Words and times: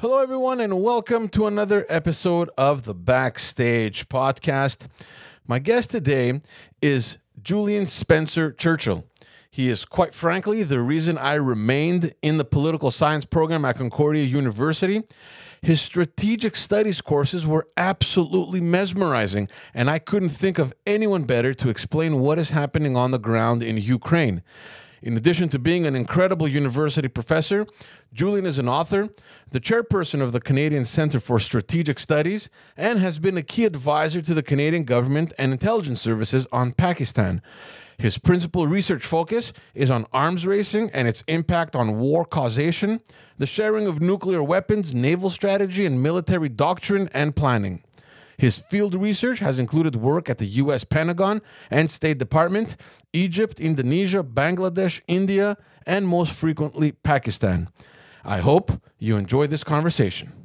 Hello, 0.00 0.18
everyone, 0.18 0.60
and 0.60 0.82
welcome 0.82 1.28
to 1.28 1.46
another 1.46 1.86
episode 1.88 2.50
of 2.58 2.82
the 2.82 2.92
Backstage 2.92 4.08
Podcast. 4.08 4.88
My 5.46 5.60
guest 5.60 5.90
today 5.90 6.42
is 6.82 7.16
Julian 7.40 7.86
Spencer 7.86 8.50
Churchill. 8.50 9.04
He 9.52 9.68
is, 9.68 9.84
quite 9.84 10.12
frankly, 10.12 10.64
the 10.64 10.80
reason 10.80 11.16
I 11.16 11.34
remained 11.34 12.12
in 12.22 12.38
the 12.38 12.44
political 12.44 12.90
science 12.90 13.24
program 13.24 13.64
at 13.64 13.76
Concordia 13.76 14.24
University. 14.24 15.04
His 15.62 15.80
strategic 15.80 16.56
studies 16.56 17.00
courses 17.00 17.46
were 17.46 17.68
absolutely 17.76 18.60
mesmerizing, 18.60 19.48
and 19.72 19.88
I 19.88 20.00
couldn't 20.00 20.30
think 20.30 20.58
of 20.58 20.74
anyone 20.84 21.22
better 21.22 21.54
to 21.54 21.70
explain 21.70 22.18
what 22.18 22.40
is 22.40 22.50
happening 22.50 22.96
on 22.96 23.12
the 23.12 23.18
ground 23.18 23.62
in 23.62 23.78
Ukraine. 23.78 24.42
In 25.04 25.18
addition 25.18 25.50
to 25.50 25.58
being 25.58 25.86
an 25.86 25.94
incredible 25.94 26.48
university 26.48 27.08
professor, 27.08 27.66
Julian 28.14 28.46
is 28.46 28.58
an 28.58 28.70
author, 28.70 29.10
the 29.50 29.60
chairperson 29.60 30.22
of 30.22 30.32
the 30.32 30.40
Canadian 30.40 30.86
Centre 30.86 31.20
for 31.20 31.38
Strategic 31.38 31.98
Studies, 31.98 32.48
and 32.74 32.98
has 32.98 33.18
been 33.18 33.36
a 33.36 33.42
key 33.42 33.66
advisor 33.66 34.22
to 34.22 34.32
the 34.32 34.42
Canadian 34.42 34.84
government 34.84 35.34
and 35.36 35.52
intelligence 35.52 36.00
services 36.00 36.46
on 36.52 36.72
Pakistan. 36.72 37.42
His 37.98 38.16
principal 38.16 38.66
research 38.66 39.04
focus 39.04 39.52
is 39.74 39.90
on 39.90 40.06
arms 40.10 40.46
racing 40.46 40.88
and 40.94 41.06
its 41.06 41.22
impact 41.28 41.76
on 41.76 41.98
war 41.98 42.24
causation, 42.24 43.02
the 43.36 43.46
sharing 43.46 43.86
of 43.86 44.00
nuclear 44.00 44.42
weapons, 44.42 44.94
naval 44.94 45.28
strategy, 45.28 45.84
and 45.84 46.02
military 46.02 46.48
doctrine 46.48 47.10
and 47.12 47.36
planning. 47.36 47.83
His 48.36 48.58
field 48.58 48.94
research 48.94 49.38
has 49.38 49.58
included 49.58 49.96
work 49.96 50.28
at 50.28 50.38
the 50.38 50.46
US 50.46 50.84
Pentagon 50.84 51.42
and 51.70 51.90
State 51.90 52.18
Department, 52.18 52.76
Egypt, 53.12 53.60
Indonesia, 53.60 54.22
Bangladesh, 54.22 55.00
India, 55.06 55.56
and 55.86 56.08
most 56.08 56.32
frequently, 56.32 56.92
Pakistan. 56.92 57.68
I 58.24 58.38
hope 58.38 58.80
you 58.98 59.16
enjoy 59.16 59.46
this 59.46 59.64
conversation. 59.64 60.43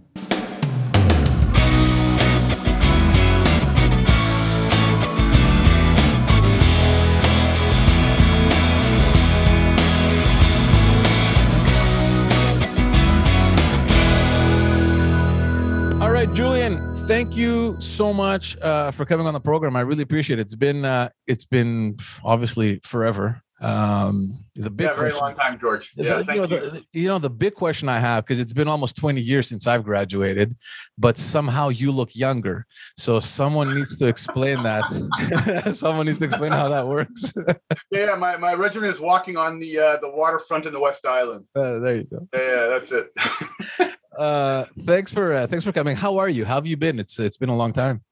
Thank 17.08 17.36
you 17.36 17.76
so 17.80 18.14
much 18.14 18.58
uh, 18.62 18.92
for 18.92 19.06
coming 19.06 19.28
on 19.28 19.34
the 19.34 19.40
program. 19.40 19.76
I 19.76 19.82
really 19.82 20.04
appreciate 20.04 20.40
it. 20.40 20.44
It's 20.44 20.56
been 20.56 20.86
uh, 20.86 21.10
it's 21.28 21.46
been 21.46 21.98
obviously 22.24 22.80
forever. 22.84 23.42
Um, 23.62 24.46
the 24.56 24.70
big 24.70 24.88
yeah, 24.88 24.96
very 24.96 25.12
question- 25.12 25.26
long 25.26 25.36
time, 25.36 25.60
George. 25.60 25.92
Yeah, 25.96 26.20
you, 26.20 26.26
know, 26.26 26.34
you. 26.44 26.48
The, 26.48 26.84
you 26.94 27.08
know 27.08 27.20
the 27.20 27.30
big 27.30 27.56
question 27.56 27.90
I 27.90 28.00
have 28.00 28.24
because 28.24 28.40
it's 28.40 28.54
been 28.54 28.70
almost 28.70 28.96
20 28.96 29.20
years 29.20 29.48
since 29.50 29.68
I've 29.68 29.84
graduated, 29.84 30.56
but 30.98 31.18
somehow 31.18 31.70
you 31.70 31.92
look 31.92 32.16
younger. 32.16 32.66
So 32.98 33.20
someone 33.20 33.76
needs 33.76 33.98
to 33.98 34.08
explain 34.08 34.64
that. 34.64 35.72
someone 35.76 36.06
needs 36.06 36.20
to 36.20 36.26
explain 36.26 36.52
how 36.54 36.70
that 36.70 36.88
works. 36.88 37.34
Yeah, 37.92 38.16
my, 38.16 38.38
my 38.38 38.54
regiment 38.54 38.94
is 38.94 39.00
walking 39.00 39.36
on 39.36 39.60
the 39.60 39.80
uh, 39.80 39.98
the 39.98 40.10
waterfront 40.10 40.66
in 40.66 40.74
the 40.74 40.80
West 40.80 41.06
Island. 41.06 41.46
Uh, 41.56 41.80
there 41.80 41.96
you 41.98 42.04
go. 42.04 42.28
Yeah, 42.34 42.40
yeah, 42.40 42.68
that's 42.68 42.92
it. 42.92 43.96
Uh, 44.18 44.66
thanks 44.86 45.14
for 45.14 45.34
uh, 45.34 45.48
thanks 45.48 45.64
for 45.66 45.72
coming. 45.72 45.96
How 45.96 46.18
are 46.18 46.30
you? 46.30 46.46
How 46.46 46.56
have 46.56 46.68
you 46.68 46.78
been? 46.78 47.00
It's 47.00 47.20
it's 47.20 47.38
been 47.38 47.50
a 47.50 47.56
long 47.56 47.74
time. 47.74 48.04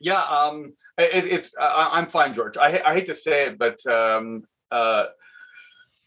yeah, 0.00 0.22
um, 0.22 0.72
it, 0.98 1.24
it's 1.24 1.54
I'm 1.60 2.06
fine, 2.06 2.34
George. 2.34 2.56
I, 2.56 2.80
I 2.84 2.94
hate 2.94 3.06
to 3.06 3.14
say 3.14 3.46
it, 3.46 3.58
but 3.58 3.84
um, 3.86 4.44
uh, 4.70 5.06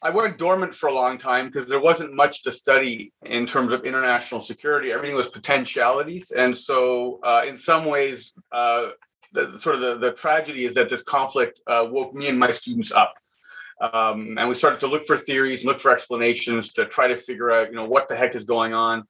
I 0.02 0.10
went 0.10 0.38
dormant 0.38 0.74
for 0.74 0.88
a 0.88 0.94
long 0.94 1.18
time 1.18 1.46
because 1.48 1.68
there 1.68 1.80
wasn't 1.80 2.14
much 2.14 2.44
to 2.44 2.52
study 2.52 3.14
in 3.26 3.46
terms 3.46 3.72
of 3.72 3.86
international 3.86 4.42
security. 4.42 4.92
Everything 4.92 5.16
was 5.16 5.30
potentialities, 5.30 6.32
and 6.32 6.58
so 6.58 7.20
uh, 7.24 7.44
in 7.48 7.58
some 7.58 7.86
ways, 7.86 8.34
uh, 8.52 8.90
the 9.32 9.58
sort 9.58 9.76
of 9.76 9.82
the, 9.82 9.96
the 9.96 10.12
tragedy 10.14 10.66
is 10.66 10.74
that 10.74 10.90
this 10.90 11.04
conflict 11.04 11.62
uh, 11.68 11.88
woke 11.90 12.14
me 12.14 12.28
and 12.28 12.40
my 12.40 12.52
students 12.52 12.92
up. 12.92 13.14
Um, 13.92 14.38
and 14.38 14.48
we 14.48 14.56
started 14.56 14.80
to 14.80 14.88
look 14.88 15.06
for 15.06 15.18
theories, 15.18 15.66
look 15.66 15.80
for 15.80 15.92
explanations 15.92 16.72
to 16.74 16.86
try 16.86 17.08
to 17.08 17.18
figure 17.18 17.52
out, 17.52 17.70
you 17.70 17.76
know, 17.76 17.84
what 17.86 18.08
the 18.08 18.16
heck 18.16 18.34
is 18.34 18.46
going 18.46 18.74
on. 18.74 19.04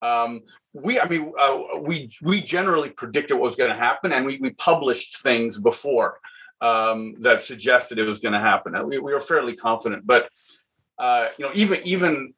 Um, 0.00 0.42
we, 0.72 1.00
I 1.00 1.08
mean, 1.08 1.32
uh, 1.38 1.58
we 1.80 2.08
we 2.22 2.40
generally 2.40 2.90
predicted 2.90 3.36
what 3.36 3.46
was 3.46 3.56
going 3.56 3.70
to 3.70 3.76
happen, 3.76 4.12
and 4.12 4.24
we 4.24 4.38
we 4.38 4.50
published 4.50 5.22
things 5.22 5.58
before 5.58 6.20
um, 6.60 7.14
that 7.20 7.42
suggested 7.42 7.98
it 7.98 8.08
was 8.08 8.20
going 8.20 8.32
to 8.32 8.40
happen. 8.40 8.72
We, 8.86 8.98
we 8.98 9.12
were 9.12 9.20
fairly 9.20 9.56
confident, 9.56 10.06
but 10.06 10.30
uh, 10.98 11.28
you 11.36 11.44
know, 11.44 11.50
even 11.54 11.80
even 11.84 12.34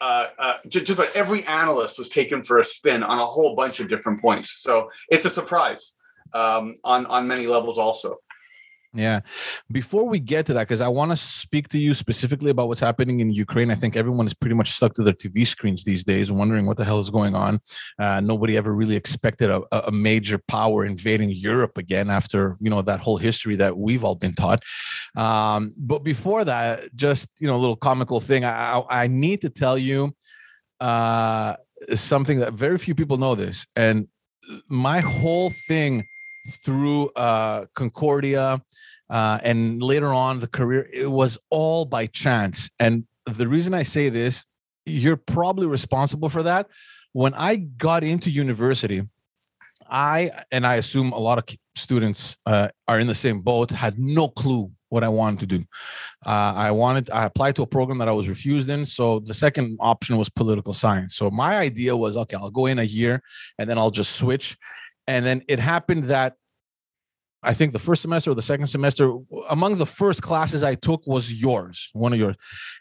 uh, 0.00 0.28
uh, 0.38 0.54
just 0.68 0.88
about 0.90 1.14
every 1.14 1.44
analyst 1.46 1.98
was 1.98 2.08
taken 2.08 2.42
for 2.44 2.58
a 2.58 2.64
spin 2.64 3.02
on 3.02 3.18
a 3.18 3.26
whole 3.26 3.56
bunch 3.56 3.80
of 3.80 3.88
different 3.88 4.20
points. 4.20 4.62
So 4.62 4.90
it's 5.08 5.24
a 5.24 5.30
surprise 5.30 5.94
um, 6.32 6.76
on 6.84 7.06
on 7.06 7.26
many 7.26 7.46
levels, 7.46 7.76
also. 7.76 8.18
Yeah. 8.94 9.20
Before 9.72 10.08
we 10.08 10.20
get 10.20 10.46
to 10.46 10.54
that, 10.54 10.68
because 10.68 10.80
I 10.80 10.86
want 10.86 11.10
to 11.10 11.16
speak 11.16 11.68
to 11.70 11.78
you 11.78 11.94
specifically 11.94 12.52
about 12.52 12.68
what's 12.68 12.80
happening 12.80 13.18
in 13.18 13.30
Ukraine. 13.30 13.72
I 13.72 13.74
think 13.74 13.96
everyone 13.96 14.26
is 14.26 14.34
pretty 14.34 14.54
much 14.54 14.70
stuck 14.70 14.94
to 14.94 15.02
their 15.02 15.12
TV 15.12 15.44
screens 15.44 15.82
these 15.82 16.04
days, 16.04 16.30
wondering 16.30 16.66
what 16.66 16.76
the 16.76 16.84
hell 16.84 17.00
is 17.00 17.10
going 17.10 17.34
on. 17.34 17.60
Uh, 17.98 18.20
nobody 18.20 18.56
ever 18.56 18.72
really 18.72 18.94
expected 18.94 19.50
a, 19.50 19.62
a 19.88 19.90
major 19.90 20.38
power 20.46 20.84
invading 20.84 21.30
Europe 21.30 21.76
again 21.76 22.08
after 22.08 22.56
you 22.60 22.70
know 22.70 22.82
that 22.82 23.00
whole 23.00 23.16
history 23.16 23.56
that 23.56 23.76
we've 23.76 24.04
all 24.04 24.14
been 24.14 24.34
taught. 24.34 24.62
Um, 25.16 25.74
but 25.76 26.04
before 26.04 26.44
that, 26.44 26.94
just 26.94 27.28
you 27.40 27.48
know, 27.48 27.56
a 27.56 27.62
little 27.64 27.76
comical 27.76 28.20
thing. 28.20 28.44
I, 28.44 28.80
I 28.88 29.06
need 29.08 29.40
to 29.40 29.50
tell 29.50 29.76
you 29.76 30.14
uh, 30.78 31.56
something 31.96 32.38
that 32.38 32.52
very 32.52 32.78
few 32.78 32.94
people 32.94 33.16
know 33.16 33.34
this, 33.34 33.66
and 33.74 34.06
my 34.68 35.00
whole 35.00 35.50
thing 35.66 36.04
through 36.48 37.08
uh, 37.10 37.66
Concordia 37.74 38.60
uh, 39.10 39.38
and 39.42 39.82
later 39.82 40.12
on 40.12 40.40
the 40.40 40.46
career, 40.46 40.88
it 40.92 41.10
was 41.10 41.38
all 41.50 41.84
by 41.84 42.06
chance. 42.06 42.70
And 42.78 43.06
the 43.26 43.48
reason 43.48 43.74
I 43.74 43.82
say 43.82 44.08
this, 44.08 44.44
you're 44.86 45.16
probably 45.16 45.66
responsible 45.66 46.28
for 46.28 46.42
that. 46.42 46.68
When 47.12 47.34
I 47.34 47.56
got 47.56 48.02
into 48.02 48.30
university, 48.30 49.02
I 49.88 50.30
and 50.50 50.66
I 50.66 50.76
assume 50.76 51.12
a 51.12 51.18
lot 51.18 51.38
of 51.38 51.44
students 51.76 52.36
uh, 52.46 52.68
are 52.88 52.98
in 52.98 53.06
the 53.06 53.14
same 53.14 53.40
boat. 53.40 53.70
Had 53.70 53.98
no 53.98 54.28
clue 54.28 54.70
what 54.88 55.04
I 55.04 55.08
wanted 55.08 55.40
to 55.40 55.46
do. 55.58 55.64
Uh, 56.24 56.52
I 56.56 56.70
wanted 56.70 57.10
I 57.10 57.24
applied 57.24 57.56
to 57.56 57.62
a 57.62 57.66
program 57.66 57.98
that 57.98 58.08
I 58.08 58.12
was 58.12 58.28
refused 58.28 58.68
in. 58.68 58.86
So 58.86 59.20
the 59.20 59.34
second 59.34 59.76
option 59.80 60.16
was 60.16 60.28
political 60.28 60.72
science. 60.72 61.14
So 61.16 61.30
my 61.30 61.58
idea 61.58 61.96
was 61.96 62.16
okay, 62.16 62.36
I'll 62.36 62.50
go 62.50 62.66
in 62.66 62.78
a 62.78 62.84
year 62.84 63.22
and 63.58 63.68
then 63.68 63.78
I'll 63.78 63.90
just 63.90 64.16
switch. 64.16 64.56
And 65.06 65.24
then 65.26 65.42
it 65.48 65.58
happened 65.58 66.04
that 66.04 66.34
I 67.44 67.54
think 67.54 67.72
the 67.72 67.78
first 67.78 68.02
semester 68.02 68.30
or 68.30 68.34
the 68.34 68.42
second 68.42 68.66
semester, 68.66 69.14
among 69.50 69.76
the 69.76 69.86
first 69.86 70.22
classes 70.22 70.62
I 70.62 70.74
took 70.74 71.06
was 71.06 71.32
yours, 71.32 71.90
one 71.92 72.12
of 72.12 72.18
yours. 72.18 72.36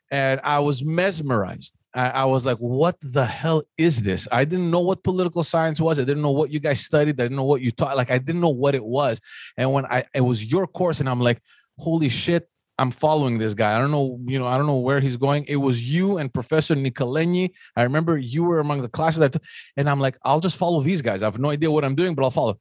And 0.09 0.39
I 0.43 0.59
was 0.59 0.83
mesmerized. 0.83 1.77
I, 1.93 2.09
I 2.09 2.25
was 2.25 2.45
like, 2.45 2.57
what 2.57 2.95
the 3.01 3.25
hell 3.25 3.63
is 3.77 4.01
this? 4.01 4.27
I 4.31 4.45
didn't 4.45 4.71
know 4.71 4.79
what 4.79 5.03
political 5.03 5.43
science 5.43 5.79
was. 5.79 5.99
I 5.99 6.03
didn't 6.03 6.23
know 6.23 6.31
what 6.31 6.49
you 6.49 6.59
guys 6.59 6.79
studied. 6.79 7.19
I 7.19 7.25
didn't 7.25 7.37
know 7.37 7.43
what 7.43 7.61
you 7.61 7.71
taught. 7.71 7.97
Like, 7.97 8.09
I 8.09 8.17
didn't 8.17 8.41
know 8.41 8.49
what 8.49 8.73
it 8.73 8.83
was. 8.83 9.19
And 9.57 9.71
when 9.71 9.85
I, 9.85 10.05
it 10.13 10.21
was 10.21 10.43
your 10.43 10.65
course, 10.65 10.99
and 10.99 11.09
I'm 11.09 11.19
like, 11.19 11.41
holy 11.77 12.09
shit, 12.09 12.47
I'm 12.79 12.89
following 12.89 13.37
this 13.37 13.53
guy. 13.53 13.75
I 13.75 13.79
don't 13.79 13.91
know, 13.91 14.19
you 14.25 14.39
know, 14.39 14.47
I 14.47 14.57
don't 14.57 14.65
know 14.65 14.79
where 14.79 14.99
he's 14.99 15.17
going. 15.17 15.45
It 15.47 15.57
was 15.57 15.87
you 15.87 16.17
and 16.17 16.33
Professor 16.33 16.75
Nicoleni. 16.75 17.51
I 17.75 17.83
remember 17.83 18.17
you 18.17 18.43
were 18.43 18.59
among 18.59 18.81
the 18.81 18.89
classes 18.89 19.19
that, 19.19 19.35
and 19.77 19.87
I'm 19.87 19.99
like, 19.99 20.17
I'll 20.23 20.39
just 20.39 20.57
follow 20.57 20.81
these 20.81 21.01
guys. 21.01 21.21
I 21.21 21.25
have 21.25 21.37
no 21.37 21.51
idea 21.51 21.69
what 21.69 21.85
I'm 21.85 21.95
doing, 21.95 22.15
but 22.15 22.23
I'll 22.23 22.31
follow. 22.31 22.59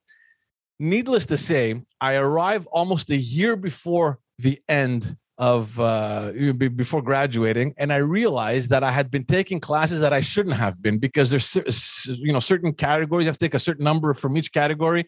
Needless 0.82 1.26
to 1.26 1.37
say, 1.37 1.81
I 2.00 2.16
arrived 2.16 2.66
almost 2.72 3.09
a 3.09 3.16
year 3.16 3.54
before 3.54 4.19
the 4.41 4.59
end 4.69 5.16
of 5.38 5.78
uh, 5.78 6.32
before 6.75 7.03
graduating, 7.03 7.72
and 7.76 7.93
I 7.93 7.98
realized 7.98 8.70
that 8.70 8.82
I 8.82 8.91
had 8.91 9.09
been 9.09 9.25
taking 9.25 9.60
classes 9.60 10.00
that 10.00 10.12
I 10.12 10.20
shouldn't 10.20 10.56
have 10.56 10.82
been 10.82 10.98
because 10.98 11.31
there's 11.31 12.08
you 12.08 12.32
know 12.32 12.40
certain 12.40 12.73
categories 12.73 13.26
you 13.26 13.29
have 13.29 13.38
to 13.38 13.46
take 13.46 13.55
a 13.55 13.61
certain 13.61 13.84
number 13.84 14.12
from 14.12 14.37
each 14.37 14.52
category. 14.52 15.06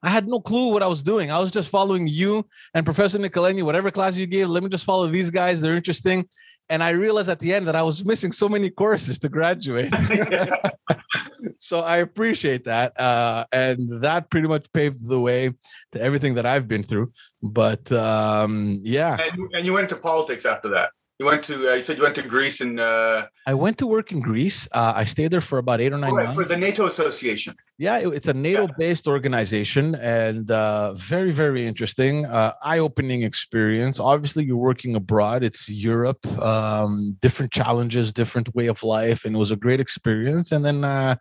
I 0.00 0.10
had 0.10 0.28
no 0.28 0.38
clue 0.38 0.72
what 0.72 0.84
I 0.84 0.86
was 0.86 1.02
doing. 1.02 1.32
I 1.32 1.40
was 1.40 1.50
just 1.50 1.70
following 1.70 2.06
you 2.06 2.46
and 2.74 2.86
Professor 2.86 3.18
Nicoleni, 3.18 3.64
whatever 3.64 3.90
class 3.90 4.16
you 4.16 4.28
gave. 4.28 4.48
Let 4.48 4.62
me 4.62 4.68
just 4.68 4.84
follow 4.84 5.08
these 5.08 5.30
guys; 5.30 5.60
they're 5.60 5.74
interesting. 5.74 6.28
And 6.68 6.82
I 6.82 6.90
realized 6.90 7.28
at 7.28 7.38
the 7.38 7.54
end 7.54 7.68
that 7.68 7.76
I 7.76 7.82
was 7.82 8.04
missing 8.04 8.32
so 8.32 8.48
many 8.48 8.70
courses 8.70 9.18
to 9.20 9.28
graduate. 9.28 9.92
so 11.58 11.80
I 11.80 11.98
appreciate 11.98 12.64
that, 12.64 12.98
uh, 12.98 13.44
and 13.52 14.02
that 14.02 14.30
pretty 14.30 14.48
much 14.48 14.66
paved 14.72 15.06
the 15.06 15.20
way 15.20 15.52
to 15.92 16.00
everything 16.00 16.34
that 16.34 16.46
I've 16.46 16.66
been 16.68 16.82
through. 16.82 17.12
But 17.42 17.90
um, 17.92 18.80
yeah, 18.82 19.16
And, 19.20 19.38
you- 19.38 19.50
and 19.54 19.66
you 19.66 19.72
went 19.74 19.84
into 19.90 19.96
politics 20.02 20.44
after 20.44 20.68
that. 20.70 20.90
You 21.18 21.24
went 21.24 21.44
to. 21.44 21.70
Uh, 21.70 21.74
you 21.74 21.82
said 21.82 21.96
you 21.96 22.02
went 22.02 22.16
to 22.16 22.22
Greece 22.22 22.60
and. 22.60 22.78
Uh, 22.78 23.26
I 23.46 23.54
went 23.54 23.78
to 23.78 23.86
work 23.86 24.12
in 24.12 24.20
Greece. 24.20 24.68
Uh, 24.70 24.92
I 24.94 25.04
stayed 25.04 25.30
there 25.30 25.40
for 25.40 25.56
about 25.56 25.80
eight 25.80 25.94
or 25.94 25.98
nine 25.98 26.10
oh, 26.10 26.16
right, 26.16 26.24
months. 26.24 26.38
for 26.38 26.44
the 26.44 26.58
NATO 26.58 26.86
Association. 26.86 27.54
Yeah, 27.78 27.96
it- 27.98 28.08
it's 28.12 28.28
a 28.28 28.34
NATO-based 28.34 29.06
organization, 29.06 29.94
and 29.94 30.50
uh, 30.50 30.92
very, 30.94 31.32
very 31.32 31.66
interesting, 31.66 32.26
uh, 32.26 32.52
eye-opening 32.62 33.22
experience. 33.22 33.98
Obviously, 33.98 34.44
you're 34.44 34.56
working 34.58 34.94
abroad. 34.94 35.42
It's 35.42 35.70
Europe, 35.70 36.26
um, 36.42 37.16
different 37.22 37.50
challenges, 37.50 38.12
different 38.12 38.54
way 38.54 38.66
of 38.66 38.82
life, 38.82 39.24
and 39.24 39.36
it 39.36 39.38
was 39.38 39.50
a 39.50 39.56
great 39.56 39.80
experience. 39.80 40.52
And 40.52 40.64
then, 40.64 40.84
uh, 40.84 41.16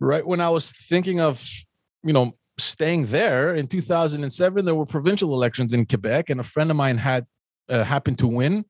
right 0.00 0.26
when 0.26 0.40
I 0.40 0.50
was 0.50 0.70
thinking 0.70 1.20
of, 1.20 1.42
you 2.02 2.12
know, 2.12 2.36
staying 2.58 3.06
there 3.06 3.54
in 3.54 3.68
2007, 3.68 4.66
there 4.66 4.74
were 4.74 4.86
provincial 4.86 5.32
elections 5.32 5.72
in 5.72 5.86
Quebec, 5.86 6.28
and 6.28 6.40
a 6.40 6.44
friend 6.44 6.70
of 6.70 6.76
mine 6.76 6.98
had 6.98 7.26
uh, 7.70 7.84
happened 7.84 8.18
to 8.18 8.26
win 8.26 8.66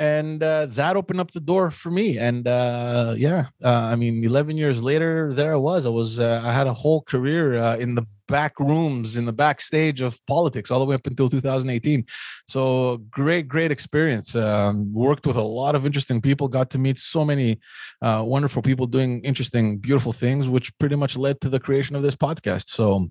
and 0.00 0.42
uh, 0.42 0.64
that 0.64 0.96
opened 0.96 1.20
up 1.20 1.30
the 1.30 1.40
door 1.40 1.70
for 1.70 1.90
me. 1.90 2.18
And 2.18 2.48
uh, 2.48 3.14
yeah 3.16 3.48
uh, 3.62 3.68
i 3.92 3.94
mean 3.94 4.24
11 4.24 4.56
years 4.56 4.82
later 4.82 5.32
there 5.32 5.52
i 5.52 5.56
was. 5.56 5.86
I 5.86 5.90
was 5.90 6.18
uh, 6.18 6.40
i 6.42 6.52
had 6.52 6.66
a 6.66 6.72
whole 6.72 7.02
career 7.02 7.58
uh, 7.58 7.76
in 7.76 7.94
the 7.94 8.06
back 8.26 8.58
rooms 8.60 9.16
in 9.16 9.24
the 9.26 9.32
backstage 9.32 10.00
of 10.00 10.24
politics 10.26 10.70
all 10.70 10.78
the 10.78 10.84
way 10.84 10.94
up 10.94 11.06
until 11.06 11.28
2018 11.28 12.06
so 12.46 12.96
great 13.10 13.46
great 13.46 13.70
experience. 13.70 14.34
Um, 14.34 14.92
worked 14.92 15.26
with 15.26 15.36
a 15.36 15.42
lot 15.42 15.74
of 15.74 15.84
interesting 15.84 16.20
people 16.22 16.48
got 16.48 16.70
to 16.70 16.78
meet 16.78 16.98
so 16.98 17.24
many 17.24 17.58
uh, 18.00 18.22
wonderful 18.24 18.62
people 18.62 18.86
doing 18.86 19.20
interesting 19.22 19.78
beautiful 19.78 20.12
things 20.12 20.48
which 20.48 20.76
pretty 20.78 20.96
much 20.96 21.16
led 21.16 21.40
to 21.42 21.48
the 21.50 21.60
creation 21.60 21.94
of 21.94 22.02
this 22.02 22.16
podcast. 22.16 22.68
So 22.68 23.08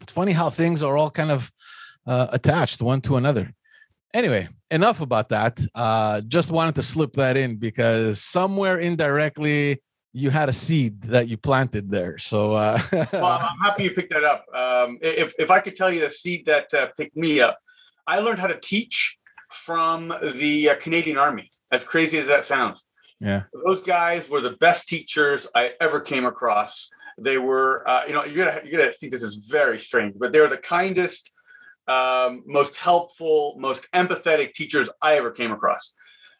it's 0.00 0.12
funny 0.12 0.32
how 0.32 0.48
things 0.50 0.82
are 0.82 0.96
all 0.96 1.10
kind 1.10 1.30
of 1.30 1.52
attached 2.06 2.80
one 2.82 3.00
to 3.00 3.16
another 3.16 3.52
anyway 4.14 4.48
enough 4.70 5.00
about 5.00 5.28
that 5.28 5.60
uh 5.74 6.20
just 6.22 6.50
wanted 6.50 6.74
to 6.74 6.82
slip 6.82 7.12
that 7.12 7.36
in 7.36 7.56
because 7.56 8.22
somewhere 8.22 8.78
indirectly 8.78 9.82
you 10.14 10.30
had 10.30 10.48
a 10.48 10.52
seed 10.52 11.02
that 11.02 11.28
you 11.28 11.36
planted 11.36 11.90
there 11.90 12.16
so 12.16 12.54
uh 12.54 12.80
well, 13.12 13.24
I'm 13.24 13.58
happy 13.58 13.84
you 13.84 13.90
picked 13.90 14.12
that 14.12 14.24
up. 14.24 14.46
Um, 14.54 14.98
if 15.02 15.34
if 15.38 15.50
I 15.50 15.60
could 15.60 15.76
tell 15.76 15.92
you 15.92 16.00
the 16.00 16.10
seed 16.10 16.46
that 16.46 16.72
uh, 16.72 16.88
picked 16.96 17.16
me 17.16 17.40
up, 17.40 17.58
I 18.06 18.20
learned 18.20 18.38
how 18.38 18.46
to 18.46 18.58
teach 18.60 19.18
from 19.50 20.12
the 20.36 20.70
uh, 20.70 20.74
Canadian 20.76 21.18
Army. 21.18 21.50
As 21.72 21.82
crazy 21.82 22.18
as 22.18 22.28
that 22.28 22.44
sounds, 22.44 22.86
yeah 23.18 23.42
those 23.66 23.80
guys 23.82 24.28
were 24.30 24.40
the 24.40 24.56
best 24.58 24.86
teachers 24.88 25.48
I 25.54 25.72
ever 25.80 26.00
came 26.00 26.24
across. 26.24 26.88
They 27.18 27.38
were, 27.38 27.88
uh, 27.88 28.04
you 28.06 28.14
know, 28.14 28.24
you're 28.24 28.44
gonna 28.44 28.60
you're 28.64 28.80
gonna 28.80 28.92
think 28.92 29.12
this 29.12 29.24
is 29.24 29.34
very 29.34 29.80
strange, 29.80 30.14
but 30.16 30.32
they're 30.32 30.48
the 30.48 30.56
kindest, 30.56 31.32
um, 31.88 32.42
most 32.46 32.76
helpful, 32.76 33.56
most 33.58 33.86
empathetic 33.94 34.54
teachers 34.54 34.88
I 35.02 35.16
ever 35.16 35.30
came 35.30 35.52
across. 35.52 35.92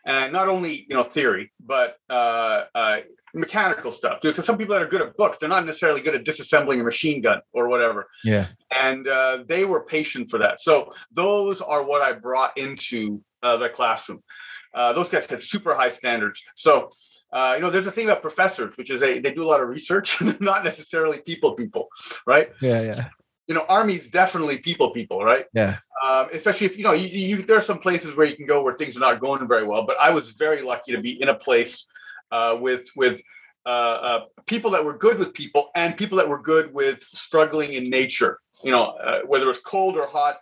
And 0.07 0.33
not 0.33 0.49
only 0.49 0.87
you 0.89 0.95
know 0.95 1.03
theory, 1.03 1.53
but 1.65 1.97
uh, 2.11 2.65
uh, 2.75 3.01
mechanical 3.33 3.91
stuff. 3.91 4.19
Because 4.23 4.45
some 4.45 4.59
people 4.59 4.75
that 4.75 4.83
are 4.83 4.89
good 4.89 5.01
at 5.01 5.17
books, 5.17 5.39
they're 5.39 5.49
not 5.49 5.65
necessarily 5.65 6.03
good 6.03 6.15
at 6.15 6.25
disassembling 6.25 6.81
a 6.81 6.85
machine 6.85 7.23
gun 7.23 7.41
or 7.53 7.69
whatever. 7.69 8.09
yeah 8.23 8.47
And 8.71 9.09
uh, 9.09 9.45
they 9.47 9.65
were 9.65 9.85
patient 9.85 10.31
for 10.31 10.39
that. 10.41 10.61
So 10.61 10.93
those 11.11 11.63
are 11.63 11.85
what 11.85 12.03
I 12.03 12.13
brought 12.13 12.57
into 12.59 13.23
uh, 13.43 13.57
the 13.57 13.71
classroom. 13.71 14.23
Uh, 14.75 14.93
those 14.93 15.09
guys 15.09 15.27
had 15.27 15.41
super 15.41 15.75
high 15.75 15.89
standards. 15.89 16.43
So 16.55 16.91
uh, 17.35 17.55
you 17.57 17.61
know, 17.61 17.71
there's 17.71 17.89
a 17.89 17.91
thing 17.91 18.07
about 18.07 18.23
professors, 18.23 18.77
which 18.77 18.91
is 18.91 19.01
they, 19.01 19.19
they 19.19 19.35
do 19.35 19.43
a 19.43 19.45
lot 19.45 19.61
of 19.61 19.69
research, 19.69 20.21
and 20.21 20.31
they're 20.31 20.39
not 20.41 20.65
necessarily 20.65 21.21
people 21.21 21.55
people, 21.55 21.89
right? 22.27 22.51
yeah 22.63 22.81
yeah 22.81 23.09
You 23.47 23.55
know, 23.55 23.67
armies 23.69 24.09
definitely 24.09 24.59
people 24.59 24.91
people, 24.91 25.23
right? 25.23 25.45
yeah 25.53 25.79
um, 26.05 26.29
especially 26.33 26.67
if 26.67 26.77
you 26.77 26.85
know 26.85 26.93
you, 26.93 27.09
you 27.09 27.43
there 27.43 27.57
are 27.57 27.63
some 27.63 27.79
places 27.79 28.17
where 28.17 28.27
you 28.27 28.37
can 28.37 28.47
go 28.47 28.63
where 28.63 28.75
things 28.75 28.97
are 28.97 29.01
not 29.01 29.21
going 29.21 29.47
very 29.49 29.65
well 29.67 29.87
but 29.87 29.97
i 30.01 30.11
was 30.11 30.31
very 30.31 30.63
lucky 30.63 30.93
to 30.93 31.01
be 31.01 31.21
in 31.21 31.29
a 31.29 31.35
place 31.35 31.87
uh, 32.31 32.57
with 32.61 32.89
with 32.97 33.23
uh, 33.67 33.69
uh, 33.69 34.21
people 34.47 34.71
that 34.71 34.85
were 34.85 34.97
good 34.97 35.19
with 35.19 35.33
people 35.33 35.71
and 35.75 35.97
people 35.97 36.19
that 36.19 36.29
were 36.29 36.41
good 36.41 36.73
with 36.75 37.01
struggling 37.01 37.73
in 37.73 37.89
nature 37.89 38.41
you 38.63 38.71
know 38.71 38.85
uh, 39.03 39.23
whether 39.23 39.45
it 39.45 39.49
was 39.49 39.61
cold 39.61 39.97
or 39.97 40.07
hot 40.07 40.39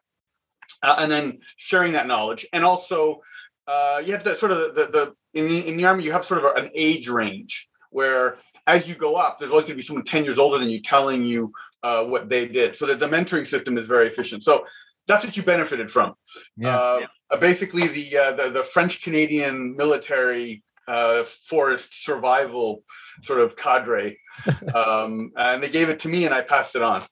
uh, 0.83 0.97
and 0.99 1.11
then 1.11 1.39
sharing 1.57 1.93
that 1.93 2.07
knowledge 2.07 2.47
and 2.53 2.65
also 2.65 3.21
uh, 3.69 4.03
you 4.05 4.13
have 4.13 4.25
that 4.25 4.39
sort 4.39 4.51
of 4.51 4.59
the, 4.59 4.73
the, 4.73 4.87
the 4.87 5.15
in, 5.41 5.49
the 5.49 5.69
in 5.69 5.77
the 5.77 5.85
army 5.85 6.03
you 6.03 6.13
have 6.13 6.25
sort 6.25 6.43
of 6.45 6.57
an 6.57 6.71
age 6.75 7.09
range 7.09 7.69
where 7.91 8.39
as 8.67 8.89
you 8.89 8.95
go 8.95 9.15
up 9.15 9.39
there's 9.39 9.51
always 9.51 9.65
going 9.65 9.75
to 9.75 9.83
be 9.83 9.83
someone 9.83 10.05
10 10.05 10.25
years 10.25 10.39
older 10.39 10.59
than 10.59 10.71
you 10.71 10.81
telling 10.81 11.25
you 11.25 11.53
uh, 11.83 12.05
what 12.05 12.29
they 12.29 12.47
did. 12.47 12.77
So 12.77 12.87
that 12.87 12.99
the 12.99 13.09
mentoring 13.09 13.47
system 13.47 13.79
is 13.79 13.87
very 13.87 14.07
efficient. 14.07 14.45
So 14.45 14.67
that's 15.07 15.25
what 15.25 15.37
you 15.37 15.43
benefited 15.43 15.91
from. 15.91 16.15
Yeah. 16.57 16.77
Uh, 16.77 17.01
uh, 17.31 17.37
basically 17.39 17.89
the, 17.89 18.17
uh, 18.17 18.33
the 18.33 18.51
the 18.51 18.65
French 18.65 19.03
Canadian 19.03 19.77
military 19.77 20.63
uh, 20.89 21.25
forest 21.25 22.05
survival 22.05 22.83
sort 23.23 23.41
of 23.41 23.57
cadre, 23.57 24.19
um, 24.75 25.31
and 25.37 25.63
they 25.63 25.69
gave 25.69 25.89
it 25.89 26.01
to 26.01 26.09
me, 26.09 26.25
and 26.25 26.35
I 26.35 26.43
passed 26.43 26.77
it 26.77 26.83
on. 26.83 27.05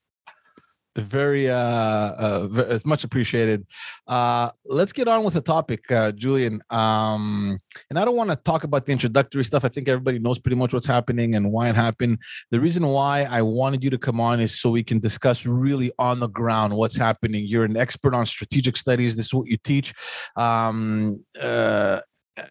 Very 1.01 1.51
uh, 1.51 1.57
uh 1.57 2.49
it's 2.69 2.87
much 2.87 3.05
appreciated. 3.05 3.67
Uh 4.07 4.51
let's 4.65 4.93
get 4.93 5.09
on 5.09 5.25
with 5.25 5.35
the 5.35 5.41
topic 5.41 5.91
uh 5.91 6.13
julian. 6.13 6.63
Um 6.71 7.59
and 7.89 7.99
i 7.99 8.05
don't 8.05 8.17
want 8.17 8.31
to 8.31 8.37
talk 8.37 8.65
about 8.65 8.87
the 8.87 8.93
introductory 8.93 9.45
stuff. 9.45 9.65
I 9.65 9.69
think 9.69 9.89
everybody 9.89 10.19
knows 10.19 10.39
pretty 10.39 10.57
much 10.57 10.73
what's 10.73 10.87
happening 10.87 11.35
and 11.35 11.53
why 11.53 11.69
it 11.69 11.75
happened. 11.75 12.19
The 12.51 12.61
reason 12.61 12.87
why 12.87 13.25
i 13.25 13.43
wanted 13.43 13.83
you 13.85 13.91
to 13.91 13.99
come 13.99 14.21
on 14.21 14.41
is 14.41 14.61
so 14.61 14.71
we 14.71 14.85
can 14.85 14.99
discuss 14.99 15.47
really 15.47 15.93
on 15.99 16.21
the 16.21 16.29
ground 16.29 16.75
what's 16.75 16.97
happening. 16.97 17.45
You're 17.47 17.65
an 17.65 17.77
expert 17.77 18.15
on 18.15 18.27
strategic 18.27 18.77
studies. 18.77 19.17
This 19.17 19.27
is 19.27 19.35
what 19.35 19.47
you 19.47 19.57
teach. 19.57 19.95
Um 20.37 21.25
uh 21.41 22.01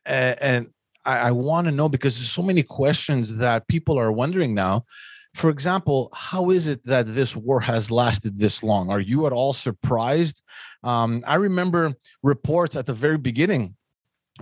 and 0.06 0.68
i, 1.06 1.18
I 1.18 1.31
want 1.31 1.68
to 1.68 1.72
know 1.72 1.90
because 1.90 2.16
there's 2.16 2.31
so 2.31 2.42
many 2.42 2.63
questions 2.63 3.38
that 3.38 3.68
people 3.68 3.98
are 3.98 4.12
wondering 4.12 4.54
now 4.54 4.86
for 5.33 5.49
example, 5.49 6.09
how 6.13 6.49
is 6.49 6.67
it 6.67 6.83
that 6.85 7.13
this 7.13 7.35
war 7.35 7.59
has 7.61 7.91
lasted 7.91 8.37
this 8.37 8.63
long? 8.63 8.89
Are 8.89 8.99
you 8.99 9.27
at 9.27 9.33
all 9.33 9.53
surprised? 9.53 10.41
Um, 10.83 11.23
I 11.25 11.35
remember 11.35 11.93
reports 12.23 12.75
at 12.75 12.85
the 12.85 12.93
very 12.93 13.17
beginning 13.17 13.75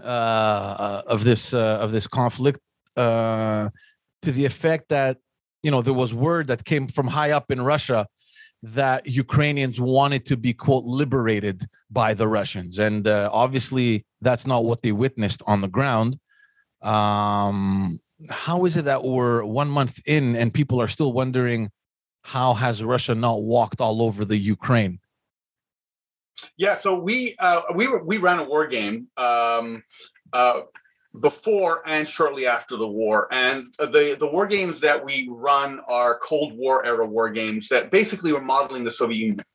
uh, 0.02 1.02
of 1.06 1.24
this 1.24 1.54
uh, 1.54 1.80
of 1.82 1.92
this 1.92 2.08
conflict 2.08 2.60
uh, 2.96 3.70
to 4.22 4.32
the 4.32 4.46
effect 4.46 4.90
that 4.90 5.18
you 5.62 5.72
know 5.72 5.82
there 5.82 5.94
was 5.94 6.14
word 6.14 6.48
that 6.48 6.64
came 6.64 6.88
from 6.88 7.08
high 7.08 7.32
up 7.32 7.52
in 7.52 7.62
Russia 7.62 8.08
that 8.64 9.06
Ukrainians 9.06 9.80
wanted 9.80 10.26
to 10.26 10.38
be 10.38 10.54
quote 10.54 10.84
liberated 10.84 11.66
by 11.92 12.14
the 12.14 12.28
Russians, 12.28 12.80
and 12.80 13.08
uh, 13.08 13.30
obviously 13.32 14.06
that's 14.22 14.48
not 14.48 14.66
what 14.66 14.82
they 14.82 14.92
witnessed 14.92 15.42
on 15.46 15.62
the 15.62 15.68
ground. 15.68 16.18
Um, 16.82 18.00
how 18.30 18.66
is 18.66 18.76
it 18.76 18.86
that 18.86 19.04
we're 19.04 19.44
one 19.44 19.70
month 19.70 20.00
in 20.06 20.36
and 20.36 20.54
people 20.54 20.82
are 20.82 20.88
still 20.88 21.14
wondering 21.14 21.72
how 22.24 22.54
has 22.54 22.84
Russia 22.84 23.16
not 23.16 23.42
walked 23.42 23.80
all 23.80 24.02
over 24.02 24.26
the 24.26 24.38
Ukraine? 24.38 25.00
Yeah, 26.58 26.78
so 26.78 27.00
we 27.00 27.36
uh, 27.40 27.62
we 27.74 27.88
we 27.88 28.18
ran 28.18 28.40
a 28.40 28.44
war 28.44 28.68
game 28.68 29.08
um, 29.18 29.84
uh, 30.34 30.62
before 31.20 31.82
and 31.88 32.08
shortly 32.08 32.46
after 32.46 32.78
the 32.78 32.88
war, 32.88 33.28
and 33.32 33.74
the 33.80 34.16
the 34.20 34.28
war 34.28 34.46
games 34.46 34.80
that 34.82 35.04
we 35.04 35.28
run 35.32 35.80
are 35.88 36.20
Cold 36.20 36.56
War 36.56 36.86
era 36.86 37.08
war 37.08 37.30
games 37.30 37.70
that 37.70 37.90
basically 37.92 38.34
were 38.34 38.42
modeling 38.42 38.84
the 38.84 38.92
Soviet 38.92 39.18
Union. 39.18 39.46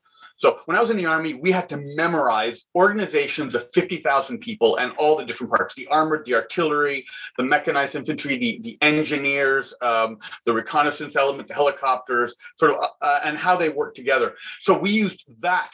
So 0.42 0.58
when 0.64 0.76
I 0.76 0.80
was 0.80 0.90
in 0.90 0.96
the 0.96 1.06
army, 1.06 1.34
we 1.34 1.52
had 1.52 1.68
to 1.68 1.76
memorize 1.76 2.64
organizations 2.74 3.54
of 3.54 3.72
50,000 3.72 4.38
people 4.38 4.74
and 4.74 4.92
all 4.98 5.16
the 5.16 5.24
different 5.24 5.52
parts, 5.52 5.76
the 5.76 5.86
armored, 5.86 6.26
the 6.26 6.34
artillery, 6.34 7.04
the 7.38 7.44
mechanized 7.44 7.94
infantry, 7.94 8.36
the, 8.36 8.58
the 8.60 8.76
engineers, 8.82 9.72
um, 9.82 10.18
the 10.44 10.52
reconnaissance 10.52 11.14
element, 11.14 11.46
the 11.46 11.54
helicopters, 11.54 12.34
sort 12.56 12.72
of, 12.72 12.84
uh, 13.00 13.20
and 13.24 13.38
how 13.38 13.54
they 13.54 13.68
work 13.68 13.94
together. 13.94 14.34
So 14.58 14.76
we 14.76 14.90
used 14.90 15.22
that 15.42 15.70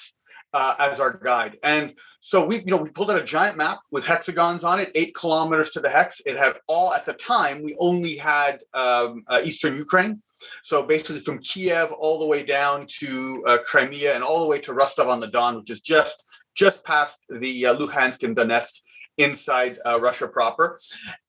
uh, 0.52 0.74
as 0.78 1.00
our 1.00 1.16
guide. 1.16 1.56
And 1.62 1.94
so 2.20 2.44
we, 2.44 2.56
you 2.56 2.66
know, 2.66 2.76
we 2.76 2.90
pulled 2.90 3.10
out 3.10 3.18
a 3.18 3.24
giant 3.24 3.56
map 3.56 3.78
with 3.90 4.04
hexagons 4.04 4.64
on 4.64 4.80
it, 4.80 4.92
eight 4.94 5.14
kilometers 5.14 5.70
to 5.70 5.80
the 5.80 5.88
hex. 5.88 6.20
It 6.26 6.38
had 6.38 6.58
all 6.66 6.92
at 6.92 7.06
the 7.06 7.14
time, 7.14 7.62
we 7.62 7.74
only 7.78 8.16
had 8.16 8.60
um, 8.74 9.24
uh, 9.28 9.40
Eastern 9.42 9.76
Ukraine. 9.76 10.22
So 10.62 10.82
basically, 10.82 11.20
from 11.20 11.38
Kiev 11.38 11.92
all 11.92 12.18
the 12.18 12.26
way 12.26 12.42
down 12.42 12.86
to 13.00 13.44
uh, 13.46 13.58
Crimea 13.64 14.14
and 14.14 14.24
all 14.24 14.40
the 14.40 14.48
way 14.48 14.58
to 14.60 14.72
Rostov 14.72 15.08
on 15.08 15.20
the 15.20 15.28
Don, 15.28 15.56
which 15.56 15.70
is 15.70 15.80
just 15.80 16.22
just 16.54 16.84
past 16.84 17.18
the 17.28 17.66
uh, 17.66 17.76
Luhansk 17.76 18.24
and 18.24 18.36
Donetsk 18.36 18.80
inside 19.18 19.78
uh, 19.84 20.00
Russia 20.00 20.26
proper. 20.26 20.78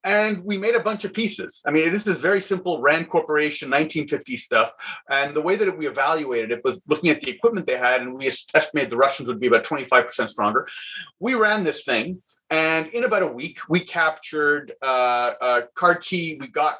And 0.03 0.43
we 0.45 0.57
made 0.57 0.75
a 0.75 0.79
bunch 0.79 1.03
of 1.03 1.13
pieces. 1.13 1.61
I 1.65 1.71
mean, 1.71 1.91
this 1.91 2.07
is 2.07 2.17
very 2.17 2.39
simple 2.39 2.81
Rand 2.81 3.09
Corporation 3.09 3.69
1950 3.69 4.37
stuff. 4.37 4.71
And 5.09 5.35
the 5.35 5.41
way 5.41 5.55
that 5.55 5.77
we 5.77 5.87
evaluated 5.87 6.51
it 6.51 6.63
was 6.63 6.79
looking 6.87 7.09
at 7.09 7.19
the 7.19 7.29
equipment 7.29 7.67
they 7.67 7.77
had, 7.77 8.01
and 8.01 8.13
we 8.13 8.31
estimated 8.53 8.91
the 8.91 8.97
Russians 8.97 9.27
would 9.27 9.39
be 9.39 9.47
about 9.47 9.65
25% 9.65 10.29
stronger. 10.29 10.67
We 11.19 11.33
ran 11.33 11.63
this 11.63 11.83
thing. 11.83 12.21
And 12.51 12.87
in 12.87 13.03
about 13.03 13.23
a 13.23 13.27
week, 13.27 13.59
we 13.67 13.79
captured 13.79 14.73
uh, 14.81 15.33
uh, 15.41 15.61
Kharkiv. 15.75 16.41
We 16.41 16.47
got 16.47 16.77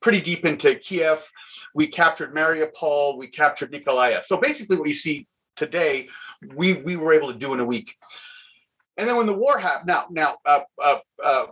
pretty 0.00 0.20
deep 0.20 0.44
into 0.44 0.74
Kiev. 0.74 1.28
We 1.74 1.86
captured 1.86 2.34
Mariupol. 2.34 3.18
We 3.18 3.28
captured 3.28 3.72
Nikolaev. 3.72 4.24
So 4.24 4.36
basically, 4.36 4.78
what 4.78 4.88
you 4.88 4.94
see 4.94 5.26
today, 5.56 6.08
we 6.54 6.74
we 6.74 6.96
were 6.96 7.12
able 7.12 7.32
to 7.32 7.38
do 7.38 7.54
in 7.54 7.60
a 7.60 7.64
week. 7.64 7.94
And 8.96 9.08
then 9.08 9.16
when 9.16 9.26
the 9.26 9.34
war 9.34 9.58
happened, 9.58 9.86
now, 9.86 10.06
now, 10.10 10.36
uh, 10.44 10.60
uh, 10.82 10.98
uh, 11.22 11.46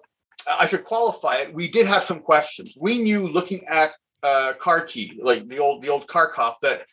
I 0.47 0.66
should 0.66 0.85
qualify 0.85 1.37
it. 1.37 1.54
We 1.54 1.68
did 1.68 1.87
have 1.87 2.02
some 2.02 2.18
questions. 2.18 2.75
We 2.78 2.99
knew 2.99 3.28
looking 3.28 3.64
at 3.68 3.92
uh, 4.23 4.54
Kharkiv, 4.59 5.18
like 5.23 5.49
the 5.49 5.59
old 5.59 5.83
the 5.83 5.88
old 5.88 6.09
Kharkov, 6.09 6.54
that 6.62 6.87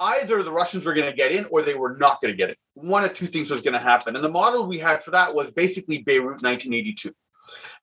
either 0.00 0.42
the 0.42 0.50
Russians 0.50 0.84
were 0.84 0.94
going 0.94 1.10
to 1.10 1.16
get 1.16 1.32
in 1.32 1.44
or 1.50 1.62
they 1.62 1.74
were 1.74 1.96
not 1.96 2.20
going 2.20 2.32
to 2.32 2.36
get 2.36 2.50
it. 2.50 2.58
One 2.74 3.04
of 3.04 3.14
two 3.14 3.26
things 3.26 3.50
was 3.50 3.60
going 3.60 3.74
to 3.74 3.78
happen. 3.78 4.16
And 4.16 4.24
the 4.24 4.30
model 4.30 4.66
we 4.66 4.78
had 4.78 5.04
for 5.04 5.10
that 5.12 5.34
was 5.34 5.50
basically 5.52 6.02
Beirut 6.02 6.42
1982. 6.42 7.12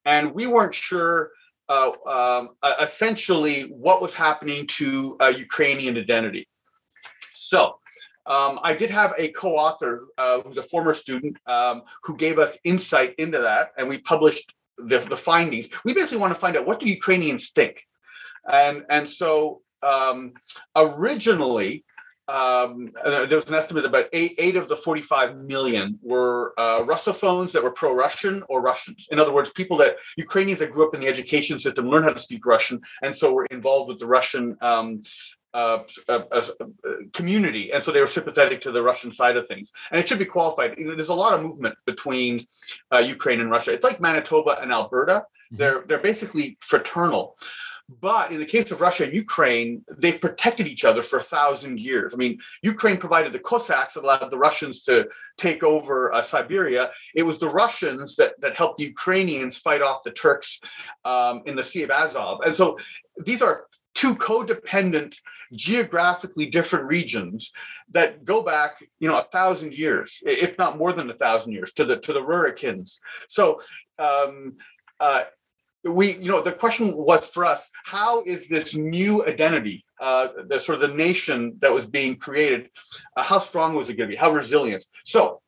And 0.06 0.34
we 0.34 0.48
weren't 0.48 0.74
sure 0.74 1.32
uh, 1.69 1.91
um, 2.05 2.50
essentially 2.81 3.63
what 3.63 4.01
was 4.01 4.13
happening 4.13 4.67
to 4.67 5.17
uh, 5.19 5.33
Ukrainian 5.36 5.97
identity. 5.97 6.47
So 7.33 7.79
um, 8.25 8.59
I 8.62 8.74
did 8.74 8.89
have 8.89 9.13
a 9.17 9.29
co-author 9.29 10.07
uh, 10.17 10.41
who's 10.41 10.57
a 10.57 10.63
former 10.63 10.93
student 10.93 11.38
um, 11.45 11.83
who 12.03 12.15
gave 12.17 12.39
us 12.39 12.57
insight 12.63 13.15
into 13.17 13.39
that, 13.39 13.71
and 13.77 13.88
we 13.88 14.00
published 14.00 14.53
the, 14.77 15.00
the, 15.00 15.17
findings. 15.17 15.69
We 15.86 15.93
basically 15.93 16.17
want 16.17 16.33
to 16.33 16.39
find 16.39 16.57
out 16.57 16.67
what 16.67 16.79
do 16.79 16.89
Ukrainians 16.89 17.50
think, 17.50 17.88
and 18.51 18.86
and 18.89 19.09
so 19.09 19.62
um, 19.81 20.33
originally 20.75 21.86
um, 22.27 22.91
there 23.05 23.27
was 23.27 23.48
an 23.48 23.55
estimate 23.55 23.86
about 23.86 24.07
eight, 24.12 24.36
eight 24.38 24.57
of 24.57 24.67
the 24.67 24.75
45 24.75 25.38
million 25.38 25.98
were 26.01 26.53
uh, 26.57 26.84
Russophones 26.84 27.51
that 27.53 27.63
were 27.63 27.72
pro-Russian 27.72 28.43
or 28.50 28.62
Russians. 28.62 29.07
In 29.12 29.19
other 29.19 29.31
words, 29.31 29.50
people 29.51 29.77
that 29.77 29.96
Ukrainians 30.17 30.60
that 30.60 30.72
grew 30.72 30.86
up 30.86 30.93
in 30.93 31.00
the 31.00 31.07
education 31.07 31.57
system 31.57 31.88
learned 31.88 32.05
how 32.05 32.13
to 32.13 32.19
speak 32.19 32.46
Russian, 32.46 32.81
and 33.01 33.15
so 33.15 33.31
were 33.31 33.46
involved 33.46 33.88
with 33.88 34.00
the 34.00 34.07
Russian 34.07 34.57
um, 34.62 35.01
uh, 35.53 35.84
uh, 36.10 36.22
uh, 36.31 36.43
community, 37.13 37.72
and 37.72 37.81
so 37.81 37.91
they 37.91 38.01
were 38.01 38.07
sympathetic 38.07 38.60
to 38.62 38.72
the 38.72 38.84
Russian 38.84 39.12
side 39.12 39.38
of 39.38 39.48
things. 39.48 39.72
And 39.91 40.00
it 40.00 40.07
should 40.07 40.19
be 40.19 40.25
qualified. 40.25 40.75
There's 40.77 41.10
a 41.10 41.13
lot 41.13 41.34
of 41.34 41.41
movement 41.41 41.75
between 41.86 42.46
uh, 42.93 43.00
Ukraine 43.00 43.39
and 43.39 43.50
Russia. 43.50 43.72
It's 43.72 43.84
like 43.84 44.01
Manitoba 44.01 44.60
and 44.62 44.72
Alberta. 44.72 45.13
Mm-hmm. 45.13 45.57
They're 45.57 45.84
they're 45.88 46.00
basically 46.00 46.57
fraternal. 46.60 47.38
But 47.89 48.32
in 48.32 48.39
the 48.39 48.46
case 48.46 48.72
of 48.72 48.82
Russia 48.82 49.06
and 49.06 49.13
Ukraine, 49.13 49.84
they've 49.98 50.20
protected 50.20 50.67
each 50.67 50.84
other 50.84 51.01
for 51.01 51.20
a 51.20 51.24
thousand 51.24 51.79
years. 51.79 52.13
I 52.13 52.17
mean, 52.17 52.38
Ukraine 52.62 52.98
provided 52.98 53.32
the 53.32 53.39
Cossacks 53.39 53.94
that 53.94 54.03
allowed 54.03 54.29
the 54.29 54.38
Russians 54.38 54.84
to 54.84 55.08
take 55.38 55.63
over 55.63 56.13
uh, 56.13 56.22
Siberia. 56.22 56.91
It 57.15 57.24
was 57.24 57.39
the 57.39 57.50
Russians 57.50 58.17
that, 58.17 58.39
that 58.41 58.58
helped 58.58 58.79
the 58.79 58.84
Ukrainians 58.84 59.56
fight 59.56 59.82
off 59.82 60.03
the 60.03 60.12
Turks 60.12 60.60
um, 61.06 61.44
in 61.46 61.56
the 61.56 61.63
Sea 61.63 61.84
of 61.84 61.91
Azov. 61.91 62.41
And 62.46 62.53
so 62.53 62.77
these 63.25 63.41
are 63.41 63.67
two 63.96 64.15
codependent 64.15 65.15
geographically 65.53 66.46
different 66.46 66.89
regions 66.89 67.53
that 67.91 68.25
go 68.25 68.44
back, 68.44 68.84
you 69.00 69.08
know, 69.08 69.17
a 69.17 69.24
thousand 69.24 69.74
years, 69.74 70.20
if 70.25 70.58
not 70.58 70.77
more 70.77 70.91
than 70.91 71.10
a 71.10 71.13
thousand 71.13 71.53
years, 71.53 71.72
to 71.74 71.86
the 71.86 71.98
to 72.01 72.12
the 72.12 72.22
Rurikins. 72.22 73.00
So 73.29 73.62
um, 73.98 74.58
uh, 75.00 75.24
we, 75.91 76.13
you 76.13 76.29
know, 76.29 76.41
the 76.41 76.51
question 76.51 76.96
was 76.96 77.27
for 77.27 77.46
us: 77.46 77.70
How 77.86 78.24
is 78.24 78.48
this 78.48 78.75
new 78.75 79.25
identity, 79.25 79.86
uh, 80.00 80.29
the 80.48 80.60
sort 80.60 80.82
of 80.82 80.89
the 80.89 80.96
nation 80.96 81.58
that 81.62 81.74
was 81.74 81.86
being 81.86 82.15
created, 82.15 82.70
uh, 83.15 83.24
how 83.24 83.39
strong 83.39 83.75
was 83.75 83.89
it 83.89 83.96
going 83.96 84.10
to 84.10 84.15
be? 84.15 84.20
How 84.20 84.32
resilient? 84.32 84.86
So 85.03 85.41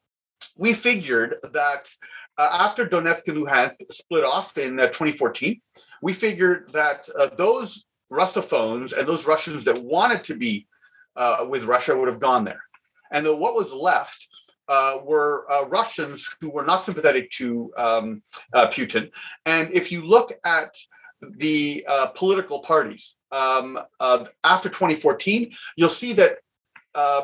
we 0.57 0.73
figured 0.73 1.35
that 1.53 1.89
uh, 2.37 2.49
after 2.51 2.85
Donetsk 2.85 3.27
and 3.27 3.37
Luhansk 3.37 3.77
split 3.91 4.23
off 4.23 4.57
in 4.57 4.79
uh, 4.79 4.87
2014, 4.87 5.59
we 6.01 6.13
figured 6.13 6.69
that 6.71 7.07
uh, 7.17 7.29
those 7.35 7.85
Russophones 8.11 8.97
and 8.97 9.07
those 9.07 9.25
Russians 9.25 9.63
that 9.65 9.81
wanted 9.81 10.23
to 10.25 10.35
be 10.35 10.67
uh, 11.15 11.45
with 11.49 11.65
Russia 11.65 11.95
would 11.95 12.07
have 12.07 12.19
gone 12.19 12.45
there. 12.45 12.63
And 13.11 13.25
the, 13.25 13.35
what 13.35 13.55
was 13.55 13.73
left 13.73 14.27
uh, 14.69 14.99
were 15.03 15.51
uh, 15.51 15.65
Russians 15.65 16.29
who 16.39 16.49
were 16.49 16.63
not 16.63 16.83
sympathetic 16.83 17.29
to 17.31 17.73
um, 17.75 18.21
uh, 18.53 18.67
Putin. 18.67 19.09
And 19.45 19.71
if 19.73 19.91
you 19.91 20.03
look 20.03 20.31
at 20.45 20.77
the 21.21 21.83
uh, 21.87 22.07
political 22.07 22.59
parties 22.59 23.15
um, 23.31 23.79
uh, 23.99 24.25
after 24.43 24.69
2014, 24.69 25.51
you'll 25.75 25.89
see 25.89 26.13
that 26.13 26.37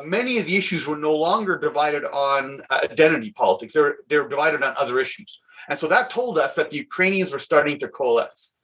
many 0.04 0.38
of 0.38 0.46
the 0.46 0.56
issues 0.56 0.86
were 0.86 0.98
no 0.98 1.14
longer 1.14 1.58
divided 1.58 2.04
on 2.04 2.60
identity 2.70 3.30
politics. 3.30 3.72
They're, 3.72 3.96
they're 4.08 4.28
divided 4.28 4.62
on 4.62 4.74
other 4.76 4.98
issues. 4.98 5.40
And 5.68 5.78
so 5.78 5.86
that 5.88 6.10
told 6.10 6.38
us 6.38 6.54
that 6.56 6.70
the 6.70 6.76
Ukrainians 6.76 7.32
were 7.32 7.38
starting 7.38 7.78
to 7.80 7.88
coalesce. 7.88 8.54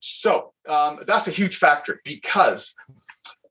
So 0.00 0.52
um, 0.68 1.00
that's 1.06 1.28
a 1.28 1.32
huge 1.32 1.56
factor 1.56 2.00
because 2.04 2.74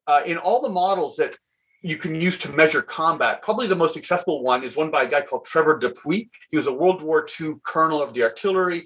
uh, 0.07 0.21
in 0.25 0.37
all 0.37 0.61
the 0.61 0.69
models 0.69 1.15
that 1.17 1.35
you 1.81 1.97
can 1.97 2.19
use 2.19 2.37
to 2.39 2.49
measure 2.49 2.81
combat, 2.81 3.41
probably 3.41 3.67
the 3.67 3.75
most 3.75 3.97
accessible 3.97 4.41
one 4.41 4.63
is 4.63 4.75
one 4.75 4.91
by 4.91 5.03
a 5.03 5.07
guy 5.07 5.21
called 5.21 5.45
Trevor 5.45 5.77
Dupuy. 5.77 6.29
He 6.49 6.57
was 6.57 6.67
a 6.67 6.73
World 6.73 7.01
War 7.01 7.27
II 7.39 7.55
colonel 7.63 8.01
of 8.01 8.13
the 8.13 8.23
artillery. 8.23 8.85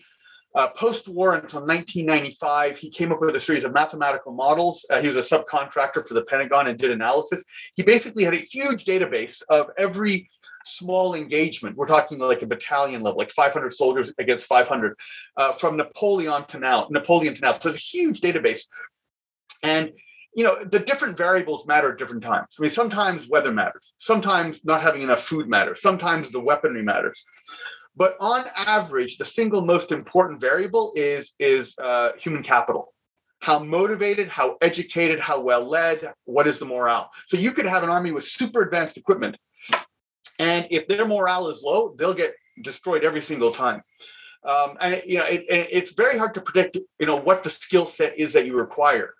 Uh, 0.55 0.67
Post-war 0.69 1.35
until 1.35 1.59
1995, 1.59 2.77
he 2.77 2.89
came 2.89 3.11
up 3.11 3.21
with 3.21 3.35
a 3.35 3.39
series 3.39 3.63
of 3.63 3.71
mathematical 3.71 4.31
models. 4.31 4.83
Uh, 4.89 4.99
he 4.99 5.07
was 5.07 5.15
a 5.15 5.21
subcontractor 5.21 6.07
for 6.07 6.15
the 6.15 6.23
Pentagon 6.23 6.67
and 6.67 6.79
did 6.79 6.89
analysis. 6.89 7.43
He 7.75 7.83
basically 7.83 8.23
had 8.23 8.33
a 8.33 8.37
huge 8.37 8.83
database 8.83 9.43
of 9.49 9.69
every 9.77 10.27
small 10.65 11.13
engagement. 11.13 11.77
We're 11.77 11.85
talking 11.85 12.17
like 12.17 12.41
a 12.41 12.47
battalion 12.47 13.03
level, 13.03 13.19
like 13.19 13.29
500 13.29 13.71
soldiers 13.71 14.11
against 14.17 14.47
500, 14.47 14.97
uh, 15.37 15.51
from 15.51 15.77
Napoleon 15.77 16.45
to 16.45 16.57
now. 16.57 16.87
Napoleon 16.89 17.35
to 17.35 17.41
now. 17.41 17.51
So 17.51 17.69
it's 17.69 17.77
a 17.77 17.97
huge 17.97 18.19
database, 18.19 18.61
and 19.61 19.91
you 20.35 20.43
know 20.43 20.63
the 20.63 20.79
different 20.79 21.17
variables 21.17 21.65
matter 21.65 21.91
at 21.91 21.97
different 21.97 22.23
times. 22.23 22.55
I 22.57 22.61
mean, 22.61 22.71
sometimes 22.71 23.27
weather 23.27 23.51
matters. 23.51 23.93
Sometimes 23.97 24.63
not 24.63 24.81
having 24.81 25.01
enough 25.01 25.23
food 25.23 25.49
matters. 25.49 25.81
Sometimes 25.81 26.29
the 26.29 26.39
weaponry 26.39 26.83
matters. 26.83 27.25
But 27.95 28.15
on 28.21 28.45
average, 28.55 29.17
the 29.17 29.25
single 29.25 29.61
most 29.61 29.91
important 29.91 30.39
variable 30.39 30.93
is, 30.95 31.33
is 31.37 31.75
uh, 31.77 32.11
human 32.17 32.43
capital. 32.43 32.93
How 33.41 33.59
motivated, 33.59 34.29
how 34.29 34.57
educated, 34.61 35.19
how 35.19 35.41
well 35.41 35.63
led, 35.63 36.13
what 36.23 36.47
is 36.47 36.59
the 36.59 36.65
morale? 36.65 37.09
So 37.27 37.35
you 37.35 37.51
could 37.51 37.65
have 37.65 37.83
an 37.83 37.89
army 37.89 38.11
with 38.11 38.23
super 38.23 38.61
advanced 38.61 38.95
equipment. 38.95 39.35
And 40.37 40.67
if 40.71 40.87
their 40.87 41.05
morale 41.05 41.49
is 41.49 41.61
low, 41.61 41.93
they'll 41.97 42.13
get 42.13 42.33
destroyed 42.61 43.03
every 43.03 43.21
single 43.21 43.51
time. 43.51 43.81
Um, 44.45 44.77
and 44.79 45.01
you 45.05 45.17
know, 45.17 45.25
it, 45.25 45.45
it's 45.49 45.91
very 45.91 46.17
hard 46.17 46.33
to 46.35 46.41
predict, 46.41 46.77
you 46.99 47.05
know, 47.05 47.17
what 47.17 47.43
the 47.43 47.49
skill 47.49 47.85
set 47.85 48.17
is 48.17 48.31
that 48.33 48.45
you 48.45 48.55
require. 48.55 49.13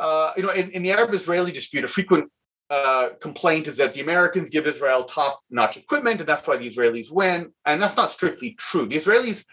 Uh, 0.00 0.32
you 0.36 0.42
know, 0.42 0.50
in, 0.50 0.70
in 0.70 0.82
the 0.82 0.90
Arab-Israeli 0.90 1.52
dispute, 1.52 1.84
a 1.84 1.88
frequent 1.88 2.30
uh, 2.70 3.10
complaint 3.20 3.66
is 3.66 3.76
that 3.76 3.92
the 3.92 4.00
Americans 4.00 4.48
give 4.48 4.66
Israel 4.66 5.04
top 5.04 5.40
notch 5.50 5.76
equipment, 5.76 6.20
and 6.20 6.28
that's 6.28 6.46
why 6.48 6.56
the 6.56 6.68
Israelis 6.68 7.12
win. 7.12 7.52
And 7.66 7.82
that's 7.82 7.96
not 7.96 8.10
strictly 8.10 8.54
true. 8.58 8.86
The 8.86 8.96
Israelis 8.96 9.44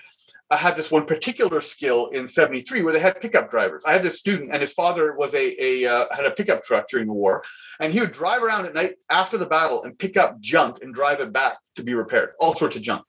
uh, 0.50 0.56
had 0.56 0.78
this 0.78 0.90
one 0.90 1.06
particular 1.06 1.60
skill 1.60 2.08
in 2.08 2.26
73 2.26 2.82
where 2.82 2.94
they 2.94 3.00
had 3.00 3.20
pickup 3.20 3.52
drivers. 3.52 3.84
I 3.86 3.92
had 3.92 4.04
this 4.04 4.20
student, 4.20 4.52
and 4.54 4.62
his 4.62 4.72
father 4.72 5.14
was 5.16 5.34
a, 5.34 5.62
a 5.62 5.86
uh, 5.86 6.06
had 6.12 6.26
a 6.26 6.32
pickup 6.32 6.64
truck 6.64 6.88
during 6.88 7.08
the 7.08 7.14
war, 7.14 7.44
and 7.82 7.92
he 7.92 8.00
would 8.00 8.14
drive 8.14 8.42
around 8.42 8.66
at 8.66 8.74
night 8.74 8.96
after 9.10 9.38
the 9.38 9.46
battle 9.46 9.84
and 9.84 10.00
pick 10.00 10.16
up 10.16 10.40
junk 10.40 10.78
and 10.82 10.94
drive 10.94 11.20
it 11.20 11.34
back 11.34 11.58
to 11.76 11.84
be 11.84 11.94
repaired, 11.94 12.30
all 12.40 12.56
sorts 12.56 12.78
of 12.78 12.82
junk. 12.82 13.04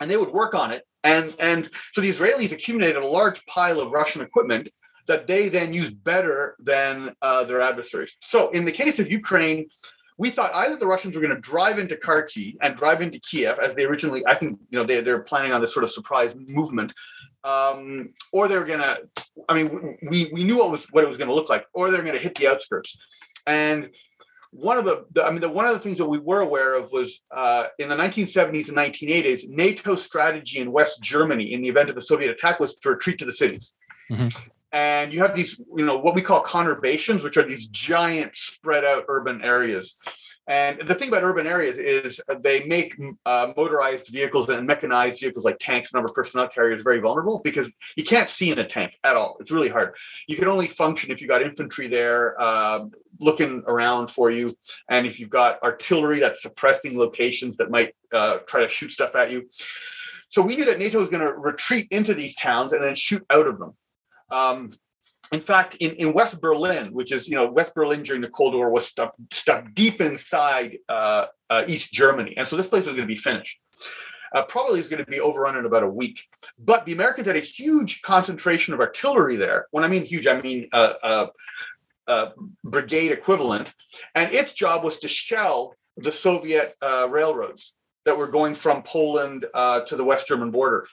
And 0.00 0.10
they 0.10 0.16
would 0.16 0.32
work 0.32 0.54
on 0.54 0.72
it. 0.72 0.82
And, 1.04 1.34
and 1.38 1.68
so 1.92 2.00
the 2.00 2.10
Israelis 2.10 2.52
accumulated 2.52 3.02
a 3.02 3.06
large 3.06 3.44
pile 3.46 3.80
of 3.80 3.92
Russian 3.92 4.22
equipment 4.22 4.68
that 5.06 5.26
they 5.26 5.48
then 5.48 5.72
use 5.72 5.90
better 5.90 6.56
than 6.60 7.14
uh, 7.22 7.44
their 7.44 7.60
adversaries. 7.60 8.16
So 8.20 8.50
in 8.50 8.64
the 8.64 8.72
case 8.72 8.98
of 8.98 9.10
Ukraine, 9.10 9.68
we 10.20 10.28
thought 10.28 10.54
either 10.54 10.76
the 10.76 10.86
Russians 10.86 11.14
were 11.14 11.22
going 11.22 11.34
to 11.34 11.40
drive 11.40 11.78
into 11.78 11.96
Kharkiv 11.96 12.56
and 12.60 12.76
drive 12.76 13.00
into 13.00 13.18
Kiev, 13.20 13.58
as 13.58 13.74
they 13.74 13.86
originally, 13.86 14.22
I 14.26 14.34
think, 14.34 14.58
you 14.70 14.78
know, 14.78 14.84
they, 14.84 15.00
they're 15.00 15.20
planning 15.20 15.52
on 15.52 15.62
this 15.62 15.72
sort 15.72 15.82
of 15.82 15.90
surprise 15.90 16.34
movement, 16.36 16.92
um, 17.42 18.12
or 18.30 18.46
they're 18.46 18.66
going 18.66 18.80
to, 18.80 18.98
I 19.48 19.54
mean, 19.54 19.96
we, 20.10 20.30
we 20.30 20.44
knew 20.44 20.58
what 20.58 20.70
was 20.70 20.84
what 20.90 21.04
it 21.04 21.08
was 21.08 21.16
going 21.16 21.28
to 21.28 21.34
look 21.34 21.48
like, 21.48 21.64
or 21.72 21.90
they're 21.90 22.02
going 22.02 22.16
to 22.16 22.22
hit 22.22 22.34
the 22.34 22.48
outskirts. 22.48 22.98
And 23.46 23.88
one 24.50 24.76
of 24.76 24.84
the, 24.84 25.06
the, 25.12 25.24
I 25.24 25.30
mean, 25.30 25.40
the, 25.40 25.48
one 25.48 25.64
of 25.64 25.72
the 25.72 25.80
things 25.80 25.96
that 25.96 26.06
we 26.06 26.18
were 26.18 26.40
aware 26.40 26.78
of 26.78 26.92
was 26.92 27.22
uh, 27.34 27.68
in 27.78 27.88
the 27.88 27.96
1970s 27.96 28.68
and 28.68 28.76
1980s, 28.76 29.48
NATO's 29.48 30.02
strategy 30.02 30.58
in 30.58 30.70
West 30.70 31.00
Germany 31.02 31.54
in 31.54 31.62
the 31.62 31.68
event 31.68 31.88
of 31.88 31.96
a 31.96 32.02
Soviet 32.02 32.30
attack 32.30 32.60
was 32.60 32.74
to 32.76 32.90
retreat 32.90 33.18
to 33.20 33.24
the 33.24 33.32
cities. 33.32 33.72
Mm-hmm 34.10 34.28
and 34.72 35.12
you 35.12 35.20
have 35.20 35.34
these 35.34 35.58
you 35.76 35.84
know 35.84 35.98
what 35.98 36.14
we 36.14 36.22
call 36.22 36.42
conurbations 36.42 37.24
which 37.24 37.36
are 37.36 37.42
these 37.42 37.66
giant 37.68 38.34
spread 38.36 38.84
out 38.84 39.04
urban 39.08 39.42
areas. 39.42 39.96
And 40.46 40.80
the 40.80 40.96
thing 40.96 41.08
about 41.08 41.22
urban 41.22 41.46
areas 41.46 41.78
is 41.78 42.20
they 42.40 42.64
make 42.64 42.94
uh, 43.24 43.52
motorized 43.56 44.08
vehicles 44.08 44.48
and 44.48 44.66
mechanized 44.66 45.20
vehicles 45.20 45.44
like 45.44 45.58
tanks 45.60 45.92
and 45.92 46.02
other 46.02 46.12
personnel 46.12 46.48
carriers 46.48 46.82
very 46.82 46.98
vulnerable 46.98 47.40
because 47.44 47.76
you 47.94 48.02
can't 48.02 48.28
see 48.28 48.50
in 48.50 48.58
a 48.58 48.66
tank 48.66 48.98
at 49.04 49.14
all. 49.14 49.36
It's 49.38 49.52
really 49.52 49.68
hard. 49.68 49.94
You 50.26 50.36
can 50.36 50.48
only 50.48 50.66
function 50.66 51.12
if 51.12 51.22
you 51.22 51.28
got 51.28 51.42
infantry 51.42 51.86
there 51.86 52.34
uh, 52.40 52.86
looking 53.20 53.62
around 53.68 54.08
for 54.08 54.32
you. 54.32 54.52
And 54.88 55.06
if 55.06 55.20
you've 55.20 55.30
got 55.30 55.62
artillery 55.62 56.18
that's 56.18 56.42
suppressing 56.42 56.98
locations 56.98 57.56
that 57.58 57.70
might 57.70 57.94
uh, 58.12 58.38
try 58.48 58.62
to 58.62 58.68
shoot 58.68 58.90
stuff 58.90 59.14
at 59.14 59.30
you. 59.30 59.48
So 60.30 60.42
we 60.42 60.56
knew 60.56 60.64
that 60.64 60.80
nato 60.80 60.98
was 60.98 61.10
going 61.10 61.24
to 61.24 61.32
retreat 61.32 61.86
into 61.92 62.12
these 62.12 62.34
towns 62.34 62.72
and 62.72 62.82
then 62.82 62.96
shoot 62.96 63.24
out 63.30 63.46
of 63.46 63.58
them 63.60 63.74
um, 64.30 64.70
in 65.32 65.40
fact, 65.40 65.76
in, 65.76 65.92
in 65.92 66.12
West 66.12 66.40
Berlin, 66.40 66.92
which 66.92 67.12
is, 67.12 67.28
you 67.28 67.36
know, 67.36 67.46
West 67.46 67.74
Berlin 67.74 68.02
during 68.02 68.20
the 68.20 68.28
Cold 68.28 68.54
War 68.54 68.70
was 68.70 68.86
stuck, 68.86 69.14
stuck 69.32 69.72
deep 69.74 70.00
inside 70.00 70.78
uh, 70.88 71.26
uh, 71.48 71.64
East 71.68 71.92
Germany. 71.92 72.36
And 72.36 72.48
so 72.48 72.56
this 72.56 72.66
place 72.66 72.84
was 72.84 72.96
going 72.96 73.06
to 73.06 73.14
be 73.14 73.16
finished. 73.16 73.60
Uh, 74.32 74.42
probably 74.42 74.78
is 74.78 74.88
going 74.88 75.04
to 75.04 75.10
be 75.10 75.20
overrun 75.20 75.56
in 75.56 75.64
about 75.64 75.82
a 75.82 75.88
week. 75.88 76.20
But 76.58 76.84
the 76.84 76.92
Americans 76.92 77.26
had 77.26 77.36
a 77.36 77.40
huge 77.40 78.02
concentration 78.02 78.74
of 78.74 78.80
artillery 78.80 79.36
there. 79.36 79.66
When 79.70 79.84
I 79.84 79.88
mean 79.88 80.04
huge, 80.04 80.26
I 80.26 80.40
mean 80.40 80.68
uh, 80.72 80.94
uh, 81.02 81.26
uh 82.06 82.30
brigade 82.64 83.12
equivalent. 83.12 83.74
And 84.14 84.32
its 84.32 84.52
job 84.52 84.84
was 84.84 84.98
to 85.00 85.08
shell 85.08 85.74
the 85.96 86.12
Soviet 86.12 86.76
railroads 86.80 87.74
that 88.10 88.18
were 88.18 88.26
going 88.26 88.56
from 88.56 88.82
Poland 88.82 89.42
to 89.54 89.94
the 89.96 90.02
West 90.02 90.26
German 90.26 90.50
border. 90.50 90.84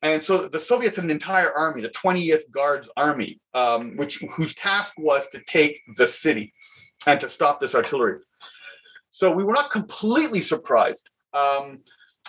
And 0.00 0.22
so 0.22 0.48
the 0.48 0.58
Soviets 0.58 0.96
had 0.96 1.04
an 1.04 1.10
entire 1.10 1.52
army, 1.52 1.82
the 1.82 1.90
20th 1.90 2.50
Guards 2.50 2.88
Army, 2.96 3.38
um, 3.52 3.94
which 3.98 4.24
whose 4.34 4.54
task 4.54 4.94
was 4.96 5.28
to 5.28 5.42
take 5.46 5.82
the 5.96 6.06
city 6.06 6.54
and 7.06 7.20
to 7.20 7.28
stop 7.28 7.60
this 7.60 7.74
artillery. 7.74 8.20
So 9.10 9.30
we 9.30 9.44
were 9.44 9.52
not 9.52 9.70
completely 9.70 10.40
surprised. 10.40 11.10
Um, 11.34 11.80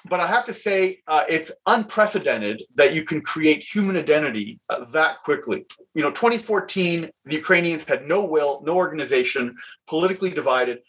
but 0.10 0.20
I 0.20 0.28
have 0.28 0.44
to 0.46 0.54
say, 0.54 1.02
uh, 1.08 1.24
it's 1.30 1.50
unprecedented 1.66 2.64
that 2.76 2.94
you 2.94 3.04
can 3.04 3.22
create 3.22 3.64
human 3.64 3.96
identity 3.96 4.60
uh, 4.68 4.84
that 4.92 5.24
quickly. 5.24 5.66
You 5.96 6.04
know, 6.04 6.12
2014, 6.12 7.10
the 7.24 7.36
Ukrainians 7.36 7.86
had 7.86 8.06
no 8.06 8.26
will, 8.26 8.62
no 8.66 8.76
organization, 8.76 9.56
politically 9.88 10.32
divided 10.32 10.80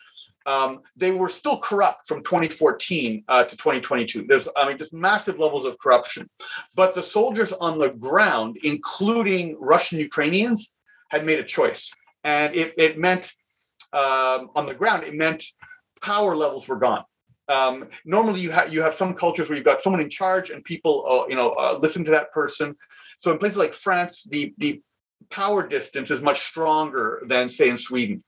um, 0.46 0.80
they 0.96 1.10
were 1.10 1.28
still 1.28 1.58
corrupt 1.58 2.06
from 2.06 2.22
2014 2.22 3.24
uh, 3.28 3.44
to 3.44 3.56
2022. 3.56 4.26
There's, 4.28 4.48
I 4.56 4.68
mean, 4.68 4.78
just 4.78 4.92
massive 4.92 5.38
levels 5.38 5.66
of 5.66 5.78
corruption. 5.78 6.28
But 6.74 6.94
the 6.94 7.02
soldiers 7.02 7.52
on 7.52 7.78
the 7.78 7.90
ground, 7.90 8.58
including 8.62 9.56
Russian 9.60 9.98
Ukrainians, 9.98 10.74
had 11.08 11.24
made 11.24 11.38
a 11.38 11.44
choice. 11.44 11.92
And 12.24 12.54
it, 12.54 12.74
it 12.76 12.98
meant, 12.98 13.32
um, 13.92 14.50
on 14.54 14.66
the 14.66 14.74
ground, 14.74 15.04
it 15.04 15.14
meant 15.14 15.44
power 16.02 16.36
levels 16.36 16.68
were 16.68 16.78
gone. 16.78 17.04
Um, 17.48 17.88
normally, 18.06 18.40
you 18.40 18.50
have 18.52 18.72
you 18.72 18.80
have 18.80 18.94
some 18.94 19.12
cultures 19.12 19.48
where 19.48 19.56
you've 19.56 19.66
got 19.66 19.82
someone 19.82 20.00
in 20.00 20.08
charge 20.08 20.48
and 20.48 20.64
people, 20.64 21.04
uh, 21.06 21.28
you 21.28 21.36
know, 21.36 21.50
uh, 21.50 21.78
listen 21.78 22.02
to 22.04 22.10
that 22.12 22.32
person. 22.32 22.74
So 23.18 23.32
in 23.32 23.38
places 23.38 23.58
like 23.58 23.74
France, 23.74 24.24
the 24.24 24.54
the 24.56 24.80
power 25.30 25.66
distance 25.66 26.10
is 26.10 26.22
much 26.22 26.40
stronger 26.40 27.22
than 27.26 27.48
say 27.48 27.68
in 27.68 27.78
Sweden. 27.78 28.22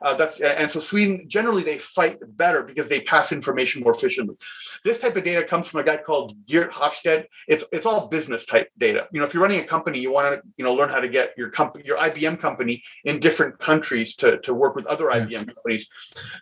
Uh, 0.00 0.14
that's 0.14 0.40
and 0.40 0.70
so 0.70 0.80
Sweden 0.80 1.28
generally 1.28 1.62
they 1.62 1.78
fight 1.78 2.18
better 2.36 2.62
because 2.62 2.88
they 2.88 3.00
pass 3.00 3.32
information 3.32 3.82
more 3.82 3.94
efficiently. 3.94 4.36
This 4.84 4.98
type 4.98 5.16
of 5.16 5.24
data 5.24 5.44
comes 5.44 5.68
from 5.68 5.80
a 5.80 5.84
guy 5.84 5.96
called 5.96 6.34
Geert 6.46 6.72
Hofstede. 6.72 7.26
It's 7.46 7.64
it's 7.72 7.86
all 7.86 8.08
business 8.08 8.46
type 8.46 8.68
data. 8.78 9.06
You 9.12 9.20
know, 9.20 9.26
if 9.26 9.34
you're 9.34 9.42
running 9.42 9.60
a 9.60 9.64
company, 9.64 9.98
you 9.98 10.12
want 10.12 10.34
to 10.34 10.42
you 10.56 10.64
know 10.64 10.74
learn 10.74 10.90
how 10.90 11.00
to 11.00 11.08
get 11.08 11.34
your 11.36 11.50
company 11.50 11.84
your 11.86 11.98
IBM 11.98 12.38
company 12.38 12.82
in 13.04 13.18
different 13.20 13.58
countries 13.58 14.14
to, 14.16 14.38
to 14.40 14.54
work 14.54 14.74
with 14.74 14.86
other 14.86 15.06
yeah. 15.06 15.20
IBM 15.20 15.54
companies. 15.54 15.88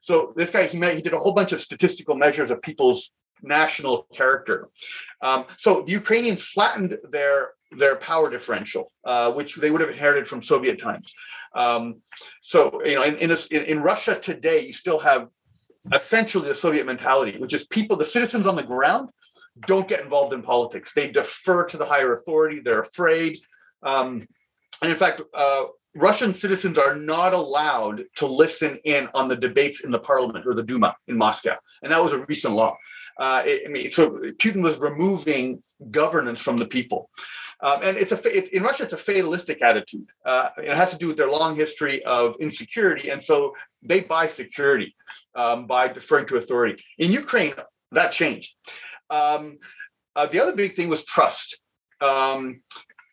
So 0.03 0.33
this 0.37 0.51
guy 0.51 0.67
he 0.67 0.79
met, 0.79 0.95
he 0.95 1.03
did 1.03 1.15
a 1.15 1.19
whole 1.19 1.35
bunch 1.35 1.53
of 1.53 1.61
statistical 1.61 2.15
measures 2.15 2.51
of 2.51 2.63
people's 2.63 3.13
national 3.43 4.07
character. 4.13 4.69
Um, 5.23 5.45
so 5.57 5.83
the 5.83 5.93
Ukrainians 5.93 6.43
flattened 6.43 6.99
their 7.11 7.51
their 7.73 7.97
power 7.97 8.31
differential, 8.31 8.93
uh, 9.05 9.33
which 9.33 9.57
they 9.57 9.71
would 9.71 9.81
have 9.81 9.91
inherited 9.91 10.29
from 10.29 10.43
Soviet 10.43 10.81
times. 10.81 11.13
Um, 11.55 12.03
so 12.41 12.85
you 12.85 12.95
know, 12.95 13.03
in 13.03 13.17
in, 13.17 13.29
this, 13.29 13.47
in 13.47 13.65
in 13.65 13.83
Russia 13.83 14.19
today, 14.19 14.67
you 14.67 14.73
still 14.73 14.99
have 14.99 15.29
essentially 15.93 16.49
the 16.49 16.55
Soviet 16.55 16.87
mentality, 16.87 17.39
which 17.39 17.55
is 17.55 17.67
people, 17.67 17.97
the 17.97 18.05
citizens 18.05 18.47
on 18.47 18.57
the 18.57 18.63
ground, 18.63 19.11
don't 19.67 19.89
get 19.89 20.01
involved 20.01 20.33
in 20.33 20.43
politics. 20.43 20.93
They 20.93 21.11
defer 21.11 21.65
to 21.67 21.77
the 21.77 21.85
higher 21.85 22.13
authority. 22.13 22.61
They're 22.61 22.81
afraid, 22.81 23.39
um, 23.83 24.27
and 24.83 24.91
in 24.91 24.97
fact. 24.97 25.23
Uh, 25.35 25.65
Russian 25.99 26.35
citizens 26.35 26.77
are 26.77 26.95
not 26.95 27.33
allowed 27.33 28.05
to 28.17 28.27
listen 28.27 28.79
in 28.85 29.09
on 29.15 29.29
the 29.29 29.37
debates 29.37 29.83
in 29.83 29.91
the 29.91 29.99
parliament 29.99 30.47
or 30.47 30.55
the 30.55 30.63
Duma 30.63 30.95
in 31.09 31.17
Moscow. 31.17 31.57
And 31.83 31.91
that 31.91 32.05
was 32.05 32.13
a 32.13 32.23
recent 32.27 32.53
law. 32.53 32.77
Uh, 33.19 33.43
it, 33.47 33.63
I 33.67 33.71
mean, 33.71 33.91
so 33.91 34.11
Putin 34.39 34.63
was 34.63 34.77
removing 34.79 35.63
governance 35.91 36.41
from 36.41 36.57
the 36.59 36.67
people. 36.67 37.11
Um, 37.61 37.81
and 37.83 37.97
it's 37.97 38.13
a 38.13 38.37
it, 38.37 38.53
in 38.53 38.63
Russia, 38.63 38.85
it's 38.85 38.93
a 38.93 38.99
fatalistic 38.99 39.63
attitude. 39.63 40.07
Uh, 40.25 40.51
it 40.59 40.77
has 40.77 40.91
to 40.91 40.99
do 40.99 41.07
with 41.09 41.17
their 41.17 41.31
long 41.31 41.57
history 41.57 42.05
of 42.05 42.37
insecurity, 42.39 43.09
and 43.11 43.23
so 43.23 43.55
they 43.83 44.01
buy 44.01 44.27
security 44.27 44.95
um, 45.35 45.67
by 45.67 45.89
deferring 45.89 46.27
to 46.27 46.37
authority. 46.37 46.83
In 46.99 47.13
Ukraine, 47.13 47.55
that 47.93 48.13
changed. 48.13 48.55
Um, 49.09 49.59
uh, 50.15 50.27
the 50.27 50.41
other 50.41 50.55
big 50.55 50.75
thing 50.75 50.89
was 50.89 51.05
trust. 51.05 51.61
Um, 52.01 52.61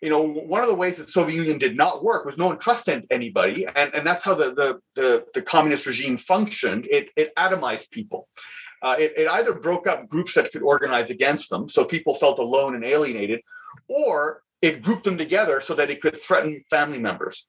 you 0.02 0.10
know, 0.10 0.22
one 0.22 0.62
of 0.62 0.68
the 0.68 0.76
ways 0.76 0.98
that 0.98 1.06
the 1.06 1.12
Soviet 1.14 1.38
Union 1.38 1.58
did 1.58 1.78
not 1.78 2.04
work 2.04 2.26
was 2.26 2.38
no 2.38 2.48
one 2.48 2.60
trusted 2.60 3.06
anybody, 3.10 3.66
and, 3.66 3.94
and 3.94 4.06
that's 4.06 4.26
how 4.26 4.36
the, 4.36 4.54
the, 4.54 4.80
the, 4.96 5.26
the 5.34 5.42
communist 5.42 5.86
regime 5.86 6.18
functioned. 6.18 6.86
It, 6.92 7.10
it 7.16 7.34
atomized 7.38 7.90
people. 7.90 8.28
Uh, 8.82 8.98
it, 9.00 9.14
it 9.16 9.28
either 9.30 9.54
broke 9.54 9.88
up 9.88 10.10
groups 10.10 10.34
that 10.34 10.52
could 10.52 10.62
organize 10.62 11.10
against 11.10 11.50
them, 11.50 11.70
so 11.70 11.86
people 11.86 12.16
felt 12.16 12.40
alone 12.40 12.76
and 12.76 12.84
alienated, 12.84 13.40
or 13.88 14.42
it 14.62 14.82
grouped 14.82 15.04
them 15.04 15.18
together 15.18 15.60
so 15.62 15.76
that 15.76 15.90
it 15.90 16.02
could 16.02 16.16
threaten 16.16 16.64
family 16.70 16.98
members. 16.98 17.48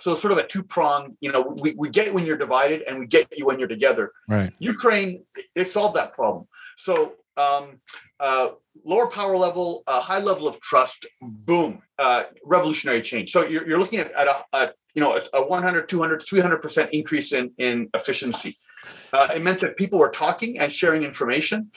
So 0.00 0.14
sort 0.14 0.32
of 0.32 0.38
a 0.38 0.46
two 0.46 0.62
prong, 0.62 1.16
you 1.20 1.32
know, 1.32 1.42
we, 1.60 1.74
we 1.76 1.90
get 1.90 2.12
when 2.14 2.24
you're 2.24 2.36
divided 2.36 2.82
and 2.82 2.98
we 2.98 3.06
get 3.06 3.26
you 3.36 3.44
when 3.46 3.58
you're 3.58 3.68
together. 3.68 4.12
Right. 4.28 4.52
Ukraine, 4.58 5.24
they 5.54 5.64
solved 5.64 5.96
that 5.96 6.14
problem. 6.14 6.46
So 6.76 7.14
um, 7.36 7.80
uh, 8.20 8.50
lower 8.84 9.08
power 9.08 9.36
level, 9.36 9.82
uh, 9.86 10.00
high 10.00 10.20
level 10.20 10.46
of 10.46 10.60
trust, 10.60 11.06
boom, 11.20 11.82
uh, 11.98 12.24
revolutionary 12.44 13.02
change. 13.02 13.30
So 13.32 13.46
you're, 13.46 13.66
you're 13.66 13.78
looking 13.78 13.98
at, 13.98 14.12
at 14.12 14.26
a, 14.26 14.44
a, 14.52 14.72
you 14.94 15.02
know, 15.02 15.20
a 15.32 15.42
100, 15.42 15.88
200, 15.88 16.20
300% 16.20 16.90
increase 16.90 17.32
in, 17.32 17.52
in 17.58 17.90
efficiency. 17.94 18.56
Uh, 19.12 19.28
it 19.34 19.42
meant 19.42 19.60
that 19.60 19.76
people 19.76 19.98
were 19.98 20.10
talking 20.10 20.58
and 20.58 20.72
sharing 20.72 21.02
information 21.02 21.70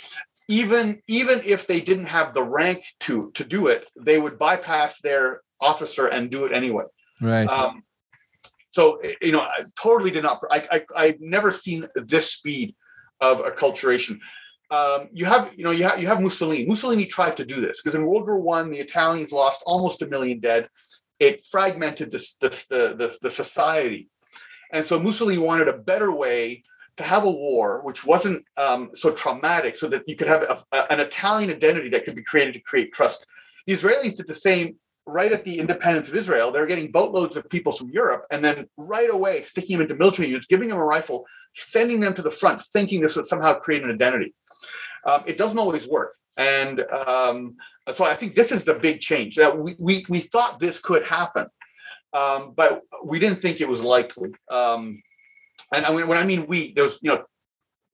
even 0.52 1.02
even 1.08 1.40
if 1.46 1.66
they 1.66 1.80
didn't 1.80 2.08
have 2.08 2.34
the 2.34 2.44
rank 2.44 2.84
to 3.00 3.32
to 3.32 3.44
do 3.46 3.68
it, 3.68 3.90
they 3.98 4.20
would 4.20 4.38
bypass 4.38 5.00
their 5.00 5.42
officer 5.62 6.08
and 6.08 6.30
do 6.30 6.44
it 6.46 6.52
anyway. 6.52 6.84
Right. 7.22 7.48
Um, 7.48 7.84
so 8.70 9.00
you 9.22 9.32
know, 9.32 9.40
I 9.40 9.64
totally 9.82 10.12
did 10.12 10.24
not. 10.24 10.42
I, 10.52 10.68
I 10.72 10.86
I've 10.96 11.22
never 11.22 11.52
seen 11.52 11.88
this 11.96 12.34
speed 12.34 12.76
of 13.22 13.44
acculturation. 13.44 14.20
Um, 14.70 15.08
you 15.14 15.26
have 15.26 15.52
you 15.56 15.64
know 15.64 15.72
you 15.72 15.86
have 15.86 16.02
you 16.02 16.08
have 16.08 16.22
Mussolini. 16.22 16.66
Mussolini 16.66 17.06
tried 17.06 17.38
to 17.38 17.46
do 17.46 17.62
this 17.62 17.82
because 17.82 17.96
in 17.96 18.06
World 18.06 18.28
War 18.28 18.40
One 18.40 18.72
the 18.72 18.80
Italians 18.80 19.32
lost 19.32 19.64
almost 19.66 20.02
a 20.02 20.08
million 20.08 20.42
dead. 20.42 20.68
It 21.20 21.46
fragmented 21.50 22.12
this, 22.12 22.36
this 22.36 22.66
the, 22.66 22.94
the 22.98 23.18
the 23.22 23.30
society, 23.30 24.10
and 24.74 24.86
so 24.86 25.00
Mussolini 25.00 25.38
wanted 25.38 25.70
a 25.70 25.78
better 25.78 26.12
way 26.12 26.64
to 27.02 27.08
have 27.08 27.26
a 27.26 27.32
war 27.32 27.82
which 27.84 28.06
wasn't 28.06 28.46
um, 28.58 28.92
so 28.94 29.12
traumatic 29.12 29.76
so 29.76 29.88
that 29.88 30.04
you 30.08 30.16
could 30.16 30.28
have 30.28 30.44
a, 30.44 30.64
a, 30.72 30.92
an 30.94 31.00
Italian 31.00 31.50
identity 31.50 31.90
that 31.90 32.06
could 32.06 32.16
be 32.16 32.24
created 32.24 32.54
to 32.54 32.62
create 32.62 32.94
trust. 32.94 33.26
The 33.68 33.74
Israelis 33.74 34.16
did 34.16 34.28
the 34.28 34.34
same 34.34 34.78
right 35.06 35.32
at 35.32 35.44
the 35.44 35.60
independence 35.60 36.08
of 36.08 36.16
Israel. 36.16 36.52
They're 36.52 36.68
getting 36.68 36.92
boatloads 36.92 37.36
of 37.36 37.50
people 37.50 37.72
from 37.72 37.90
Europe 37.90 38.26
and 38.32 38.44
then 38.44 38.68
right 38.78 39.10
away 39.10 39.44
sticking 39.44 39.78
them 39.78 39.84
into 39.84 39.96
military 39.96 40.28
units, 40.28 40.48
giving 40.48 40.70
them 40.70 40.78
a 40.78 40.86
rifle, 40.86 41.26
sending 41.56 42.00
them 42.00 42.14
to 42.14 42.22
the 42.22 42.32
front, 42.32 42.62
thinking 42.74 43.02
this 43.02 43.16
would 43.16 43.28
somehow 43.28 43.54
create 43.54 43.84
an 43.84 43.92
identity. 43.92 44.34
Um, 45.06 45.24
it 45.26 45.38
doesn't 45.38 45.60
always 45.60 45.88
work. 45.88 46.16
And 46.38 46.82
um, 46.92 47.56
so 47.94 48.06
I 48.06 48.16
think 48.16 48.36
this 48.36 48.52
is 48.52 48.64
the 48.64 48.76
big 48.76 49.00
change 49.00 49.36
that 49.36 49.58
we, 49.58 49.76
we, 49.80 50.06
we 50.08 50.20
thought 50.20 50.60
this 50.60 50.80
could 50.80 51.04
happen, 51.04 51.48
um, 52.14 52.54
but 52.56 52.82
we 53.04 53.20
didn't 53.20 53.42
think 53.42 53.60
it 53.60 53.68
was 53.68 53.82
likely. 53.82 54.30
Um, 54.50 55.02
and 55.72 55.86
I 55.86 55.96
mean, 55.96 56.08
when 56.08 56.18
I 56.18 56.26
mean 56.26 56.48
we, 56.48 56.74
there 56.74 56.84
was 56.84 57.00
you 57.02 57.12
know 57.12 57.24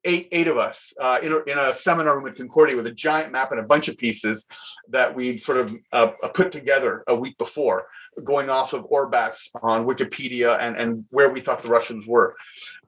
eight 0.03 0.27
eight 0.31 0.47
of 0.47 0.57
us 0.57 0.93
uh, 0.99 1.19
in, 1.21 1.31
a, 1.31 1.37
in 1.43 1.57
a 1.57 1.73
seminar 1.73 2.15
room 2.15 2.27
at 2.27 2.35
Concordia 2.35 2.75
with 2.75 2.87
a 2.87 2.91
giant 2.91 3.31
map 3.31 3.51
and 3.51 3.59
a 3.59 3.63
bunch 3.63 3.87
of 3.87 3.97
pieces 3.97 4.45
that 4.89 5.13
we'd 5.13 5.41
sort 5.41 5.59
of 5.59 5.75
uh, 5.91 6.11
uh, 6.23 6.29
put 6.29 6.51
together 6.51 7.03
a 7.07 7.15
week 7.15 7.37
before, 7.37 7.87
going 8.23 8.49
off 8.49 8.73
of 8.73 8.89
Orbats 8.89 9.49
on 9.61 9.85
Wikipedia 9.85 10.57
and 10.59 10.77
and 10.77 11.05
where 11.09 11.29
we 11.29 11.41
thought 11.41 11.61
the 11.61 11.69
Russians 11.69 12.07
were. 12.07 12.35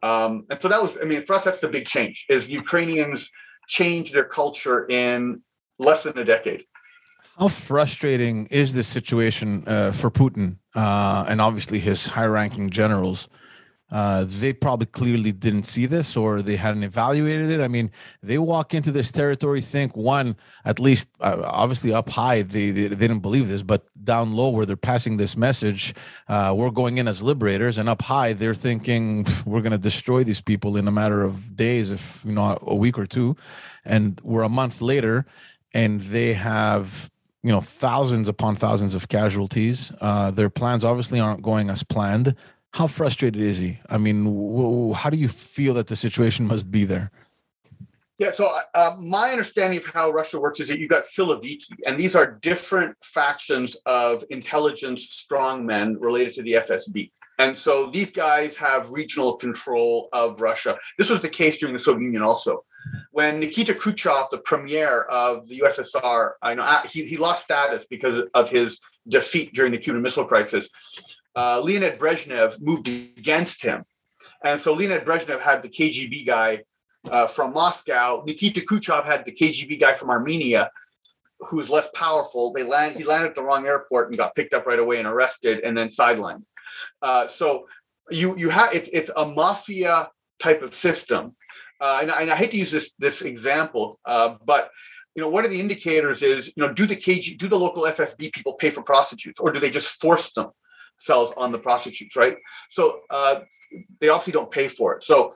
Um, 0.01 0.45
and 0.49 0.61
so 0.61 0.67
that 0.67 0.81
was, 0.81 0.97
I 1.01 1.05
mean, 1.05 1.25
for 1.25 1.35
us, 1.35 1.43
that's 1.43 1.59
the 1.59 1.67
big 1.67 1.85
change: 1.85 2.25
is 2.29 2.47
Ukrainians 2.47 3.29
change 3.67 4.11
their 4.11 4.25
culture 4.25 4.87
in 4.89 5.43
less 5.77 6.03
than 6.03 6.17
a 6.17 6.25
decade. 6.25 6.65
How 7.37 7.47
frustrating 7.47 8.47
is 8.47 8.73
this 8.73 8.87
situation 8.87 9.63
uh, 9.65 9.93
for 9.93 10.11
Putin 10.11 10.57
uh, 10.75 11.23
and 11.29 11.39
obviously 11.39 11.79
his 11.79 12.05
high-ranking 12.05 12.69
generals? 12.69 13.29
Uh, 13.91 14.25
they 14.27 14.53
probably 14.53 14.85
clearly 14.85 15.31
didn't 15.31 15.63
see 15.63 15.85
this 15.85 16.15
or 16.15 16.41
they 16.41 16.55
hadn't 16.55 16.83
evaluated 16.83 17.49
it. 17.49 17.59
I 17.59 17.67
mean, 17.67 17.91
they 18.21 18.37
walk 18.37 18.73
into 18.73 18.91
this 18.91 19.11
territory, 19.11 19.61
think 19.61 19.97
one, 19.97 20.35
at 20.63 20.79
least 20.79 21.09
uh, 21.21 21.41
obviously 21.43 21.91
up 21.91 22.09
high, 22.09 22.43
they, 22.43 22.71
they, 22.71 22.87
they, 22.87 22.95
didn't 22.95 23.19
believe 23.19 23.47
this, 23.47 23.63
but 23.63 23.87
down 24.03 24.33
low 24.33 24.49
where 24.49 24.65
they're 24.65 24.75
passing 24.75 25.17
this 25.17 25.35
message, 25.35 25.95
uh, 26.27 26.53
we're 26.55 26.69
going 26.69 26.97
in 26.99 27.07
as 27.07 27.23
liberators, 27.23 27.77
and 27.77 27.89
up 27.89 28.01
high, 28.03 28.33
they're 28.33 28.53
thinking 28.53 29.25
we're 29.45 29.61
going 29.61 29.71
to 29.71 29.77
destroy 29.77 30.23
these 30.23 30.41
people 30.41 30.77
in 30.77 30.87
a 30.87 30.91
matter 30.91 31.23
of 31.23 31.55
days, 31.55 31.89
if 31.91 32.23
you 32.25 32.31
know, 32.31 32.57
a 32.61 32.75
week 32.75 32.99
or 32.99 33.07
two. 33.07 33.35
And 33.85 34.19
we're 34.23 34.43
a 34.43 34.49
month 34.49 34.81
later, 34.81 35.25
and 35.73 36.01
they 36.01 36.33
have 36.33 37.09
you 37.43 37.51
know 37.51 37.61
thousands 37.61 38.27
upon 38.27 38.55
thousands 38.55 38.95
of 38.95 39.07
casualties. 39.07 39.91
Uh, 40.01 40.31
their 40.31 40.49
plans 40.49 40.83
obviously 40.83 41.19
aren't 41.19 41.41
going 41.41 41.69
as 41.69 41.83
planned. 41.83 42.35
How 42.73 42.87
frustrated 42.87 43.41
is 43.41 43.57
he? 43.57 43.79
I 43.89 43.97
mean, 43.97 44.25
how 44.93 45.09
do 45.09 45.17
you 45.17 45.27
feel 45.27 45.73
that 45.75 45.87
the 45.87 45.95
situation 45.95 46.45
must 46.45 46.69
be 46.69 46.85
there? 46.85 47.11
Yeah, 48.19 48.31
so 48.31 48.53
uh, 48.75 48.97
my 48.99 49.31
understanding 49.31 49.79
of 49.79 49.85
how 49.85 50.11
Russia 50.11 50.39
works 50.39 50.59
is 50.59 50.67
that 50.67 50.77
you've 50.77 50.89
got 50.89 51.05
Siloviki, 51.05 51.63
and 51.87 51.97
these 51.97 52.15
are 52.15 52.37
different 52.41 52.97
factions 53.01 53.77
of 53.85 54.25
intelligence 54.29 55.25
strongmen 55.25 55.95
related 55.99 56.33
to 56.33 56.43
the 56.43 56.53
FSB. 56.53 57.11
And 57.39 57.57
so 57.57 57.89
these 57.89 58.11
guys 58.11 58.57
have 58.57 58.91
regional 58.91 59.33
control 59.37 60.09
of 60.11 60.41
Russia. 60.41 60.77
This 60.97 61.09
was 61.09 61.21
the 61.21 61.29
case 61.29 61.57
during 61.57 61.71
the 61.71 61.79
Soviet 61.79 62.03
Union 62.03 62.21
also. 62.21 62.65
When 63.11 63.39
Nikita 63.39 63.73
Khrushchev, 63.73 64.29
the 64.29 64.39
premier 64.39 65.03
of 65.03 65.47
the 65.47 65.59
USSR, 65.61 66.31
I 66.41 66.55
know 66.55 66.63
uh, 66.63 66.81
he, 66.83 67.05
he 67.05 67.15
lost 67.15 67.45
status 67.45 67.85
because 67.89 68.21
of 68.33 68.49
his 68.49 68.79
defeat 69.07 69.53
during 69.53 69.71
the 69.71 69.77
Cuban 69.77 70.01
Missile 70.01 70.25
Crisis. 70.25 70.69
Uh, 71.39 71.61
Leonid 71.61 71.97
Brezhnev 71.97 72.59
moved 72.59 72.89
against 72.89 73.63
him. 73.63 73.85
And 74.43 74.59
so 74.59 74.73
Leonid 74.73 75.05
Brezhnev 75.05 75.39
had 75.39 75.63
the 75.63 75.69
KGB 75.69 76.25
guy 76.25 76.63
uh, 77.09 77.27
from 77.27 77.53
Moscow. 77.53 78.23
Nikita 78.27 78.61
Khrushchev 78.61 79.05
had 79.05 79.23
the 79.23 79.31
KGB 79.31 79.79
guy 79.79 79.93
from 79.93 80.09
Armenia, 80.09 80.69
who 81.39 81.55
was 81.55 81.69
less 81.69 81.87
powerful. 81.93 82.51
They 82.51 82.63
land, 82.63 82.97
he 82.97 83.05
landed 83.05 83.29
at 83.29 83.35
the 83.35 83.43
wrong 83.43 83.65
airport 83.65 84.09
and 84.09 84.17
got 84.17 84.35
picked 84.35 84.53
up 84.53 84.65
right 84.65 84.79
away 84.79 84.99
and 84.99 85.07
arrested 85.07 85.61
and 85.63 85.77
then 85.77 85.87
sidelined. 85.87 86.43
Uh, 87.01 87.25
so 87.27 87.67
you 88.09 88.35
you 88.37 88.49
have 88.49 88.73
it's 88.73 88.89
it's 88.91 89.11
a 89.15 89.25
mafia 89.25 90.09
type 90.39 90.61
of 90.61 90.73
system, 90.73 91.35
uh, 91.79 91.99
and, 92.01 92.11
and, 92.11 92.31
I 92.31 92.35
hate 92.35 92.51
to 92.51 92.57
use 92.57 92.71
this 92.71 92.93
this 92.97 93.21
example, 93.21 93.99
uh, 94.05 94.35
but 94.45 94.71
you 95.15 95.21
know 95.21 95.29
one 95.29 95.45
of 95.45 95.51
the 95.51 95.59
indicators 95.59 96.21
is 96.21 96.47
you 96.47 96.53
know 96.57 96.73
do 96.73 96.85
the 96.85 96.95
KG 96.95 97.37
do 97.37 97.47
the 97.47 97.59
local 97.59 97.83
FSB 97.83 98.31
people 98.33 98.53
pay 98.53 98.71
for 98.71 98.81
prostitutes 98.81 99.39
or 99.39 99.51
do 99.51 99.59
they 99.59 99.69
just 99.69 99.99
force 100.01 100.31
them 100.33 100.49
sells 100.99 101.31
on 101.37 101.51
the 101.51 101.59
prostitutes, 101.59 102.15
right? 102.15 102.37
So 102.69 103.01
uh, 103.09 103.41
they 103.99 104.09
obviously 104.09 104.33
don't 104.33 104.51
pay 104.51 104.67
for 104.67 104.95
it. 104.95 105.03
So 105.03 105.33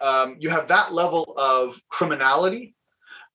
um, 0.00 0.36
you 0.38 0.50
have 0.50 0.68
that 0.68 0.92
level 0.92 1.34
of 1.36 1.80
criminality 1.88 2.74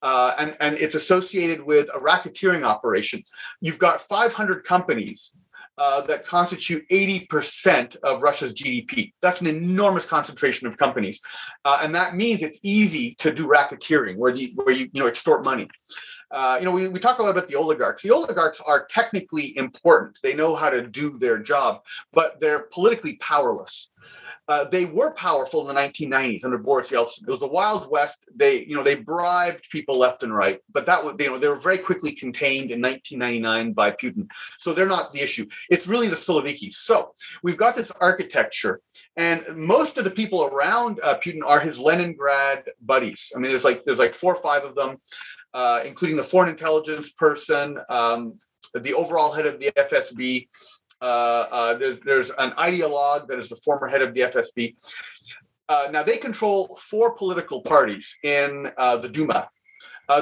uh, 0.02 0.34
and, 0.38 0.56
and 0.60 0.76
it's 0.78 0.96
associated 0.96 1.62
with 1.62 1.90
a 1.94 2.00
racketeering 2.00 2.64
operation. 2.64 3.22
You've 3.62 3.80
got 3.80 4.02
500 4.02 4.64
companies 4.64 5.32
uh, 5.78 6.02
that 6.02 6.26
constitute 6.26 6.88
80% 6.90 7.96
of 8.04 8.22
Russia's 8.22 8.54
GDP. 8.54 9.14
That's 9.22 9.42
an 9.42 9.48
enormous 9.48 10.06
concentration 10.06 10.68
of 10.68 10.78
companies. 10.78 11.22
Uh, 11.64 11.80
and 11.82 11.96
that 11.96 12.16
means 12.16 12.44
it's 12.44 12.60
easy 12.64 13.16
to 13.16 13.32
do 13.32 13.48
racketeering 13.48 14.18
where 14.18 14.34
you, 14.34 14.52
where 14.56 14.76
you, 14.76 14.90
you 14.92 15.02
know, 15.02 15.08
extort 15.08 15.44
money. 15.44 15.70
Uh, 16.32 16.58
you 16.60 16.66
know, 16.66 16.72
we, 16.72 16.88
we 16.88 17.00
talk 17.00 17.20
a 17.20 17.24
lot 17.24 17.32
about 17.32 17.48
the 17.48 17.56
oligarchs. 17.56 18.04
The 18.04 18.12
oligarchs 18.12 18.62
are 18.66 18.86
technically 18.86 19.58
important. 19.58 20.20
They 20.22 20.34
know 20.34 20.56
how 20.56 20.70
to 20.70 20.86
do 20.86 21.18
their 21.18 21.40
job, 21.40 21.82
but 22.14 22.40
they're 22.40 22.68
politically 22.72 23.16
powerless. 23.18 23.90
Uh, 24.50 24.64
they 24.64 24.86
were 24.86 25.14
powerful 25.14 25.62
in 25.62 25.76
the 25.76 25.80
1990s 25.80 26.44
under 26.44 26.58
Boris 26.58 26.90
Yeltsin. 26.90 27.22
It 27.22 27.30
was 27.30 27.40
the 27.40 27.48
Wild 27.48 27.88
West. 27.92 28.26
They, 28.36 28.66
you 28.66 28.76
know, 28.76 28.82
they 28.82 28.96
bribed 28.96 29.70
people 29.70 29.96
left 29.96 30.24
and 30.24 30.36
right, 30.36 30.60
but 30.72 30.88
that 30.88 31.06
was, 31.06 31.16
you 31.20 31.28
know, 31.28 31.38
they 31.38 31.48
were 31.48 31.56
very 31.56 31.78
quickly 31.78 32.14
contained 32.14 32.72
in 32.72 32.82
1999 32.82 33.74
by 33.74 33.92
Putin. 33.92 34.28
So 34.58 34.74
they're 34.74 34.88
not 34.88 35.14
the 35.14 35.22
issue. 35.22 35.46
It's 35.70 35.86
really 35.86 36.08
the 36.08 36.16
Siloviki. 36.16 36.74
So 36.74 37.14
we've 37.44 37.58
got 37.58 37.76
this 37.76 37.92
architecture, 38.02 38.82
and 39.16 39.46
most 39.56 40.00
of 40.00 40.04
the 40.04 40.10
people 40.10 40.44
around 40.46 41.00
uh, 41.04 41.20
Putin 41.20 41.42
are 41.46 41.60
his 41.60 41.78
Leningrad 41.78 42.72
buddies. 42.82 43.32
I 43.36 43.40
mean, 43.40 43.52
there's 43.52 43.64
like 43.64 43.86
there's 43.86 44.00
like 44.00 44.16
four 44.16 44.34
or 44.34 44.42
five 44.42 44.64
of 44.64 44.74
them, 44.74 44.98
uh, 45.54 45.82
including 45.86 46.18
the 46.18 46.24
foreign 46.24 46.50
intelligence 46.50 47.12
person, 47.12 47.80
um, 47.90 48.40
the 48.74 48.94
overall 48.94 49.32
head 49.32 49.46
of 49.46 49.60
the 49.60 49.72
FSB. 49.76 50.48
Uh, 51.02 51.46
uh, 51.52 51.74
there's, 51.76 52.00
there's 52.06 52.30
an 52.32 52.52
ideologue 52.52 53.28
that 53.28 53.40
is 53.40 53.50
the 53.50 53.56
former 53.58 53.88
head 53.88 54.02
of 54.02 54.14
the 54.14 54.22
FSB. 54.22 54.76
Uh, 55.68 55.88
now, 55.92 56.04
they 56.04 56.18
control 56.18 56.76
four 56.76 57.16
political 57.16 57.62
parties 57.62 58.16
in 58.24 58.72
uh, 58.78 58.98
the 58.98 59.10
Duma. 59.10 59.50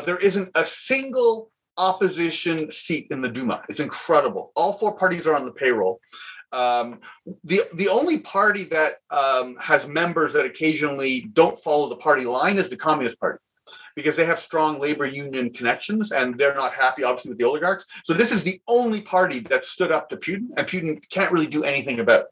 There 0.06 0.18
isn't 0.18 0.52
a 0.54 0.66
single 0.66 1.50
opposition 1.78 2.70
seat 2.72 3.08
in 3.12 3.22
the 3.22 3.30
Duma. 3.30 3.63
It's 3.70 3.80
incredible. 3.80 4.52
All 4.56 4.74
four 4.74 4.98
parties 4.98 5.26
are 5.28 5.36
on 5.36 5.46
the 5.46 5.52
payroll. 5.54 6.02
Um, 6.52 7.00
the 7.44 7.63
the 7.74 7.90
only 7.90 8.20
party 8.20 8.63
that 8.66 8.96
um, 9.10 9.58
has 9.58 9.86
members 9.86 10.34
that 10.34 10.46
occasionally 10.46 11.30
don't 11.34 11.58
follow 11.58 11.90
the 11.90 11.98
party 11.98 12.26
line 12.26 12.58
is 12.58 12.70
the 12.70 12.78
Communist 12.78 13.20
Party 13.20 13.40
because 13.98 14.16
they 14.16 14.26
have 14.26 14.40
strong 14.40 14.80
labor 14.80 15.08
union 15.08 15.50
connections 15.50 16.12
and 16.12 16.38
they're 16.38 16.54
not 16.54 16.72
happy, 16.72 17.04
obviously, 17.04 17.30
with 17.30 17.40
the 17.40 17.44
oligarchs. 17.44 17.84
So 18.04 18.14
this 18.14 18.32
is 18.32 18.44
the 18.44 18.62
only 18.68 19.02
party 19.02 19.40
that 19.40 19.66
stood 19.66 19.92
up 19.92 20.08
to 20.10 20.18
Putin, 20.18 20.50
and 20.56 20.68
Putin 20.68 21.02
can't 21.10 21.32
really 21.32 21.48
do 21.48 21.64
anything 21.64 22.00
about 22.00 22.22
it 22.22 22.28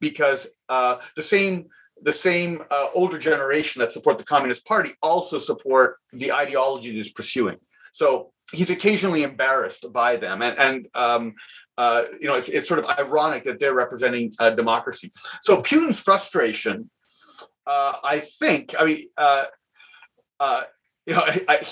because 0.00 0.46
uh, 0.70 0.96
the 1.14 1.22
same 1.22 1.66
the 2.00 2.14
same 2.14 2.62
uh, 2.70 2.88
older 2.94 3.18
generation 3.18 3.78
that 3.80 3.92
support 3.92 4.18
the 4.18 4.24
Communist 4.24 4.64
Party 4.64 4.92
also 5.02 5.38
support 5.38 5.98
the 6.14 6.32
ideology 6.32 6.88
that 6.88 6.96
he's 6.96 7.12
pursuing. 7.12 7.58
So 7.92 8.32
he's 8.50 8.70
occasionally 8.70 9.22
embarrassed 9.22 9.84
by 9.92 10.16
them, 10.16 10.40
and 10.40 10.58
and 10.58 10.88
um, 10.94 11.34
uh, 11.76 12.04
you 12.18 12.26
know 12.26 12.36
it's 12.36 12.48
it's 12.48 12.68
sort 12.68 12.80
of 12.80 12.86
ironic 12.98 13.44
that 13.44 13.60
they're 13.60 13.74
representing 13.74 14.32
democracy. 14.56 15.12
So 15.42 15.60
Putin's 15.60 16.00
frustration, 16.00 16.88
uh, 17.66 17.96
I 18.02 18.20
think, 18.20 18.74
I 18.80 18.84
mean. 18.86 19.08
You 21.06 21.14
know, 21.14 21.22
I, 21.24 21.44
I, 21.48 21.66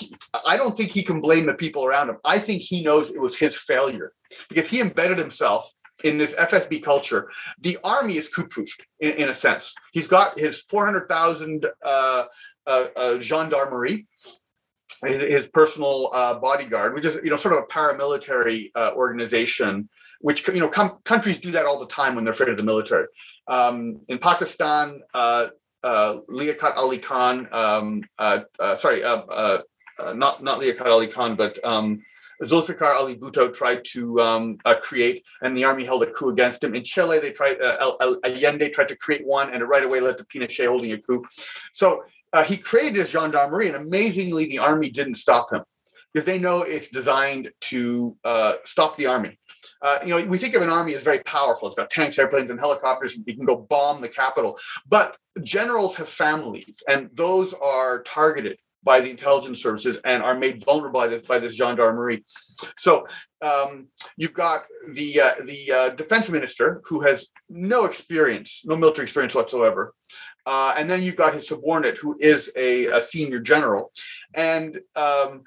I, 0.45 0.57
don't 0.57 0.75
think 0.75 0.91
he 0.91 1.03
can 1.03 1.21
blame 1.21 1.45
the 1.45 1.53
people 1.53 1.85
around 1.85 2.09
him. 2.09 2.17
I 2.25 2.37
think 2.37 2.61
he 2.61 2.83
knows 2.83 3.11
it 3.11 3.21
was 3.21 3.37
his 3.37 3.55
failure 3.57 4.11
because 4.49 4.69
he 4.69 4.81
embedded 4.81 5.17
himself 5.17 5.71
in 6.03 6.17
this 6.17 6.33
FSB 6.33 6.83
culture. 6.83 7.29
The 7.59 7.77
army 7.83 8.17
is 8.17 8.27
coup-proofed 8.27 8.85
in, 8.99 9.13
in, 9.13 9.29
a 9.29 9.33
sense. 9.33 9.73
He's 9.93 10.07
got 10.07 10.37
his 10.37 10.61
400,000 10.61 11.65
uh, 11.83 12.25
uh, 12.67 12.87
uh, 12.95 13.19
gendarmerie, 13.19 14.07
his, 15.05 15.33
his 15.33 15.47
personal 15.47 16.09
uh, 16.13 16.35
bodyguard, 16.35 16.93
which 16.93 17.05
is 17.05 17.19
you 17.23 17.29
know 17.29 17.37
sort 17.37 17.55
of 17.55 17.63
a 17.63 17.67
paramilitary 17.67 18.71
uh, 18.75 18.91
organization. 18.95 19.89
Which 20.19 20.47
you 20.47 20.59
know 20.59 20.69
com- 20.69 20.99
countries 21.03 21.39
do 21.39 21.51
that 21.51 21.65
all 21.65 21.79
the 21.79 21.87
time 21.87 22.13
when 22.13 22.23
they're 22.23 22.33
afraid 22.33 22.49
of 22.49 22.57
the 22.57 22.63
military. 22.63 23.07
Um, 23.47 24.01
in 24.07 24.19
Pakistan, 24.19 25.01
uh, 25.13 25.47
uh, 25.83 26.19
Liaquat 26.29 26.75
Ali 26.75 26.97
Khan, 26.97 27.47
um, 27.51 28.03
uh, 28.17 28.41
uh, 28.59 28.75
sorry, 28.75 29.03
uh, 29.03 29.21
uh, 29.21 29.61
uh, 29.99 30.13
not 30.13 30.43
not 30.43 30.59
Liaquat 30.59 30.85
Ali 30.85 31.07
Khan, 31.07 31.35
but 31.35 31.57
um, 31.63 32.01
Zulfikar 32.43 32.95
Ali 32.95 33.15
Bhutto 33.15 33.53
tried 33.53 33.83
to 33.85 34.19
um, 34.19 34.57
create, 34.81 35.23
and 35.41 35.55
the 35.55 35.63
army 35.63 35.85
held 35.85 36.03
a 36.03 36.11
coup 36.11 36.29
against 36.29 36.63
him. 36.63 36.75
In 36.75 36.83
Chile, 36.83 37.19
they 37.19 37.31
tried 37.31 37.57
Allende 37.61 38.69
tried 38.69 38.87
to 38.87 38.95
create 38.95 39.25
one, 39.25 39.51
and 39.51 39.61
it 39.61 39.65
right 39.65 39.83
away 39.83 39.99
led 39.99 40.17
to 40.17 40.25
Pinochet 40.25 40.67
holding 40.67 40.91
a 40.93 40.97
coup. 40.97 41.23
So 41.73 42.03
he 42.45 42.57
created 42.57 42.95
his 42.95 43.11
gendarmerie, 43.11 43.67
and 43.67 43.75
amazingly, 43.75 44.45
the 44.45 44.59
army 44.59 44.89
didn't 44.89 45.15
stop 45.15 45.51
him 45.53 45.63
because 46.13 46.25
they 46.25 46.39
know 46.39 46.63
it's 46.63 46.89
designed 46.89 47.51
to 47.61 48.17
stop 48.65 48.97
the 48.97 49.07
army. 49.07 49.37
Uh, 49.81 49.99
you 50.03 50.09
know, 50.09 50.25
we 50.27 50.37
think 50.37 50.53
of 50.55 50.61
an 50.61 50.69
army 50.69 50.93
as 50.93 51.03
very 51.03 51.19
powerful. 51.19 51.67
It's 51.67 51.77
got 51.77 51.89
tanks, 51.89 52.19
airplanes, 52.19 52.49
and 52.49 52.59
helicopters. 52.59 53.17
You 53.17 53.35
can 53.35 53.45
go 53.45 53.57
bomb 53.57 54.01
the 54.01 54.09
capital. 54.09 54.57
But 54.87 55.17
generals 55.41 55.95
have 55.95 56.09
families, 56.09 56.83
and 56.87 57.09
those 57.13 57.53
are 57.53 58.03
targeted 58.03 58.57
by 58.83 58.99
the 58.99 59.09
intelligence 59.09 59.61
services 59.61 59.99
and 60.05 60.23
are 60.23 60.35
made 60.35 60.63
vulnerable 60.65 60.99
by 60.99 61.07
this, 61.07 61.21
by 61.27 61.39
this 61.39 61.55
gendarmerie. 61.55 62.23
So 62.77 63.07
um, 63.41 63.87
you've 64.17 64.33
got 64.33 64.65
the 64.93 65.21
uh, 65.21 65.33
the 65.45 65.71
uh, 65.71 65.89
defense 65.89 66.29
minister 66.29 66.81
who 66.85 67.01
has 67.01 67.29
no 67.49 67.85
experience, 67.85 68.63
no 68.65 68.75
military 68.75 69.05
experience 69.05 69.35
whatsoever. 69.35 69.93
Uh, 70.45 70.73
and 70.75 70.89
then 70.89 71.03
you've 71.03 71.15
got 71.15 71.35
his 71.35 71.47
subordinate, 71.47 71.99
who 71.99 72.17
is 72.19 72.51
a, 72.55 72.87
a 72.87 73.01
senior 73.01 73.39
general, 73.39 73.91
and 74.33 74.79
um, 74.95 75.43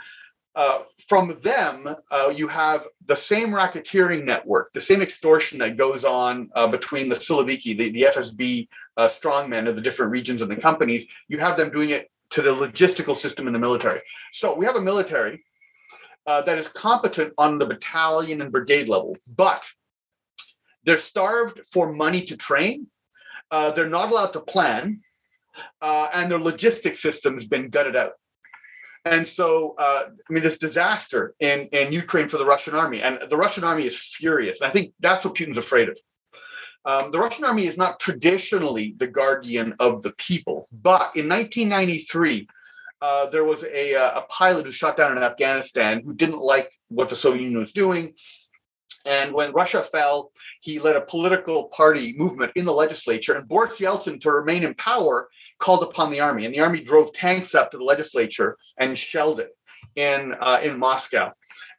uh, 0.56 0.84
from 1.08 1.36
them, 1.42 1.96
uh, 2.10 2.32
you 2.34 2.46
have 2.46 2.86
the 3.06 3.16
same 3.16 3.48
racketeering 3.48 4.24
network, 4.24 4.72
the 4.72 4.80
same 4.80 5.02
extortion 5.02 5.58
that 5.58 5.76
goes 5.76 6.04
on 6.04 6.48
uh, 6.54 6.68
between 6.68 7.08
the 7.08 7.16
Siloviki, 7.16 7.76
the, 7.76 7.90
the 7.90 8.02
FSB 8.02 8.68
uh, 8.96 9.08
strongmen 9.08 9.68
of 9.68 9.74
the 9.74 9.82
different 9.82 10.12
regions 10.12 10.42
and 10.42 10.50
the 10.50 10.56
companies. 10.56 11.06
You 11.28 11.38
have 11.38 11.56
them 11.56 11.70
doing 11.70 11.90
it 11.90 12.08
to 12.30 12.42
the 12.42 12.50
logistical 12.50 13.16
system 13.16 13.48
in 13.48 13.52
the 13.52 13.58
military. 13.58 14.00
So 14.32 14.54
we 14.54 14.64
have 14.64 14.76
a 14.76 14.80
military 14.80 15.44
uh, 16.26 16.42
that 16.42 16.58
is 16.58 16.68
competent 16.68 17.34
on 17.36 17.58
the 17.58 17.66
battalion 17.66 18.40
and 18.40 18.52
brigade 18.52 18.88
level, 18.88 19.16
but 19.26 19.68
they're 20.84 20.98
starved 20.98 21.66
for 21.66 21.92
money 21.92 22.22
to 22.26 22.36
train. 22.36 22.86
They're 23.50 23.88
not 23.88 24.10
allowed 24.10 24.32
to 24.32 24.40
plan, 24.40 25.00
and 25.80 26.30
their 26.30 26.40
logistic 26.40 26.96
system 26.96 27.34
has 27.34 27.46
been 27.46 27.68
gutted 27.68 27.94
out. 27.94 28.14
And 29.04 29.28
so, 29.28 29.74
uh, 29.78 30.04
I 30.08 30.32
mean, 30.32 30.42
this 30.42 30.58
disaster 30.58 31.34
in, 31.38 31.68
in 31.72 31.92
Ukraine 31.92 32.28
for 32.28 32.38
the 32.38 32.46
Russian 32.46 32.74
army, 32.74 33.02
and 33.02 33.18
the 33.28 33.36
Russian 33.36 33.62
army 33.62 33.84
is 33.84 33.98
furious. 33.98 34.62
I 34.62 34.70
think 34.70 34.94
that's 35.00 35.24
what 35.24 35.34
Putin's 35.34 35.58
afraid 35.58 35.90
of. 35.90 35.98
Um, 36.86 37.10
the 37.10 37.18
Russian 37.18 37.44
army 37.44 37.66
is 37.66 37.76
not 37.76 38.00
traditionally 38.00 38.94
the 38.96 39.06
guardian 39.06 39.74
of 39.78 40.02
the 40.02 40.12
people, 40.12 40.68
but 40.72 41.12
in 41.16 41.28
1993, 41.28 42.46
uh, 43.00 43.26
there 43.26 43.44
was 43.44 43.62
a, 43.64 43.94
uh, 43.94 44.20
a 44.20 44.22
pilot 44.28 44.64
who 44.64 44.72
shot 44.72 44.96
down 44.96 45.16
in 45.16 45.22
Afghanistan 45.22 46.02
who 46.04 46.14
didn't 46.14 46.38
like 46.38 46.70
what 46.88 47.10
the 47.10 47.16
Soviet 47.16 47.42
Union 47.42 47.60
was 47.60 47.72
doing. 47.72 48.14
And 49.04 49.34
when 49.34 49.52
Russia 49.52 49.82
fell, 49.82 50.32
he 50.60 50.78
led 50.78 50.96
a 50.96 51.02
political 51.02 51.64
party 51.68 52.14
movement 52.16 52.52
in 52.56 52.64
the 52.64 52.72
legislature. 52.72 53.34
And 53.34 53.46
Boris 53.46 53.78
Yeltsin, 53.78 54.20
to 54.22 54.30
remain 54.30 54.62
in 54.62 54.74
power, 54.74 55.28
called 55.64 55.82
upon 55.82 56.10
the 56.10 56.20
army. 56.20 56.44
And 56.44 56.54
the 56.54 56.60
army 56.60 56.80
drove 56.80 57.12
tanks 57.14 57.54
up 57.54 57.70
to 57.70 57.78
the 57.78 57.84
legislature 57.84 58.56
and 58.76 58.96
shelled 58.96 59.40
it 59.40 59.50
in 59.96 60.34
uh, 60.40 60.60
in 60.62 60.78
Moscow. 60.78 61.32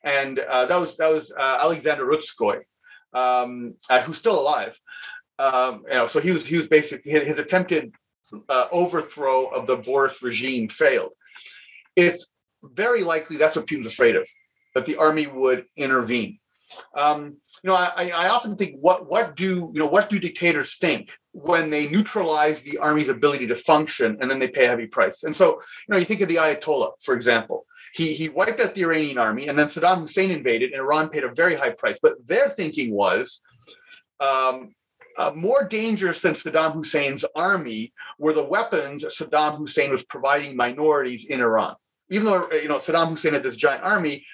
And 0.04 0.40
uh, 0.40 0.66
that 0.66 0.78
was 0.78 0.98
that 0.98 1.12
was 1.12 1.32
uh, 1.32 1.60
Alexander 1.62 2.06
Rutskoy, 2.06 2.58
um, 3.14 3.76
uh, 3.90 4.02
who's 4.02 4.18
still 4.18 4.40
alive. 4.40 4.80
Um, 5.38 5.84
you 5.88 5.94
know, 5.94 6.08
so 6.08 6.20
he 6.20 6.32
was 6.32 6.46
he 6.48 6.58
was 6.58 6.68
basically 6.68 7.12
his 7.12 7.40
attempted 7.40 7.94
uh, 8.50 8.68
overthrow 8.72 9.48
of 9.48 9.68
the 9.68 9.78
Boris 9.78 10.22
regime 10.24 10.68
failed. 10.68 11.14
It's 11.96 12.32
very 12.64 13.04
likely 13.04 13.38
that's 13.38 13.56
what 13.56 13.68
Putin's 13.68 13.94
afraid 13.96 14.16
of, 14.16 14.28
that 14.74 14.86
the 14.86 14.98
army 14.98 15.28
would 15.28 15.66
intervene. 15.78 16.40
Um, 16.96 17.38
you 17.64 17.68
know, 17.70 17.76
I, 17.76 18.12
I 18.16 18.30
often 18.30 18.56
think 18.56 18.76
what 18.80 19.10
what 19.10 19.36
do 19.36 19.72
you 19.74 19.80
know 19.80 19.88
what 19.88 20.10
do 20.10 20.20
dictators 20.20 20.78
think 20.78 21.12
when 21.32 21.70
they 21.70 21.88
neutralize 21.88 22.62
the 22.62 22.78
army's 22.78 23.10
ability 23.10 23.48
to 23.48 23.56
function 23.56 24.18
and 24.22 24.30
then 24.30 24.40
they 24.40 24.48
pay 24.48 24.66
a 24.66 24.70
heavy 24.70 24.88
price? 24.88 25.24
And 25.24 25.36
so, 25.36 25.54
you 25.54 25.90
know, 25.90 25.98
you 25.98 26.06
think 26.06 26.22
of 26.22 26.30
the 26.30 26.36
Ayatollah, 26.36 26.94
for 27.02 27.16
example. 27.16 27.66
He 27.94 28.14
he 28.14 28.28
wiped 28.28 28.60
out 28.60 28.76
the 28.76 28.84
Iranian 28.84 29.18
army, 29.18 29.48
and 29.48 29.58
then 29.58 29.68
Saddam 29.68 30.02
Hussein 30.02 30.30
invaded, 30.30 30.72
and 30.72 30.82
Iran 30.82 31.10
paid 31.10 31.24
a 31.24 31.34
very 31.34 31.56
high 31.56 31.70
price. 31.70 31.98
But 32.02 32.28
their 32.28 32.50
thinking 32.50 32.94
was, 32.94 33.40
um, 34.20 34.76
uh, 35.18 35.32
more 35.34 35.64
dangerous 35.64 36.22
than 36.22 36.34
Saddam 36.34 36.74
Hussein's 36.74 37.26
army 37.36 37.94
were 38.20 38.34
the 38.34 38.44
weapons 38.44 39.06
Saddam 39.06 39.58
Hussein 39.58 39.92
was 39.92 40.04
providing 40.04 40.56
minorities 40.56 41.26
in 41.26 41.40
Iran. 41.42 41.76
Even 42.10 42.26
though 42.26 42.52
you 42.52 42.68
know 42.68 42.78
Saddam 42.78 43.12
Hussein 43.12 43.34
had 43.34 43.44
this 43.44 43.56
giant 43.56 43.84
army, 43.84 44.26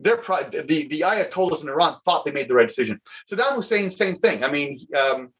their 0.00 0.16
the 0.16 0.86
the 0.88 1.00
Ayatollahs 1.02 1.62
in 1.62 1.68
Iran 1.68 1.96
thought 2.04 2.24
they 2.24 2.32
made 2.32 2.48
the 2.48 2.54
right 2.54 2.68
decision. 2.68 3.00
Saddam 3.30 3.54
Hussein, 3.54 3.90
same 3.90 4.16
thing. 4.16 4.42
I 4.42 4.50
mean, 4.50 4.80
um, 4.98 5.32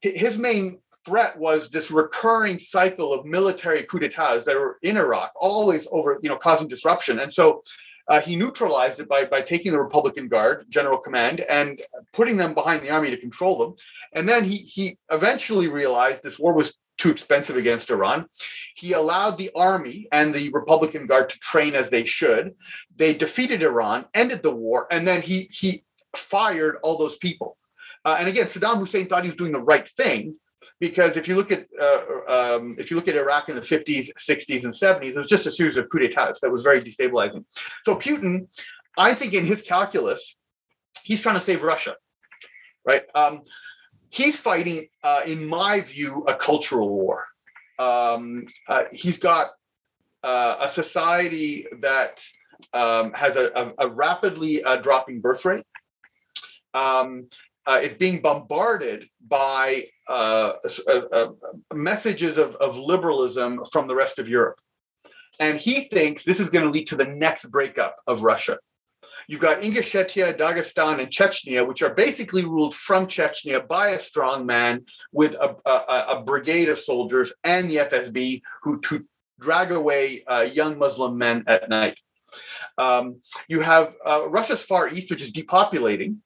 his 0.00 0.38
main 0.38 0.80
threat 1.04 1.38
was 1.38 1.70
this 1.70 1.90
recurring 1.90 2.58
cycle 2.58 3.12
of 3.12 3.26
military 3.26 3.82
coup 3.84 4.00
d'états 4.00 4.44
that 4.44 4.56
were 4.56 4.78
in 4.82 4.96
Iraq, 4.96 5.32
always 5.36 5.86
over 5.92 6.18
you 6.22 6.28
know 6.28 6.36
causing 6.36 6.68
disruption, 6.68 7.18
and 7.20 7.32
so 7.32 7.62
uh, 8.08 8.20
he 8.20 8.36
neutralized 8.36 9.00
it 9.00 9.08
by, 9.08 9.26
by 9.26 9.42
taking 9.42 9.70
the 9.70 9.78
Republican 9.78 10.28
Guard, 10.28 10.64
General 10.70 10.98
Command, 10.98 11.40
and 11.42 11.82
putting 12.14 12.38
them 12.38 12.54
behind 12.54 12.82
the 12.82 12.90
army 12.90 13.10
to 13.10 13.18
control 13.18 13.58
them. 13.58 13.74
And 14.14 14.26
then 14.26 14.44
he, 14.44 14.56
he 14.56 14.96
eventually 15.10 15.68
realized 15.68 16.22
this 16.22 16.38
war 16.38 16.54
was 16.54 16.72
too 16.98 17.10
expensive 17.10 17.56
against 17.56 17.90
Iran. 17.90 18.26
He 18.74 18.92
allowed 18.92 19.38
the 19.38 19.50
army 19.54 20.08
and 20.12 20.34
the 20.34 20.50
Republican 20.50 21.06
Guard 21.06 21.30
to 21.30 21.38
train 21.38 21.74
as 21.74 21.90
they 21.90 22.04
should. 22.04 22.54
They 22.94 23.14
defeated 23.14 23.62
Iran, 23.62 24.06
ended 24.14 24.42
the 24.42 24.54
war, 24.54 24.86
and 24.90 25.06
then 25.06 25.22
he, 25.22 25.48
he 25.50 25.84
fired 26.14 26.76
all 26.82 26.98
those 26.98 27.16
people. 27.16 27.56
Uh, 28.04 28.16
and 28.18 28.28
again, 28.28 28.46
Saddam 28.46 28.78
Hussein 28.78 29.06
thought 29.06 29.24
he 29.24 29.30
was 29.30 29.36
doing 29.36 29.52
the 29.52 29.62
right 29.62 29.88
thing, 29.88 30.36
because 30.80 31.16
if 31.16 31.28
you 31.28 31.36
look 31.36 31.52
at 31.52 31.66
uh, 31.80 32.02
um, 32.28 32.76
if 32.78 32.90
you 32.90 32.96
look 32.96 33.08
at 33.08 33.16
Iraq 33.16 33.48
in 33.48 33.54
the 33.54 33.60
50s, 33.60 34.10
60s, 34.18 34.64
and 34.64 34.74
70s, 34.74 35.10
it 35.10 35.16
was 35.16 35.28
just 35.28 35.46
a 35.46 35.50
series 35.50 35.76
of 35.76 35.88
coup 35.88 35.98
d'états 35.98 36.40
that 36.40 36.50
was 36.50 36.62
very 36.62 36.80
destabilizing. 36.80 37.44
So 37.84 37.96
Putin, 37.96 38.48
I 38.96 39.14
think 39.14 39.34
in 39.34 39.46
his 39.46 39.62
calculus, 39.62 40.38
he's 41.02 41.20
trying 41.20 41.36
to 41.36 41.40
save 41.40 41.62
Russia, 41.62 41.96
right? 42.84 43.02
Um, 43.14 43.42
he's 44.10 44.38
fighting, 44.38 44.86
uh, 45.02 45.22
in 45.26 45.46
my 45.46 45.80
view, 45.80 46.24
a 46.26 46.34
cultural 46.34 46.88
war. 46.88 47.26
Um, 47.78 48.46
uh, 48.66 48.84
he's 48.92 49.18
got 49.18 49.50
uh, 50.22 50.56
a 50.60 50.68
society 50.68 51.66
that 51.80 52.24
um, 52.72 53.12
has 53.12 53.36
a, 53.36 53.52
a, 53.54 53.86
a 53.86 53.88
rapidly 53.88 54.62
uh, 54.64 54.76
dropping 54.76 55.20
birth 55.20 55.44
rate. 55.44 55.64
Um, 56.74 57.28
uh, 57.68 57.80
is 57.82 57.92
being 57.92 58.20
bombarded 58.22 59.06
by 59.28 59.84
uh, 60.08 60.54
messages 61.74 62.38
of, 62.38 62.56
of 62.56 62.78
liberalism 62.78 63.62
from 63.70 63.86
the 63.86 63.94
rest 63.94 64.18
of 64.18 64.26
Europe. 64.26 64.58
And 65.38 65.58
he 65.60 65.82
thinks 65.82 66.24
this 66.24 66.40
is 66.40 66.48
going 66.48 66.64
to 66.64 66.70
lead 66.70 66.86
to 66.86 66.96
the 66.96 67.04
next 67.04 67.44
breakup 67.50 67.96
of 68.06 68.22
Russia. 68.22 68.58
You've 69.28 69.40
got 69.40 69.60
Ingushetia, 69.60 70.38
Dagestan, 70.38 71.00
and 71.00 71.10
Chechnya, 71.10 71.68
which 71.68 71.82
are 71.82 71.92
basically 71.92 72.46
ruled 72.46 72.74
from 72.74 73.06
Chechnya 73.06 73.68
by 73.68 73.90
a 73.90 73.98
strong 73.98 74.46
man 74.46 74.86
with 75.12 75.34
a, 75.34 75.54
a, 75.66 76.16
a 76.16 76.22
brigade 76.24 76.70
of 76.70 76.78
soldiers 76.78 77.30
and 77.44 77.70
the 77.70 77.76
FSB 77.76 78.40
who, 78.62 78.80
to 78.80 79.04
drag 79.38 79.70
away 79.70 80.24
uh, 80.24 80.48
young 80.50 80.78
Muslim 80.78 81.18
men 81.18 81.44
at 81.46 81.68
night. 81.68 82.00
Um, 82.78 83.20
you 83.48 83.60
have 83.60 83.94
uh, 84.04 84.26
Russia's 84.28 84.64
Far 84.64 84.88
East, 84.88 85.10
which 85.10 85.22
is 85.22 85.30
depopulating. 85.30 86.16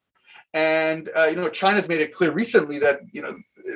And 0.53 1.09
uh, 1.13 1.25
you 1.25 1.35
know, 1.35 1.49
China's 1.49 1.89
made 1.89 1.99
it 1.99 2.13
clear 2.13 2.31
recently 2.31 2.79
that 2.79 3.01
you 3.11 3.21
know 3.21 3.35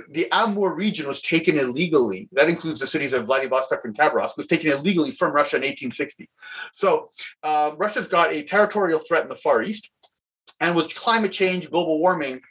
the 0.10 0.28
Amur 0.32 0.74
region 0.74 1.08
was 1.08 1.22
taken 1.22 1.58
illegally. 1.58 2.28
That 2.34 2.50
includes 2.50 2.80
the 2.80 2.88
cities 2.88 3.14
of 3.14 3.26
Vladivostok 3.26 3.86
and 3.86 3.98
Khabarovsk, 3.98 4.38
was 4.38 4.48
taken 4.48 4.72
illegally 4.72 5.12
from 5.12 5.34
Russia 5.34 5.58
in 5.58 5.62
1860. 5.62 6.30
So 6.74 7.10
uh, 7.44 7.72
Russia's 7.78 8.08
got 8.08 8.34
a 8.34 8.44
territorial 8.44 9.00
threat 9.00 9.24
in 9.24 9.30
the 9.30 9.36
Far 9.36 9.62
East, 9.62 9.90
and 10.60 10.76
with 10.76 10.94
climate 10.96 11.32
change, 11.32 11.70
global 11.70 12.00
warming, 12.00 12.42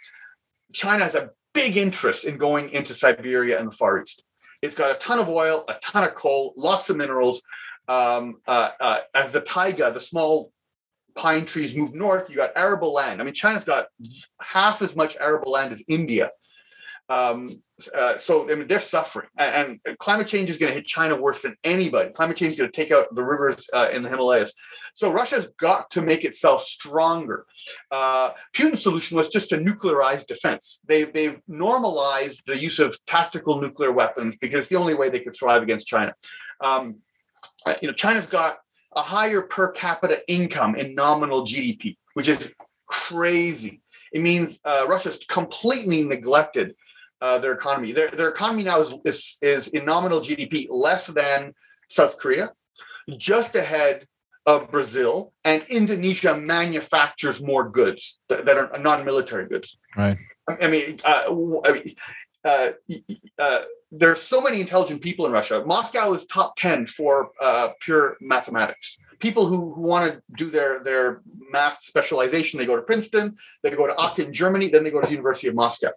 China 0.73 1.05
has 1.05 1.15
a 1.15 1.31
big 1.55 1.77
interest 1.77 2.25
in 2.25 2.37
going 2.37 2.71
into 2.71 2.95
Siberia 2.95 3.59
and 3.59 3.69
the 3.69 3.77
Far 3.77 4.03
East. 4.03 4.23
It's 4.63 4.75
got 4.75 4.91
a 4.91 4.99
ton 4.99 5.19
of 5.19 5.29
oil, 5.29 5.65
a 5.69 5.75
ton 5.83 6.05
of 6.05 6.15
coal, 6.15 6.55
lots 6.57 6.91
of 6.91 6.97
minerals. 6.97 7.43
Um, 7.89 8.37
uh, 8.47 8.71
uh, 8.81 9.01
as 9.15 9.31
the 9.31 9.41
taiga, 9.41 9.93
the 9.93 10.01
small 10.01 10.53
pine 11.15 11.47
trees 11.47 11.75
move 11.75 11.95
north, 11.95 12.29
you 12.31 12.37
got 12.37 12.53
arable 12.57 12.93
land. 12.93 13.21
I 13.21 13.25
mean, 13.25 13.35
China's 13.35 13.65
got 13.65 13.87
half 14.41 14.83
as 14.83 14.95
much 14.95 15.17
arable 15.19 15.53
land 15.53 15.73
as 15.73 15.83
India. 15.89 16.31
Um, 17.09 17.51
uh, 17.95 18.17
so 18.17 18.51
I 18.51 18.55
mean, 18.55 18.67
they're 18.67 18.81
suffering, 18.81 19.29
and, 19.37 19.79
and 19.85 19.99
climate 19.99 20.27
change 20.27 20.49
is 20.49 20.57
going 20.57 20.71
to 20.71 20.75
hit 20.75 20.87
China 20.87 21.21
worse 21.21 21.43
than 21.43 21.55
anybody. 21.63 22.11
Climate 22.11 22.37
change 22.37 22.53
is 22.53 22.59
going 22.59 22.71
to 22.71 22.77
take 22.77 22.91
out 22.91 23.15
the 23.15 23.23
rivers 23.23 23.69
uh, 23.73 23.91
in 23.93 24.03
the 24.03 24.09
Himalayas. 24.09 24.53
So 24.95 25.13
Russia's 25.13 25.51
got 25.59 25.91
to 25.91 26.01
make 26.01 26.25
itself 26.25 26.63
stronger. 26.63 27.45
Uh, 27.91 28.31
Putin's 28.55 28.83
solution 28.83 29.17
was 29.17 29.29
just 29.29 29.51
to 29.51 29.57
nuclearize 29.57 30.27
defense. 30.27 30.81
They, 30.87 31.05
they've 31.05 31.39
normalized 31.49 32.43
the 32.47 32.59
use 32.59 32.79
of 32.79 32.97
tactical 33.07 33.61
nuclear 33.61 33.93
weapons 33.93 34.37
because 34.41 34.61
it's 34.61 34.69
the 34.69 34.77
only 34.77 34.95
way 34.95 35.11
they 35.11 35.21
could 35.21 35.37
survive 35.37 35.63
against 35.63 35.87
China. 35.87 36.15
Um, 36.63 37.01
uh, 37.67 37.75
you 37.83 37.89
know, 37.89 37.95
China's 37.95 38.27
got 38.27 38.59
a 38.97 39.03
higher 39.03 39.43
per 39.43 39.71
capita 39.73 40.23
income 40.29 40.77
in 40.77 40.95
nominal 40.95 41.45
GDP, 41.45 41.97
which 42.15 42.29
is 42.29 42.55
crazy. 42.87 43.83
It 44.13 44.23
means 44.23 44.61
uh, 44.65 44.87
Russia's 44.89 45.21
completely 45.29 46.03
neglected 46.05 46.75
uh, 47.21 47.39
their 47.39 47.53
economy. 47.53 47.93
Their, 47.93 48.09
their 48.09 48.29
economy 48.29 48.65
now 48.65 48.81
is, 48.81 48.95
is, 49.05 49.37
is 49.43 49.69
in 49.69 49.85
nominal 49.85 50.21
GDP 50.21 50.67
less 50.69 51.07
than 51.07 51.55
South 51.89 52.19
Korea, 52.19 52.53
just 53.17 53.55
ahead 53.55 54.07
of 54.45 54.71
Brazil, 54.71 55.33
and 55.45 55.65
Indonesia 55.69 56.37
manufactures 56.37 57.43
more 57.43 57.69
goods 57.69 58.19
that, 58.29 58.45
that 58.45 58.57
are 58.57 58.79
non-military 58.79 59.49
goods. 59.49 59.77
Right. 59.97 60.17
I 60.49 60.69
mean, 60.69 61.01
uh, 61.05 61.25
I 61.65 61.73
mean 61.73 61.95
uh, 62.45 62.71
uh, 63.39 63.63
there 63.91 64.11
are 64.11 64.17
so 64.17 64.41
many 64.41 64.61
intelligent 64.61 65.03
people 65.03 65.27
in 65.27 65.33
Russia. 65.33 65.65
Moscow 65.65 66.13
is 66.13 66.25
top 66.27 66.57
10 66.57 66.87
for 66.87 67.31
uh, 67.41 67.71
pure 67.81 68.17
mathematics. 68.21 68.99
People 69.19 69.47
who, 69.47 69.75
who 69.75 69.83
want 69.83 70.13
to 70.13 70.23
do 70.37 70.51
their, 70.51 70.83
their 70.83 71.23
math 71.51 71.83
specialization, 71.83 72.59
they 72.59 72.67
go 72.67 72.77
to 72.77 72.83
Princeton, 72.83 73.37
they 73.63 73.71
go 73.71 73.87
to 73.87 73.95
Aachen, 73.99 74.33
Germany, 74.33 74.69
then 74.69 74.85
they 74.85 74.91
go 74.91 75.01
to 75.01 75.07
the 75.07 75.13
University 75.13 75.49
of 75.49 75.55
Moscow. 75.55 75.91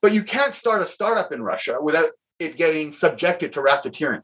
But 0.00 0.12
you 0.12 0.22
can't 0.22 0.54
start 0.54 0.82
a 0.82 0.86
startup 0.86 1.32
in 1.32 1.42
Russia 1.42 1.78
without 1.80 2.10
it 2.38 2.56
getting 2.56 2.92
subjected 2.92 3.52
to 3.52 3.60
racketeering. 3.60 4.22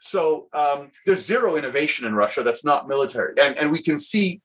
So 0.00 0.48
um, 0.52 0.90
there's 1.04 1.24
zero 1.24 1.56
innovation 1.56 2.06
in 2.06 2.14
Russia 2.14 2.42
that's 2.42 2.64
not 2.64 2.88
military. 2.88 3.34
And, 3.40 3.56
and 3.56 3.72
we 3.72 3.82
can 3.82 3.98
see 3.98 4.40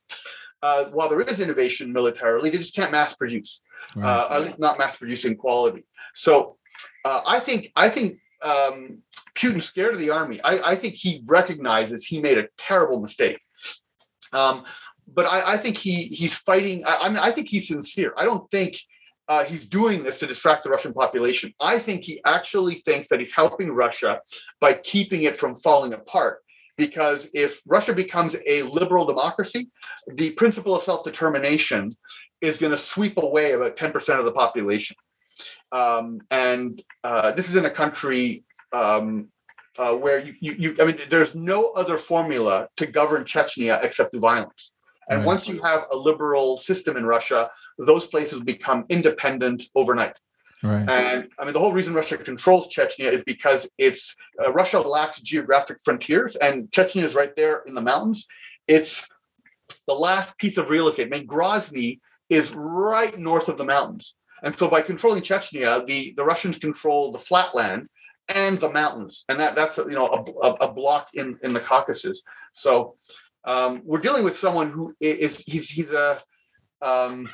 uh, 0.61 0.85
while 0.85 1.09
there 1.09 1.21
is 1.21 1.39
innovation 1.39 1.91
militarily, 1.91 2.49
they 2.49 2.57
just 2.57 2.75
can't 2.75 2.91
mass 2.91 3.15
produce, 3.15 3.61
right. 3.95 4.05
uh, 4.05 4.27
at 4.31 4.43
least 4.43 4.59
not 4.59 4.77
mass 4.77 4.97
producing 4.97 5.35
quality. 5.35 5.85
So 6.13 6.57
uh, 7.03 7.21
I 7.25 7.39
think 7.39 7.71
I 7.75 7.89
think 7.89 8.19
um, 8.41 8.99
Putin's 9.35 9.65
scared 9.65 9.93
of 9.93 9.99
the 9.99 10.09
army. 10.09 10.41
I, 10.43 10.71
I, 10.71 10.75
think 10.75 10.95
he 10.95 11.23
recognizes 11.25 12.05
he 12.05 12.19
made 12.19 12.37
a 12.37 12.47
terrible 12.57 12.99
mistake. 12.99 13.39
Um, 14.33 14.63
but 15.13 15.25
I, 15.25 15.53
I, 15.53 15.57
think 15.57 15.77
he 15.77 16.03
he's 16.03 16.33
fighting. 16.33 16.85
I, 16.85 16.97
I, 17.01 17.09
mean, 17.09 17.17
I 17.17 17.31
think 17.31 17.49
he's 17.49 17.67
sincere. 17.67 18.13
I 18.17 18.25
don't 18.25 18.49
think 18.49 18.77
uh, 19.27 19.43
he's 19.43 19.65
doing 19.65 20.03
this 20.03 20.19
to 20.19 20.27
distract 20.27 20.63
the 20.63 20.69
Russian 20.69 20.93
population. 20.93 21.53
I 21.59 21.79
think 21.79 22.03
he 22.03 22.21
actually 22.25 22.75
thinks 22.75 23.09
that 23.09 23.19
he's 23.19 23.33
helping 23.33 23.71
Russia 23.71 24.21
by 24.59 24.73
keeping 24.73 25.23
it 25.23 25.35
from 25.35 25.55
falling 25.55 25.93
apart. 25.93 26.39
Because 26.77 27.27
if 27.33 27.61
Russia 27.67 27.93
becomes 27.93 28.35
a 28.47 28.63
liberal 28.63 29.05
democracy, 29.05 29.69
the 30.15 30.31
principle 30.31 30.75
of 30.75 30.83
self 30.83 31.03
determination 31.03 31.91
is 32.41 32.57
going 32.57 32.71
to 32.71 32.77
sweep 32.77 33.17
away 33.17 33.51
about 33.51 33.77
10% 33.77 34.19
of 34.19 34.25
the 34.25 34.31
population. 34.31 34.95
Um, 35.71 36.21
and 36.29 36.81
uh, 37.03 37.31
this 37.31 37.49
is 37.49 37.55
in 37.55 37.65
a 37.65 37.69
country 37.69 38.45
um, 38.73 39.29
uh, 39.77 39.95
where 39.95 40.19
you, 40.19 40.35
you, 40.39 40.55
you, 40.57 40.75
I 40.79 40.85
mean, 40.85 40.97
there's 41.09 41.33
no 41.33 41.71
other 41.71 41.97
formula 41.97 42.67
to 42.77 42.85
govern 42.85 43.23
Chechnya 43.23 43.83
except 43.83 44.11
through 44.11 44.19
violence. 44.19 44.73
And 45.09 45.19
right. 45.19 45.27
once 45.27 45.47
you 45.47 45.61
have 45.61 45.85
a 45.91 45.95
liberal 45.95 46.57
system 46.57 46.97
in 46.97 47.05
Russia, 47.05 47.49
those 47.77 48.05
places 48.07 48.39
become 48.41 48.85
independent 48.89 49.63
overnight. 49.75 50.15
Right. 50.63 50.87
And 50.87 51.27
I 51.39 51.45
mean, 51.45 51.53
the 51.53 51.59
whole 51.59 51.73
reason 51.73 51.93
Russia 51.93 52.17
controls 52.17 52.67
Chechnya 52.67 53.11
is 53.11 53.23
because 53.23 53.67
it's 53.77 54.15
uh, 54.39 54.51
Russia 54.51 54.79
lacks 54.79 55.19
geographic 55.21 55.77
frontiers, 55.83 56.35
and 56.35 56.69
Chechnya 56.69 57.03
is 57.03 57.15
right 57.15 57.35
there 57.35 57.63
in 57.65 57.73
the 57.73 57.81
mountains. 57.81 58.27
It's 58.67 59.07
the 59.87 59.93
last 59.93 60.37
piece 60.37 60.57
of 60.57 60.69
real 60.69 60.87
estate. 60.87 61.07
I 61.07 61.17
mean, 61.17 61.27
Grozny 61.27 61.99
is 62.29 62.53
right 62.53 63.17
north 63.17 63.49
of 63.49 63.57
the 63.57 63.65
mountains. 63.65 64.15
And 64.43 64.55
so 64.55 64.67
by 64.67 64.81
controlling 64.81 65.21
Chechnya, 65.21 65.85
the, 65.85 66.13
the 66.17 66.23
Russians 66.23 66.57
control 66.57 67.11
the 67.11 67.19
flatland 67.19 67.87
and 68.27 68.59
the 68.59 68.69
mountains. 68.69 69.25
And 69.29 69.39
that, 69.39 69.55
that's, 69.55 69.77
you 69.77 69.91
know, 69.91 70.07
a, 70.41 70.47
a 70.65 70.73
block 70.73 71.09
in, 71.13 71.37
in 71.43 71.53
the 71.53 71.59
Caucasus. 71.59 72.21
So 72.53 72.95
um, 73.43 73.81
we're 73.83 73.99
dealing 73.99 74.23
with 74.23 74.37
someone 74.37 74.71
who 74.71 74.95
is, 74.99 75.43
he's, 75.45 75.69
he's 75.69 75.91
a, 75.91 76.19
um, 76.81 77.29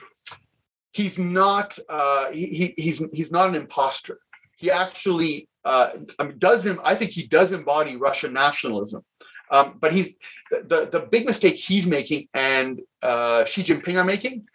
he's 0.91 1.17
not, 1.17 1.77
uh, 1.87 2.31
he, 2.31 2.73
he's, 2.77 3.03
he's 3.13 3.31
not 3.31 3.49
an 3.49 3.55
imposter. 3.55 4.19
He 4.57 4.71
actually 4.71 5.47
uh, 5.67 5.91
I 6.17 6.23
mean, 6.23 6.39
does 6.39 6.65
him, 6.65 6.79
I 6.83 6.95
think 6.95 7.11
he 7.11 7.27
does 7.27 7.51
embody 7.51 7.97
Russian 7.97 8.31
nationalism. 8.33 9.03
Um, 9.51 9.77
but 9.79 9.93
he's 9.93 10.17
the, 10.49 10.89
the 10.91 11.07
big 11.11 11.25
mistake 11.25 11.55
he's 11.55 11.85
making 11.85 12.27
and 12.33 12.81
uh, 13.01 13.45
Xi 13.45 13.63
Jinping 13.63 13.95
are 13.95 14.03
making 14.03 14.45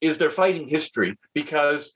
is 0.00 0.18
they're 0.18 0.30
fighting 0.30 0.68
history 0.68 1.18
because 1.34 1.92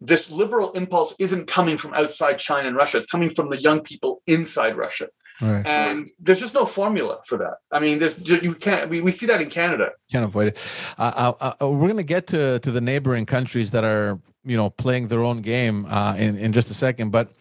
this 0.00 0.30
liberal 0.30 0.72
impulse 0.72 1.14
isn't 1.18 1.46
coming 1.46 1.78
from 1.78 1.94
outside 1.94 2.38
China 2.38 2.68
and 2.68 2.76
Russia. 2.76 2.98
It's 2.98 3.10
coming 3.10 3.30
from 3.30 3.48
the 3.50 3.60
young 3.60 3.80
people 3.80 4.22
inside 4.26 4.76
Russia. 4.76 5.08
Right. 5.40 5.66
And 5.66 6.10
there's 6.20 6.40
just 6.40 6.54
no 6.54 6.64
formula 6.64 7.18
for 7.26 7.38
that. 7.38 7.54
I 7.72 7.80
mean, 7.80 7.98
there's 7.98 8.16
you 8.28 8.54
can't. 8.54 8.88
We, 8.88 9.00
we 9.00 9.10
see 9.10 9.26
that 9.26 9.40
in 9.40 9.50
Canada. 9.50 9.90
Can't 10.12 10.24
avoid 10.24 10.48
it. 10.48 10.58
Uh, 10.96 11.34
uh, 11.40 11.54
uh 11.60 11.68
we're 11.68 11.88
going 11.88 11.96
to 11.96 12.04
get 12.04 12.28
to 12.28 12.60
to 12.60 12.70
the 12.70 12.80
neighboring 12.80 13.26
countries 13.26 13.72
that 13.72 13.82
are 13.82 14.20
you 14.44 14.56
know 14.56 14.70
playing 14.70 15.08
their 15.08 15.24
own 15.24 15.40
game 15.40 15.86
uh, 15.86 16.14
in 16.16 16.38
in 16.38 16.52
just 16.52 16.70
a 16.70 16.74
second. 16.74 17.10
But 17.10 17.32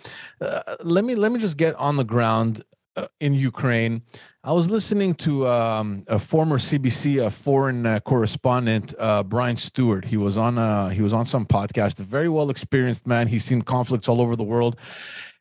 uh, 0.42 0.78
let 0.82 1.06
me 1.06 1.14
let 1.14 1.32
me 1.32 1.40
just 1.40 1.56
get 1.56 1.76
on 1.76 1.98
the 1.98 2.04
ground 2.04 2.64
uh, 2.96 3.08
in 3.20 3.34
Ukraine. 3.34 4.04
I 4.44 4.52
was 4.52 4.70
listening 4.70 5.16
to 5.16 5.48
um, 5.48 6.04
a 6.08 6.20
former 6.20 6.58
CBC 6.58 7.26
a 7.26 7.32
foreign 7.32 7.86
uh, 7.86 8.02
correspondent, 8.02 8.94
uh, 9.00 9.24
Brian 9.24 9.58
Stewart. 9.58 10.06
He 10.06 10.18
was 10.18 10.38
on 10.38 10.58
uh, 10.58 10.90
he 10.90 11.02
was 11.02 11.14
on 11.14 11.26
some 11.26 11.46
podcast. 11.46 12.00
A 12.00 12.04
very 12.04 12.30
well 12.30 12.50
experienced 12.50 13.08
man. 13.08 13.28
He's 13.28 13.46
seen 13.46 13.62
conflicts 13.62 14.10
all 14.10 14.22
over 14.22 14.36
the 14.36 14.44
world, 14.44 14.76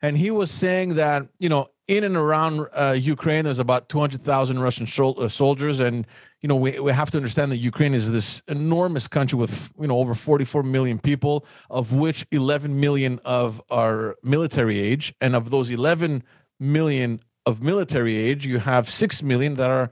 and 0.01 0.17
he 0.17 0.31
was 0.31 0.51
saying 0.51 0.95
that 0.95 1.27
you 1.37 1.49
know 1.49 1.69
in 1.87 2.03
and 2.03 2.15
around 2.15 2.67
uh, 2.73 2.95
Ukraine, 2.97 3.43
there's 3.43 3.59
about 3.59 3.89
two 3.89 3.99
hundred 3.99 4.21
thousand 4.21 4.59
Russian 4.59 4.87
soldiers, 4.87 5.79
and 5.79 6.07
you 6.41 6.47
know 6.47 6.55
we, 6.55 6.79
we 6.79 6.91
have 6.93 7.11
to 7.11 7.17
understand 7.17 7.51
that 7.51 7.57
Ukraine 7.57 7.93
is 7.93 8.11
this 8.11 8.41
enormous 8.47 9.07
country 9.07 9.37
with 9.37 9.73
you 9.79 9.87
know 9.87 9.97
over 9.97 10.15
forty 10.15 10.45
four 10.45 10.63
million 10.63 10.97
people, 10.97 11.45
of 11.69 11.91
which 11.91 12.25
eleven 12.31 12.79
million 12.79 13.19
of 13.25 13.61
are 13.69 14.15
military 14.23 14.79
age, 14.79 15.13
and 15.19 15.35
of 15.35 15.49
those 15.49 15.69
eleven 15.69 16.23
million 16.59 17.19
of 17.45 17.61
military 17.61 18.15
age, 18.15 18.45
you 18.45 18.59
have 18.59 18.89
6 18.89 19.23
million 19.23 19.55
that 19.55 19.69
are 19.69 19.91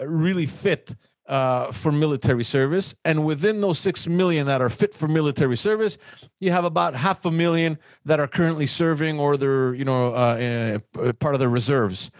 really 0.00 0.46
fit 0.46 0.94
uh, 1.26 1.70
for 1.70 1.92
military 1.92 2.44
service. 2.44 2.94
And 3.04 3.24
within 3.24 3.60
those 3.60 3.78
6 3.78 4.08
million 4.08 4.46
that 4.46 4.60
are 4.60 4.68
fit 4.68 4.94
for 4.94 5.06
military 5.06 5.56
service, 5.56 5.96
you 6.40 6.50
have 6.50 6.64
about 6.64 6.94
half 6.94 7.24
a 7.24 7.30
million 7.30 7.78
that 8.04 8.18
are 8.18 8.26
currently 8.26 8.66
serving 8.66 9.20
or 9.20 9.36
they're, 9.36 9.74
you 9.74 9.84
know, 9.84 10.14
uh, 10.14 10.78
uh, 10.98 11.12
part 11.14 11.34
of 11.34 11.40
the 11.40 11.48
reserves. 11.48 12.10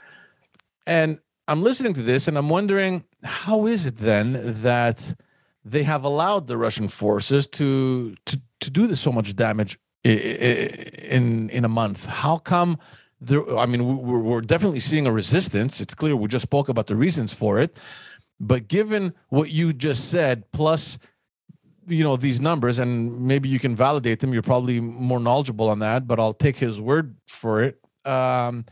And 0.87 1.19
I'm 1.49 1.63
listening 1.63 1.95
to 1.95 2.03
this 2.03 2.29
and 2.29 2.39
I'm 2.39 2.49
wondering 2.49 3.05
how 3.25 3.67
is 3.67 3.85
it 3.85 3.97
then 3.97 4.63
that 4.63 5.17
they 5.65 5.83
have 5.83 6.05
allowed 6.05 6.47
the 6.47 6.57
Russian 6.57 6.87
forces 6.89 7.47
to 7.49 8.15
to, 8.27 8.41
to 8.61 8.71
do 8.71 8.87
this 8.87 9.01
so 9.01 9.11
much 9.11 9.35
damage 9.35 9.79
in 10.05 11.51
in 11.51 11.65
a 11.65 11.69
month? 11.69 12.07
How 12.07 12.39
come 12.39 12.79
there, 13.21 13.59
I 13.59 13.67
mean, 13.67 14.03
we're, 14.03 14.19
we're 14.19 14.41
definitely 14.41 14.81
seeing 14.81 15.07
a 15.07 15.13
resistance. 15.13 15.81
It's 15.81 15.95
clear 15.95 16.17
we 16.17 16.29
just 16.29 16.43
spoke 16.43 16.69
about 16.69 16.87
the 16.87 16.97
reasons 16.97 17.33
for 17.33 17.59
it. 17.59 17.77
But 18.39 18.69
given 18.69 19.13
what 19.29 19.51
you 19.51 19.73
just 19.73 20.11
said, 20.11 20.51
plus 20.53 20.99
you 21.87 22.05
know 22.05 22.17
these 22.17 22.41
numbers 22.41 22.79
and 22.79 23.21
maybe 23.21 23.49
you 23.49 23.59
can 23.59 23.75
validate 23.75 24.21
them 24.21 24.33
you're 24.33 24.43
probably 24.43 24.81
more 24.81 25.19
knowledgeable 25.19 25.69
on 25.69 25.81
that 25.81 26.07
but 26.07 26.21
i'll 26.21 26.35
take 26.35 26.57
his 26.57 26.81
word 26.81 27.17
for 27.27 27.63
it 27.63 27.79
um, 28.05 28.65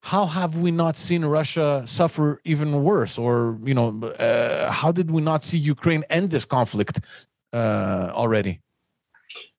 how 0.00 0.26
have 0.26 0.56
we 0.56 0.70
not 0.70 0.96
seen 0.96 1.24
russia 1.24 1.82
suffer 1.86 2.40
even 2.44 2.82
worse 2.82 3.18
or 3.18 3.58
you 3.64 3.74
know 3.74 4.02
uh, 4.18 4.70
how 4.70 4.90
did 4.90 5.10
we 5.10 5.20
not 5.20 5.42
see 5.42 5.58
ukraine 5.58 6.04
end 6.10 6.30
this 6.30 6.44
conflict 6.44 7.00
uh, 7.52 8.10
already 8.12 8.60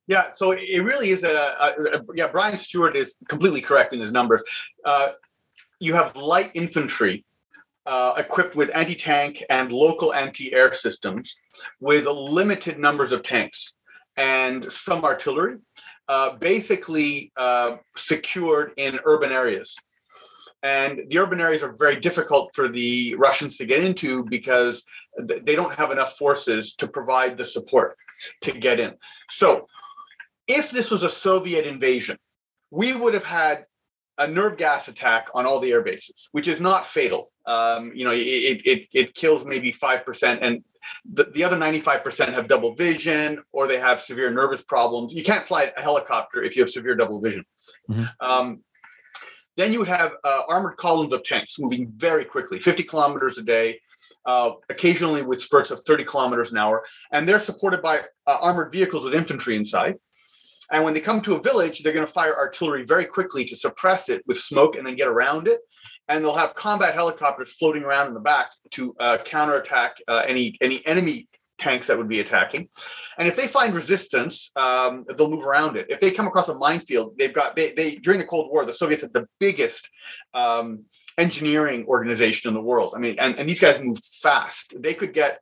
yeah, 0.07 0.29
so 0.31 0.51
it 0.51 0.83
really 0.83 1.09
is 1.09 1.23
a, 1.23 1.33
a, 1.33 1.97
a, 1.97 2.05
yeah. 2.15 2.27
Brian 2.27 2.57
Stewart 2.57 2.95
is 2.95 3.17
completely 3.27 3.61
correct 3.61 3.93
in 3.93 3.99
his 3.99 4.11
numbers. 4.11 4.43
Uh, 4.83 5.09
you 5.79 5.93
have 5.93 6.15
light 6.15 6.51
infantry 6.53 7.25
uh, 7.85 8.13
equipped 8.17 8.55
with 8.55 8.69
anti-tank 8.75 9.43
and 9.49 9.71
local 9.71 10.13
anti-air 10.13 10.73
systems, 10.73 11.35
with 11.79 12.05
limited 12.05 12.79
numbers 12.79 13.11
of 13.11 13.23
tanks 13.23 13.75
and 14.17 14.71
some 14.71 15.03
artillery, 15.03 15.57
uh, 16.07 16.35
basically 16.37 17.31
uh, 17.35 17.77
secured 17.95 18.71
in 18.77 18.99
urban 19.05 19.31
areas. 19.31 19.75
And 20.63 21.03
the 21.09 21.19
urban 21.19 21.41
areas 21.41 21.61
are 21.61 21.75
very 21.77 21.97
difficult 21.97 22.51
for 22.55 22.69
the 22.69 23.15
Russians 23.15 23.57
to 23.57 23.65
get 23.65 23.83
into 23.83 24.25
because 24.25 24.83
they 25.19 25.55
don't 25.55 25.75
have 25.75 25.91
enough 25.91 26.17
forces 26.17 26.75
to 26.75 26.87
provide 26.87 27.37
the 27.37 27.45
support 27.45 27.97
to 28.41 28.51
get 28.51 28.79
in. 28.79 28.93
So 29.29 29.67
if 30.47 30.71
this 30.71 30.91
was 30.91 31.03
a 31.03 31.09
Soviet 31.09 31.65
invasion, 31.65 32.17
we 32.71 32.93
would 32.93 33.13
have 33.13 33.23
had 33.23 33.65
a 34.17 34.27
nerve 34.27 34.57
gas 34.57 34.87
attack 34.87 35.27
on 35.33 35.45
all 35.45 35.59
the 35.59 35.71
air 35.71 35.83
bases, 35.83 36.29
which 36.31 36.47
is 36.47 36.59
not 36.59 36.85
fatal. 36.85 37.31
Um, 37.45 37.91
you 37.93 38.05
know, 38.05 38.11
it, 38.11 38.17
it, 38.65 38.87
it 38.93 39.13
kills 39.13 39.45
maybe 39.45 39.71
5%, 39.71 40.39
and 40.41 40.63
the, 41.05 41.25
the 41.33 41.43
other 41.43 41.57
95% 41.57 42.33
have 42.33 42.47
double 42.47 42.75
vision 42.75 43.41
or 43.51 43.67
they 43.67 43.79
have 43.79 43.99
severe 43.99 44.31
nervous 44.31 44.61
problems. 44.61 45.13
You 45.13 45.23
can't 45.23 45.45
fly 45.45 45.71
a 45.75 45.81
helicopter 45.81 46.43
if 46.43 46.55
you 46.55 46.61
have 46.61 46.69
severe 46.69 46.95
double 46.95 47.21
vision. 47.21 47.43
Mm-hmm. 47.89 48.05
Um, 48.19 48.63
then 49.57 49.71
you 49.71 49.79
would 49.79 49.87
have 49.87 50.13
uh, 50.23 50.41
armored 50.49 50.77
columns 50.77 51.13
of 51.13 51.23
tanks 51.23 51.57
moving 51.59 51.91
very 51.95 52.25
quickly, 52.25 52.59
50 52.59 52.83
kilometers 52.83 53.37
a 53.37 53.41
day, 53.41 53.79
uh, 54.25 54.51
occasionally 54.69 55.21
with 55.21 55.41
spurts 55.41 55.71
of 55.71 55.81
30 55.85 56.03
kilometers 56.03 56.51
an 56.51 56.57
hour. 56.57 56.83
And 57.11 57.27
they're 57.27 57.39
supported 57.39 57.81
by 57.81 57.99
uh, 58.27 58.37
armored 58.41 58.71
vehicles 58.71 59.05
with 59.05 59.15
infantry 59.15 59.55
inside. 59.55 59.95
And 60.71 60.83
when 60.83 60.93
they 60.93 60.99
come 60.99 61.21
to 61.21 61.35
a 61.35 61.41
village, 61.41 61.83
they're 61.83 61.93
going 61.93 62.05
to 62.05 62.11
fire 62.11 62.35
artillery 62.35 62.85
very 62.85 63.05
quickly 63.05 63.45
to 63.45 63.55
suppress 63.55 64.09
it 64.09 64.23
with 64.25 64.37
smoke 64.37 64.75
and 64.75 64.85
then 64.85 64.95
get 64.95 65.07
around 65.07 65.47
it. 65.47 65.59
And 66.07 66.23
they'll 66.23 66.35
have 66.35 66.53
combat 66.53 66.93
helicopters 66.93 67.53
floating 67.53 67.83
around 67.83 68.07
in 68.07 68.13
the 68.13 68.19
back 68.19 68.51
to 68.71 68.95
uh, 68.99 69.17
counterattack 69.25 69.97
uh, 70.07 70.23
any 70.27 70.55
any 70.61 70.85
enemy 70.85 71.27
tanks 71.57 71.87
that 71.87 71.97
would 71.97 72.09
be 72.09 72.19
attacking. 72.19 72.67
And 73.17 73.27
if 73.27 73.35
they 73.35 73.47
find 73.47 73.73
resistance, 73.73 74.51
um, 74.55 75.05
they'll 75.17 75.29
move 75.29 75.45
around 75.45 75.77
it. 75.77 75.87
If 75.89 75.99
they 75.99 76.11
come 76.11 76.27
across 76.27 76.49
a 76.49 76.53
minefield, 76.53 77.17
they've 77.17 77.33
got 77.33 77.55
they, 77.55 77.71
they 77.71 77.95
during 77.95 78.19
the 78.19 78.25
Cold 78.25 78.51
War, 78.51 78.65
the 78.65 78.73
Soviets 78.73 79.01
had 79.01 79.13
the 79.13 79.27
biggest 79.39 79.89
um, 80.33 80.85
engineering 81.17 81.85
organization 81.87 82.49
in 82.49 82.53
the 82.53 82.61
world. 82.61 82.93
I 82.95 82.99
mean, 82.99 83.15
and, 83.19 83.37
and 83.39 83.49
these 83.49 83.59
guys 83.59 83.81
moved 83.81 84.05
fast. 84.05 84.79
They 84.81 84.93
could 84.93 85.13
get 85.13 85.39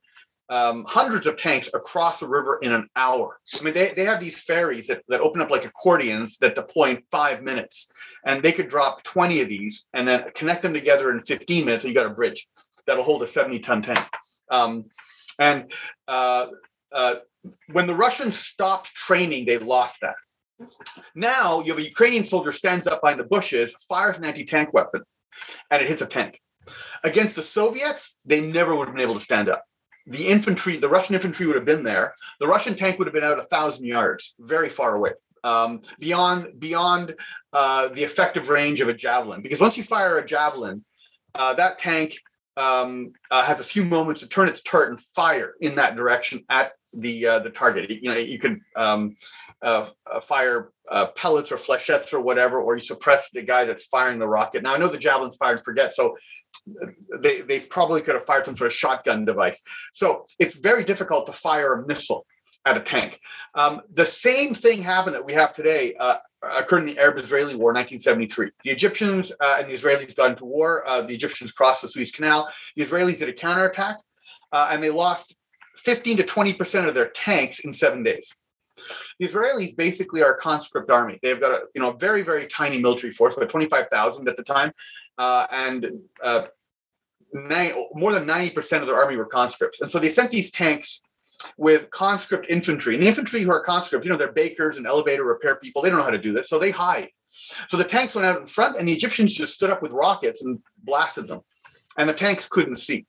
um, 0.49 0.85
hundreds 0.87 1.25
of 1.25 1.37
tanks 1.37 1.69
across 1.73 2.19
the 2.19 2.27
river 2.27 2.59
in 2.61 2.73
an 2.73 2.87
hour. 2.95 3.39
I 3.57 3.63
mean, 3.63 3.73
they, 3.73 3.93
they 3.95 4.05
have 4.05 4.19
these 4.19 4.37
ferries 4.37 4.87
that, 4.87 5.01
that 5.07 5.21
open 5.21 5.41
up 5.41 5.49
like 5.49 5.65
accordions 5.65 6.37
that 6.39 6.55
deploy 6.55 6.91
in 6.91 7.03
five 7.11 7.41
minutes. 7.41 7.91
And 8.25 8.43
they 8.43 8.51
could 8.51 8.69
drop 8.69 9.03
20 9.03 9.41
of 9.41 9.49
these 9.49 9.85
and 9.93 10.07
then 10.07 10.25
connect 10.35 10.61
them 10.61 10.73
together 10.73 11.11
in 11.11 11.21
15 11.21 11.65
minutes. 11.65 11.85
And 11.85 11.93
you 11.93 11.99
got 11.99 12.09
a 12.09 12.13
bridge 12.13 12.47
that'll 12.85 13.03
hold 13.03 13.23
a 13.23 13.27
70 13.27 13.59
ton 13.59 13.81
tank. 13.81 14.05
Um, 14.51 14.85
and 15.39 15.71
uh, 16.07 16.47
uh, 16.91 17.15
when 17.71 17.87
the 17.87 17.95
Russians 17.95 18.37
stopped 18.37 18.93
training, 18.93 19.45
they 19.45 19.57
lost 19.57 20.01
that. 20.01 20.15
Now 21.15 21.61
you 21.61 21.71
have 21.71 21.79
a 21.79 21.85
Ukrainian 21.85 22.25
soldier 22.25 22.51
stands 22.51 22.85
up 22.85 23.01
behind 23.01 23.19
the 23.19 23.25
bushes, 23.25 23.73
fires 23.89 24.17
an 24.17 24.25
anti 24.25 24.45
tank 24.45 24.71
weapon, 24.73 25.01
and 25.71 25.81
it 25.81 25.87
hits 25.87 26.01
a 26.01 26.05
tank. 26.05 26.39
Against 27.03 27.35
the 27.35 27.41
Soviets, 27.41 28.17
they 28.23 28.39
never 28.39 28.75
would 28.75 28.87
have 28.87 28.95
been 28.95 29.03
able 29.03 29.15
to 29.15 29.19
stand 29.19 29.49
up 29.49 29.63
the 30.05 30.27
infantry, 30.27 30.77
the 30.77 30.89
Russian 30.89 31.15
infantry 31.15 31.45
would 31.45 31.55
have 31.55 31.65
been 31.65 31.83
there. 31.83 32.13
The 32.39 32.47
Russian 32.47 32.75
tank 32.75 32.99
would 32.99 33.07
have 33.07 33.13
been 33.13 33.23
out 33.23 33.39
a 33.39 33.43
thousand 33.43 33.85
yards, 33.85 34.35
very 34.39 34.69
far 34.69 34.95
away, 34.95 35.11
um, 35.43 35.81
beyond 35.99 36.59
beyond 36.59 37.15
uh, 37.53 37.87
the 37.89 38.03
effective 38.03 38.49
range 38.49 38.81
of 38.81 38.89
a 38.89 38.93
javelin. 38.93 39.41
Because 39.41 39.59
once 39.59 39.77
you 39.77 39.83
fire 39.83 40.17
a 40.17 40.25
javelin, 40.25 40.83
uh, 41.35 41.53
that 41.53 41.77
tank 41.77 42.17
um, 42.57 43.13
uh, 43.31 43.43
has 43.43 43.59
a 43.59 43.63
few 43.63 43.83
moments 43.83 44.21
to 44.21 44.27
turn 44.27 44.47
its 44.47 44.61
turret 44.61 44.89
and 44.89 44.99
fire 44.99 45.53
in 45.61 45.75
that 45.75 45.95
direction 45.95 46.43
at 46.49 46.73
the 46.91 47.25
uh, 47.25 47.39
the 47.39 47.49
target. 47.49 47.89
You 47.89 48.09
know, 48.09 48.17
you 48.17 48.39
could 48.39 48.59
um, 48.75 49.15
uh, 49.61 49.87
uh, 50.11 50.19
fire 50.19 50.71
pellets 51.15 51.51
or 51.51 51.55
flechettes 51.55 52.13
or 52.13 52.19
whatever, 52.19 52.61
or 52.61 52.75
you 52.75 52.81
suppress 52.81 53.29
the 53.31 53.41
guy 53.41 53.63
that's 53.63 53.85
firing 53.85 54.19
the 54.19 54.27
rocket. 54.27 54.63
Now 54.63 54.75
I 54.75 54.77
know 54.77 54.89
the 54.89 54.97
javelin's 54.97 55.37
fired 55.37 55.63
forget, 55.63 55.93
so 55.93 56.17
they 57.19 57.41
they 57.41 57.59
probably 57.59 58.01
could 58.01 58.15
have 58.15 58.25
fired 58.25 58.45
some 58.45 58.57
sort 58.57 58.71
of 58.71 58.77
shotgun 58.77 59.25
device. 59.25 59.61
So 59.91 60.25
it's 60.39 60.55
very 60.55 60.83
difficult 60.83 61.25
to 61.27 61.33
fire 61.33 61.73
a 61.73 61.85
missile 61.85 62.25
at 62.65 62.77
a 62.77 62.79
tank. 62.79 63.19
Um, 63.55 63.81
the 63.91 64.05
same 64.05 64.53
thing 64.53 64.81
happened 64.81 65.15
that 65.15 65.25
we 65.25 65.33
have 65.33 65.53
today 65.53 65.95
uh, 65.99 66.17
occurred 66.41 66.79
in 66.79 66.85
the 66.85 66.97
Arab-Israeli 66.97 67.55
War, 67.55 67.73
1973. 67.73 68.51
The 68.63 68.71
Egyptians 68.71 69.31
uh, 69.39 69.57
and 69.59 69.69
the 69.69 69.73
Israelis 69.73 70.15
got 70.15 70.31
into 70.31 70.45
war. 70.45 70.87
Uh, 70.87 71.01
the 71.01 71.13
Egyptians 71.13 71.51
crossed 71.51 71.81
the 71.81 71.89
Suez 71.89 72.11
Canal. 72.11 72.49
The 72.75 72.83
Israelis 72.83 73.19
did 73.19 73.29
a 73.29 73.33
counterattack, 73.33 73.97
uh, 74.51 74.69
and 74.71 74.81
they 74.81 74.89
lost 74.89 75.37
15 75.77 76.17
to 76.17 76.23
20 76.23 76.53
percent 76.53 76.87
of 76.87 76.95
their 76.95 77.09
tanks 77.09 77.59
in 77.59 77.73
seven 77.73 78.03
days. 78.03 78.33
The 79.19 79.27
Israelis 79.27 79.75
basically 79.75 80.23
are 80.23 80.33
a 80.33 80.37
conscript 80.37 80.89
army. 80.89 81.19
They've 81.21 81.39
got 81.39 81.51
a 81.51 81.61
you 81.75 81.81
know 81.81 81.91
very 81.91 82.23
very 82.23 82.47
tiny 82.47 82.79
military 82.79 83.11
force, 83.11 83.35
about 83.35 83.49
25,000 83.49 84.27
at 84.27 84.37
the 84.37 84.43
time, 84.43 84.71
uh, 85.17 85.47
and 85.51 85.91
uh, 86.21 86.45
nine, 87.33 87.73
more 87.93 88.13
than 88.13 88.25
90 88.25 88.51
percent 88.51 88.81
of 88.81 88.87
their 88.87 88.97
army 88.97 89.15
were 89.15 89.25
conscripts. 89.25 89.81
And 89.81 89.89
so 89.89 89.99
they 89.99 90.09
sent 90.09 90.31
these 90.31 90.51
tanks 90.51 91.01
with 91.57 91.89
conscript 91.89 92.45
infantry. 92.49 92.95
And 92.95 93.03
the 93.03 93.07
infantry 93.07 93.41
who 93.41 93.51
are 93.51 93.61
conscripts, 93.61 94.05
you 94.05 94.11
know, 94.11 94.17
they're 94.17 94.31
bakers 94.31 94.77
and 94.77 94.87
elevator 94.87 95.23
repair 95.23 95.55
people. 95.55 95.81
They 95.81 95.89
don't 95.89 95.99
know 95.99 96.05
how 96.05 96.11
to 96.11 96.17
do 96.17 96.33
this, 96.33 96.49
so 96.49 96.59
they 96.59 96.71
hide. 96.71 97.09
So 97.67 97.77
the 97.77 97.83
tanks 97.83 98.15
went 98.15 98.25
out 98.25 98.39
in 98.39 98.47
front, 98.47 98.77
and 98.77 98.87
the 98.87 98.93
Egyptians 98.93 99.33
just 99.33 99.53
stood 99.53 99.69
up 99.69 99.81
with 99.81 99.91
rockets 99.91 100.43
and 100.43 100.59
blasted 100.83 101.27
them, 101.27 101.41
and 101.97 102.07
the 102.07 102.13
tanks 102.13 102.47
couldn't 102.47 102.77
see. 102.77 103.07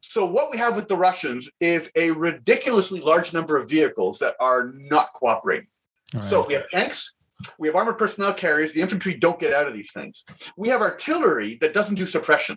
So 0.00 0.26
what 0.26 0.50
we 0.50 0.58
have 0.58 0.76
with 0.76 0.88
the 0.88 0.96
Russians 0.96 1.48
is 1.60 1.90
a 1.96 2.10
ridiculously 2.10 3.00
large 3.00 3.32
number 3.32 3.56
of 3.56 3.70
vehicles 3.70 4.18
that 4.18 4.34
are 4.40 4.70
not 4.74 5.14
cooperating. 5.14 5.68
Right. 6.12 6.24
So 6.24 6.44
we 6.46 6.54
have 6.54 6.68
tanks, 6.68 7.14
we 7.58 7.68
have 7.68 7.76
armored 7.76 7.98
personnel 7.98 8.34
carriers. 8.34 8.72
The 8.72 8.80
infantry 8.80 9.14
don't 9.14 9.40
get 9.40 9.52
out 9.52 9.68
of 9.68 9.74
these 9.74 9.92
things. 9.92 10.24
We 10.56 10.68
have 10.68 10.80
artillery 10.80 11.58
that 11.60 11.74
doesn't 11.74 11.96
do 11.96 12.06
suppression, 12.06 12.56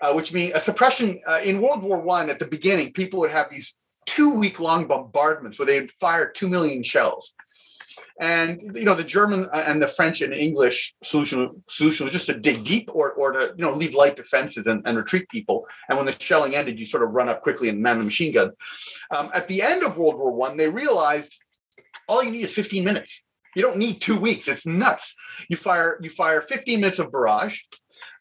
uh, 0.00 0.12
which 0.12 0.32
means 0.32 0.52
a 0.54 0.60
suppression 0.60 1.20
uh, 1.26 1.40
in 1.44 1.60
World 1.60 1.82
War 1.82 2.02
One. 2.02 2.30
At 2.30 2.38
the 2.38 2.46
beginning, 2.46 2.92
people 2.92 3.20
would 3.20 3.30
have 3.30 3.50
these 3.50 3.78
two 4.06 4.30
week 4.34 4.58
long 4.58 4.86
bombardments 4.86 5.58
where 5.58 5.66
they'd 5.66 5.90
fire 5.92 6.30
two 6.30 6.48
million 6.48 6.82
shells. 6.82 7.34
And 8.20 8.74
you 8.74 8.84
know 8.84 8.94
the 8.94 9.04
German 9.04 9.46
uh, 9.52 9.64
and 9.66 9.80
the 9.80 9.88
French 9.88 10.22
and 10.22 10.32
English 10.32 10.94
solution 11.02 11.62
solution 11.68 12.04
was 12.04 12.12
just 12.12 12.26
to 12.26 12.38
dig 12.38 12.64
deep 12.64 12.88
or, 12.92 13.12
or 13.12 13.32
to 13.32 13.54
you 13.56 13.62
know 13.62 13.74
leave 13.74 13.94
light 13.94 14.16
defenses 14.16 14.66
and, 14.66 14.82
and 14.86 14.96
retreat 14.96 15.28
people. 15.28 15.66
And 15.88 15.98
when 15.98 16.06
the 16.06 16.12
shelling 16.12 16.54
ended, 16.54 16.80
you 16.80 16.86
sort 16.86 17.02
of 17.02 17.10
run 17.10 17.28
up 17.28 17.42
quickly 17.42 17.68
and 17.68 17.82
man 17.82 17.98
the 17.98 18.04
machine 18.04 18.32
gun. 18.32 18.52
Um, 19.10 19.30
at 19.34 19.46
the 19.46 19.60
end 19.60 19.82
of 19.82 19.98
World 19.98 20.16
War 20.16 20.32
One, 20.32 20.56
they 20.56 20.68
realized 20.68 21.38
all 22.08 22.22
you 22.22 22.30
need 22.30 22.42
is 22.42 22.52
15 22.52 22.84
minutes. 22.84 23.24
You 23.54 23.62
don't 23.62 23.76
need 23.76 24.00
two 24.00 24.18
weeks. 24.18 24.48
It's 24.48 24.66
nuts. 24.66 25.14
You 25.48 25.56
fire 25.56 25.98
you 26.02 26.10
fire 26.10 26.40
15 26.40 26.80
minutes 26.80 26.98
of 26.98 27.12
barrage, 27.12 27.60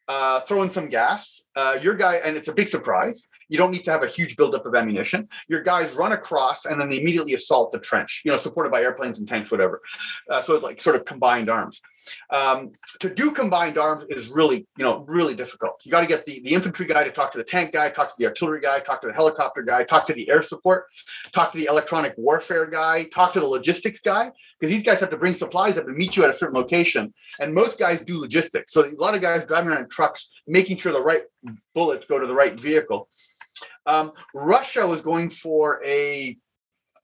uh, 0.07 0.41
throw 0.41 0.61
in 0.63 0.71
some 0.71 0.89
gas. 0.89 1.41
Uh, 1.55 1.79
your 1.81 1.95
guy, 1.95 2.15
and 2.15 2.35
it's 2.35 2.47
a 2.47 2.53
big 2.53 2.67
surprise. 2.67 3.27
You 3.49 3.57
don't 3.57 3.71
need 3.71 3.83
to 3.85 3.91
have 3.91 4.03
a 4.03 4.07
huge 4.07 4.37
buildup 4.37 4.65
of 4.65 4.75
ammunition. 4.75 5.27
Your 5.49 5.61
guys 5.61 5.91
run 5.93 6.13
across 6.13 6.65
and 6.65 6.79
then 6.79 6.89
they 6.89 6.99
immediately 6.99 7.33
assault 7.33 7.71
the 7.71 7.79
trench, 7.79 8.21
you 8.23 8.31
know, 8.31 8.37
supported 8.37 8.71
by 8.71 8.81
airplanes 8.81 9.19
and 9.19 9.27
tanks, 9.27 9.51
whatever. 9.51 9.81
Uh, 10.29 10.41
so 10.41 10.55
it's 10.55 10.63
like 10.63 10.81
sort 10.81 10.95
of 10.95 11.03
combined 11.05 11.49
arms. 11.49 11.81
Um, 12.29 12.71
to 12.99 13.13
do 13.13 13.31
combined 13.31 13.77
arms 13.77 14.05
is 14.09 14.29
really, 14.29 14.67
you 14.77 14.83
know, 14.83 15.05
really 15.07 15.35
difficult. 15.35 15.81
You 15.83 15.91
got 15.91 16.01
to 16.01 16.07
get 16.07 16.25
the, 16.25 16.41
the 16.41 16.53
infantry 16.53 16.85
guy 16.85 17.03
to 17.03 17.11
talk 17.11 17.31
to 17.33 17.37
the 17.37 17.43
tank 17.43 17.73
guy, 17.73 17.89
talk 17.89 18.09
to 18.09 18.15
the 18.17 18.25
artillery 18.27 18.61
guy, 18.61 18.79
talk 18.79 19.01
to 19.01 19.07
the 19.07 19.13
helicopter 19.13 19.61
guy, 19.61 19.83
talk 19.83 20.07
to 20.07 20.13
the 20.13 20.29
air 20.29 20.41
support, 20.41 20.85
talk 21.31 21.51
to 21.51 21.57
the 21.57 21.65
electronic 21.65 22.13
warfare 22.17 22.65
guy, 22.65 23.03
talk 23.05 23.33
to 23.33 23.39
the 23.39 23.45
logistics 23.45 23.99
guy, 23.99 24.31
because 24.59 24.73
these 24.73 24.83
guys 24.83 24.99
have 24.99 25.09
to 25.09 25.17
bring 25.17 25.33
supplies 25.33 25.77
up 25.77 25.87
and 25.87 25.95
meet 25.95 26.15
you 26.15 26.23
at 26.23 26.29
a 26.29 26.33
certain 26.33 26.55
location. 26.55 27.13
And 27.39 27.53
most 27.53 27.79
guys 27.79 28.01
do 28.01 28.19
logistics. 28.19 28.73
So 28.73 28.85
a 28.85 28.89
lot 28.97 29.15
of 29.15 29.21
guys 29.21 29.45
driving 29.45 29.69
around 29.69 29.83
in 29.83 29.89
trucks, 29.89 30.31
making 30.47 30.77
sure 30.77 30.91
the 30.91 31.03
right 31.03 31.23
bullets 31.73 32.05
go 32.05 32.19
to 32.19 32.27
the 32.27 32.33
right 32.33 32.59
vehicle. 32.59 33.09
Um, 33.85 34.11
Russia 34.33 34.85
was 34.85 35.01
going 35.01 35.29
for 35.29 35.83
a 35.85 36.37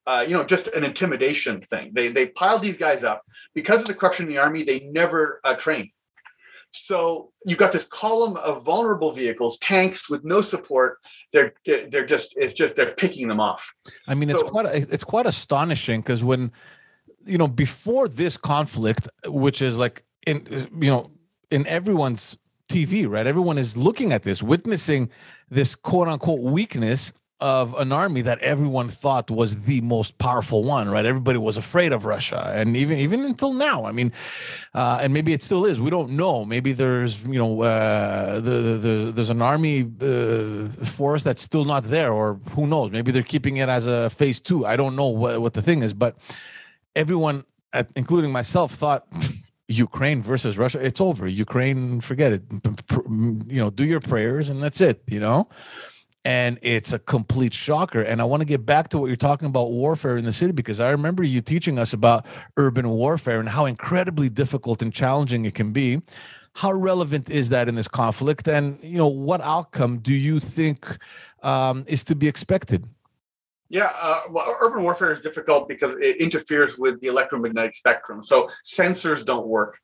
uh, 0.08 0.26
you 0.26 0.34
know, 0.34 0.44
just 0.44 0.68
an 0.68 0.86
intimidation 0.86 1.62
thing. 1.62 1.92
They 1.94 2.08
they 2.08 2.28
piled 2.28 2.62
these 2.62 2.78
guys 2.78 3.04
up 3.04 3.24
because 3.54 3.82
of 3.82 3.88
the 3.88 3.94
corruption 3.94 4.26
in 4.26 4.32
the 4.32 4.38
army. 4.40 4.64
They 4.64 4.80
never 4.80 5.42
uh, 5.44 5.56
trained. 5.56 5.90
So 6.72 7.32
you've 7.46 7.58
got 7.58 7.74
this 7.74 7.86
column 7.86 8.38
of 8.38 8.64
vulnerable 8.64 9.12
vehicles, 9.12 9.58
tanks 9.60 10.10
with 10.10 10.24
no 10.24 10.42
support. 10.42 11.00
They're 11.34 11.54
they're 11.66 12.06
just 12.06 12.38
it's 12.38 12.54
just 12.54 12.76
they're 12.76 12.94
picking 12.94 13.28
them 13.28 13.42
off. 13.42 13.74
I 14.08 14.16
mean, 14.16 14.30
it's 14.30 14.50
quite 14.50 14.66
it's 14.66 15.04
quite 15.04 15.26
astonishing 15.26 16.02
because 16.02 16.24
when 16.24 16.52
you 17.26 17.38
know 17.38 17.48
before 17.48 18.08
this 18.08 18.38
conflict, 18.38 19.10
which 19.26 19.62
is 19.62 19.78
like 19.78 20.04
in 20.26 20.48
you 20.80 20.90
know 20.90 21.12
in 21.52 21.68
everyone's 21.68 22.38
TV, 22.70 23.10
right? 23.10 23.28
Everyone 23.28 23.58
is 23.58 23.76
looking 23.76 24.14
at 24.14 24.24
this, 24.24 24.42
witnessing 24.42 25.10
this 25.50 25.76
quote 25.76 26.08
unquote 26.08 26.42
weakness 26.42 27.12
of 27.40 27.76
an 27.76 27.92
army 27.92 28.22
that 28.22 28.40
everyone 28.40 28.88
thought 28.88 29.30
was 29.30 29.62
the 29.62 29.80
most 29.82 30.18
powerful 30.18 30.64
one, 30.64 30.90
right? 30.90 31.06
Everybody 31.06 31.38
was 31.38 31.56
afraid 31.56 31.94
of 31.94 32.06
Russia, 32.06 32.52
and 32.56 32.76
even 32.76 32.98
even 32.98 33.24
until 33.26 33.54
now, 33.54 33.86
I 33.86 33.92
mean, 33.92 34.12
uh, 34.74 35.00
and 35.02 35.14
maybe 35.14 35.34
it 35.34 35.44
still 35.44 35.66
is. 35.66 35.80
We 35.80 35.92
don't 35.92 36.12
know. 36.12 36.46
Maybe 36.46 36.74
there's 36.74 37.24
you 37.24 37.38
know 37.38 37.62
uh, 37.62 38.40
the, 38.40 38.78
the, 38.78 39.12
there's 39.14 39.30
an 39.30 39.42
army 39.42 39.88
uh, 40.02 40.68
force 40.86 41.24
that's 41.24 41.44
still 41.44 41.66
not 41.66 41.84
there, 41.84 42.12
or 42.12 42.40
who 42.52 42.66
knows? 42.66 42.92
Maybe 42.92 43.12
they're 43.12 43.22
keeping 43.24 43.58
it 43.58 43.70
as 43.70 43.86
a 43.86 44.10
phase 44.10 44.40
two. 44.40 44.66
I 44.66 44.76
don't 44.76 44.96
know 44.96 45.08
what 45.08 45.40
what 45.40 45.54
the 45.54 45.62
thing 45.62 45.84
is, 45.84 45.94
but 45.94 46.18
everyone, 46.96 47.46
including 47.96 48.32
myself, 48.32 48.74
thought. 48.74 49.08
Ukraine 49.70 50.22
versus 50.22 50.58
Russia, 50.58 50.80
it's 50.80 51.02
over. 51.02 51.28
Ukraine, 51.28 52.00
forget 52.00 52.32
it. 52.32 52.44
You 53.02 53.60
know, 53.62 53.70
do 53.70 53.84
your 53.84 54.00
prayers 54.00 54.50
and 54.50 54.64
that's 54.64 54.80
it, 54.80 55.04
you 55.08 55.20
know? 55.20 55.50
And 56.28 56.60
it's 56.62 56.92
a 56.92 57.00
complete 57.00 57.54
shocker. 57.54 58.02
And 58.02 58.20
I 58.20 58.26
want 58.26 58.42
to 58.42 58.46
get 58.46 58.66
back 58.66 58.90
to 58.90 58.98
what 58.98 59.08
you're 59.08 59.16
talking 59.16 59.48
about 59.48 59.72
warfare 59.72 60.18
in 60.18 60.26
the 60.26 60.34
city 60.34 60.52
because 60.52 60.82
I 60.82 60.90
remember 60.90 61.24
you 61.24 61.40
teaching 61.40 61.80
us 61.80 61.94
about 61.94 62.26
urban 62.58 62.90
warfare 62.90 63.40
and 63.40 63.48
how 63.48 63.64
incredibly 63.64 64.28
difficult 64.28 64.82
and 64.82 64.92
challenging 64.92 65.46
it 65.46 65.56
can 65.56 65.72
be. 65.72 66.02
How 66.52 66.74
relevant 66.74 67.30
is 67.30 67.48
that 67.48 67.70
in 67.70 67.76
this 67.76 67.88
conflict? 67.88 68.50
And, 68.50 68.78
you 68.84 68.98
know, 68.98 69.08
what 69.08 69.40
outcome 69.40 70.00
do 70.00 70.14
you 70.14 70.42
think 70.42 70.98
um, 71.44 71.86
is 71.88 72.04
to 72.04 72.14
be 72.14 72.28
expected? 72.28 72.86
Yeah, 73.70 73.94
uh, 73.98 74.24
well, 74.30 74.54
urban 74.60 74.84
warfare 74.84 75.14
is 75.14 75.22
difficult 75.22 75.70
because 75.70 75.96
it 76.02 76.18
interferes 76.18 76.78
with 76.78 77.00
the 77.00 77.08
electromagnetic 77.08 77.74
spectrum. 77.74 78.22
So 78.22 78.50
sensors 78.66 79.26
don't 79.26 79.48
work, 79.48 79.80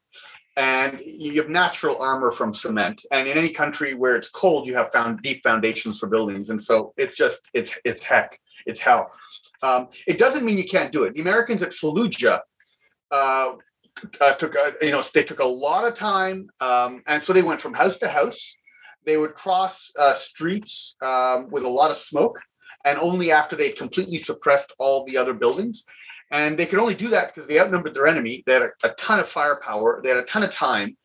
and 0.55 0.99
you 0.99 1.41
have 1.41 1.49
natural 1.49 1.97
armor 1.99 2.31
from 2.31 2.53
cement. 2.53 3.05
And 3.11 3.27
in 3.27 3.37
any 3.37 3.49
country 3.49 3.95
where 3.95 4.15
it's 4.15 4.29
cold, 4.29 4.67
you 4.67 4.75
have 4.75 4.91
found 4.91 5.21
deep 5.21 5.41
foundations 5.43 5.99
for 5.99 6.07
buildings, 6.07 6.49
and 6.49 6.61
so 6.61 6.93
it's 6.97 7.15
just 7.15 7.49
it's 7.53 7.77
it's 7.83 8.03
heck, 8.03 8.39
it's 8.65 8.79
hell. 8.79 9.11
Um, 9.61 9.89
it 10.07 10.17
doesn't 10.17 10.45
mean 10.45 10.57
you 10.57 10.65
can't 10.65 10.91
do 10.91 11.03
it. 11.03 11.13
The 11.13 11.21
Americans 11.21 11.63
at 11.63 11.71
Fallujah. 11.71 12.41
Uh, 13.11 13.53
uh, 14.21 14.33
took 14.33 14.55
a, 14.55 14.73
you 14.81 14.91
know 14.91 15.03
they 15.13 15.23
took 15.23 15.39
a 15.39 15.45
lot 15.45 15.85
of 15.85 15.93
time, 15.93 16.49
um, 16.59 17.03
and 17.05 17.21
so 17.21 17.31
they 17.31 17.43
went 17.43 17.61
from 17.61 17.73
house 17.73 17.97
to 17.97 18.07
house. 18.07 18.55
They 19.05 19.17
would 19.17 19.35
cross 19.35 19.91
uh, 19.99 20.13
streets 20.13 20.95
um, 21.01 21.49
with 21.51 21.63
a 21.63 21.69
lot 21.69 21.91
of 21.91 21.97
smoke 21.97 22.39
and 22.85 22.97
only 22.99 23.31
after 23.31 23.55
they 23.55 23.69
completely 23.69 24.17
suppressed 24.17 24.73
all 24.77 25.05
the 25.05 25.17
other 25.17 25.33
buildings. 25.33 25.85
And 26.33 26.57
they 26.57 26.65
could 26.65 26.79
only 26.79 26.95
do 26.95 27.09
that 27.09 27.33
because 27.33 27.47
they 27.47 27.59
outnumbered 27.59 27.93
their 27.93 28.07
enemy. 28.07 28.43
They 28.47 28.53
had 28.53 28.63
a, 28.63 28.71
a, 28.83 28.89
ton 28.95 29.19
of 29.19 29.29
firepower, 29.29 30.01
they 30.03 30.09
had 30.09 30.17
a 30.17 30.23
ton 30.23 30.41
of 30.43 30.51
time, 30.51 30.97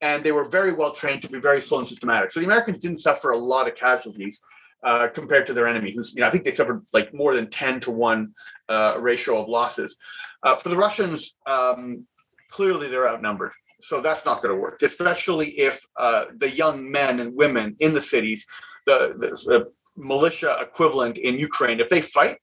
and 0.00 0.22
they 0.22 0.30
were 0.30 0.48
very 0.48 0.72
well 0.72 0.92
trained 0.92 1.22
to 1.22 1.28
be 1.28 1.40
very 1.40 1.60
slow 1.60 1.80
and 1.80 1.88
systematic. 1.88 2.30
So 2.30 2.38
the 2.38 2.46
Americans 2.46 2.78
didn't 2.78 3.00
suffer 3.00 3.30
a 3.30 3.36
lot 3.36 3.66
of 3.66 3.74
casualties 3.74 4.40
uh, 4.84 5.08
compared 5.08 5.44
to 5.48 5.52
their 5.52 5.66
enemy, 5.66 5.92
who's, 5.92 6.14
you 6.14 6.20
know, 6.20 6.28
I 6.28 6.30
think 6.30 6.44
they 6.44 6.52
suffered 6.52 6.86
like 6.92 7.12
more 7.12 7.34
than 7.34 7.50
10 7.50 7.80
to 7.80 7.90
1 7.90 8.32
uh, 8.68 8.98
ratio 9.00 9.42
of 9.42 9.48
losses. 9.48 9.96
Uh, 10.44 10.54
for 10.54 10.68
the 10.68 10.76
Russians, 10.76 11.36
um, 11.46 12.06
clearly 12.48 12.86
they're 12.86 13.08
outnumbered. 13.08 13.50
So 13.80 14.00
that's 14.00 14.24
not 14.24 14.40
going 14.40 14.54
to 14.54 14.60
work, 14.60 14.80
especially 14.82 15.48
if 15.58 15.84
uh, 15.96 16.26
the 16.36 16.48
young 16.48 16.88
men 16.88 17.18
and 17.18 17.34
women 17.34 17.74
in 17.80 17.92
the 17.92 18.00
cities, 18.00 18.46
the, 18.86 19.16
the 19.18 19.72
militia 19.96 20.56
equivalent 20.60 21.18
in 21.18 21.38
Ukraine, 21.38 21.80
if 21.80 21.88
they 21.88 22.00
fight, 22.00 22.38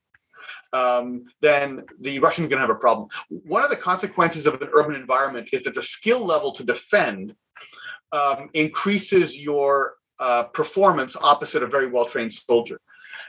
um, 0.73 1.25
then 1.39 1.85
the 2.01 2.19
Russians 2.19 2.47
are 2.47 2.49
going 2.49 2.61
to 2.61 2.67
have 2.67 2.75
a 2.75 2.79
problem. 2.79 3.07
One 3.29 3.63
of 3.63 3.69
the 3.69 3.75
consequences 3.75 4.47
of 4.47 4.61
an 4.61 4.69
urban 4.73 4.95
environment 4.95 5.49
is 5.53 5.63
that 5.63 5.75
the 5.75 5.81
skill 5.81 6.25
level 6.25 6.51
to 6.53 6.63
defend 6.63 7.35
um, 8.11 8.49
increases 8.53 9.39
your 9.39 9.95
uh, 10.19 10.43
performance 10.43 11.15
opposite 11.19 11.63
a 11.63 11.67
very 11.67 11.87
well 11.87 12.05
trained 12.05 12.33
soldier. 12.33 12.79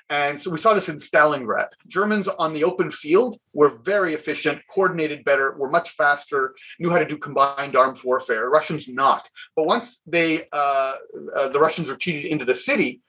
And 0.09 0.41
so 0.41 0.51
we 0.51 0.59
saw 0.59 0.75
this 0.75 0.89
in 0.89 0.97
Stalingrad. 0.97 1.69
Germans 1.87 2.29
on 2.29 2.55
the 2.55 2.65
open 2.65 2.91
field 2.91 3.39
were 3.53 3.69
very 3.69 4.15
efficient, 4.15 4.63
coordinated 4.71 5.25
better, 5.25 5.55
were 5.57 5.69
much 5.69 5.91
faster, 5.91 6.55
knew 6.79 6.91
how 6.91 6.99
to 6.99 7.05
do 7.05 7.19
combined 7.19 7.77
arms 7.77 8.03
warfare. 8.03 8.49
Russians 8.49 8.89
not. 8.89 9.29
But 9.57 9.67
once 9.67 10.01
they, 10.07 10.47
uh, 10.53 10.95
uh, 11.35 11.49
the 11.49 11.61
Russians 11.61 11.91
retreated 11.91 12.27
into 12.27 12.45
the 12.45 12.55
city, 12.55 13.03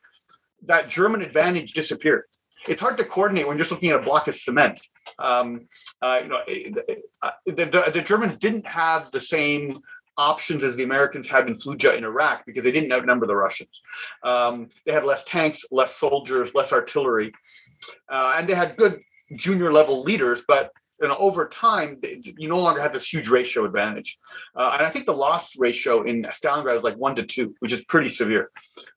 that 0.63 0.89
German 0.89 1.21
advantage 1.21 1.73
disappeared. 1.73 2.23
It's 2.67 2.81
hard 2.81 2.97
to 2.97 3.03
coordinate 3.03 3.47
when 3.47 3.57
you're 3.57 3.63
just 3.65 3.71
looking 3.71 3.89
at 3.89 3.99
a 3.99 4.03
block 4.03 4.27
of 4.27 4.35
cement. 4.35 4.79
Um, 5.19 5.67
uh, 6.01 6.21
you 6.23 6.29
know, 6.29 6.41
uh, 7.21 7.31
the, 7.45 7.65
the, 7.65 7.91
the 7.93 8.01
Germans 8.01 8.37
didn't 8.37 8.65
have 8.65 9.11
the 9.11 9.19
same 9.19 9.79
options 10.17 10.63
as 10.63 10.75
the 10.75 10.83
Americans 10.83 11.27
had 11.27 11.47
in 11.47 11.55
Fallujah 11.55 11.97
in 11.97 12.03
Iraq 12.03 12.45
because 12.45 12.63
they 12.63 12.71
didn't 12.71 12.91
outnumber 12.91 13.27
the 13.27 13.35
Russians. 13.35 13.81
Um, 14.23 14.69
they 14.85 14.93
had 14.93 15.03
less 15.03 15.23
tanks, 15.25 15.65
less 15.71 15.95
soldiers, 15.95 16.55
less 16.55 16.71
artillery, 16.71 17.33
uh, 18.09 18.35
and 18.37 18.47
they 18.47 18.55
had 18.55 18.77
good 18.77 19.01
junior 19.35 19.71
level 19.71 20.03
leaders, 20.03 20.43
but 20.47 20.71
know, 21.01 21.15
over 21.17 21.47
time, 21.47 21.99
you 22.01 22.47
no 22.47 22.59
longer 22.59 22.81
have 22.81 22.93
this 22.93 23.11
huge 23.11 23.27
ratio 23.27 23.65
advantage. 23.65 24.17
Uh, 24.55 24.75
and 24.77 24.87
I 24.87 24.89
think 24.89 25.05
the 25.05 25.13
loss 25.13 25.57
ratio 25.57 26.03
in 26.03 26.23
Stalingrad 26.23 26.75
was 26.75 26.83
like 26.83 26.95
one 26.95 27.15
to 27.15 27.23
two, 27.23 27.53
which 27.59 27.71
is 27.71 27.83
pretty 27.85 28.09
severe. 28.09 28.51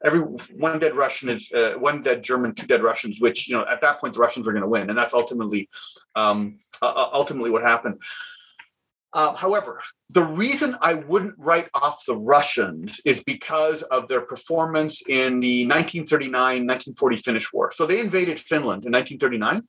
Every 0.05 0.21
one 0.21 0.79
dead 0.79 0.95
Russian 0.95 1.29
is 1.29 1.51
uh, 1.53 1.75
one 1.79 2.03
dead 2.03 2.23
German, 2.23 2.55
two 2.55 2.67
dead 2.67 2.83
Russians. 2.83 3.21
Which 3.21 3.49
you 3.49 3.57
know, 3.57 3.67
at 3.69 3.81
that 3.81 4.01
point, 4.01 4.15
the 4.15 4.21
Russians 4.21 4.47
are 4.47 4.53
going 4.53 4.63
to 4.63 4.69
win, 4.69 4.89
and 4.89 4.99
that's 4.99 5.15
ultimately, 5.15 5.69
um, 6.15 6.59
uh, 6.81 7.09
ultimately 7.13 7.51
what 7.51 7.63
happened. 7.63 8.01
Uh, 9.13 9.35
however, 9.35 9.81
the 10.11 10.23
reason 10.23 10.77
I 10.81 10.95
wouldn't 10.95 11.35
write 11.39 11.69
off 11.75 12.05
the 12.07 12.17
Russians 12.17 13.01
is 13.05 13.23
because 13.25 13.83
of 13.85 14.07
their 14.09 14.21
performance 14.21 15.03
in 15.03 15.41
the 15.41 15.65
1939 15.67 16.33
1940 16.67 17.17
Finnish 17.17 17.53
War. 17.53 17.73
So 17.73 17.87
they 17.87 18.01
invaded 18.01 18.39
Finland 18.39 18.85
in 18.85 18.93
1939. 18.93 19.67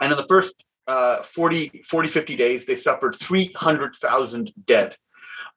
And 0.00 0.12
in 0.12 0.16
the 0.16 0.26
first 0.28 0.54
uh, 0.88 1.22
40, 1.22 1.82
40, 1.86 2.08
50 2.08 2.36
days, 2.36 2.64
they 2.64 2.74
suffered 2.74 3.14
300,000 3.14 4.52
dead, 4.64 4.96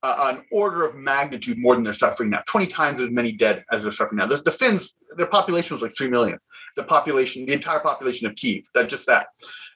uh, 0.04 0.34
an 0.34 0.44
order 0.52 0.86
of 0.86 0.96
magnitude 0.96 1.58
more 1.58 1.74
than 1.76 1.84
they're 1.84 1.94
suffering 1.94 2.30
now, 2.30 2.44
20 2.46 2.68
times 2.68 3.02
as 3.02 3.10
many 3.10 3.32
dead 3.32 3.64
as 3.72 3.84
they're 3.84 3.92
suffering 3.92 4.18
now. 4.18 4.28
The, 4.28 4.38
the 4.38 4.52
Finns, 4.52 4.94
their 5.16 5.28
population 5.28 5.76
was 5.76 5.82
like 5.82 5.96
3 5.98 6.10
million. 6.10 6.38
The 6.78 6.84
population, 6.84 7.46
the 7.46 7.54
entire 7.54 7.80
population 7.80 8.28
of 8.28 8.36
Kiev, 8.36 8.64
that 8.74 8.88
just 8.88 9.06
that. 9.08 9.28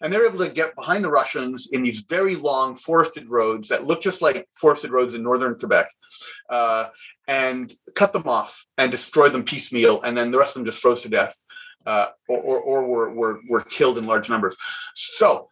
And 0.01 0.11
they're 0.11 0.25
able 0.25 0.45
to 0.45 0.49
get 0.49 0.75
behind 0.75 1.03
the 1.03 1.09
Russians 1.09 1.69
in 1.71 1.83
these 1.83 2.05
very 2.09 2.35
long 2.35 2.75
forested 2.75 3.29
roads 3.29 3.67
that 3.67 3.83
look 3.83 4.01
just 4.01 4.21
like 4.21 4.47
forested 4.53 4.91
roads 4.91 5.13
in 5.13 5.21
northern 5.21 5.59
Quebec. 5.59 5.87
Uh, 6.49 6.87
and 7.27 7.73
cut 7.95 8.13
them 8.13 8.27
off 8.27 8.65
and 8.77 8.91
destroy 8.91 9.29
them 9.29 9.43
piecemeal, 9.43 10.01
and 10.03 10.15
then 10.15 10.29
the 10.29 10.37
rest 10.37 10.55
of 10.55 10.61
them 10.61 10.65
just 10.65 10.81
froze 10.81 11.01
to 11.01 11.09
death 11.09 11.35
uh, 11.85 12.07
or, 12.27 12.39
or, 12.39 12.59
or 12.61 12.87
were, 12.87 13.13
were, 13.13 13.39
were 13.49 13.61
killed 13.61 13.97
in 13.97 14.05
large 14.05 14.29
numbers. 14.29 14.55
So 14.95 15.49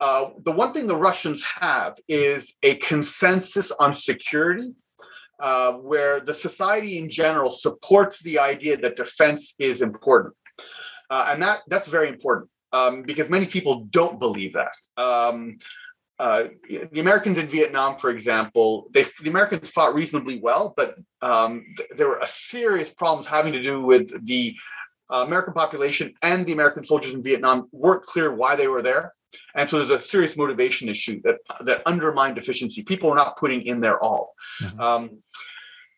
uh, 0.00 0.30
the 0.42 0.52
one 0.52 0.72
thing 0.72 0.86
the 0.86 0.96
Russians 0.96 1.42
have 1.42 1.98
is 2.08 2.54
a 2.62 2.76
consensus 2.76 3.70
on 3.70 3.94
security, 3.94 4.72
uh, 5.38 5.74
where 5.74 6.20
the 6.20 6.34
society 6.34 6.98
in 6.98 7.10
general 7.10 7.50
supports 7.50 8.20
the 8.22 8.38
idea 8.38 8.76
that 8.78 8.96
defense 8.96 9.54
is 9.58 9.82
important, 9.82 10.34
uh, 11.10 11.28
and 11.30 11.42
that 11.42 11.60
that's 11.68 11.86
very 11.86 12.08
important 12.08 12.50
um, 12.72 13.02
because 13.02 13.28
many 13.28 13.46
people 13.46 13.84
don't 13.90 14.18
believe 14.18 14.54
that. 14.54 14.72
Um, 14.96 15.58
uh, 16.18 16.48
the 16.68 17.00
Americans 17.00 17.38
in 17.38 17.46
Vietnam, 17.46 17.96
for 17.96 18.10
example, 18.10 18.88
they, 18.90 19.04
the 19.22 19.30
Americans 19.30 19.70
fought 19.70 19.94
reasonably 19.94 20.38
well, 20.38 20.74
but 20.76 20.96
um, 21.22 21.64
th- 21.76 21.88
there 21.96 22.08
were 22.08 22.18
a 22.18 22.26
serious 22.26 22.92
problems 22.92 23.26
having 23.26 23.54
to 23.54 23.62
do 23.62 23.82
with 23.82 24.26
the 24.26 24.54
uh, 25.10 25.24
American 25.26 25.52
population 25.52 26.14
and 26.22 26.46
the 26.46 26.52
American 26.52 26.84
soldiers 26.84 27.14
in 27.14 27.22
Vietnam 27.22 27.68
weren't 27.72 28.02
clear 28.02 28.34
why 28.34 28.56
they 28.56 28.68
were 28.68 28.82
there. 28.82 29.14
And 29.54 29.68
so 29.68 29.78
there's 29.78 29.90
a 29.90 30.00
serious 30.00 30.36
motivation 30.36 30.88
issue 30.88 31.20
that, 31.22 31.36
that 31.60 31.82
undermined 31.86 32.38
efficiency. 32.38 32.82
People 32.82 33.10
are 33.10 33.14
not 33.14 33.36
putting 33.36 33.62
in 33.62 33.80
their 33.80 34.02
all. 34.02 34.34
Mm-hmm. 34.60 34.80
Um, 34.80 35.22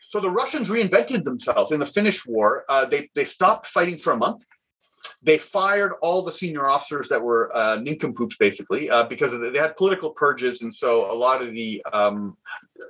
so 0.01 0.21
the 0.21 0.31
Russians 0.31 0.69
reinvented 0.69 1.25
themselves 1.25 1.73
in 1.73 1.81
the 1.81 1.87
Finnish 1.87 2.27
War. 2.27 2.65
Uh, 2.69 2.85
they, 2.85 3.11
they 3.15 3.25
stopped 3.25 3.67
fighting 3.67 3.97
for 3.97 4.13
a 4.13 4.17
month 4.17 4.45
they 5.23 5.39
fired 5.39 5.93
all 6.03 6.23
the 6.23 6.33
senior 6.33 6.67
officers 6.67 7.09
that 7.09 7.23
were 7.23 7.55
uh, 7.57 7.77
nincompoops, 7.77 8.37
basically, 8.37 8.91
uh, 8.91 9.05
because 9.05 9.33
they 9.33 9.59
had 9.59 9.77
political 9.77 10.11
purges, 10.11 10.63
and 10.63 10.75
so 10.75 11.11
a 11.13 11.15
lot 11.15 11.43
of 11.43 11.53
the 11.53 11.83
um, 11.93 12.37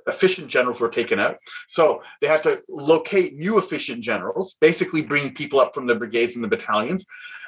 efficient 0.07 0.47
generals 0.47 0.81
were 0.81 0.89
taken 0.89 1.19
out. 1.19 1.37
So 1.67 2.01
they 2.21 2.27
had 2.27 2.43
to 2.43 2.61
locate 2.69 3.35
new 3.35 3.57
efficient 3.57 4.01
generals, 4.01 4.57
basically 4.59 5.01
bring 5.01 5.33
people 5.33 5.59
up 5.59 5.73
from 5.73 5.85
the 5.85 5.95
brigades 5.95 6.35
and 6.35 6.43
the 6.43 6.47
battalions. 6.47 7.05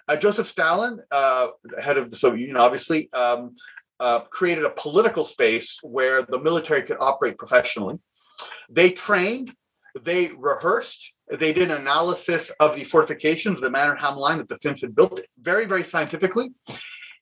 Uh, 0.07 0.15
Joseph 0.15 0.47
Stalin, 0.47 1.01
uh, 1.11 1.47
head 1.81 1.97
of 1.97 2.11
the 2.11 2.15
Soviet 2.15 2.41
Union, 2.41 2.57
obviously, 2.57 3.11
um, 3.13 3.55
uh, 3.99 4.19
created 4.21 4.65
a 4.65 4.69
political 4.69 5.23
space 5.23 5.79
where 5.81 6.23
the 6.23 6.39
military 6.39 6.83
could 6.83 6.97
operate 6.99 7.37
professionally. 7.37 7.97
They 8.69 8.91
trained, 8.91 9.55
they 10.01 10.31
rehearsed, 10.37 11.13
they 11.29 11.53
did 11.53 11.71
an 11.71 11.81
analysis 11.81 12.49
of 12.59 12.75
the 12.75 12.83
fortifications, 12.83 13.61
the 13.61 13.69
Mannerheim 13.69 14.15
line 14.15 14.37
that 14.39 14.49
the 14.49 14.57
Finns 14.57 14.81
had 14.81 14.95
built 14.95 15.19
very, 15.39 15.65
very 15.65 15.83
scientifically. 15.83 16.49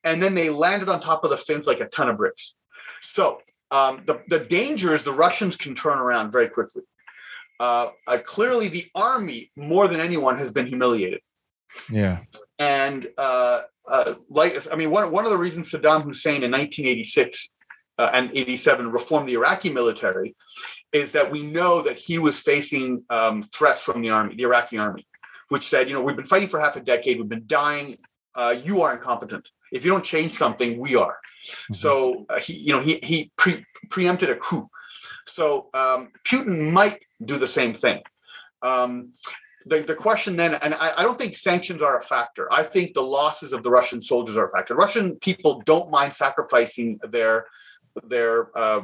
And 0.04 0.22
then 0.22 0.36
they 0.36 0.50
landed 0.50 0.90
on 0.90 1.00
top 1.00 1.24
of 1.24 1.30
the 1.30 1.38
Finns 1.38 1.68
like 1.68 1.80
a 1.80 1.88
ton 1.88 2.10
of 2.10 2.18
bricks. 2.18 2.56
So 3.02 3.42
um, 3.72 4.02
the, 4.06 4.22
the 4.28 4.40
danger 4.40 4.94
is 4.94 5.04
the 5.04 5.14
Russians 5.14 5.56
can 5.56 5.76
turn 5.76 5.98
around 5.98 6.32
very 6.32 6.50
quickly. 6.50 6.84
Uh, 7.60 7.90
uh, 8.08 8.18
clearly, 8.26 8.68
the 8.68 8.88
army, 8.96 9.52
more 9.56 9.88
than 9.88 10.00
anyone, 10.00 10.38
has 10.38 10.52
been 10.52 10.68
humiliated. 10.68 11.22
Yeah. 11.90 12.20
And 12.60 13.08
uh, 13.18 13.62
uh 13.90 14.14
like, 14.30 14.56
I 14.72 14.76
mean, 14.76 14.92
one, 14.92 15.12
one 15.12 15.26
of 15.26 15.32
the 15.32 15.38
reasons 15.38 15.72
Saddam 15.72 16.04
Hussein 16.04 16.44
in 16.44 16.52
1986 16.52 17.52
uh, 17.98 18.10
and 18.14 18.32
87 18.34 18.92
reformed 18.92 19.30
the 19.30 19.34
Iraqi 19.34 19.70
military 19.70 20.36
is 20.92 21.12
that 21.12 21.32
we 21.32 21.44
know 21.44 21.82
that 21.82 21.98
he 21.98 22.20
was 22.20 22.40
facing 22.40 23.04
um, 23.10 23.44
threats 23.44 23.82
from 23.82 24.02
the 24.02 24.10
army, 24.10 24.36
the 24.36 24.44
Iraqi 24.44 24.78
army, 24.78 25.08
which 25.50 25.68
said, 25.68 25.88
you 25.88 25.94
know, 25.94 26.02
we've 26.02 26.16
been 26.16 26.26
fighting 26.26 26.50
for 26.50 26.60
half 26.60 26.76
a 26.76 26.82
decade, 26.82 27.18
we've 27.18 27.30
been 27.30 27.48
dying. 27.48 27.98
Uh, 28.36 28.56
you 28.64 28.82
are 28.82 28.94
incompetent. 28.94 29.52
If 29.72 29.86
you 29.86 29.92
don't 29.92 30.04
change 30.04 30.32
something, 30.32 30.80
we 30.80 30.96
are. 30.96 31.18
Mm-hmm. 31.46 31.74
So 31.76 32.26
uh, 32.30 32.40
he, 32.40 32.54
you 32.54 32.74
know, 32.74 32.80
he 32.80 33.00
he 33.04 33.32
pre- 33.38 33.66
preempted 33.90 34.30
a 34.30 34.36
coup. 34.36 34.70
So 35.28 35.70
um, 35.74 36.10
Putin 36.26 36.72
might 36.72 37.00
do 37.24 37.38
the 37.38 37.48
same 37.48 37.74
thing. 37.74 38.02
Um, 38.64 39.14
the, 39.66 39.80
the 39.82 39.96
question 39.96 40.36
then, 40.36 40.56
and 40.56 40.74
I, 40.74 40.94
I, 40.98 41.04
don't 41.04 41.18
think 41.18 41.36
sanctions 41.36 41.82
are 41.82 41.98
a 41.98 42.02
factor. 42.02 42.52
I 42.52 42.64
think 42.64 42.94
the 42.94 43.02
losses 43.02 43.54
of 43.54 43.64
the 43.64 43.70
Russian 43.70 44.02
soldiers 44.02 44.38
are 44.38 44.48
a 44.48 44.52
factor. 44.52 44.76
Russian 44.76 45.18
people 45.20 45.62
don't 45.66 45.90
mind 45.90 46.14
sacrificing 46.14 47.00
their 47.10 47.48
their 48.04 48.58
uh, 48.58 48.82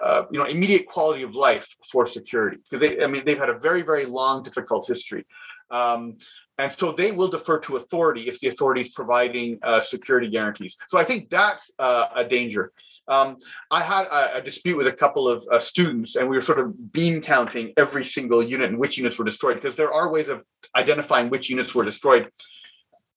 uh, 0.00 0.24
you 0.30 0.38
know 0.38 0.44
immediate 0.46 0.86
quality 0.86 1.22
of 1.22 1.34
life 1.34 1.66
for 1.90 2.06
security 2.06 2.58
because 2.58 2.86
they 2.86 3.02
I 3.02 3.06
mean 3.06 3.24
they've 3.24 3.38
had 3.38 3.48
a 3.48 3.58
very 3.58 3.82
very 3.82 4.04
long 4.04 4.42
difficult 4.42 4.86
history. 4.86 5.26
Um, 5.70 6.16
and 6.58 6.72
so 6.72 6.92
they 6.92 7.12
will 7.12 7.28
defer 7.28 7.58
to 7.60 7.76
authority 7.76 8.28
if 8.28 8.40
the 8.40 8.48
authority 8.48 8.80
is 8.80 8.88
providing 8.88 9.58
uh, 9.62 9.80
security 9.80 10.28
guarantees. 10.28 10.76
So 10.88 10.96
I 10.96 11.04
think 11.04 11.28
that's 11.28 11.70
uh, 11.78 12.06
a 12.14 12.24
danger. 12.24 12.72
Um, 13.08 13.36
I 13.70 13.82
had 13.82 14.06
a, 14.06 14.36
a, 14.36 14.42
dispute 14.42 14.76
with 14.76 14.86
a 14.86 14.92
couple 14.92 15.28
of 15.28 15.46
uh, 15.52 15.60
students, 15.60 16.16
and 16.16 16.28
we 16.28 16.34
were 16.34 16.42
sort 16.42 16.58
of 16.58 16.92
bean 16.92 17.20
counting 17.20 17.72
every 17.76 18.04
single 18.04 18.42
unit 18.42 18.70
and 18.70 18.78
which 18.78 18.96
units 18.96 19.18
were 19.18 19.24
destroyed 19.24 19.56
because 19.56 19.76
there 19.76 19.92
are 19.92 20.10
ways 20.10 20.28
of 20.28 20.42
identifying 20.74 21.28
which 21.28 21.50
units 21.50 21.74
were 21.74 21.84
destroyed. 21.84 22.30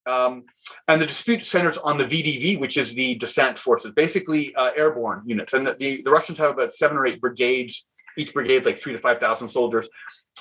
Um, 0.09 0.45
and 0.87 0.99
the 0.99 1.05
dispute 1.05 1.45
centers 1.45 1.77
on 1.77 1.97
the 1.99 2.05
VDV, 2.05 2.59
which 2.59 2.77
is 2.77 2.93
the 2.95 3.13
descent 3.15 3.59
forces, 3.59 3.91
basically 3.91 4.55
uh, 4.55 4.71
airborne 4.75 5.21
units. 5.25 5.53
And 5.53 5.67
the, 5.67 5.73
the, 5.75 6.01
the, 6.01 6.09
Russians 6.09 6.39
have 6.39 6.51
about 6.51 6.73
seven 6.73 6.97
or 6.97 7.05
eight 7.05 7.21
brigades, 7.21 7.85
each 8.17 8.33
brigade 8.33 8.65
like 8.65 8.79
three 8.79 8.93
to 8.93 8.99
5,000 8.99 9.47
soldiers 9.47 9.87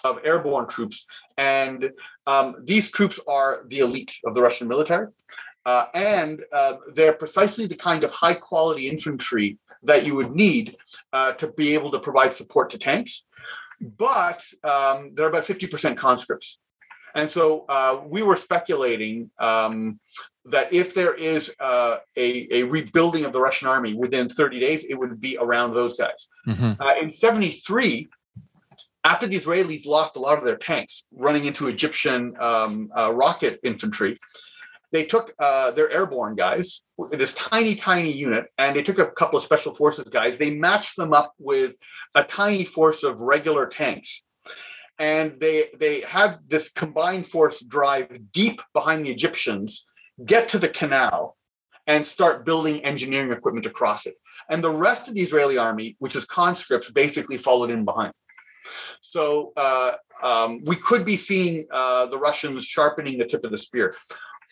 of 0.05 0.21
airborne 0.25 0.69
troops. 0.69 1.05
And 1.37 1.91
um, 2.27 2.57
these 2.65 2.91
troops 2.91 3.21
are 3.29 3.65
the 3.67 3.81
elite 3.81 4.15
of 4.25 4.35
the 4.35 4.41
Russian 4.41 4.69
military. 4.69 5.09
Uh, 5.67 5.87
and 5.93 6.43
uh, 6.51 6.77
they're 6.95 7.13
precisely 7.13 7.67
the 7.67 7.77
kind 7.77 8.05
of 8.05 8.11
high 8.11 8.35
quality 8.35 8.89
infantry 8.89 9.59
that 9.83 10.07
you 10.07 10.15
would 10.15 10.35
need 10.35 10.77
uh, 11.13 11.33
to 11.35 11.49
be 11.49 11.75
able 11.75 11.91
to 11.91 11.99
provide 11.99 12.33
support 12.33 12.71
to 12.71 12.79
tanks. 12.79 13.25
But 13.81 14.43
um, 14.65 15.13
they're 15.15 15.29
about 15.29 15.45
50% 15.45 15.95
conscripts. 15.97 16.59
And 17.15 17.29
so 17.29 17.65
uh, 17.69 18.01
we 18.07 18.23
were 18.23 18.37
speculating 18.37 19.31
um, 19.39 19.99
that 20.47 20.73
if 20.73 20.95
there 20.95 21.15
is 21.15 21.53
uh, 21.61 21.99
a, 22.17 22.49
a, 22.51 22.63
rebuilding 22.65 23.25
of 23.25 23.33
the 23.33 23.41
Russian 23.41 23.69
army 23.69 23.95
within 23.95 24.29
30 24.29 24.61
days, 24.61 24.85
it 24.85 24.99
would 24.99 25.21
be 25.21 25.37
around 25.39 25.75
those 25.75 25.97
guys. 25.97 26.29
Mm-hmm. 26.47 26.81
Uh, 26.81 26.95
in 27.01 27.11
73, 27.11 28.09
after 29.05 29.27
the 29.27 29.39
Israelis 29.39 29.87
lost 29.87 30.17
a 30.17 30.21
lot 30.21 30.39
of 30.39 30.45
their 30.45 30.57
tanks 30.57 31.07
running 31.13 31.45
into 31.45 31.69
Egyptian 31.69 32.35
um, 32.41 32.91
uh, 32.97 33.13
rocket 33.13 33.61
infantry, 33.63 34.19
they 34.91 35.05
took 35.05 35.35
uh, 35.39 35.71
their 35.73 35.91
airborne 35.91 36.35
guys, 36.35 36.83
this 37.11 37.35
tiny, 37.35 37.75
tiny 37.75 38.11
unit, 38.11 38.47
and 38.57 38.75
they 38.75 38.83
took 38.83 38.99
a 38.99 39.11
couple 39.11 39.37
of 39.37 39.45
special 39.45 39.75
forces 39.75 40.07
guys. 40.09 40.39
They 40.39 40.51
matched 40.51 40.97
them 40.97 41.13
up 41.13 41.35
with 41.39 41.77
a 42.15 42.25
tiny 42.25 42.65
force 42.65 43.03
of 43.03 43.21
regular 43.21 43.67
tanks 43.67 44.25
and 44.99 45.39
they 45.41 45.71
they 45.79 46.01
had 46.01 46.39
this 46.49 46.69
combined 46.69 47.27
force 47.27 47.63
drive 47.63 48.09
deep 48.33 48.61
behind 48.73 49.05
the 49.05 49.11
Egyptians, 49.11 49.87
get 50.25 50.49
to 50.49 50.59
the 50.59 50.69
canal, 50.69 51.37
and 51.87 52.05
start 52.05 52.45
building 52.45 52.85
engineering 52.85 53.33
equipment 53.33 53.65
to 53.65 53.71
cross 53.71 54.07
it. 54.07 54.15
And 54.51 54.63
the 54.63 54.71
rest 54.71 55.09
of 55.09 55.15
the 55.15 55.21
Israeli 55.21 55.59
army, 55.59 55.97
which 55.99 56.15
was 56.15 56.25
conscripts, 56.25 56.91
basically 56.91 57.39
followed 57.39 57.71
in 57.71 57.85
behind. 57.85 58.13
So 59.01 59.53
uh, 59.57 59.93
um, 60.23 60.63
we 60.65 60.77
could 60.77 61.05
be 61.05 61.17
seeing 61.17 61.67
uh, 61.71 62.07
the 62.07 62.19
Russians 62.19 62.65
sharpening 62.65 63.19
the 63.19 63.25
tip 63.25 63.45
of 63.45 63.51
the 63.51 63.59
spear. 63.59 63.95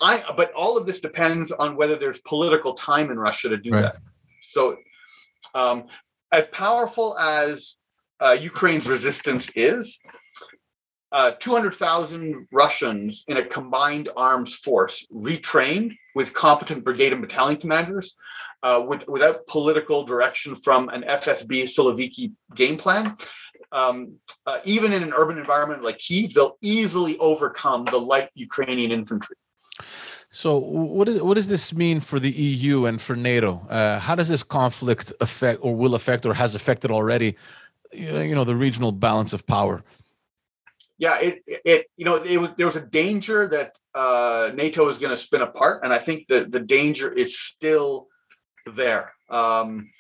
I 0.01 0.23
but 0.37 0.53
all 0.53 0.77
of 0.77 0.87
this 0.87 1.01
depends 1.01 1.51
on 1.53 1.77
whether 1.77 1.97
there's 1.97 2.21
political 2.21 2.75
time 2.75 3.11
in 3.11 3.19
Russia 3.19 3.49
to 3.49 3.57
do 3.57 3.71
right. 3.71 3.83
that. 3.83 3.97
So, 4.43 4.77
um, 5.55 5.87
as 6.33 6.47
powerful 6.49 7.19
as 7.19 7.77
uh, 8.21 8.37
Ukraine's 8.41 8.87
resistance 8.87 9.51
is, 9.57 9.99
uh, 11.13 11.33
200,000 11.33 12.49
Russians 12.53 13.25
in 13.29 13.37
a 13.37 13.45
combined 13.45 14.09
arms 14.17 14.55
force, 14.55 15.07
retrained 15.13 15.97
with 16.15 16.33
competent 16.33 16.85
brigade 16.85 17.13
and 17.13 17.23
battalion 17.23 17.61
commanders, 17.61 18.17
uh, 18.63 18.85
with, 18.87 19.07
without 19.09 19.47
political 19.47 20.05
direction 20.05 20.55
from 20.55 20.89
an 20.89 21.03
FSB 21.03 21.65
Siloviki 21.65 22.33
game 22.55 22.77
plan. 22.77 23.17
Um, 23.73 24.17
uh, 24.47 24.61
even 24.65 24.93
in 24.93 25.03
an 25.03 25.13
urban 25.15 25.39
environment 25.39 25.83
like 25.83 25.99
Kiev, 25.99 26.35
they'll 26.35 26.57
easily 26.63 27.19
overcome 27.19 27.85
the 27.85 27.99
light 27.99 28.31
Ukrainian 28.35 28.91
infantry. 28.93 29.37
So, 30.29 30.57
what, 30.59 31.09
is, 31.09 31.23
what 31.23 31.35
does 31.35 31.49
this 31.49 31.73
mean 31.73 32.01
for 32.01 32.19
the 32.19 32.31
EU 32.31 32.87
and 32.87 33.01
for 33.01 33.17
NATO? 33.17 33.67
Uh, 33.69 33.99
how 33.99 34.15
does 34.15 34.29
this 34.29 34.43
conflict 34.43 35.13
affect, 35.21 35.61
or 35.63 35.75
will 35.75 35.95
affect, 35.95 36.27
or 36.27 36.35
has 36.35 36.55
affected 36.55 36.91
already, 36.91 37.37
you 37.93 38.35
know, 38.35 38.45
the 38.45 38.57
regional 38.57 38.93
balance 38.93 39.33
of 39.33 39.47
power? 39.47 39.83
Yeah, 40.99 41.19
it 41.21 41.43
it 41.47 41.87
you 41.97 42.05
know 42.05 42.17
it 42.17 42.39
was 42.39 42.51
there 42.57 42.67
was 42.67 42.77
a 42.77 42.87
danger 42.87 43.49
that 43.49 43.77
uh, 43.95 44.51
NATO 44.55 44.89
is 44.89 44.99
going 44.99 45.11
to 45.11 45.17
spin 45.17 45.43
apart, 45.43 45.85
and 45.85 45.93
I 45.93 45.99
think 45.99 46.27
that 46.29 46.53
the 46.53 46.61
danger 46.61 47.13
is 47.13 47.39
still 47.39 48.09
there. 48.67 49.13
Um, 49.29 49.91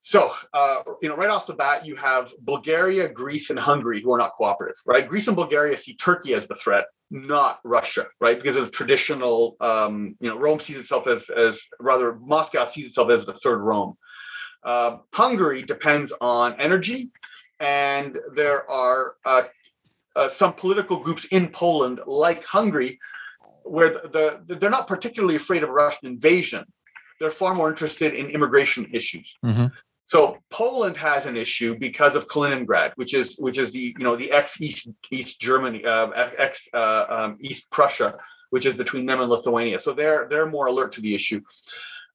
so 0.00 0.32
uh, 0.52 0.82
you 1.00 1.08
know, 1.08 1.16
right 1.16 1.30
off 1.30 1.46
the 1.46 1.54
bat, 1.54 1.86
you 1.86 1.94
have 1.96 2.32
Bulgaria, 2.40 3.08
Greece, 3.08 3.50
and 3.50 3.58
Hungary 3.58 4.00
who 4.00 4.12
are 4.12 4.18
not 4.18 4.32
cooperative. 4.36 4.76
Right, 4.84 5.08
Greece 5.08 5.28
and 5.28 5.36
Bulgaria 5.36 5.78
see 5.78 5.94
Turkey 5.94 6.34
as 6.34 6.48
the 6.48 6.56
threat, 6.56 6.86
not 7.10 7.60
Russia. 7.62 8.06
Right, 8.20 8.36
because 8.36 8.56
of 8.56 8.72
traditional, 8.72 9.56
um, 9.60 10.16
you 10.18 10.28
know, 10.28 10.38
Rome 10.38 10.58
sees 10.58 10.78
itself 10.78 11.06
as 11.06 11.30
as 11.30 11.60
rather 11.78 12.16
Moscow 12.16 12.64
sees 12.64 12.86
itself 12.86 13.10
as 13.10 13.26
the 13.26 13.34
third 13.34 13.60
Rome. 13.60 13.94
Uh, 14.64 14.96
Hungary 15.14 15.62
depends 15.62 16.12
on 16.20 16.60
energy 16.60 17.12
and 17.60 18.18
there 18.34 18.68
are 18.70 19.14
uh, 19.24 19.42
uh, 20.18 20.28
some 20.28 20.52
political 20.52 20.98
groups 20.98 21.24
in 21.26 21.48
Poland, 21.48 22.00
like 22.06 22.44
Hungary, 22.44 22.98
where 23.62 23.90
the, 23.90 24.42
the, 24.46 24.56
they're 24.56 24.70
not 24.78 24.88
particularly 24.88 25.36
afraid 25.36 25.62
of 25.62 25.70
Russian 25.70 26.08
invasion. 26.08 26.64
They're 27.20 27.30
far 27.30 27.54
more 27.54 27.70
interested 27.70 28.14
in 28.14 28.30
immigration 28.30 28.86
issues. 28.92 29.36
Mm-hmm. 29.44 29.66
So 30.04 30.38
Poland 30.50 30.96
has 30.96 31.26
an 31.26 31.36
issue 31.36 31.78
because 31.78 32.16
of 32.16 32.26
Kaliningrad, 32.28 32.92
which 32.96 33.12
is 33.12 33.36
which 33.38 33.58
is 33.58 33.72
the 33.72 33.94
you 33.98 34.04
know 34.04 34.16
the 34.16 34.30
ex 34.30 34.60
East 34.60 34.88
East 35.10 35.38
Germany, 35.38 35.84
uh, 35.84 36.08
ex 36.38 36.66
uh, 36.72 37.04
um, 37.08 37.36
East 37.40 37.70
Prussia, 37.70 38.16
which 38.50 38.64
is 38.64 38.74
between 38.74 39.04
them 39.04 39.20
and 39.20 39.28
Lithuania. 39.28 39.78
So 39.80 39.92
they're 39.92 40.26
they're 40.30 40.46
more 40.46 40.66
alert 40.66 40.92
to 40.92 41.02
the 41.02 41.14
issue. 41.14 41.42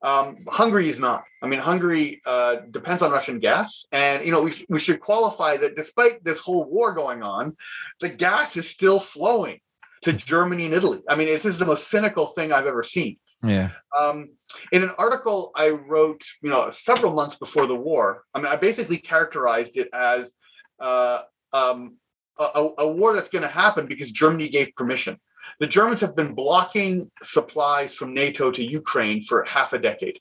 Um, 0.04 0.38
Hungary 0.48 0.90
is 0.90 1.00
not. 1.00 1.24
I 1.42 1.48
mean, 1.48 1.60
Hungary 1.60 2.22
uh, 2.26 2.58
depends 2.72 3.02
on 3.02 3.12
Russian 3.12 3.40
gas, 3.40 3.86
and 3.92 4.26
you 4.26 4.32
know 4.32 4.42
we 4.42 4.66
we 4.68 4.80
should 4.80 5.00
qualify 5.00 5.56
that 5.58 5.76
despite 5.76 6.24
this 6.24 6.40
whole 6.40 6.70
war 6.70 6.94
going 6.94 7.24
on, 7.24 7.56
the 8.02 8.10
gas 8.10 8.58
is 8.58 8.70
still 8.70 9.00
flowing 9.00 9.60
to 10.02 10.12
Germany 10.12 10.66
and 10.66 10.74
Italy. 10.74 11.02
I 11.08 11.16
mean, 11.16 11.28
this 11.28 11.46
is 11.46 11.58
the 11.58 11.66
most 11.66 11.90
cynical 11.90 12.28
thing 12.28 12.52
I've 12.52 12.68
ever 12.68 12.84
seen. 12.84 13.18
Yeah. 13.42 13.70
Um, 13.98 14.30
in 14.72 14.84
an 14.84 14.92
article 14.98 15.52
I 15.56 15.70
wrote, 15.70 16.24
you 16.42 16.50
know, 16.50 16.70
several 16.72 17.14
months 17.14 17.38
before 17.38 17.68
the 17.68 17.76
war, 17.76 18.24
I 18.34 18.40
mean, 18.40 18.48
I 18.48 18.56
basically 18.58 18.98
characterized 18.98 19.78
it 19.78 19.90
as 19.94 20.34
uh, 20.80 21.22
um, 21.54 21.98
a, 22.38 22.70
a 22.80 22.88
war 22.88 23.14
that's 23.14 23.30
going 23.30 23.44
to 23.44 23.48
happen 23.48 23.86
because 23.86 24.12
Germany 24.12 24.50
gave 24.50 24.76
permission. 24.76 25.18
The 25.60 25.68
Germans 25.68 26.02
have 26.02 26.16
been 26.16 26.34
blocking 26.34 27.12
supplies 27.22 27.96
from 27.96 28.14
NATO 28.14 28.52
to 28.52 28.64
Ukraine 28.64 29.22
for 29.22 29.44
half 29.44 29.74
a 29.74 29.80
decade 29.80 30.20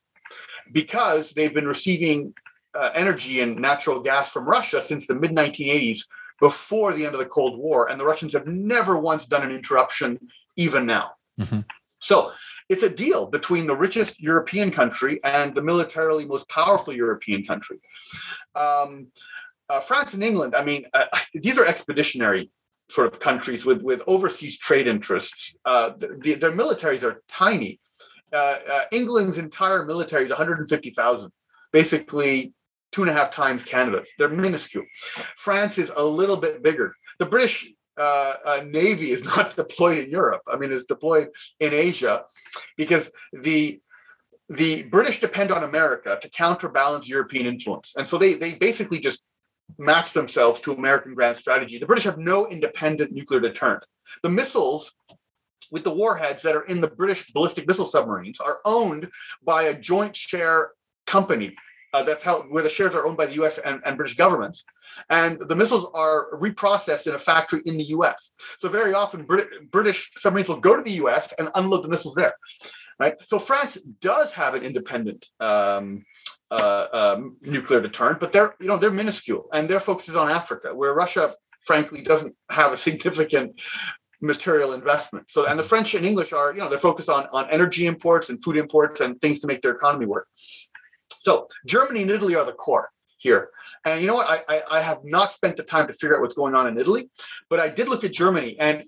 because 0.72 1.32
they've 1.32 1.54
been 1.54 1.68
receiving 1.68 2.34
uh, 2.74 2.90
energy 2.94 3.40
and 3.40 3.56
natural 3.56 4.00
gas 4.00 4.30
from 4.30 4.44
Russia 4.44 4.80
since 4.80 5.06
the 5.06 5.14
mid 5.14 5.32
1980s 5.32 6.00
before 6.40 6.92
the 6.92 7.04
end 7.04 7.14
of 7.14 7.20
the 7.20 7.26
Cold 7.26 7.58
War. 7.58 7.90
And 7.90 8.00
the 8.00 8.04
Russians 8.04 8.32
have 8.32 8.46
never 8.46 8.98
once 8.98 9.26
done 9.26 9.42
an 9.42 9.54
interruption, 9.54 10.18
even 10.56 10.86
now. 10.86 11.12
Mm-hmm. 11.40 11.60
So 12.00 12.32
it's 12.68 12.82
a 12.82 12.88
deal 12.88 13.26
between 13.26 13.66
the 13.66 13.76
richest 13.76 14.20
European 14.20 14.70
country 14.70 15.20
and 15.24 15.54
the 15.54 15.62
militarily 15.62 16.24
most 16.24 16.48
powerful 16.48 16.92
European 16.92 17.44
country. 17.44 17.78
Um, 18.54 19.08
uh, 19.68 19.80
France 19.80 20.14
and 20.14 20.22
England, 20.22 20.54
I 20.54 20.64
mean, 20.64 20.86
uh, 20.92 21.06
these 21.34 21.58
are 21.58 21.64
expeditionary 21.64 22.50
sort 22.92 23.10
of 23.10 23.18
countries 23.18 23.64
with, 23.64 23.80
with 23.82 24.02
overseas 24.06 24.58
trade 24.58 24.86
interests. 24.86 25.56
Uh, 25.64 25.92
the, 25.98 26.34
their 26.34 26.52
militaries 26.52 27.02
are 27.02 27.22
tiny. 27.26 27.80
Uh, 28.32 28.58
uh, 28.70 28.80
England's 28.92 29.38
entire 29.38 29.84
military 29.84 30.24
is 30.24 30.30
150,000, 30.30 31.32
basically 31.72 32.52
two 32.90 33.02
and 33.02 33.10
a 33.10 33.14
half 33.14 33.30
times 33.30 33.64
Canada's. 33.64 34.10
They're 34.18 34.28
minuscule. 34.28 34.84
France 35.36 35.78
is 35.78 35.90
a 35.96 36.04
little 36.04 36.36
bit 36.36 36.62
bigger. 36.62 36.94
The 37.18 37.26
British 37.26 37.72
uh, 37.96 38.34
uh, 38.44 38.64
Navy 38.66 39.10
is 39.10 39.24
not 39.32 39.56
deployed 39.56 39.98
in 39.98 40.10
Europe. 40.10 40.42
I 40.46 40.56
mean, 40.56 40.70
it's 40.70 40.84
deployed 40.84 41.28
in 41.60 41.72
Asia 41.72 42.24
because 42.76 43.10
the 43.32 43.80
the 44.48 44.82
British 44.82 45.18
depend 45.20 45.50
on 45.50 45.64
America 45.64 46.18
to 46.20 46.28
counterbalance 46.28 47.08
European 47.08 47.46
influence, 47.46 47.94
and 47.96 48.06
so 48.06 48.18
they 48.18 48.34
they 48.34 48.54
basically 48.54 48.98
just 48.98 49.22
match 49.78 50.12
themselves 50.12 50.60
to 50.60 50.72
American 50.72 51.14
grand 51.14 51.36
strategy. 51.36 51.78
The 51.78 51.86
British 51.86 52.04
have 52.04 52.18
no 52.18 52.48
independent 52.48 53.12
nuclear 53.12 53.40
deterrent. 53.40 53.84
The 54.22 54.30
missiles 54.30 54.92
with 55.70 55.84
the 55.84 55.92
warheads 55.92 56.42
that 56.42 56.54
are 56.54 56.64
in 56.64 56.80
the 56.80 56.88
British 56.88 57.32
ballistic 57.32 57.66
missile 57.66 57.86
submarines 57.86 58.40
are 58.40 58.60
owned 58.64 59.08
by 59.42 59.64
a 59.64 59.74
joint 59.78 60.14
share 60.14 60.72
company. 61.06 61.56
Uh, 61.94 62.02
that's 62.02 62.22
how 62.22 62.42
where 62.42 62.62
the 62.62 62.68
shares 62.68 62.94
are 62.94 63.06
owned 63.06 63.18
by 63.18 63.26
the 63.26 63.34
U.S. 63.34 63.58
and, 63.58 63.82
and 63.84 63.96
British 63.96 64.16
governments, 64.16 64.64
and 65.10 65.38
the 65.38 65.56
missiles 65.56 65.90
are 65.92 66.32
reprocessed 66.38 67.06
in 67.06 67.14
a 67.14 67.18
factory 67.18 67.60
in 67.66 67.76
the 67.76 67.84
U.S. 67.84 68.32
So 68.60 68.68
very 68.70 68.94
often 68.94 69.24
Brit- 69.24 69.70
British 69.70 70.10
submarines 70.16 70.48
will 70.48 70.56
go 70.60 70.74
to 70.74 70.82
the 70.82 70.92
U.S. 70.92 71.34
and 71.38 71.50
unload 71.54 71.84
the 71.84 71.88
missiles 71.88 72.14
there. 72.14 72.32
Right. 72.98 73.20
So 73.20 73.38
France 73.38 73.78
does 74.00 74.32
have 74.32 74.54
an 74.54 74.62
independent 74.62 75.26
um, 75.40 76.04
uh, 76.52 76.86
um, 76.92 77.36
nuclear 77.40 77.80
deterrent, 77.80 78.20
but 78.20 78.30
they're 78.30 78.54
you 78.60 78.66
know 78.66 78.76
they're 78.76 78.90
minuscule 78.90 79.48
and 79.52 79.68
their 79.68 79.80
focus 79.80 80.08
is 80.08 80.16
on 80.16 80.30
Africa, 80.30 80.74
where 80.74 80.92
Russia 80.94 81.34
frankly 81.64 82.02
doesn't 82.02 82.34
have 82.50 82.72
a 82.72 82.76
significant 82.76 83.58
material 84.20 84.74
investment. 84.74 85.30
So 85.30 85.46
and 85.46 85.58
the 85.58 85.64
French 85.64 85.94
and 85.94 86.04
English 86.04 86.32
are 86.32 86.52
you 86.52 86.60
know 86.60 86.68
they're 86.68 86.78
focused 86.90 87.08
on 87.08 87.26
on 87.32 87.48
energy 87.50 87.86
imports 87.86 88.28
and 88.28 88.42
food 88.44 88.56
imports 88.56 89.00
and 89.00 89.20
things 89.20 89.40
to 89.40 89.46
make 89.46 89.62
their 89.62 89.72
economy 89.72 90.06
work. 90.06 90.28
So 91.22 91.48
Germany 91.66 92.02
and 92.02 92.10
Italy 92.10 92.34
are 92.34 92.44
the 92.44 92.52
core 92.52 92.90
here. 93.18 93.48
And 93.84 94.00
you 94.00 94.06
know 94.06 94.14
what? 94.14 94.28
I, 94.28 94.38
I, 94.54 94.62
I 94.78 94.80
have 94.80 95.00
not 95.02 95.32
spent 95.32 95.56
the 95.56 95.64
time 95.64 95.88
to 95.88 95.92
figure 95.92 96.14
out 96.14 96.20
what's 96.20 96.34
going 96.34 96.54
on 96.54 96.68
in 96.68 96.78
Italy, 96.78 97.10
but 97.50 97.58
I 97.58 97.68
did 97.68 97.88
look 97.88 98.04
at 98.04 98.12
Germany, 98.12 98.56
and 98.60 98.84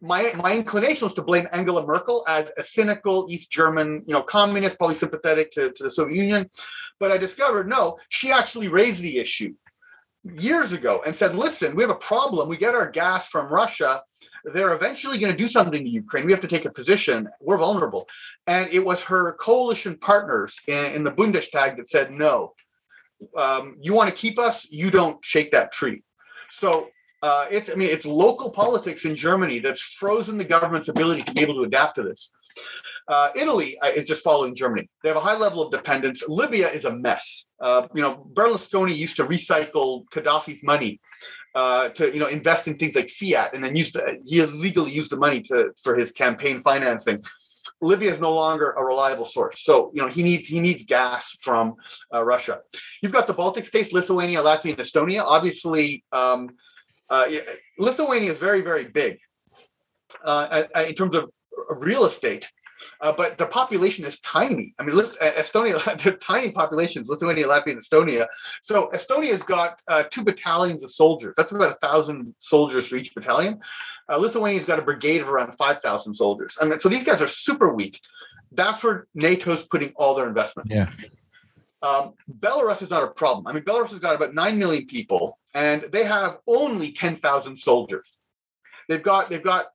my 0.00 0.32
my 0.36 0.54
inclination 0.56 1.06
was 1.06 1.14
to 1.14 1.22
blame 1.22 1.48
Angela 1.52 1.86
Merkel 1.86 2.24
as 2.28 2.50
a 2.56 2.62
cynical 2.62 3.26
East 3.28 3.50
German, 3.50 4.02
you 4.06 4.14
know, 4.14 4.22
communist, 4.22 4.78
probably 4.78 4.96
sympathetic 4.96 5.50
to, 5.52 5.72
to 5.72 5.82
the 5.82 5.90
Soviet 5.90 6.16
Union. 6.16 6.50
But 7.00 7.10
I 7.10 7.18
discovered 7.18 7.68
no, 7.68 7.98
she 8.08 8.30
actually 8.30 8.68
raised 8.68 9.02
the 9.02 9.18
issue 9.18 9.54
years 10.24 10.72
ago 10.72 11.02
and 11.04 11.14
said, 11.14 11.34
listen, 11.34 11.74
we 11.74 11.82
have 11.82 11.90
a 11.90 11.96
problem. 11.96 12.48
We 12.48 12.56
get 12.56 12.74
our 12.74 12.88
gas 12.88 13.28
from 13.28 13.52
Russia. 13.52 14.02
They're 14.44 14.74
eventually 14.74 15.18
going 15.18 15.32
to 15.32 15.38
do 15.38 15.48
something 15.48 15.82
to 15.82 15.90
Ukraine. 15.90 16.26
We 16.26 16.32
have 16.32 16.40
to 16.42 16.48
take 16.48 16.64
a 16.64 16.70
position. 16.70 17.28
We're 17.40 17.58
vulnerable. 17.58 18.08
And 18.46 18.68
it 18.72 18.84
was 18.84 19.02
her 19.04 19.32
coalition 19.34 19.96
partners 19.96 20.60
in, 20.68 20.92
in 20.94 21.04
the 21.04 21.10
Bundestag 21.10 21.76
that 21.76 21.88
said, 21.88 22.12
no, 22.12 22.54
um, 23.36 23.76
you 23.80 23.94
want 23.94 24.10
to 24.10 24.14
keep 24.14 24.38
us, 24.38 24.66
you 24.70 24.90
don't 24.90 25.24
shake 25.24 25.50
that 25.52 25.72
tree. 25.72 26.02
So 26.50 26.88
uh, 27.22 27.46
it's 27.50 27.70
I 27.70 27.74
mean 27.74 27.88
it's 27.88 28.04
local 28.04 28.50
politics 28.50 29.04
in 29.04 29.14
Germany 29.14 29.60
that's 29.60 29.82
frozen 29.82 30.38
the 30.38 30.44
government's 30.44 30.88
ability 30.88 31.22
to 31.22 31.32
be 31.32 31.42
able 31.42 31.54
to 31.54 31.62
adapt 31.62 31.94
to 31.96 32.02
this. 32.02 32.32
Uh, 33.08 33.30
Italy 33.34 33.78
uh, 33.80 33.88
is 33.88 34.06
just 34.06 34.22
following 34.22 34.54
Germany. 34.54 34.88
They 35.02 35.08
have 35.08 35.16
a 35.16 35.20
high 35.20 35.36
level 35.36 35.62
of 35.62 35.72
dependence. 35.72 36.22
Libya 36.28 36.68
is 36.68 36.84
a 36.84 36.94
mess. 36.94 37.46
Uh, 37.60 37.86
you 37.94 38.02
know, 38.02 38.28
Berlusconi 38.32 38.96
used 38.96 39.16
to 39.16 39.24
recycle 39.24 40.04
Gaddafi's 40.12 40.62
money 40.62 41.00
uh, 41.54 41.88
to 41.90 42.12
you 42.12 42.20
know 42.20 42.26
invest 42.26 42.68
in 42.68 42.76
things 42.76 42.94
like 42.94 43.10
fiat, 43.10 43.54
and 43.54 43.62
then 43.62 43.76
used 43.76 43.94
to, 43.94 44.16
he 44.24 44.40
illegally 44.40 44.90
used 44.90 45.10
the 45.10 45.16
money 45.16 45.40
to 45.42 45.70
for 45.82 45.96
his 45.96 46.10
campaign 46.10 46.60
financing. 46.60 47.22
Libya 47.80 48.12
is 48.12 48.20
no 48.20 48.32
longer 48.32 48.72
a 48.72 48.84
reliable 48.84 49.24
source, 49.24 49.62
so 49.62 49.90
you 49.94 50.02
know 50.02 50.08
he 50.08 50.22
needs 50.22 50.46
he 50.46 50.60
needs 50.60 50.84
gas 50.84 51.36
from 51.40 51.74
uh, 52.14 52.22
Russia. 52.22 52.60
You've 53.02 53.12
got 53.12 53.26
the 53.26 53.34
Baltic 53.34 53.66
states, 53.66 53.92
Lithuania, 53.92 54.40
Latvia, 54.40 54.70
and 54.70 54.78
Estonia. 54.78 55.22
Obviously. 55.24 56.04
Um, 56.12 56.50
uh, 57.12 57.26
Lithuania 57.78 58.32
is 58.32 58.38
very, 58.38 58.62
very 58.62 58.84
big 58.84 59.18
uh, 60.24 60.64
in 60.88 60.94
terms 60.94 61.14
of 61.14 61.30
real 61.78 62.04
estate. 62.06 62.50
uh, 63.00 63.12
but 63.12 63.38
the 63.38 63.46
population 63.46 64.04
is 64.04 64.18
tiny. 64.20 64.74
I 64.78 64.84
mean, 64.84 64.96
Estonia, 64.96 65.76
they're 66.02 66.16
tiny 66.16 66.50
populations, 66.52 67.08
Lithuania, 67.08 67.46
Latvia, 67.46 67.72
and 67.72 67.82
Estonia. 67.82 68.26
So 68.62 68.90
Estonia's 68.94 69.42
got 69.42 69.80
uh, 69.88 70.04
two 70.10 70.24
battalions 70.24 70.82
of 70.82 70.90
soldiers. 70.90 71.34
That's 71.36 71.52
about 71.52 71.72
a 71.72 71.86
thousand 71.86 72.34
soldiers 72.38 72.88
for 72.88 72.96
each 72.96 73.14
battalion. 73.14 73.60
Uh, 74.08 74.16
Lithuania's 74.16 74.64
got 74.64 74.78
a 74.78 74.82
brigade 74.82 75.20
of 75.20 75.28
around 75.28 75.52
5,000 75.52 76.14
soldiers. 76.14 76.56
I 76.60 76.64
mean, 76.64 76.80
so 76.80 76.88
these 76.88 77.04
guys 77.04 77.22
are 77.22 77.28
super 77.28 77.72
weak. 77.72 78.00
That's 78.52 78.82
where 78.82 79.06
NATO's 79.14 79.62
putting 79.62 79.92
all 79.96 80.14
their 80.14 80.26
investment. 80.26 80.68
Yeah. 80.70 80.90
Um, 81.82 82.14
Belarus 82.38 82.82
is 82.82 82.90
not 82.90 83.02
a 83.02 83.08
problem. 83.08 83.46
I 83.46 83.52
mean, 83.52 83.64
Belarus 83.64 83.90
has 83.90 83.98
got 83.98 84.14
about 84.14 84.34
9 84.34 84.58
million 84.58 84.86
people 84.86 85.38
and 85.54 85.82
they 85.92 86.04
have 86.04 86.38
only 86.46 86.92
10,000 86.92 87.56
soldiers. 87.56 88.16
They've 88.88 89.02
got, 89.02 89.28
they've 89.28 89.42
got 89.42 89.66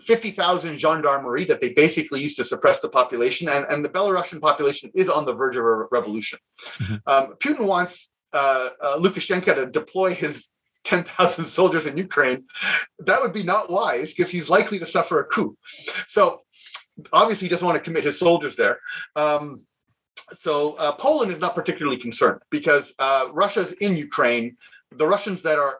50,000 0.00 0.78
gendarmerie 0.78 1.44
that 1.44 1.60
they 1.60 1.72
basically 1.72 2.22
use 2.22 2.34
to 2.36 2.44
suppress 2.44 2.80
the 2.80 2.88
population, 2.88 3.48
and, 3.48 3.64
and 3.66 3.84
the 3.84 3.88
Belarusian 3.88 4.40
population 4.40 4.90
is 4.94 5.08
on 5.08 5.24
the 5.24 5.32
verge 5.32 5.56
of 5.56 5.64
a 5.64 5.84
revolution. 5.92 6.38
Mm-hmm. 6.80 6.94
Um, 7.06 7.34
Putin 7.38 7.66
wants 7.66 8.10
uh, 8.32 8.70
uh, 8.82 8.98
Lukashenko 8.98 9.54
to 9.54 9.66
deploy 9.66 10.14
his 10.14 10.48
10,000 10.84 11.44
soldiers 11.44 11.86
in 11.86 11.96
Ukraine. 11.96 12.44
That 12.98 13.22
would 13.22 13.32
be 13.32 13.42
not 13.42 13.70
wise 13.70 14.12
because 14.12 14.30
he's 14.30 14.50
likely 14.50 14.78
to 14.80 14.86
suffer 14.86 15.20
a 15.20 15.24
coup. 15.24 15.56
So 16.06 16.40
obviously, 17.12 17.46
he 17.46 17.50
doesn't 17.50 17.66
want 17.66 17.76
to 17.76 17.82
commit 17.82 18.04
his 18.04 18.18
soldiers 18.18 18.56
there. 18.56 18.80
Um, 19.16 19.58
so 20.32 20.74
uh, 20.74 20.92
Poland 20.92 21.30
is 21.30 21.38
not 21.38 21.54
particularly 21.54 21.96
concerned 21.96 22.40
because 22.50 22.94
uh, 22.98 23.28
Russia's 23.32 23.72
in 23.72 23.96
Ukraine. 23.96 24.56
The 24.92 25.06
Russians 25.06 25.42
that 25.42 25.58
are 25.58 25.78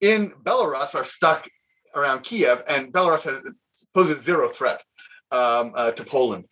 in 0.00 0.30
Belarus 0.42 0.94
are 0.94 1.04
stuck 1.04 1.48
around 1.94 2.22
Kiev, 2.22 2.62
and 2.68 2.92
Belarus 2.92 3.24
has, 3.24 3.42
poses 3.94 4.22
zero 4.22 4.48
threat 4.48 4.82
um, 5.30 5.72
uh, 5.74 5.92
to 5.92 6.04
Poland. 6.04 6.44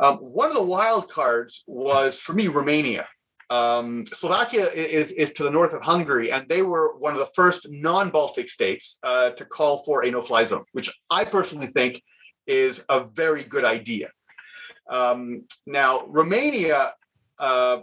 Um, 0.00 0.16
one 0.18 0.48
of 0.48 0.54
the 0.54 0.62
wild 0.62 1.10
cards 1.10 1.64
was 1.66 2.18
for 2.18 2.32
me 2.32 2.48
Romania. 2.48 3.06
Um, 3.50 4.06
Slovakia 4.06 4.66
is, 4.72 5.12
is 5.12 5.34
to 5.34 5.44
the 5.44 5.50
north 5.50 5.74
of 5.74 5.82
Hungary, 5.82 6.32
and 6.32 6.48
they 6.48 6.62
were 6.62 6.96
one 6.96 7.12
of 7.12 7.18
the 7.18 7.30
first 7.34 7.66
non 7.68 8.10
Baltic 8.10 8.48
states 8.48 8.98
uh, 9.02 9.30
to 9.30 9.44
call 9.44 9.82
for 9.84 10.04
a 10.04 10.10
no 10.10 10.22
fly 10.22 10.46
zone, 10.46 10.64
which 10.72 10.90
I 11.10 11.24
personally 11.24 11.66
think 11.66 12.02
is 12.46 12.82
a 12.88 13.04
very 13.04 13.42
good 13.42 13.64
idea. 13.64 14.10
Um, 14.92 15.46
now, 15.66 16.04
Romania 16.06 16.92
uh, 17.38 17.80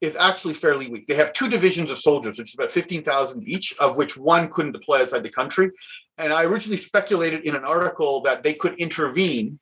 is 0.00 0.16
actually 0.16 0.54
fairly 0.54 0.88
weak. 0.88 1.06
They 1.06 1.14
have 1.14 1.34
two 1.34 1.48
divisions 1.48 1.90
of 1.90 1.98
soldiers, 1.98 2.38
which 2.38 2.48
is 2.48 2.54
about 2.54 2.72
15,000 2.72 3.46
each, 3.46 3.76
of 3.78 3.98
which 3.98 4.16
one 4.16 4.48
couldn't 4.48 4.72
deploy 4.72 5.02
outside 5.02 5.22
the 5.22 5.30
country. 5.30 5.70
And 6.16 6.32
I 6.32 6.44
originally 6.44 6.78
speculated 6.78 7.44
in 7.44 7.54
an 7.54 7.64
article 7.64 8.22
that 8.22 8.42
they 8.42 8.54
could 8.54 8.74
intervene 8.76 9.58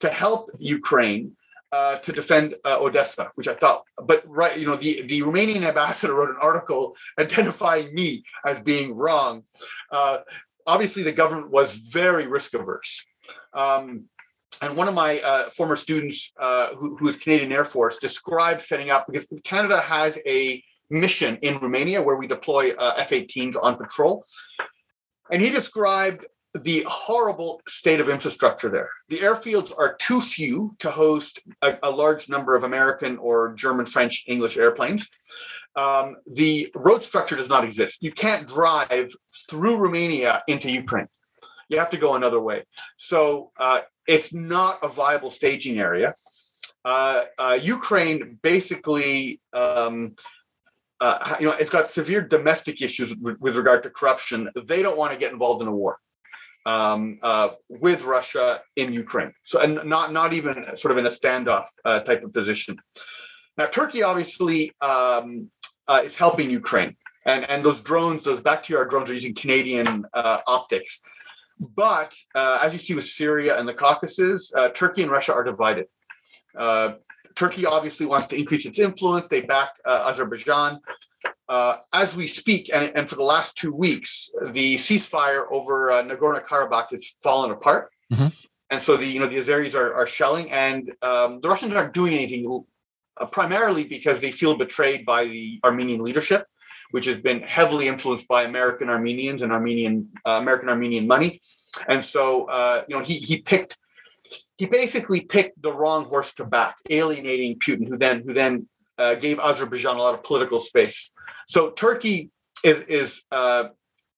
to 0.00 0.10
help 0.10 0.50
Ukraine 0.58 1.34
uh, 1.72 1.96
to 1.98 2.12
defend 2.12 2.54
uh, 2.64 2.76
Odessa, 2.78 3.32
which 3.36 3.48
I 3.48 3.54
thought, 3.54 3.82
but 4.04 4.22
right, 4.28 4.56
you 4.56 4.66
know, 4.66 4.76
the, 4.76 5.02
the 5.02 5.22
Romanian 5.22 5.64
ambassador 5.64 6.14
wrote 6.14 6.28
an 6.28 6.36
article 6.40 6.94
identifying 7.18 7.92
me 7.92 8.22
as 8.46 8.60
being 8.60 8.94
wrong. 8.94 9.44
Uh, 9.90 10.18
obviously, 10.66 11.02
the 11.02 11.12
government 11.12 11.50
was 11.50 11.74
very 11.74 12.26
risk 12.26 12.52
averse. 12.54 13.04
Um, 13.54 14.08
and 14.62 14.76
one 14.76 14.88
of 14.88 14.94
my 14.94 15.20
uh, 15.20 15.50
former 15.50 15.76
students, 15.76 16.32
uh, 16.38 16.74
who, 16.74 16.96
who 16.96 17.08
is 17.08 17.16
Canadian 17.16 17.52
Air 17.52 17.64
Force, 17.64 17.98
described 17.98 18.62
setting 18.62 18.90
up 18.90 19.06
because 19.06 19.28
Canada 19.44 19.80
has 19.80 20.18
a 20.26 20.62
mission 20.90 21.36
in 21.42 21.58
Romania 21.58 22.02
where 22.02 22.16
we 22.16 22.26
deploy 22.26 22.72
uh, 22.72 22.94
F-18s 22.98 23.56
on 23.60 23.76
patrol, 23.76 24.24
and 25.30 25.40
he 25.40 25.50
described 25.50 26.26
the 26.62 26.84
horrible 26.88 27.60
state 27.66 28.00
of 28.00 28.08
infrastructure 28.08 28.68
there. 28.68 28.88
The 29.08 29.18
airfields 29.18 29.76
are 29.76 29.96
too 29.96 30.20
few 30.20 30.76
to 30.78 30.90
host 30.90 31.40
a, 31.62 31.76
a 31.82 31.90
large 31.90 32.28
number 32.28 32.54
of 32.54 32.62
American 32.62 33.18
or 33.18 33.54
German, 33.54 33.86
French, 33.86 34.24
English 34.28 34.56
airplanes. 34.56 35.08
Um, 35.74 36.16
the 36.32 36.70
road 36.76 37.02
structure 37.02 37.34
does 37.34 37.48
not 37.48 37.64
exist. 37.64 38.02
You 38.02 38.12
can't 38.12 38.46
drive 38.46 39.10
through 39.50 39.76
Romania 39.76 40.44
into 40.46 40.70
Ukraine. 40.70 41.08
You 41.68 41.78
have 41.78 41.90
to 41.90 41.96
go 41.96 42.14
another 42.14 42.40
way. 42.40 42.64
So 42.98 43.50
uh, 43.58 43.80
it's 44.06 44.32
not 44.32 44.78
a 44.82 44.88
viable 44.88 45.30
staging 45.30 45.78
area. 45.78 46.14
Uh, 46.84 47.24
uh, 47.38 47.58
Ukraine 47.62 48.38
basically, 48.42 49.40
um, 49.52 50.14
uh, 51.00 51.36
you 51.40 51.46
know, 51.46 51.52
it's 51.52 51.70
got 51.70 51.88
severe 51.88 52.20
domestic 52.20 52.82
issues 52.82 53.14
with, 53.16 53.38
with, 53.40 53.56
regard 53.56 53.82
to 53.82 53.90
corruption. 53.90 54.50
They 54.66 54.82
don't 54.82 54.98
want 54.98 55.12
to 55.12 55.18
get 55.18 55.32
involved 55.32 55.62
in 55.62 55.68
a 55.68 55.72
war 55.72 55.98
um, 56.66 57.18
uh, 57.22 57.50
with 57.68 58.04
Russia 58.04 58.60
in 58.76 58.92
Ukraine. 58.92 59.32
So, 59.42 59.60
and 59.60 59.84
not 59.84 60.12
not 60.12 60.34
even 60.34 60.76
sort 60.76 60.92
of 60.92 60.98
in 60.98 61.06
a 61.06 61.10
standoff 61.10 61.66
uh, 61.84 62.00
type 62.00 62.22
of 62.22 62.32
position. 62.32 62.76
Now, 63.56 63.66
Turkey 63.66 64.02
obviously 64.02 64.72
um, 64.80 65.50
uh, 65.88 66.02
is 66.04 66.16
helping 66.16 66.50
Ukraine, 66.50 66.96
and 67.24 67.48
and 67.48 67.64
those 67.64 67.80
drones, 67.80 68.24
those 68.24 68.40
backyard 68.40 68.90
drones, 68.90 69.10
are 69.10 69.14
using 69.14 69.34
Canadian 69.34 70.04
optics. 70.14 71.02
But 71.58 72.14
uh, 72.34 72.60
as 72.62 72.72
you 72.72 72.78
see 72.78 72.94
with 72.94 73.06
Syria 73.06 73.58
and 73.58 73.68
the 73.68 73.74
Caucasus, 73.74 74.52
uh, 74.54 74.70
Turkey 74.70 75.02
and 75.02 75.10
Russia 75.10 75.32
are 75.34 75.44
divided. 75.44 75.86
Uh, 76.56 76.94
Turkey 77.34 77.66
obviously 77.66 78.06
wants 78.06 78.26
to 78.28 78.36
increase 78.36 78.66
its 78.66 78.78
influence. 78.78 79.28
They 79.28 79.40
back 79.40 79.70
uh, 79.84 80.04
Azerbaijan. 80.08 80.80
Uh, 81.48 81.76
as 81.92 82.16
we 82.16 82.26
speak, 82.26 82.70
and, 82.72 82.90
and, 82.94 83.08
for 83.08 83.16
the 83.16 83.22
last 83.22 83.56
two 83.56 83.72
weeks, 83.72 84.30
the 84.46 84.76
ceasefire 84.76 85.44
over 85.50 85.90
uh, 85.90 86.02
Nagorno 86.02 86.42
Karabakh 86.42 86.90
has 86.90 87.06
fallen 87.22 87.50
apart. 87.50 87.90
Mm-hmm. 88.12 88.28
And 88.70 88.82
so 88.82 88.96
the 88.96 89.06
you 89.06 89.20
know 89.20 89.26
the 89.26 89.36
Azeris 89.36 89.74
are, 89.74 89.94
are 89.94 90.06
shelling, 90.06 90.50
and 90.50 90.90
um, 91.02 91.40
the 91.40 91.48
Russians 91.48 91.74
aren't 91.74 91.92
doing 91.92 92.14
anything 92.14 92.64
primarily 93.30 93.84
because 93.84 94.20
they 94.20 94.32
feel 94.32 94.56
betrayed 94.56 95.04
by 95.04 95.24
the 95.24 95.60
Armenian 95.64 96.02
leadership 96.02 96.46
which 96.94 97.06
has 97.06 97.16
been 97.16 97.40
heavily 97.40 97.88
influenced 97.88 98.28
by 98.28 98.44
American 98.44 98.88
Armenians 98.88 99.42
and 99.42 99.50
Armenian 99.50 100.08
uh, 100.24 100.38
American 100.40 100.68
Armenian 100.68 101.08
money. 101.08 101.40
And 101.88 102.04
so, 102.04 102.44
uh, 102.44 102.84
you 102.86 102.94
know, 102.94 103.02
he 103.02 103.14
he 103.14 103.42
picked 103.42 103.76
he 104.58 104.66
basically 104.66 105.22
picked 105.22 105.60
the 105.60 105.72
wrong 105.72 106.04
horse 106.04 106.32
to 106.34 106.44
back, 106.44 106.76
alienating 106.88 107.58
Putin, 107.58 107.88
who 107.88 107.98
then 107.98 108.22
who 108.24 108.32
then 108.32 108.68
uh, 108.96 109.16
gave 109.16 109.40
Azerbaijan 109.40 109.96
a 109.96 109.98
lot 109.98 110.14
of 110.14 110.22
political 110.22 110.60
space. 110.60 111.12
So 111.48 111.70
Turkey 111.70 112.30
is 112.62 112.82
is 112.82 113.24
uh, 113.32 113.70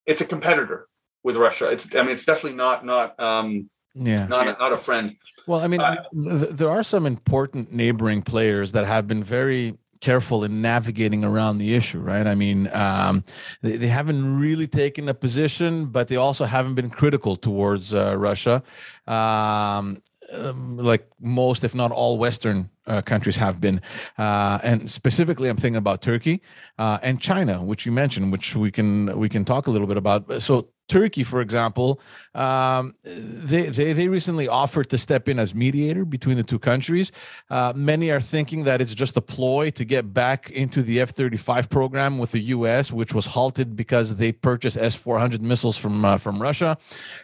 it's 0.05 0.21
a 0.21 0.25
competitor 0.25 0.87
with 1.23 1.35
Russia. 1.35 1.71
It's 1.71 1.95
I 1.95 2.03
mean 2.03 2.11
it's 2.11 2.25
definitely 2.25 2.57
not 2.57 2.85
not 2.85 3.19
um, 3.19 3.71
yeah 3.95 4.27
not 4.27 4.47
a, 4.49 4.51
not 4.51 4.71
a 4.71 4.77
friend. 4.77 5.15
Well, 5.47 5.61
I 5.61 5.67
mean, 5.67 5.81
uh, 5.81 6.03
th- 6.13 6.51
there 6.51 6.69
are 6.69 6.83
some 6.83 7.07
important 7.07 7.73
neighboring 7.73 8.21
players 8.21 8.73
that 8.73 8.85
have 8.85 9.07
been 9.07 9.23
very 9.23 9.79
careful 9.99 10.43
in 10.43 10.61
navigating 10.61 11.23
around 11.23 11.57
the 11.57 11.75
issue, 11.75 11.99
right? 11.99 12.25
I 12.25 12.35
mean, 12.35 12.69
um, 12.73 13.23
they, 13.61 13.77
they, 13.77 13.87
haven't 13.87 14.39
really 14.39 14.67
taken 14.67 15.09
a 15.09 15.13
position, 15.13 15.85
but 15.85 16.07
they 16.07 16.15
also 16.15 16.45
haven't 16.45 16.75
been 16.75 16.89
critical 16.89 17.35
towards 17.35 17.93
uh, 17.93 18.15
Russia, 18.17 18.63
um, 19.07 20.01
um, 20.31 20.77
like 20.77 21.07
most, 21.19 21.63
if 21.63 21.73
not 21.73 21.91
all, 21.91 22.17
Western 22.17 22.69
uh, 22.85 23.01
countries 23.01 23.35
have 23.37 23.59
been. 23.59 23.81
Uh, 24.17 24.59
and 24.63 24.89
specifically, 24.89 25.49
I'm 25.49 25.57
thinking 25.57 25.77
about 25.77 26.01
Turkey 26.01 26.41
uh, 26.77 26.99
and 27.01 27.19
China, 27.19 27.63
which 27.63 27.85
you 27.85 27.91
mentioned, 27.91 28.31
which 28.31 28.55
we 28.55 28.71
can 28.71 29.17
we 29.17 29.29
can 29.29 29.45
talk 29.45 29.67
a 29.67 29.71
little 29.71 29.87
bit 29.87 29.97
about. 29.97 30.41
So 30.41 30.69
Turkey, 30.87 31.23
for 31.23 31.41
example, 31.41 31.99
um, 32.33 32.95
they, 33.03 33.63
they, 33.63 33.91
they 33.91 34.07
recently 34.07 34.47
offered 34.47 34.89
to 34.91 34.97
step 34.97 35.27
in 35.27 35.37
as 35.37 35.53
mediator 35.53 36.05
between 36.05 36.37
the 36.37 36.43
two 36.43 36.59
countries. 36.59 37.11
Uh, 37.49 37.73
many 37.75 38.09
are 38.09 38.21
thinking 38.21 38.63
that 38.63 38.79
it's 38.79 38.95
just 38.95 39.17
a 39.17 39.21
ploy 39.21 39.69
to 39.71 39.83
get 39.83 40.13
back 40.13 40.49
into 40.49 40.81
the 40.81 41.01
F 41.01 41.09
35 41.09 41.69
program 41.69 42.17
with 42.17 42.31
the 42.31 42.39
U.S., 42.39 42.91
which 42.91 43.13
was 43.13 43.25
halted 43.25 43.75
because 43.75 44.15
they 44.15 44.31
purchased 44.31 44.77
S 44.77 44.95
400 44.95 45.41
missiles 45.41 45.75
from, 45.77 46.05
uh, 46.05 46.17
from 46.17 46.41
Russia. 46.41 46.77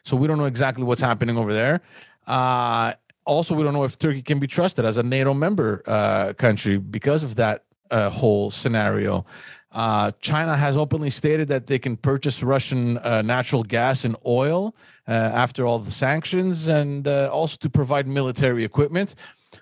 So 0.03 0.17
we 0.17 0.27
don't 0.27 0.37
know 0.37 0.45
exactly 0.45 0.83
what's 0.83 1.01
happening 1.01 1.37
over 1.37 1.53
there. 1.53 1.81
Uh, 2.27 2.93
also, 3.25 3.55
we 3.55 3.63
don't 3.63 3.73
know 3.73 3.83
if 3.83 3.97
Turkey 3.97 4.21
can 4.21 4.39
be 4.39 4.47
trusted 4.47 4.85
as 4.85 4.97
a 4.97 5.03
NATO 5.03 5.33
member 5.33 5.81
uh, 5.85 6.33
country 6.33 6.77
because 6.77 7.23
of 7.23 7.35
that 7.35 7.63
uh, 7.89 8.09
whole 8.09 8.51
scenario. 8.51 9.25
Uh, 9.71 10.11
China 10.21 10.55
has 10.55 10.77
openly 10.77 11.09
stated 11.09 11.47
that 11.47 11.67
they 11.67 11.79
can 11.79 11.97
purchase 11.97 12.43
Russian 12.43 12.97
uh, 12.99 13.21
natural 13.21 13.63
gas 13.63 14.05
and 14.05 14.15
oil 14.25 14.75
uh, 15.07 15.11
after 15.11 15.65
all 15.65 15.79
the 15.79 15.91
sanctions 15.91 16.67
and 16.67 17.07
also 17.07 17.57
to 17.57 17.69
provide 17.69 18.07
military 18.07 18.63
equipment. 18.63 19.15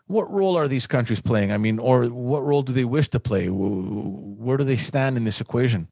What 0.08 0.32
role 0.32 0.58
are 0.58 0.68
these 0.68 0.88
countries 0.88 1.22
playing? 1.22 1.52
I 1.52 1.58
mean, 1.58 1.80
or 1.80 2.06
what 2.06 2.44
role 2.44 2.62
do 2.62 2.74
they 2.74 2.84
wish 2.86 3.10
to 3.10 3.20
play? 3.20 3.48
Where 3.48 4.58
do 4.58 4.64
they 4.64 4.78
stand 4.78 5.18
in 5.18 5.24
this 5.24 5.40
equation? 5.40 5.88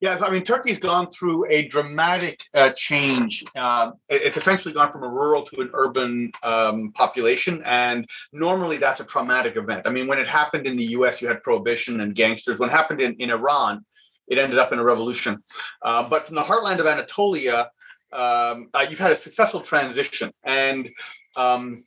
Yes, 0.00 0.22
I 0.22 0.30
mean 0.30 0.42
Turkey's 0.42 0.78
gone 0.78 1.10
through 1.10 1.46
a 1.50 1.66
dramatic 1.68 2.44
uh, 2.54 2.70
change. 2.70 3.44
Uh, 3.56 3.92
it's 4.08 4.36
essentially 4.36 4.74
gone 4.74 4.92
from 4.92 5.02
a 5.02 5.08
rural 5.08 5.42
to 5.42 5.60
an 5.60 5.70
urban 5.74 6.32
um, 6.42 6.92
population, 6.92 7.62
and 7.64 8.08
normally 8.32 8.76
that's 8.76 9.00
a 9.00 9.04
traumatic 9.04 9.56
event. 9.56 9.82
I 9.86 9.90
mean, 9.90 10.06
when 10.06 10.18
it 10.18 10.28
happened 10.28 10.66
in 10.66 10.76
the 10.76 10.84
U.S., 10.86 11.20
you 11.20 11.28
had 11.28 11.42
prohibition 11.42 12.00
and 12.00 12.14
gangsters. 12.14 12.58
When 12.58 12.68
it 12.68 12.72
happened 12.72 13.00
in, 13.00 13.14
in 13.14 13.30
Iran, 13.30 13.84
it 14.28 14.38
ended 14.38 14.58
up 14.58 14.72
in 14.72 14.78
a 14.78 14.84
revolution. 14.84 15.42
Uh, 15.82 16.08
but 16.08 16.26
from 16.26 16.36
the 16.36 16.42
heartland 16.42 16.78
of 16.78 16.86
Anatolia, 16.86 17.70
um, 18.12 18.68
uh, 18.74 18.86
you've 18.88 18.98
had 18.98 19.12
a 19.12 19.16
successful 19.16 19.60
transition, 19.60 20.32
and 20.44 20.90
um, 21.36 21.84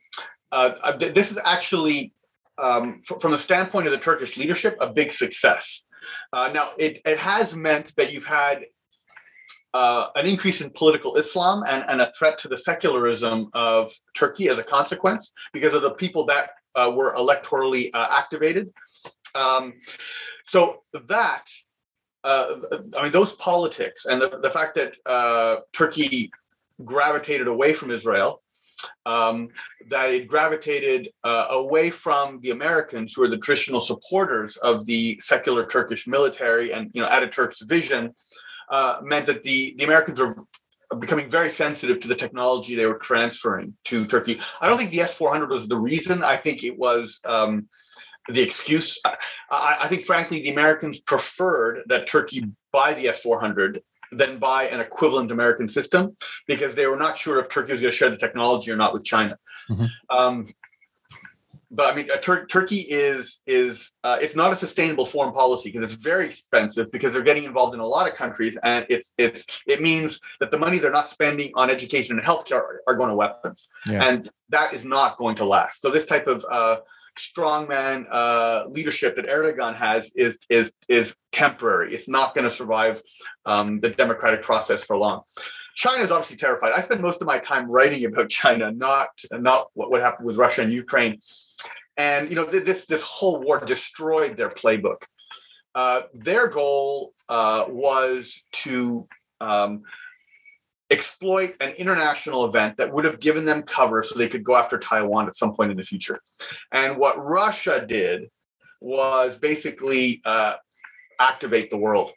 uh, 0.52 0.96
this 0.96 1.30
is 1.30 1.38
actually, 1.44 2.12
um, 2.58 3.02
from 3.20 3.32
the 3.32 3.38
standpoint 3.38 3.86
of 3.86 3.92
the 3.92 3.98
Turkish 3.98 4.36
leadership, 4.36 4.76
a 4.80 4.92
big 4.92 5.10
success. 5.10 5.83
Uh, 6.32 6.50
now, 6.52 6.70
it, 6.78 7.00
it 7.04 7.18
has 7.18 7.54
meant 7.54 7.94
that 7.96 8.12
you've 8.12 8.24
had 8.24 8.64
uh, 9.74 10.08
an 10.14 10.26
increase 10.26 10.60
in 10.60 10.70
political 10.70 11.16
Islam 11.16 11.64
and, 11.68 11.84
and, 11.88 12.00
a 12.00 12.12
threat 12.16 12.38
to 12.38 12.46
the 12.46 12.56
secularism 12.56 13.48
of 13.54 13.92
Turkey 14.14 14.48
as 14.48 14.56
a 14.56 14.62
consequence 14.62 15.32
because 15.52 15.74
of 15.74 15.82
the 15.82 15.90
people 15.94 16.24
that 16.26 16.50
uh, 16.76 16.92
were 16.94 17.12
electorally 17.16 17.90
uh, 17.92 18.06
activated. 18.10 18.72
Um, 19.34 19.74
so 20.44 20.84
that, 21.08 21.46
uh, 22.22 22.54
I 22.96 23.02
mean, 23.02 23.10
those 23.10 23.32
politics 23.32 24.06
and 24.06 24.22
the, 24.22 24.38
the 24.40 24.50
fact 24.50 24.76
that 24.76 24.94
uh, 25.06 25.56
Turkey 25.72 26.30
gravitated 26.84 27.48
away 27.48 27.72
from 27.72 27.90
Israel, 27.90 28.43
um, 29.06 29.48
that 29.88 30.10
it 30.10 30.28
gravitated 30.28 31.10
uh, 31.24 31.46
away 31.50 31.90
from 31.90 32.40
the 32.40 32.50
Americans, 32.50 33.14
who 33.14 33.22
are 33.22 33.28
the 33.28 33.38
traditional 33.38 33.80
supporters 33.80 34.56
of 34.58 34.86
the 34.86 35.18
secular 35.20 35.66
Turkish 35.66 36.06
military 36.06 36.72
and 36.72 36.90
you 36.94 37.02
know 37.02 37.08
Ataturk's 37.08 37.62
vision, 37.62 38.14
uh, 38.70 38.98
meant 39.02 39.26
that 39.26 39.42
the, 39.42 39.74
the 39.78 39.84
Americans 39.84 40.20
were 40.20 40.34
becoming 40.98 41.28
very 41.28 41.50
sensitive 41.50 42.00
to 42.00 42.08
the 42.08 42.14
technology 42.14 42.74
they 42.74 42.86
were 42.86 42.98
transferring 42.98 43.74
to 43.84 44.06
Turkey. 44.06 44.40
I 44.60 44.68
don't 44.68 44.78
think 44.78 44.90
the 44.90 45.00
S 45.00 45.14
400 45.14 45.50
was 45.50 45.68
the 45.68 45.76
reason. 45.76 46.22
I 46.22 46.36
think 46.36 46.62
it 46.62 46.78
was 46.78 47.20
um, 47.24 47.68
the 48.28 48.42
excuse. 48.42 49.00
I, 49.04 49.16
I, 49.82 49.88
think, 49.88 50.02
frankly, 50.02 50.42
the 50.42 50.50
Americans 50.50 51.00
preferred 51.00 51.82
that 51.86 52.06
Turkey 52.06 52.44
buy 52.72 52.94
the 52.94 53.08
S 53.08 53.20
400 53.20 53.82
than 54.16 54.38
buy 54.38 54.64
an 54.64 54.80
equivalent 54.80 55.30
American 55.30 55.68
system 55.68 56.16
because 56.46 56.74
they 56.74 56.86
were 56.86 56.96
not 56.96 57.18
sure 57.18 57.38
if 57.38 57.48
Turkey 57.48 57.72
was 57.72 57.80
going 57.80 57.90
to 57.90 57.96
share 57.96 58.10
the 58.10 58.16
technology 58.16 58.70
or 58.70 58.76
not 58.76 58.92
with 58.92 59.04
China. 59.04 59.36
Mm-hmm. 59.70 59.86
Um, 60.16 60.46
but 61.74 61.92
I 61.92 61.96
mean, 61.96 62.08
Tur- 62.22 62.46
Turkey 62.46 62.86
is 62.88 63.42
is 63.46 63.90
uh, 64.04 64.18
it's 64.20 64.36
not 64.36 64.52
a 64.52 64.56
sustainable 64.56 65.04
foreign 65.04 65.34
policy 65.34 65.72
because 65.72 65.92
it's 65.92 66.00
very 66.00 66.26
expensive 66.26 66.90
because 66.92 67.12
they're 67.12 67.22
getting 67.22 67.44
involved 67.44 67.74
in 67.74 67.80
a 67.80 67.86
lot 67.86 68.08
of 68.08 68.14
countries, 68.14 68.56
and 68.62 68.86
it's 68.88 69.12
it's 69.18 69.44
it 69.66 69.80
means 69.80 70.20
that 70.38 70.52
the 70.52 70.58
money 70.58 70.78
they're 70.78 70.92
not 70.92 71.08
spending 71.08 71.50
on 71.56 71.70
education 71.70 72.16
and 72.16 72.24
healthcare 72.24 72.58
are, 72.58 72.80
are 72.86 72.94
going 72.94 73.08
to 73.10 73.16
weapons, 73.16 73.66
yeah. 73.86 74.08
and 74.08 74.30
that 74.50 74.72
is 74.72 74.84
not 74.84 75.16
going 75.16 75.34
to 75.36 75.44
last. 75.44 75.80
So 75.80 75.90
this 75.90 76.06
type 76.06 76.28
of 76.28 76.46
uh, 76.48 76.76
strongman 77.16 78.06
uh, 78.10 78.64
leadership 78.68 79.16
that 79.16 79.26
Erdogan 79.26 79.76
has 79.76 80.12
is 80.14 80.38
is 80.48 80.72
is 80.88 81.14
temporary. 81.32 81.94
It's 81.94 82.08
not 82.08 82.34
going 82.34 82.44
to 82.44 82.50
survive 82.50 83.02
um, 83.46 83.80
the 83.80 83.90
democratic 83.90 84.42
process 84.42 84.82
for 84.82 84.96
long. 84.96 85.22
China 85.74 86.04
is 86.04 86.10
obviously 86.10 86.36
terrified. 86.36 86.72
I 86.72 86.80
spend 86.80 87.00
most 87.00 87.20
of 87.20 87.26
my 87.26 87.38
time 87.38 87.70
writing 87.70 88.04
about 88.04 88.28
China, 88.42 88.70
not 88.70 89.08
not 89.32 89.68
what, 89.74 89.90
what 89.90 90.00
happened 90.00 90.26
with 90.26 90.36
Russia 90.36 90.62
and 90.62 90.72
Ukraine. 90.72 91.18
And 91.96 92.28
you 92.28 92.36
know, 92.36 92.44
this 92.44 92.86
this 92.86 93.02
whole 93.02 93.40
war 93.40 93.60
destroyed 93.60 94.36
their 94.36 94.50
playbook. 94.50 95.04
Uh, 95.74 96.02
their 96.12 96.46
goal 96.46 97.12
uh, 97.28 97.64
was 97.68 98.44
to 98.52 99.08
um, 99.40 99.82
exploit 100.94 101.50
an 101.60 101.72
international 101.72 102.44
event 102.46 102.76
that 102.78 102.90
would 102.92 103.04
have 103.04 103.18
given 103.20 103.44
them 103.44 103.62
cover 103.62 104.02
so 104.02 104.16
they 104.16 104.28
could 104.28 104.44
go 104.44 104.54
after 104.56 104.78
Taiwan 104.78 105.26
at 105.26 105.36
some 105.36 105.52
point 105.54 105.70
in 105.72 105.76
the 105.76 105.82
future. 105.82 106.20
And 106.72 106.96
what 106.96 107.14
Russia 107.18 107.84
did 107.86 108.30
was 108.80 109.38
basically 109.38 110.22
uh, 110.24 110.54
activate 111.18 111.68
the 111.70 111.76
world. 111.76 112.12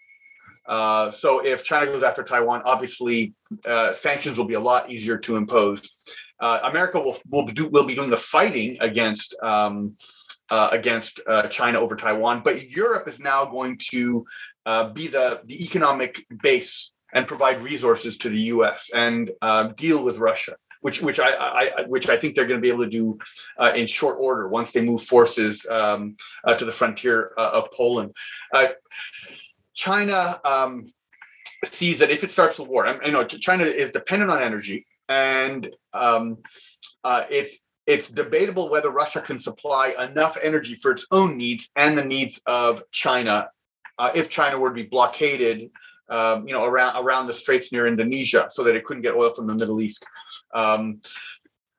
Uh, 0.67 1.09
so 1.11 1.43
if 1.45 1.63
China 1.63 1.87
goes 1.87 2.03
after 2.03 2.23
Taiwan, 2.23 2.61
obviously 2.65 3.33
uh, 3.65 3.93
sanctions 3.93 4.37
will 4.37 4.45
be 4.45 4.53
a 4.55 4.59
lot 4.59 4.91
easier 4.91 5.17
to 5.17 5.37
impose. 5.37 5.81
Uh, 6.39 6.59
America 6.65 6.99
will 6.99 7.17
will 7.31 7.45
be, 7.45 7.53
do, 7.53 7.67
will 7.69 7.85
be 7.85 7.95
doing 7.95 8.11
the 8.11 8.17
fighting 8.17 8.77
against 8.79 9.35
um, 9.41 9.95
uh, 10.49 10.69
against 10.71 11.19
uh, 11.25 11.47
China 11.47 11.79
over 11.79 11.95
Taiwan, 11.95 12.41
but 12.43 12.69
Europe 12.69 13.07
is 13.07 13.19
now 13.19 13.45
going 13.45 13.79
to 13.91 14.25
be 14.93 15.07
the 15.07 15.41
the 15.45 15.63
economic 15.63 16.25
base 16.43 16.93
and 17.13 17.27
provide 17.27 17.61
resources 17.61 18.17
to 18.19 18.29
the 18.29 18.41
U.S. 18.53 18.89
and 18.93 19.31
deal 19.75 20.03
with 20.03 20.17
Russia 20.17 20.55
which 20.81 21.01
which 21.01 21.19
I, 21.19 21.31
I, 21.31 21.83
which 21.87 22.07
I 22.07 22.17
think 22.17 22.35
they're 22.35 22.45
going 22.45 22.59
to 22.59 22.61
be 22.61 22.69
able 22.69 22.83
to 22.83 22.89
do 22.89 23.17
uh, 23.57 23.73
in 23.75 23.87
short 23.87 24.17
order 24.19 24.47
once 24.47 24.71
they 24.71 24.81
move 24.81 25.01
forces 25.01 25.65
um, 25.69 26.15
uh, 26.45 26.53
to 26.55 26.65
the 26.65 26.71
frontier 26.71 27.33
uh, 27.37 27.49
of 27.53 27.71
Poland. 27.71 28.13
China 29.73 30.39
um, 30.43 30.91
sees 31.63 31.99
that 31.99 32.09
if 32.09 32.23
it 32.23 32.31
starts 32.31 32.57
the 32.57 32.63
war, 32.63 32.85
I, 32.85 32.97
I 33.03 33.09
know 33.09 33.23
China 33.23 33.63
is 33.63 33.91
dependent 33.91 34.31
on 34.31 34.41
energy, 34.41 34.85
and 35.07 35.69
um, 35.93 36.37
uh, 37.03 37.25
it's 37.29 37.59
it's 37.85 38.09
debatable 38.09 38.69
whether 38.69 38.89
Russia 38.89 39.21
can 39.21 39.39
supply 39.39 39.93
enough 40.09 40.37
energy 40.41 40.75
for 40.75 40.91
its 40.91 41.05
own 41.11 41.37
needs 41.37 41.69
and 41.75 41.97
the 41.97 42.03
needs 42.03 42.41
of 42.45 42.83
China 42.91 43.49
uh, 43.97 44.11
if 44.13 44.29
China 44.29 44.59
were 44.59 44.69
to 44.69 44.75
be 44.75 44.83
blockaded. 44.83 45.69
Um, 46.09 46.47
you 46.47 46.53
know, 46.53 46.63
around 46.63 47.03
around 47.03 47.27
the 47.27 47.33
straits 47.33 47.71
near 47.71 47.85
Indonesia, 47.85 48.47
so 48.49 48.63
that 48.63 48.75
it 48.75 48.85
couldn't 48.85 49.03
get 49.03 49.13
oil 49.13 49.33
from 49.33 49.45
the 49.45 49.55
Middle 49.55 49.81
East. 49.81 50.05
Um, 50.53 51.01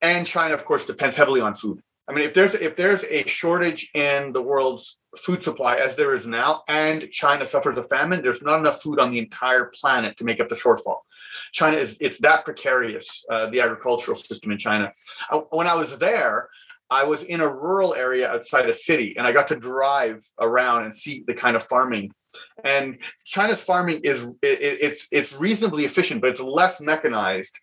and 0.03 0.27
China, 0.27 0.55
of 0.55 0.65
course, 0.65 0.85
depends 0.85 1.17
heavily 1.17 1.41
on 1.41 1.55
food. 1.55 1.81
I 2.09 2.15
mean, 2.15 2.25
if 2.25 2.35
there's 2.35 2.55
if 2.55 2.75
there's 2.75 3.05
a 3.05 3.25
shortage 3.25 3.91
in 3.95 4.33
the 4.33 4.41
world's 4.41 5.01
food 5.19 5.43
supply 5.43 5.77
as 5.77 5.95
there 5.95 6.15
is 6.15 6.27
now, 6.27 6.63
and 6.67 7.11
China 7.11 7.45
suffers 7.45 7.77
a 7.77 7.83
famine, 7.85 8.23
there's 8.23 8.43
not 8.43 8.59
enough 8.59 8.83
food 8.83 8.99
on 8.99 9.11
the 9.11 9.19
entire 9.19 9.71
planet 9.79 10.17
to 10.17 10.25
make 10.25 10.41
up 10.41 10.49
the 10.49 10.55
shortfall. 10.55 11.01
China 11.53 11.77
is 11.77 11.99
it's 12.01 12.19
that 12.19 12.47
precarious, 12.47 13.25
uh, 13.31 13.51
the 13.51 13.61
agricultural 13.61 14.17
system 14.17 14.53
in 14.53 14.59
China. 14.59 14.91
I, 15.31 15.37
when 15.51 15.67
I 15.67 15.75
was 15.75 15.99
there, 15.99 16.49
I 16.89 17.05
was 17.05 17.23
in 17.25 17.43
a 17.43 17.49
rural 17.49 17.95
area 17.95 18.31
outside 18.31 18.69
a 18.69 18.75
city, 18.75 19.15
and 19.19 19.27
I 19.27 19.33
got 19.33 19.49
to 19.49 19.57
drive 19.57 20.25
around 20.41 20.85
and 20.85 20.95
see 20.95 21.25
the 21.27 21.35
kind 21.35 21.57
of 21.57 21.63
farming. 21.65 22.13
And 22.65 22.99
China's 23.25 23.63
farming 23.63 24.01
is 24.05 24.25
it, 24.43 24.59
it's 24.61 25.07
it's 25.11 25.33
reasonably 25.33 25.85
efficient, 25.85 26.21
but 26.21 26.31
it's 26.31 26.41
less 26.41 26.81
mechanized 26.81 27.59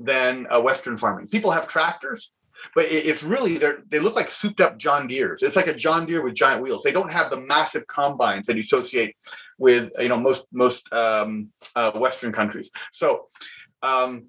than 0.00 0.46
uh, 0.50 0.60
Western 0.60 0.96
farming. 0.96 1.28
People 1.28 1.50
have 1.50 1.66
tractors 1.66 2.32
but 2.74 2.86
it's 2.86 3.22
really 3.22 3.58
they 3.58 3.72
they 3.88 3.98
look 3.98 4.14
like 4.14 4.30
souped 4.30 4.60
up 4.60 4.78
John 4.78 5.06
Deeres. 5.06 5.42
It's 5.42 5.56
like 5.56 5.66
a 5.66 5.74
John 5.74 6.06
Deere 6.06 6.22
with 6.22 6.34
giant 6.34 6.62
wheels. 6.62 6.82
They 6.82 6.92
don't 6.92 7.10
have 7.10 7.30
the 7.30 7.40
massive 7.40 7.86
combines 7.86 8.46
that 8.46 8.56
you 8.56 8.62
associate 8.62 9.16
with 9.58 9.90
you 9.98 10.08
know 10.08 10.16
most 10.16 10.46
most 10.52 10.90
um, 10.92 11.50
uh, 11.76 11.92
Western 11.92 12.32
countries. 12.32 12.70
So 12.92 13.26
um, 13.82 14.26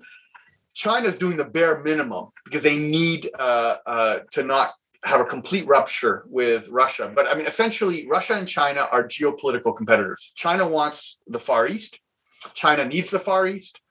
China's 0.73 1.15
doing 1.15 1.37
the 1.37 1.45
bare 1.45 1.79
minimum 1.83 2.29
because 2.45 2.61
they 2.61 2.77
need 2.77 3.29
uh, 3.37 3.77
uh, 3.85 4.19
to 4.31 4.43
not 4.43 4.73
have 5.03 5.21
a 5.21 5.25
complete 5.25 5.65
rupture 5.67 6.25
with 6.27 6.67
Russia. 6.69 7.11
But 7.13 7.27
I 7.27 7.35
mean, 7.35 7.45
essentially, 7.45 8.07
Russia 8.07 8.33
and 8.33 8.47
China 8.47 8.87
are 8.91 9.07
geopolitical 9.07 9.75
competitors. 9.75 10.31
China 10.35 10.67
wants 10.67 11.19
the 11.27 11.39
Far 11.39 11.67
East. 11.67 11.99
China 12.53 12.85
needs 12.85 13.09
the 13.09 13.19
Far 13.19 13.47
East 13.47 13.81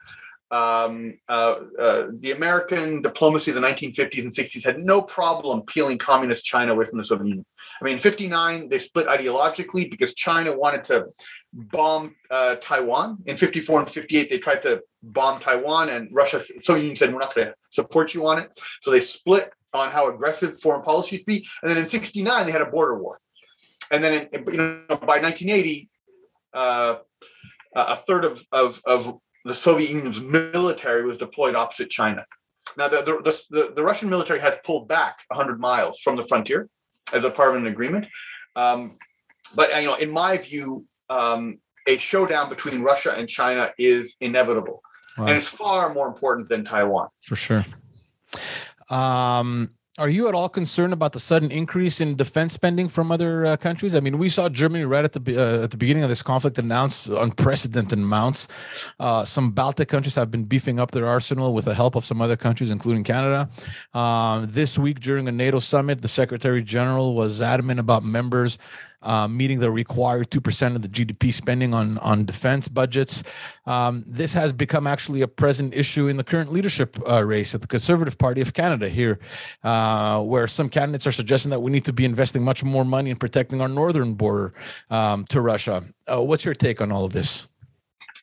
um, 0.50 1.18
uh, 1.28 1.56
uh, 1.78 2.06
the 2.20 2.32
American 2.32 3.02
diplomacy 3.02 3.50
of 3.50 3.54
the 3.54 3.60
1950s 3.60 4.22
and 4.22 4.32
60s 4.32 4.64
had 4.64 4.80
no 4.80 5.02
problem 5.02 5.62
peeling 5.62 5.98
communist 5.98 6.44
China 6.44 6.72
away 6.72 6.86
from 6.86 6.98
the 6.98 7.04
Soviet 7.04 7.26
Union. 7.26 7.44
I 7.80 7.84
mean, 7.84 7.94
in 7.94 8.00
59, 8.00 8.68
they 8.68 8.78
split 8.78 9.06
ideologically 9.08 9.90
because 9.90 10.14
China 10.14 10.56
wanted 10.56 10.84
to 10.84 11.06
bomb 11.52 12.14
uh, 12.30 12.56
Taiwan. 12.56 13.18
In 13.26 13.36
54 13.36 13.80
and 13.80 13.90
58, 13.90 14.30
they 14.30 14.38
tried 14.38 14.62
to 14.62 14.82
bomb 15.02 15.38
Taiwan, 15.40 15.90
and 15.90 16.08
Russia, 16.12 16.40
Soviet 16.40 16.82
Union 16.82 16.96
said, 16.96 17.12
We're 17.12 17.20
not 17.20 17.34
going 17.34 17.48
to 17.48 17.54
support 17.68 18.14
you 18.14 18.26
on 18.26 18.38
it. 18.38 18.58
So 18.80 18.90
they 18.90 19.00
split 19.00 19.50
on 19.74 19.90
how 19.90 20.08
aggressive 20.08 20.60
foreign 20.60 20.82
policy 20.82 21.16
should 21.16 21.26
be. 21.26 21.46
And 21.62 21.70
then 21.70 21.78
in 21.78 21.86
69, 21.86 22.46
they 22.46 22.52
had 22.52 22.62
a 22.62 22.70
border 22.70 22.98
war. 22.98 23.20
And 23.90 24.02
then 24.02 24.28
in, 24.32 24.44
you 24.46 24.56
know, 24.56 24.84
by 24.88 25.18
1980, 25.20 25.88
uh, 26.54 26.96
a 27.74 27.96
third 27.96 28.24
of, 28.24 28.44
of, 28.52 28.80
of 28.84 29.18
the 29.44 29.54
Soviet 29.54 29.90
Union's 29.90 30.20
military 30.20 31.04
was 31.04 31.16
deployed 31.16 31.54
opposite 31.54 31.90
China. 31.90 32.24
Now, 32.76 32.88
the, 32.88 33.02
the, 33.02 33.42
the, 33.50 33.72
the 33.76 33.82
Russian 33.82 34.10
military 34.10 34.40
has 34.40 34.56
pulled 34.64 34.88
back 34.88 35.18
100 35.28 35.60
miles 35.60 36.00
from 36.00 36.16
the 36.16 36.24
frontier 36.26 36.68
as 37.12 37.24
a 37.24 37.30
part 37.30 37.50
of 37.50 37.62
an 37.62 37.66
agreement. 37.66 38.06
Um, 38.56 38.98
but 39.54 39.74
you 39.80 39.86
know, 39.86 39.94
in 39.94 40.10
my 40.10 40.36
view, 40.36 40.84
um, 41.08 41.60
a 41.86 41.96
showdown 41.96 42.48
between 42.48 42.82
Russia 42.82 43.14
and 43.16 43.28
China 43.28 43.72
is 43.78 44.16
inevitable, 44.20 44.82
wow. 45.16 45.26
and 45.26 45.36
it's 45.36 45.48
far 45.48 45.92
more 45.94 46.06
important 46.06 46.48
than 46.48 46.64
Taiwan. 46.64 47.08
For 47.22 47.36
sure. 47.36 47.64
Um, 48.90 49.70
are 49.98 50.08
you 50.08 50.28
at 50.28 50.34
all 50.34 50.48
concerned 50.48 50.92
about 50.92 51.12
the 51.12 51.18
sudden 51.18 51.50
increase 51.50 52.00
in 52.00 52.14
defense 52.14 52.52
spending 52.52 52.88
from 52.88 53.10
other 53.10 53.44
uh, 53.44 53.56
countries? 53.56 53.96
I 53.96 54.00
mean, 54.00 54.16
we 54.16 54.28
saw 54.28 54.48
Germany 54.48 54.84
right 54.84 55.04
at 55.04 55.12
the 55.12 55.36
uh, 55.36 55.64
at 55.64 55.72
the 55.72 55.76
beginning 55.76 56.04
of 56.04 56.08
this 56.08 56.22
conflict 56.22 56.56
announce 56.56 57.06
unprecedented 57.06 57.98
amounts. 57.98 58.46
Uh, 59.00 59.24
some 59.24 59.50
Baltic 59.50 59.88
countries 59.88 60.14
have 60.14 60.30
been 60.30 60.44
beefing 60.44 60.78
up 60.78 60.92
their 60.92 61.06
arsenal 61.06 61.52
with 61.52 61.64
the 61.64 61.74
help 61.74 61.96
of 61.96 62.04
some 62.04 62.22
other 62.22 62.36
countries, 62.36 62.70
including 62.70 63.02
Canada. 63.02 63.50
Um, 63.92 64.48
this 64.52 64.78
week, 64.78 65.00
during 65.00 65.26
a 65.26 65.32
NATO 65.32 65.58
summit, 65.58 66.00
the 66.00 66.08
Secretary 66.08 66.62
General 66.62 67.16
was 67.16 67.40
adamant 67.40 67.80
about 67.80 68.04
members 68.04 68.56
uh, 69.02 69.28
meeting 69.28 69.60
the 69.60 69.70
required 69.70 70.30
2% 70.30 70.76
of 70.76 70.82
the 70.82 70.88
GDP 70.88 71.32
spending 71.32 71.74
on, 71.74 71.98
on 71.98 72.24
defense 72.24 72.68
budgets. 72.68 73.22
Um, 73.66 74.04
this 74.06 74.32
has 74.34 74.52
become 74.52 74.86
actually 74.86 75.22
a 75.22 75.28
present 75.28 75.74
issue 75.74 76.08
in 76.08 76.16
the 76.16 76.24
current 76.24 76.52
leadership 76.52 76.98
uh, 77.08 77.24
race 77.24 77.54
at 77.54 77.60
the 77.60 77.66
Conservative 77.66 78.18
Party 78.18 78.40
of 78.40 78.54
Canada 78.54 78.88
here, 78.88 79.18
uh, 79.62 80.20
where 80.22 80.46
some 80.46 80.68
candidates 80.68 81.06
are 81.06 81.12
suggesting 81.12 81.50
that 81.50 81.60
we 81.60 81.70
need 81.70 81.84
to 81.84 81.92
be 81.92 82.04
investing 82.04 82.42
much 82.42 82.64
more 82.64 82.84
money 82.84 83.10
in 83.10 83.16
protecting 83.16 83.60
our 83.60 83.68
northern 83.68 84.14
border 84.14 84.52
um, 84.90 85.24
to 85.26 85.40
Russia. 85.40 85.84
Uh, 86.10 86.22
what's 86.22 86.44
your 86.44 86.54
take 86.54 86.80
on 86.80 86.90
all 86.90 87.04
of 87.04 87.12
this? 87.12 87.46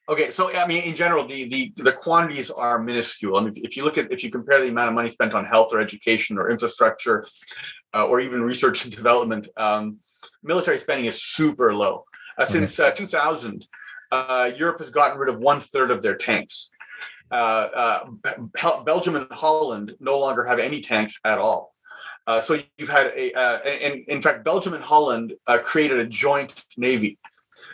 Okay, 0.07 0.29
so 0.29 0.55
I 0.55 0.67
mean, 0.67 0.83
in 0.83 0.95
general, 0.95 1.25
the 1.25 1.49
the 1.49 1.73
the 1.81 1.91
quantities 1.91 2.51
are 2.51 2.77
minuscule. 2.77 3.37
I 3.37 3.41
mean, 3.41 3.53
if 3.55 3.75
you 3.75 3.83
look 3.83 3.97
at 3.97 4.11
if 4.11 4.23
you 4.23 4.29
compare 4.29 4.61
the 4.61 4.69
amount 4.69 4.89
of 4.89 4.93
money 4.93 5.09
spent 5.09 5.33
on 5.33 5.45
health 5.45 5.73
or 5.73 5.79
education 5.79 6.37
or 6.37 6.51
infrastructure, 6.51 7.25
uh, 7.95 8.05
or 8.05 8.19
even 8.19 8.43
research 8.43 8.83
and 8.83 8.95
development, 8.95 9.47
um, 9.57 9.97
military 10.45 10.77
spending 10.77 11.05
is 11.05 11.21
super 11.21 11.73
low. 11.73 12.05
Uh. 12.37 12.45
Since 12.45 12.79
uh, 12.79 12.91
2000, 12.91 13.67
uh, 14.11 14.51
Europe 14.55 14.79
has 14.79 14.89
gotten 14.89 15.17
rid 15.17 15.33
of 15.33 15.39
one 15.39 15.59
third 15.59 15.91
of 15.91 16.01
their 16.01 16.15
tanks. 16.15 16.69
Uh, 17.31 18.05
uh, 18.53 18.83
Belgium 18.83 19.15
and 19.15 19.29
Holland 19.31 19.95
no 19.99 20.19
longer 20.19 20.45
have 20.45 20.59
any 20.59 20.79
tanks 20.79 21.19
at 21.25 21.39
all. 21.39 21.73
so 22.43 22.59
you've 22.77 22.89
had 22.89 23.07
a, 23.15 23.33
and 23.83 24.05
in 24.07 24.21
fact, 24.21 24.45
Belgium 24.45 24.73
and 24.73 24.83
Holland 24.83 25.33
created 25.63 25.99
a 25.99 26.05
joint 26.05 26.65
navy 26.77 27.17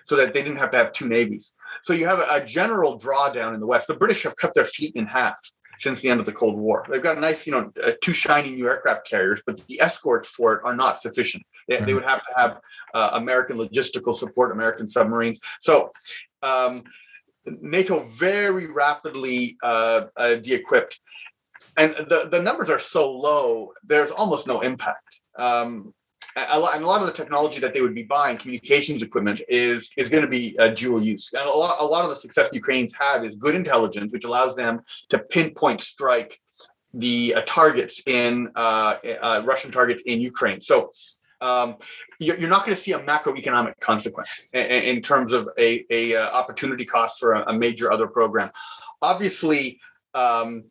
so 0.05 0.15
that 0.15 0.34
they 0.34 0.41
didn't 0.41 0.57
have 0.57 0.72
to 0.72 0.78
have 0.78 0.91
two 0.93 1.07
navies. 1.07 1.51
So 1.84 1.93
you 1.93 2.05
have 2.07 2.19
a, 2.19 2.45
general 2.45 2.99
drawdown 2.99 3.53
in 3.53 3.59
the 3.59 3.65
West. 3.65 3.88
The 3.88 3.95
British 3.95 4.24
have 4.24 4.36
cut 4.36 4.53
their 4.53 4.65
fleet 4.65 4.95
in 4.95 5.05
half 5.05 5.38
since 5.82 5.99
the 5.99 6.09
end 6.09 6.19
of 6.19 6.27
the 6.27 6.32
Cold 6.32 6.57
War. 6.57 6.86
They've 6.89 7.01
got 7.01 7.17
a 7.17 7.19
nice, 7.19 7.47
you 7.47 7.53
know, 7.53 7.71
uh, 7.84 7.93
two 8.03 8.13
shiny 8.13 8.51
new 8.51 8.67
aircraft 8.67 9.07
carriers, 9.09 9.41
but 9.45 9.59
the 9.67 9.82
escorts 9.82 10.29
for 10.29 10.53
it 10.53 10.61
are 10.63 10.75
not 10.75 11.01
sufficient. 11.01 11.43
They, 11.67 11.77
they 11.77 11.95
would 11.95 12.05
have 12.05 12.21
to 12.21 12.34
have 12.36 12.51
uh, 12.93 13.09
American 13.13 13.57
logistical 13.57 14.13
support, 14.13 14.51
American 14.51 14.88
submarines. 14.88 15.39
So 15.59 15.91
um, 16.43 16.84
NATO 17.45 18.03
very 18.03 18.67
rapidly 18.67 19.57
uh, 19.63 20.01
uh, 20.15 20.36
de-equipped, 20.36 20.99
and 21.77 21.95
the 22.11 22.27
the 22.29 22.41
numbers 22.41 22.69
are 22.69 22.79
so 22.79 23.11
low. 23.11 23.73
There's 23.84 24.11
almost 24.11 24.45
no 24.45 24.61
impact. 24.61 25.21
Um, 25.38 25.93
a 26.36 26.59
lot, 26.59 26.75
and 26.75 26.84
a 26.84 26.88
lot 26.88 27.01
of 27.01 27.07
the 27.07 27.13
technology 27.13 27.59
that 27.59 27.73
they 27.73 27.82
would 27.82 27.95
be 27.95 28.03
buying, 28.03 28.38
communications 28.38 29.01
equipment, 29.01 29.41
is 29.47 29.89
is 29.97 30.09
going 30.09 30.23
to 30.23 30.29
be 30.29 30.57
uh, 30.59 30.69
dual 30.69 31.01
use. 31.01 31.29
And 31.34 31.47
a 31.47 31.51
lot, 31.51 31.77
a 31.79 31.86
lot 31.86 32.03
of 32.03 32.09
the 32.09 32.15
success 32.15 32.49
Ukrainians 32.53 32.93
have 32.99 33.25
is 33.25 33.36
good 33.36 33.55
intelligence, 33.55 34.11
which 34.13 34.25
allows 34.25 34.55
them 34.55 34.82
to 35.09 35.19
pinpoint 35.19 35.82
strike 35.82 36.39
the 36.93 37.36
uh, 37.36 37.41
targets 37.45 38.01
in 38.05 38.49
uh, 38.55 38.97
uh 39.21 39.41
Russian 39.45 39.71
targets 39.71 40.03
in 40.05 40.19
Ukraine. 40.19 40.61
So 40.61 40.91
um, 41.41 41.77
you're, 42.19 42.49
not 42.49 42.65
going 42.65 42.75
to 42.75 42.82
see 42.82 42.91
a 42.91 42.99
macroeconomic 42.99 43.79
consequence 43.79 44.43
in, 44.53 44.61
in 44.61 45.01
terms 45.01 45.34
of 45.34 45.49
a, 45.57 45.84
a 45.89 46.15
uh, 46.15 46.29
opportunity 46.29 46.86
cost 46.86 47.19
for 47.19 47.34
a, 47.34 47.49
a, 47.49 47.53
major 47.53 47.91
other 47.91 48.07
program. 48.07 48.51
Obviously. 49.01 49.79
Um, 50.13 50.65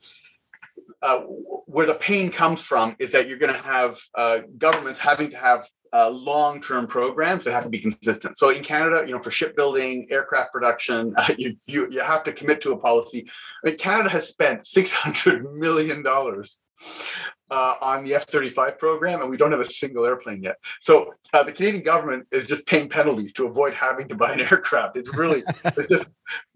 uh, 1.03 1.21
where 1.67 1.87
the 1.87 1.95
pain 1.95 2.31
comes 2.31 2.63
from 2.63 2.97
is 2.99 3.13
that 3.13 3.29
you're 3.29 3.39
going 3.39 3.53
to 3.53 3.61
have 3.61 3.99
uh, 4.15 4.41
governments 4.59 5.01
having 5.01 5.31
to 5.31 5.37
have 5.37 5.67
uh, 5.93 6.09
long-term 6.09 6.87
programs 6.87 7.45
that 7.45 7.53
have 7.53 7.65
to 7.65 7.71
be 7.71 7.81
consistent. 7.81 8.39
So 8.39 8.51
in 8.51 8.63
Canada, 8.63 9.05
you 9.07 9.13
know, 9.13 9.23
for 9.23 9.31
shipbuilding, 9.31 10.07
aircraft 10.11 10.53
production, 10.53 11.15
you, 11.39 11.57
you 11.67 11.89
you 11.91 12.01
have 12.01 12.23
to 12.25 12.33
commit 12.33 12.61
to 12.63 12.73
a 12.73 12.79
policy. 12.79 13.29
I 13.65 13.71
mean, 13.71 13.79
Canada 13.79 14.09
has 14.11 14.29
spent 14.29 14.67
six 14.67 14.93
hundred 14.93 15.53
million 15.55 16.03
dollars 16.03 16.59
uh, 17.51 17.75
on 17.81 18.05
the 18.05 18.15
F 18.15 18.27
35 18.29 18.79
program, 18.79 19.21
and 19.21 19.31
we 19.31 19.37
don't 19.37 19.51
have 19.51 19.61
a 19.61 19.65
single 19.65 20.05
airplane 20.05 20.43
yet. 20.43 20.57
So 20.81 21.15
uh, 21.33 21.43
the 21.43 21.53
Canadian 21.53 21.83
government 21.83 22.27
is 22.31 22.47
just 22.47 22.67
paying 22.67 22.89
penalties 22.89 23.33
to 23.35 23.47
avoid 23.47 23.75
having 23.75 24.09
to 24.09 24.15
buy 24.15 24.33
an 24.33 24.41
aircraft. 24.53 24.97
It's 24.97 25.15
really, 25.17 25.43
it's 25.65 25.89
just, 25.89 26.05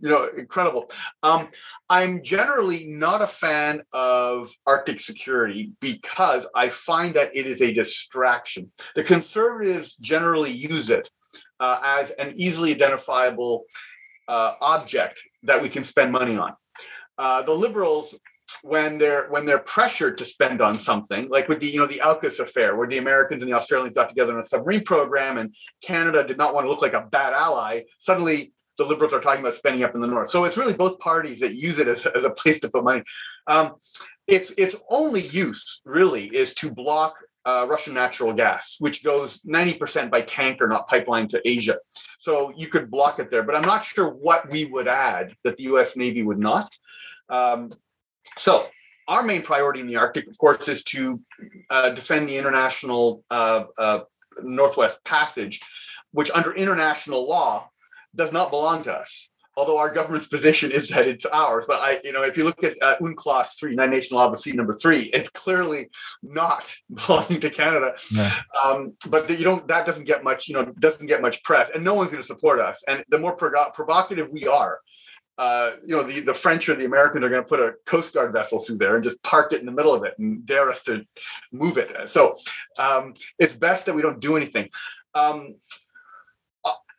you 0.01 0.09
know, 0.09 0.29
incredible. 0.37 0.91
Um, 1.23 1.49
I'm 1.91 2.23
generally 2.23 2.85
not 2.87 3.23
a 3.23 3.27
fan 3.27 3.83
of 3.93 4.51
Arctic 4.67 5.01
security 5.01 5.73
because 5.81 6.47
I 6.55 6.69
find 6.69 7.15
that 7.15 7.35
it 7.35 7.47
is 7.47 7.61
a 7.61 7.73
distraction. 7.73 8.71
The 8.95 9.03
conservatives 9.03 9.97
generally 9.97 10.53
use 10.53 10.91
it 10.91 11.11
uh, 11.61 11.79
as 11.83 12.11
an 12.13 12.35
easily 12.37 12.73
identifiable 12.73 13.65
uh, 14.29 14.55
object 14.61 15.21
that 15.43 15.63
we 15.63 15.69
can 15.69 15.85
spend 15.85 16.13
money 16.13 16.37
on. 16.37 16.55
Uh, 17.19 17.43
the 17.43 17.53
liberals 17.53 18.15
when 18.63 18.99
they're 18.99 19.29
when 19.29 19.47
they're 19.47 19.59
pressured 19.59 20.19
to 20.19 20.25
spend 20.25 20.61
on 20.61 20.75
something, 20.75 21.29
like 21.29 21.49
with 21.49 21.61
the 21.61 21.67
you 21.67 21.79
know 21.79 21.87
the 21.87 22.01
AUKUS 22.01 22.41
affair, 22.41 22.77
where 22.77 22.89
the 22.89 22.99
Americans 22.99 23.43
and 23.43 23.51
the 23.51 23.57
Australians 23.57 23.95
got 23.95 24.09
together 24.09 24.33
on 24.33 24.41
a 24.41 24.45
submarine 24.45 24.83
program, 24.83 25.39
and 25.39 25.55
Canada 25.83 26.25
did 26.25 26.39
not 26.39 26.55
want 26.55 26.65
to 26.65 26.69
look 26.71 26.83
like 26.83 26.95
a 26.95 27.07
bad 27.07 27.33
ally. 27.33 27.83
Suddenly, 27.99 28.53
the 28.79 28.85
liberals 28.85 29.13
are 29.13 29.21
talking 29.21 29.41
about 29.41 29.55
spending 29.55 29.83
up 29.83 29.95
in 29.95 30.01
the 30.01 30.07
north. 30.07 30.31
So 30.31 30.45
it's 30.45 30.57
really 30.57 30.73
both 30.73 30.99
parties 30.99 31.41
that 31.41 31.55
use 31.55 31.79
it 31.79 31.89
as, 31.89 32.07
as 32.07 32.25
a 32.25 32.31
place 32.31 32.61
to 32.61 32.69
put 32.69 32.85
money. 32.85 33.03
Um, 33.47 33.75
its 34.27 34.53
its 34.57 34.75
only 34.91 35.27
use 35.29 35.81
really 35.85 36.27
is 36.27 36.55
to 36.55 36.71
block 36.71 37.17
uh, 37.45 37.67
Russian 37.69 37.95
natural 37.95 38.33
gas, 38.33 38.77
which 38.79 39.05
goes 39.05 39.41
90% 39.43 40.11
by 40.11 40.23
tanker, 40.23 40.67
not 40.67 40.89
pipeline 40.89 41.29
to 41.29 41.47
Asia. 41.47 41.77
So 42.19 42.53
you 42.57 42.69
could 42.69 42.91
block 42.91 43.19
it 43.19 43.31
there, 43.31 43.43
but 43.43 43.55
I'm 43.55 43.63
not 43.63 43.85
sure 43.85 44.11
what 44.11 44.51
we 44.51 44.65
would 44.65 44.89
add 44.89 45.35
that 45.45 45.59
the 45.59 45.65
US 45.65 45.97
Navy 45.97 46.23
would 46.23 46.39
not. 46.39 46.73
Um, 47.29 47.73
so 48.37 48.69
our 49.09 49.23
main 49.23 49.43
priority 49.43 49.81
in 49.81 49.87
the 49.87 49.97
Arctic, 49.97 50.27
of 50.29 50.39
course, 50.39 50.69
is 50.69 50.83
to 50.85 51.21
uh, 51.71 51.91
defend 51.91 52.29
the 52.29 52.37
international 52.37 53.23
uh, 53.31 53.65
uh, 53.79 54.01
Northwest 54.43 55.05
Passage, 55.05 55.61
which 56.13 56.31
under 56.35 56.55
international 56.55 57.29
law 57.29 57.69
does 58.15 58.33
not 58.33 58.51
belong 58.51 58.83
to 58.85 58.93
us. 58.93 59.31
Although 59.57 59.79
our 59.79 59.93
government's 59.93 60.27
position 60.27 60.73
is 60.73 60.89
that 60.89 61.07
it's 61.07 61.25
ours, 61.27 61.65
but 61.69 61.79
I, 61.81 62.01
you 62.03 62.11
know, 62.11 62.25
if 62.25 62.37
you 62.37 62.43
look 62.43 62.65
at 62.65 62.77
uh, 62.83 62.97
UNCLOS 63.01 63.57
three, 63.57 63.77
Nine 63.77 63.91
Nation 63.91 64.17
Law 64.17 64.27
of 64.27 64.33
the 64.33 64.39
Sea 64.39 64.51
number 64.51 64.75
three, 64.75 65.03
it's 65.13 65.29
clearly 65.31 65.91
not 66.25 66.75
belonging 67.07 67.41
to 67.41 67.51
Canada. 67.51 67.95
Yeah. 68.11 68.35
Um, 68.65 68.95
but 69.09 69.31
you 69.31 69.45
don't, 69.45 69.69
that 69.69 69.87
doesn't 69.87 70.07
get 70.07 70.25
much, 70.25 70.49
you 70.49 70.55
know, 70.55 70.65
doesn't 70.81 71.07
get 71.07 71.23
much 71.23 71.41
press, 71.45 71.71
and 71.73 71.85
no 71.85 71.95
one's 71.95 72.11
going 72.11 72.23
to 72.23 72.27
support 72.27 72.59
us. 72.59 72.83
And 72.89 73.05
the 73.11 73.19
more 73.19 73.37
provocative 73.37 74.29
we 74.33 74.49
are, 74.49 74.81
uh, 75.37 75.73
you 75.85 75.97
know, 75.97 76.03
the, 76.03 76.21
the 76.21 76.35
French 76.35 76.69
or 76.69 76.77
the 76.77 76.85
Americans 76.85 77.25
are 77.25 77.29
going 77.29 77.43
to 77.43 77.49
put 77.49 77.61
a 77.61 77.75
Coast 77.87 78.15
Guard 78.15 78.33
vessel 78.33 78.61
through 78.61 78.79
there 78.79 78.95
and 78.95 79.03
just 79.03 79.23
park 79.23 79.53
it 79.53 79.61
in 79.61 79.67
the 79.67 79.73
middle 79.73 79.95
of 79.95 80.05
it 80.05 80.15
and 80.19 80.47
dare 80.47 80.71
us 80.71 80.83
to 80.83 81.05
move 81.53 81.77
it. 81.77 82.09
So 82.09 82.37
um, 82.79 83.15
it's 83.39 83.55
best 83.55 83.87
that 83.87 83.95
we 83.95 84.03
don't 84.03 84.21
do 84.21 84.37
anything. 84.37 84.69
Um, 85.15 85.57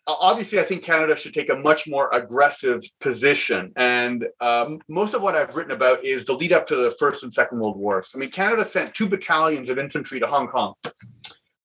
obviously, 0.08 0.60
I 0.60 0.64
think 0.64 0.84
Canada 0.84 1.16
should 1.16 1.34
take 1.34 1.50
a 1.50 1.56
much 1.56 1.88
more 1.88 2.10
aggressive 2.14 2.82
position. 3.00 3.72
And 3.76 4.28
um, 4.42 4.80
most 4.90 5.14
of 5.14 5.22
what 5.22 5.36
I've 5.36 5.56
written 5.56 5.72
about 5.72 6.04
is 6.04 6.26
the 6.26 6.34
lead 6.34 6.54
up 6.54 6.68
to 6.68 6.76
the 6.76 6.92
First 7.00 7.24
and 7.24 7.34
Second 7.34 7.60
World 7.60 7.78
Wars. 7.78 8.12
I 8.14 8.18
mean, 8.18 8.30
Canada 8.30 8.66
sent 8.66 8.94
two 8.94 9.08
battalions 9.08 9.70
of 9.70 9.80
infantry 9.80 10.20
to 10.20 10.28
Hong 10.28 10.48
Kong. 10.48 10.74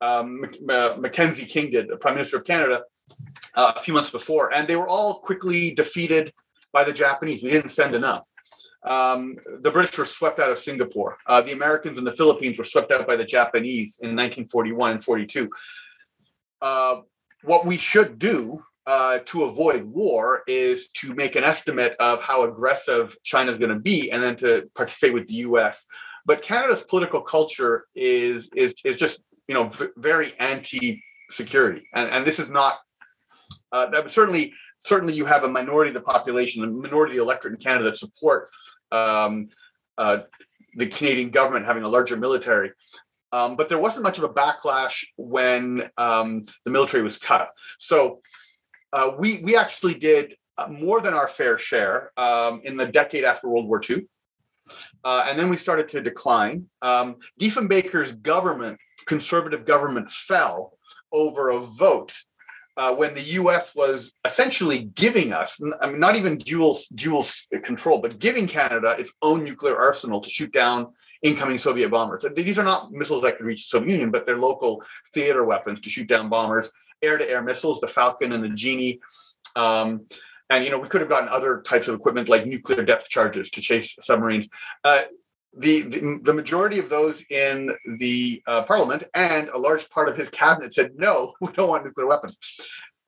Um, 0.01 0.47
Mackenzie 0.63 1.45
King 1.45 1.71
did, 1.71 1.89
the 1.89 1.97
Prime 1.97 2.15
Minister 2.15 2.39
of 2.39 2.45
Canada, 2.45 2.85
uh, 3.55 3.73
a 3.77 3.83
few 3.83 3.93
months 3.93 4.11
before, 4.11 4.55
and 4.55 4.67
they 4.67 4.77
were 4.77 4.89
all 4.89 5.21
quickly 5.21 5.75
defeated 5.75 6.33
by 6.73 6.85
the 6.85 6.93
Japanese. 6.93 7.43
We 7.43 7.51
didn't 7.51 7.71
send 7.71 7.95
enough. 7.95 8.25
Um, 8.85 9.37
the 9.61 9.71
British 9.71 9.97
were 9.99 10.05
swept 10.05 10.39
out 10.39 10.51
of 10.51 10.59
Singapore. 10.59 11.19
Uh, 11.27 11.41
the 11.43 11.53
Americans 11.53 11.99
and 11.99 12.07
the 12.07 12.13
Philippines 12.13 12.59
were 12.59 12.65
swept 12.65 12.93
out 12.93 13.07
by 13.07 13.17
the 13.17 13.25
Japanese 13.25 13.99
in 14.03 14.11
1941 14.11 14.93
and 14.93 15.05
42. 15.05 15.51
Uh, 16.63 17.01
what 17.43 17.67
we 17.67 17.77
should 17.77 18.19
do 18.19 18.63
uh, 18.87 19.19
to 19.27 19.45
avoid 19.45 19.85
war 19.85 20.43
is 20.47 20.89
to 20.89 21.15
make 21.15 21.37
an 21.37 21.45
estimate 21.45 21.95
of 22.01 22.23
how 22.23 22.45
aggressive 22.45 23.17
China 23.23 23.51
is 23.51 23.59
going 23.59 23.71
to 23.71 23.79
be, 23.79 24.11
and 24.11 24.23
then 24.23 24.37
to 24.37 24.69
participate 24.75 25.15
with 25.15 25.29
the 25.29 25.35
U.S. 25.35 25.87
But 26.27 26.43
Canada's 26.43 26.83
political 26.83 27.21
culture 27.21 27.87
is 27.95 28.51
is 28.55 28.75
is 28.85 28.97
just 28.97 29.21
you 29.49 29.55
know 29.55 29.65
v- 29.65 29.89
very 29.97 30.33
anti-security, 30.39 31.89
and 31.95 32.11
and 32.11 32.27
this 32.27 32.39
is 32.39 32.49
not 32.49 32.79
uh, 33.73 33.87
that 33.87 34.11
certainly 34.11 34.53
certainly 34.85 35.15
you 35.15 35.25
have 35.25 35.45
a 35.45 35.49
minority 35.49 35.91
of 35.91 35.95
the 35.95 36.01
population, 36.01 36.63
a 36.65 36.67
minority 36.67 37.13
of 37.13 37.17
the 37.19 37.23
electorate 37.23 37.55
in 37.55 37.61
Canada 37.61 37.85
that 37.85 37.99
support 37.99 38.51
um, 38.93 39.49
uh, 39.99 40.21
the 40.75 40.87
Canadian 40.87 41.31
government 41.31 41.67
having 41.67 41.83
a 41.83 41.89
larger 41.89 42.17
military. 42.17 42.73
Um, 43.33 43.57
but 43.57 43.69
there 43.69 43.79
wasn't 43.79 44.03
much 44.03 44.19
of 44.19 44.25
a 44.25 44.29
backlash 44.29 45.05
when 45.17 45.89
um, 45.97 46.43
the 46.65 46.71
military 46.71 47.03
was 47.03 47.17
cut. 47.17 47.51
So 47.79 48.21
uh, 48.93 49.13
we 49.19 49.39
we 49.39 49.57
actually 49.57 49.95
did 49.95 50.35
uh, 50.59 50.67
more 50.69 51.01
than 51.01 51.15
our 51.15 51.29
fair 51.29 51.59
share 51.59 52.11
um, 52.17 52.61
in 52.65 52.77
the 52.77 52.87
decade 52.87 53.25
after 53.25 53.49
World 53.49 53.67
War 53.67 53.81
II. 53.89 54.07
Uh, 55.05 55.25
and 55.29 55.39
then 55.39 55.49
we 55.49 55.57
started 55.57 55.89
to 55.89 56.01
decline. 56.01 56.67
Um, 56.83 57.17
Diefenbaker's 57.41 58.13
government, 58.13 58.79
conservative 59.07 59.65
government, 59.65 60.11
fell 60.11 60.79
over 61.13 61.51
a 61.51 61.61
vote 61.61 62.15
uh, 62.81 62.95
when 62.95 63.13
the 63.15 63.23
U.S. 63.41 63.75
was 63.75 64.13
essentially 64.25 64.85
giving 64.95 65.35
us, 65.35 65.61
I 65.83 65.87
mean, 65.89 66.01
not 66.01 66.17
even 66.17 66.39
dual 66.39 66.79
dual 66.95 67.27
control, 67.63 67.99
but 67.99 68.19
giving 68.19 68.47
Canada 68.47 68.97
its 68.99 69.13
own 69.21 69.45
nuclear 69.45 69.77
arsenal 69.79 70.21
to 70.23 70.31
shoot 70.31 70.51
down 70.51 70.95
incoming 71.23 71.59
Soviet 71.59 71.91
bombers. 71.91 72.25
These 72.35 72.59
are 72.59 72.65
not 72.65 72.91
missiles 72.91 73.23
that 73.23 73.37
could 73.37 73.45
reach 73.45 73.65
the 73.65 73.77
Soviet 73.77 73.93
Union, 73.93 74.11
but 74.11 74.25
they're 74.25 74.39
local 74.39 74.83
theater 75.13 75.45
weapons 75.45 75.83
to 75.83 75.91
shoot 75.91 76.09
down 76.09 76.31
bombers 76.31 76.73
air-to-air 77.03 77.43
missiles, 77.43 77.81
the 77.81 77.89
Falcon 77.89 78.33
and 78.33 78.43
the 78.43 78.49
Genie. 78.49 79.01
Um, 79.57 80.07
and 80.49 80.65
you 80.65 80.71
know, 80.71 80.79
we 80.79 80.89
could 80.89 81.03
have 81.03 81.11
gotten 81.11 81.29
other 81.29 81.63
types 81.63 81.87
of 81.89 81.95
equipment 81.95 82.29
like 82.31 82.47
nuclear 82.47 82.83
depth 82.83 83.09
charges 83.09 83.51
to 83.51 83.61
chase 83.61 83.97
submarines. 84.01 84.49
Uh, 84.85 85.03
the, 85.57 85.83
the, 85.83 86.21
the 86.23 86.33
majority 86.33 86.79
of 86.79 86.89
those 86.89 87.23
in 87.31 87.75
the 87.99 88.43
uh, 88.47 88.63
parliament 88.63 89.05
and 89.15 89.49
a 89.49 89.59
large 89.59 89.89
part 89.91 90.09
of 90.09 90.17
his 90.17 90.29
cabinet 90.29 90.75
said 90.75 90.93
no, 90.97 91.35
we 91.41 91.49
don't 91.53 91.69
want 91.69 91.85
nuclear 91.85 92.07
weapons. 92.07 92.39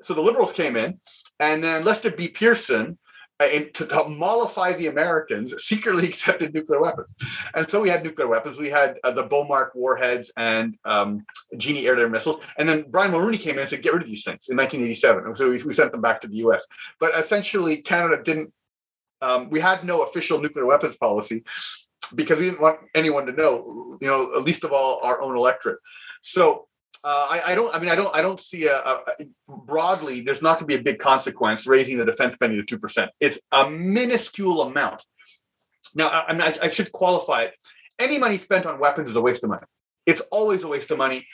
So 0.03 0.15
the 0.15 0.21
liberals 0.21 0.53
came 0.53 0.77
in, 0.77 0.99
and 1.39 1.63
then 1.63 1.85
Lester 1.85 2.11
B. 2.11 2.29
Pearson, 2.29 2.99
uh, 3.39 3.47
to, 3.47 3.87
to 3.87 4.09
mollify 4.09 4.73
the 4.73 4.89
Americans, 4.89 5.55
secretly 5.63 6.07
accepted 6.07 6.53
nuclear 6.53 6.81
weapons. 6.81 7.15
And 7.55 7.71
so 7.71 7.81
we 7.81 7.89
had 7.89 8.03
nuclear 8.03 8.27
weapons. 8.27 8.59
We 8.59 8.69
had 8.69 8.99
uh, 9.05 9.13
the 9.13 9.27
Bomarc 9.27 9.71
warheads 9.75 10.33
and 10.37 10.77
um, 10.85 11.25
Genie 11.57 11.87
air-to-air 11.87 12.09
missiles. 12.09 12.41
And 12.59 12.69
then 12.69 12.87
Brian 12.91 13.13
Mulroney 13.13 13.39
came 13.39 13.55
in 13.55 13.61
and 13.61 13.71
said, 13.71 13.83
get 13.83 13.93
rid 13.93 14.03
of 14.03 14.09
these 14.09 14.25
things 14.25 14.49
in 14.49 14.57
1987. 14.57 15.27
And 15.27 15.39
so 15.39 15.51
we, 15.51 15.63
we 15.63 15.73
sent 15.73 15.93
them 15.93 16.01
back 16.01 16.21
to 16.23 16.29
the 16.29 16.37
US. 16.49 16.67
But 16.99 17.17
essentially, 17.17 17.79
Canada 17.79 18.23
didn't, 18.23 18.53
um, 19.21 19.51
we 19.51 19.61
had 19.61 19.85
no 19.85 20.03
official 20.03 20.41
nuclear 20.41 20.67
weapons 20.67 20.97
policy 20.97 21.45
because 22.15 22.39
we 22.39 22.47
didn't 22.47 22.61
want 22.61 22.81
anyone 22.95 23.27
to 23.27 23.33
know, 23.33 23.99
you 24.01 24.09
know, 24.09 24.35
at 24.35 24.43
least 24.43 24.65
of 24.65 24.73
all 24.73 25.01
our 25.03 25.21
own 25.21 25.37
electorate. 25.37 25.79
So 26.21 26.69
uh, 27.05 27.27
I, 27.31 27.43
I, 27.47 27.55
don't. 27.55 27.75
I 27.75 27.81
mean, 27.81 27.89
I 27.89 27.97
don't. 27.97 28.15
I 28.15 28.23
don't 28.23 28.39
see 28.39 28.67
a, 28.67 28.77
a 28.77 29.05
broadly. 29.49 30.21
There's 30.21 30.43
not 30.43 30.59
going 30.59 30.69
to 30.69 30.77
be 30.77 30.81
a 30.81 30.83
big 30.83 31.01
consequence 31.01 31.67
raising 31.67 31.99
the 31.99 32.05
defense 32.05 32.35
spending 32.35 32.59
to 32.59 32.65
two 32.65 32.79
percent. 32.79 33.11
It's 33.19 33.41
a 33.51 33.69
minuscule 33.69 34.63
amount. 34.63 35.03
Now, 35.95 36.09
I, 36.09 36.33
I 36.33 36.59
I 36.63 36.71
should 36.71 36.93
qualify 36.93 37.43
it. 37.45 37.55
Any 37.99 38.19
money 38.19 38.37
spent 38.37 38.67
on 38.67 38.79
weapons 38.79 39.11
is 39.11 39.17
a 39.17 39.21
waste 39.21 39.43
of 39.43 39.51
money. 39.51 39.67
It's 40.07 40.23
always 40.31 40.63
a 40.63 40.69
waste 40.69 40.91
of 40.91 40.99
money. 40.99 41.27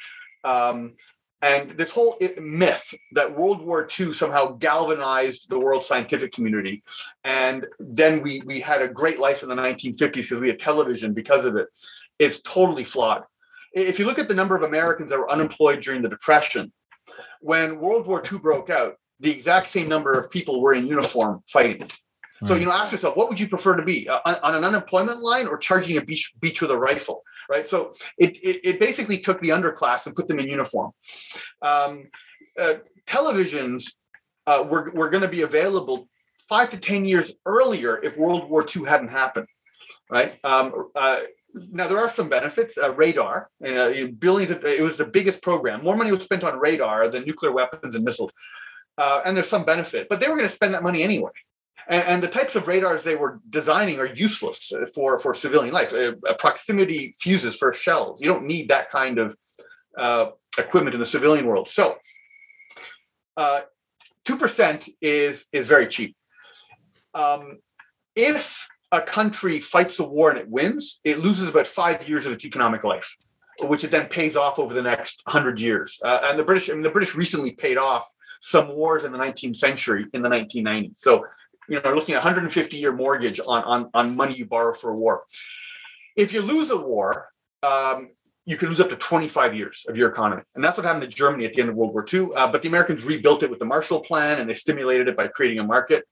Um, 0.43 0.95
and 1.43 1.71
this 1.71 1.91
whole 1.91 2.19
myth 2.41 2.95
that 3.13 3.37
World 3.37 3.63
War 3.63 3.89
II 3.99 4.13
somehow 4.13 4.53
galvanized 4.53 5.49
the 5.49 5.59
world 5.59 5.85
scientific 5.85 6.33
community, 6.33 6.83
and 7.25 7.67
then 7.79 8.23
we 8.23 8.43
we 8.45 8.61
had 8.61 8.83
a 8.83 8.89
great 8.89 9.19
life 9.19 9.43
in 9.43 9.49
the 9.49 9.55
1950s 9.55 9.99
because 9.99 10.41
we 10.41 10.49
had 10.49 10.59
television 10.59 11.15
because 11.15 11.45
of 11.45 11.57
it. 11.57 11.69
It's 12.19 12.41
totally 12.41 12.85
flawed 12.85 13.25
if 13.73 13.99
you 13.99 14.07
look 14.07 14.19
at 14.19 14.29
the 14.29 14.35
number 14.35 14.57
of 14.57 14.63
Americans 14.63 15.11
that 15.11 15.19
were 15.19 15.31
unemployed 15.31 15.81
during 15.81 16.03
the 16.03 16.09
Depression, 16.09 16.73
when 17.41 17.79
World 17.79 18.07
War 18.07 18.23
II 18.31 18.39
broke 18.39 18.71
out, 18.71 18.95
the 19.21 19.31
exact 19.31 19.69
same 19.69 19.89
number 19.89 20.19
of 20.19 20.31
people 20.31 20.61
were 20.61 20.75
in 20.75 20.87
uniform 20.87 21.43
fighting. 21.49 21.89
So 22.47 22.55
you 22.55 22.65
know, 22.65 22.73
ask 22.73 22.93
yourself, 22.93 23.17
what 23.17 23.29
would 23.29 23.41
you 23.41 23.49
prefer 23.49 23.77
to 23.77 23.85
be 23.85 24.09
uh, 24.09 24.21
on 24.25 24.55
an 24.55 24.65
unemployment 24.65 25.21
line 25.21 25.47
or 25.47 25.59
charging 25.59 25.97
a 25.97 26.03
beach, 26.03 26.33
beach 26.41 26.61
with 26.61 26.71
a 26.71 26.77
rifle? 26.77 27.23
Right. 27.51 27.69
So 27.69 27.93
it, 28.19 28.37
it, 28.39 28.61
it 28.63 28.81
basically 28.81 29.19
took 29.19 29.41
the 29.41 29.49
underclass 29.49 30.07
and 30.07 30.15
put 30.15 30.29
them 30.29 30.39
in 30.39 30.47
uniform. 30.47 30.93
Um, 31.63 32.09
uh, 32.59 32.75
televisions 33.07 33.95
uh, 34.47 34.65
were, 34.69 34.93
were 34.95 35.11
going 35.11 35.23
to 35.23 35.29
be 35.29 35.43
available 35.43 36.09
five 36.49 36.71
to 36.71 36.79
ten 36.79 37.05
years 37.05 37.35
earlier 37.47 37.99
if 38.03 38.17
World 38.17 38.49
War 38.51 38.65
II 38.65 38.85
hadn't 38.85 39.09
happened. 39.09 39.47
Right. 40.11 40.39
Um, 40.45 40.91
uh, 40.95 41.21
now 41.55 41.89
there 41.89 41.99
are 41.99 42.09
some 42.09 42.29
benefits. 42.29 42.79
Uh, 42.79 42.93
radar, 42.95 43.51
uh, 43.67 43.93
billions. 44.19 44.51
Of, 44.51 44.65
it 44.65 44.83
was 44.83 44.97
the 44.97 45.07
biggest 45.07 45.43
program. 45.43 45.83
More 45.83 45.97
money 45.97 46.13
was 46.13 46.23
spent 46.23 46.45
on 46.45 46.59
radar 46.59 47.09
than 47.09 47.25
nuclear 47.25 47.53
weapons 47.53 47.95
and 47.95 48.05
missiles, 48.05 48.31
uh, 48.97 49.23
and 49.25 49.37
there's 49.37 49.49
some 49.49 49.65
benefit. 49.65 50.09
But 50.09 50.21
they 50.21 50.29
were 50.29 50.37
going 50.37 50.49
to 50.49 50.55
spend 50.55 50.75
that 50.75 50.83
money 50.83 51.03
anyway. 51.03 51.33
And, 51.89 52.05
and, 52.05 52.23
the 52.23 52.29
types 52.29 52.55
of 52.55 52.69
radars 52.69 53.03
they 53.03 53.17
were 53.17 53.41
designing 53.49 53.99
are 53.99 54.07
useless 54.07 54.73
for 54.95 55.19
for 55.19 55.33
civilian 55.33 55.73
life. 55.73 55.93
Uh, 55.93 56.13
proximity 56.39 57.15
fuses 57.19 57.57
for 57.57 57.73
shells. 57.73 58.21
You 58.21 58.29
don't 58.29 58.45
need 58.45 58.69
that 58.69 58.91
kind 58.91 59.19
of 59.19 59.37
uh, 59.97 60.31
equipment 60.59 60.95
in 60.95 61.01
the 61.01 61.07
civilian 61.07 61.47
world. 61.47 61.69
So, 61.69 61.97
uh, 63.37 63.63
two 64.25 64.37
percent 64.37 64.89
is 65.01 65.47
is 65.53 65.67
very 65.67 65.87
cheap. 65.87 66.15
Um, 67.15 67.59
if 68.15 68.69
a 68.93 69.01
country 69.01 69.61
fights 69.61 69.99
a 69.99 70.05
war 70.05 70.31
and 70.31 70.39
it 70.39 70.49
wins, 70.49 71.01
it 71.05 71.19
loses 71.19 71.49
about 71.49 71.67
five 71.67 72.09
years 72.09 72.27
of 72.27 72.33
its 72.33 72.45
economic 72.45 72.85
life, 72.85 73.17
which 73.61 73.85
it 73.85 73.91
then 73.91 74.09
pays 74.09 74.37
off 74.37 74.59
over 74.59 74.75
the 74.75 74.83
next 74.83 75.23
hundred 75.27 75.61
years. 75.61 76.01
Uh, 76.05 76.21
and 76.25 76.39
the 76.39 76.45
British, 76.45 76.71
I 76.71 76.75
mean, 76.75 76.83
the 76.83 76.91
British 76.91 77.15
recently 77.15 77.53
paid 77.53 77.77
off 77.77 78.07
some 78.41 78.77
wars 78.77 79.05
in 79.05 79.13
the 79.13 79.19
19th 79.19 79.57
century 79.57 80.07
in 80.13 80.23
the 80.23 80.29
1990s. 80.29 80.99
So, 80.99 81.25
you 81.69 81.81
know, 81.81 81.95
looking 81.95 82.15
at 82.15 82.25
150 82.25 82.77
year 82.77 82.93
mortgage 82.93 83.41
on, 83.41 83.63
on, 83.65 83.91
on 83.95 84.17
money 84.17 84.35
you 84.35 84.47
borrow 84.47 84.75
for 84.75 84.91
a 84.91 84.97
war. 84.97 85.25
If 86.17 86.33
you 86.33 86.43
lose 86.43 86.71
a 86.71 86.77
war, 86.77 87.29
um, 87.63 88.11
you 88.45 88.57
can 88.57 88.69
lose 88.69 88.81
up 88.81 88.89
to 88.89 88.97
25 88.97 89.55
years 89.55 89.85
of 89.89 89.97
your 89.99 90.09
economy. 90.09 90.43
And 90.55 90.65
that's 90.65 90.79
what 90.79 90.87
happened 90.87 91.03
to 91.03 91.09
Germany 91.09 91.45
at 91.45 91.53
the 91.53 91.61
end 91.61 91.71
of 91.71 91.77
World 91.77 91.93
War 91.93 92.05
II. 92.13 92.31
Uh, 92.35 92.51
but 92.51 92.63
the 92.63 92.69
Americans 92.69 93.05
rebuilt 93.05 93.43
it 93.43 93.51
with 93.51 93.59
the 93.59 93.67
Marshall 93.67 94.01
Plan 94.01 94.41
and 94.41 94.49
they 94.49 94.55
stimulated 94.55 95.07
it 95.07 95.17
by 95.17 95.29
creating 95.29 95.59
a 95.59 95.65
market. 95.65 96.05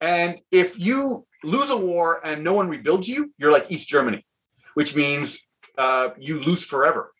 And 0.00 0.40
if 0.50 0.78
you 0.78 1.24
lose 1.44 1.70
a 1.70 1.76
war 1.76 2.20
and 2.24 2.42
no 2.42 2.52
one 2.52 2.68
rebuilds 2.68 3.08
you, 3.08 3.32
you're 3.38 3.52
like 3.52 3.70
East 3.70 3.86
Germany, 3.88 4.26
which 4.74 4.96
means 4.96 5.38
uh, 5.78 6.10
you 6.18 6.40
lose 6.40 6.64
forever. 6.64 7.12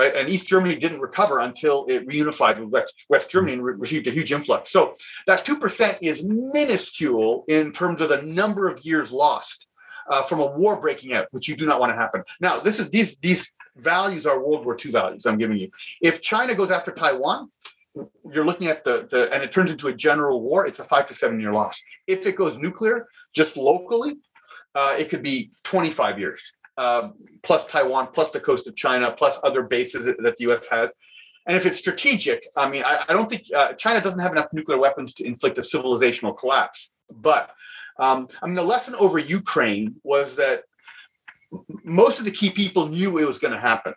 Right. 0.00 0.16
And 0.16 0.30
East 0.30 0.48
Germany 0.48 0.76
didn't 0.76 1.00
recover 1.00 1.40
until 1.40 1.84
it 1.86 2.08
reunified 2.08 2.58
with 2.58 2.70
West, 2.70 3.04
West 3.10 3.30
Germany 3.30 3.52
and 3.52 3.62
re- 3.62 3.74
received 3.76 4.06
a 4.06 4.10
huge 4.10 4.32
influx. 4.32 4.72
So 4.72 4.94
that 5.26 5.44
2% 5.44 5.98
is 6.00 6.24
minuscule 6.24 7.44
in 7.48 7.70
terms 7.70 8.00
of 8.00 8.08
the 8.08 8.22
number 8.22 8.66
of 8.66 8.82
years 8.82 9.12
lost 9.12 9.66
uh, 10.08 10.22
from 10.22 10.40
a 10.40 10.46
war 10.46 10.80
breaking 10.80 11.12
out, 11.12 11.26
which 11.32 11.48
you 11.48 11.54
do 11.54 11.66
not 11.66 11.80
want 11.80 11.92
to 11.92 11.96
happen. 11.96 12.22
Now, 12.40 12.60
this 12.60 12.80
is 12.80 12.88
these 12.88 13.18
these 13.18 13.52
values 13.76 14.24
are 14.24 14.42
World 14.42 14.64
War 14.64 14.74
II 14.82 14.90
values 14.90 15.26
I'm 15.26 15.36
giving 15.36 15.58
you. 15.58 15.68
If 16.00 16.22
China 16.22 16.54
goes 16.54 16.70
after 16.70 16.92
Taiwan, 16.92 17.50
you're 18.32 18.46
looking 18.46 18.68
at 18.68 18.84
the, 18.84 19.06
the 19.10 19.30
and 19.34 19.42
it 19.42 19.52
turns 19.52 19.70
into 19.70 19.88
a 19.88 19.92
general 19.92 20.40
war, 20.40 20.66
it's 20.66 20.78
a 20.78 20.84
five 20.84 21.08
to 21.08 21.14
seven 21.14 21.38
year 21.40 21.52
loss. 21.52 21.78
If 22.06 22.26
it 22.26 22.36
goes 22.36 22.56
nuclear, 22.56 23.06
just 23.34 23.58
locally, 23.58 24.16
uh, 24.74 24.96
it 24.98 25.10
could 25.10 25.22
be 25.22 25.50
25 25.64 26.18
years, 26.18 26.54
uh, 26.76 27.10
plus 27.42 27.66
Taiwan, 27.66 28.08
plus 28.08 28.30
the 28.30 28.40
coast 28.40 28.66
of 28.66 28.76
China, 28.76 29.10
plus 29.10 29.38
other 29.42 29.62
bases 29.62 30.06
that 30.06 30.36
the 30.38 30.50
US 30.50 30.66
has. 30.70 30.94
And 31.46 31.56
if 31.56 31.66
it's 31.66 31.78
strategic, 31.78 32.46
I 32.56 32.68
mean, 32.68 32.82
I, 32.84 33.04
I 33.08 33.12
don't 33.12 33.28
think 33.28 33.44
uh, 33.54 33.72
China 33.74 34.00
doesn't 34.00 34.20
have 34.20 34.32
enough 34.32 34.48
nuclear 34.52 34.78
weapons 34.78 35.14
to 35.14 35.26
inflict 35.26 35.58
a 35.58 35.62
civilizational 35.62 36.36
collapse. 36.36 36.90
But 37.10 37.50
um, 37.98 38.28
I 38.42 38.46
mean, 38.46 38.54
the 38.54 38.62
lesson 38.62 38.94
over 38.96 39.18
Ukraine 39.18 39.96
was 40.04 40.36
that 40.36 40.62
most 41.84 42.18
of 42.18 42.24
the 42.24 42.30
key 42.30 42.50
people 42.50 42.86
knew 42.86 43.18
it 43.18 43.26
was 43.26 43.38
going 43.38 43.54
to 43.54 43.60
happen. 43.60 43.94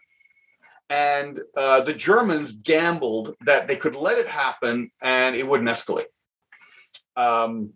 And 0.89 1.39
uh, 1.55 1.82
the 1.82 1.93
Germans 1.93 2.53
gambled 2.53 3.36
that 3.45 3.67
they 3.67 3.76
could 3.76 3.95
let 3.95 4.17
it 4.17 4.28
happen 4.28 4.91
and 5.01 5.36
it 5.36 5.47
wouldn't 5.47 5.69
escalate. 5.69 6.05
Um, 7.15 7.74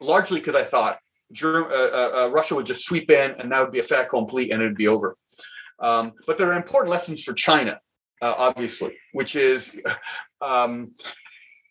largely 0.00 0.40
because 0.40 0.54
I 0.54 0.64
thought 0.64 0.98
Germ- 1.34 1.70
uh, 1.70 1.90
uh, 1.92 2.12
uh, 2.14 2.30
Russia 2.32 2.54
would 2.54 2.66
just 2.66 2.86
sweep 2.86 3.10
in 3.10 3.32
and 3.32 3.50
that 3.52 3.60
would 3.60 3.72
be 3.72 3.80
a 3.80 3.82
fait 3.82 4.06
accompli 4.06 4.50
and 4.50 4.62
it 4.62 4.66
would 4.66 4.76
be 4.76 4.88
over. 4.88 5.16
Um, 5.80 6.12
but 6.26 6.38
there 6.38 6.50
are 6.50 6.56
important 6.56 6.90
lessons 6.90 7.22
for 7.22 7.34
China, 7.34 7.80
uh, 8.22 8.34
obviously, 8.38 8.96
which 9.12 9.36
is 9.36 9.76
um, 10.40 10.92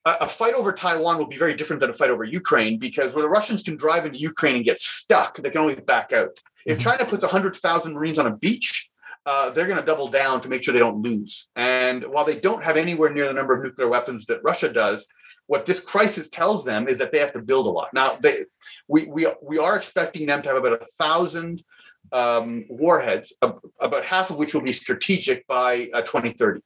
a, 0.05 0.17
a, 0.21 0.27
fight 0.27 0.53
over 0.53 0.73
Taiwan 0.73 1.17
will 1.17 1.27
be 1.27 1.37
very 1.37 1.53
different 1.53 1.79
than 1.79 1.89
a 1.89 1.93
fight 1.93 2.09
over 2.09 2.23
Ukraine 2.23 2.77
because 2.77 3.15
where 3.15 3.23
the 3.23 3.29
Russians 3.29 3.63
can 3.63 3.77
drive 3.77 4.05
into 4.05 4.19
Ukraine 4.19 4.55
and 4.57 4.65
get 4.65 4.79
stuck, 4.79 5.37
they 5.37 5.49
can 5.49 5.61
always 5.61 5.79
back 5.81 6.11
out. 6.11 6.37
If 6.65 6.79
mm-hmm. 6.79 6.89
China 6.89 7.05
puts 7.05 7.23
100,000 7.23 7.93
Marines 7.93 8.19
on 8.19 8.27
a 8.27 8.35
beach, 8.35 8.89
uh, 9.25 9.49
they're 9.51 9.67
going 9.67 9.79
to 9.79 9.85
double 9.85 10.09
down 10.09 10.41
to 10.41 10.49
make 10.49 10.63
sure 10.63 10.73
they 10.73 10.79
don't 10.79 11.01
lose. 11.01 11.47
And 11.55 12.03
while 12.03 12.25
they 12.25 12.39
don't 12.39 12.63
have 12.63 12.75
anywhere 12.75 13.09
near 13.09 13.27
the 13.27 13.33
number 13.33 13.55
of 13.55 13.63
nuclear 13.63 13.87
weapons 13.87 14.25
that 14.25 14.43
Russia 14.43 14.71
does, 14.71 15.07
what 15.47 15.65
this 15.65 15.79
crisis 15.79 16.29
tells 16.29 16.63
them 16.63 16.87
is 16.87 16.97
that 16.97 17.11
they 17.11 17.19
have 17.19 17.33
to 17.33 17.39
build 17.39 17.65
a 17.65 17.69
lot. 17.69 17.93
Now, 17.93 18.17
they, 18.21 18.45
we, 18.87 19.05
we, 19.05 19.27
we 19.41 19.57
are 19.57 19.75
expecting 19.75 20.25
them 20.25 20.41
to 20.41 20.49
have 20.49 20.57
about 20.57 20.81
a 20.81 20.85
thousand 20.97 21.63
um, 22.11 22.65
warheads, 22.69 23.33
about 23.41 24.05
half 24.05 24.29
of 24.29 24.37
which 24.37 24.53
will 24.53 24.61
be 24.61 24.73
strategic 24.73 25.45
by 25.47 25.89
uh, 25.93 26.01
2030. 26.01 26.61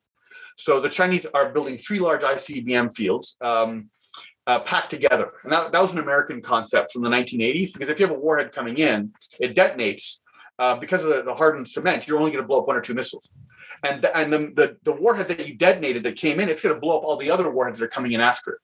So 0.58 0.80
the 0.80 0.90
Chinese 0.90 1.26
are 1.34 1.50
building 1.50 1.78
three 1.78 2.00
large 2.00 2.22
ICBM 2.22 2.96
fields 2.96 3.38
um, 3.42 3.90
uh, 4.48 4.60
packed 4.60 4.90
together. 4.90 5.34
And 5.44 5.52
that, 5.52 5.72
that 5.72 5.82
was 5.82 5.94
an 5.94 6.00
American 6.00 6.42
concept 6.42 6.94
from 6.94 7.04
the 7.04 7.10
1980s, 7.10 7.74
because 7.74 7.90
if 7.90 8.00
you 8.00 8.08
have 8.08 8.16
a 8.16 8.20
warhead 8.20 8.52
coming 8.52 8.78
in, 8.78 9.14
it 9.40 9.56
detonates. 9.56 10.20
Uh, 10.60 10.76
because 10.76 11.04
of 11.04 11.12
the, 11.12 11.22
the, 11.22 11.36
hardened 11.36 11.68
cement, 11.68 12.08
you're 12.08 12.18
only 12.18 12.32
going 12.32 12.42
to 12.44 12.48
blow 12.48 12.62
up 12.62 12.68
one 12.68 12.76
or 12.76 12.82
two 12.82 12.96
missiles. 12.96 13.32
And, 13.84 14.04
and 14.16 14.34
the, 14.34 14.38
the, 14.56 14.78
the 14.82 14.92
warhead 14.92 15.28
that 15.28 15.48
you 15.48 15.54
detonated 15.54 16.02
that 16.02 16.16
came 16.16 16.40
in, 16.40 16.50
it's 16.50 16.64
going 16.64 16.74
to 16.74 16.82
blow 16.82 16.98
up 16.98 17.04
all 17.04 17.16
the 17.16 17.30
other 17.30 17.48
warheads 17.52 17.78
that 17.78 17.86
are 17.86 17.90
coming 17.90 18.14
in 18.14 18.22
after 18.22 18.54
it. 18.54 18.60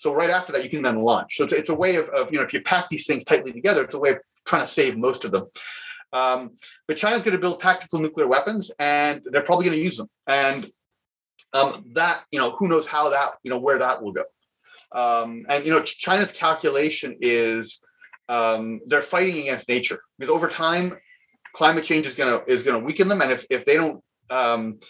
So 0.00 0.14
right 0.14 0.30
after 0.30 0.50
that, 0.52 0.64
you 0.64 0.70
can 0.70 0.80
then 0.80 0.96
launch. 0.96 1.36
So 1.36 1.44
it's, 1.44 1.52
it's 1.52 1.68
a 1.68 1.74
way 1.74 1.96
of, 1.96 2.08
of, 2.08 2.32
you 2.32 2.38
know, 2.38 2.44
if 2.44 2.54
you 2.54 2.62
pack 2.62 2.88
these 2.88 3.06
things 3.06 3.22
tightly 3.22 3.52
together, 3.52 3.84
it's 3.84 3.94
a 3.94 3.98
way 3.98 4.12
of 4.12 4.18
trying 4.46 4.62
to 4.62 4.72
save 4.72 4.96
most 4.96 5.26
of 5.26 5.30
them. 5.30 5.44
Um, 6.14 6.56
but 6.88 6.96
China's 6.96 7.22
going 7.22 7.36
to 7.36 7.40
build 7.40 7.60
tactical 7.60 7.98
nuclear 7.98 8.26
weapons, 8.26 8.70
and 8.78 9.20
they're 9.26 9.42
probably 9.42 9.66
going 9.66 9.76
to 9.76 9.84
use 9.84 9.98
them. 9.98 10.08
And 10.26 10.70
um, 11.52 11.84
that, 11.92 12.24
you 12.32 12.38
know, 12.40 12.52
who 12.52 12.66
knows 12.66 12.86
how 12.86 13.10
that, 13.10 13.32
you 13.42 13.50
know, 13.50 13.60
where 13.60 13.78
that 13.78 14.02
will 14.02 14.12
go. 14.12 14.24
Um, 14.92 15.44
and 15.50 15.64
you 15.66 15.70
know, 15.70 15.82
China's 15.82 16.32
calculation 16.32 17.16
is 17.20 17.80
um, 18.30 18.80
they're 18.86 19.02
fighting 19.02 19.38
against 19.38 19.68
nature 19.68 20.00
because 20.18 20.34
over 20.34 20.48
time, 20.48 20.98
climate 21.52 21.84
change 21.84 22.06
is 22.06 22.14
going 22.14 22.40
to 22.40 22.50
is 22.50 22.62
going 22.62 22.80
to 22.80 22.84
weaken 22.84 23.08
them, 23.08 23.20
and 23.20 23.30
if 23.30 23.44
if 23.50 23.64
they 23.66 23.76
don't 23.76 24.02
um, 24.30 24.80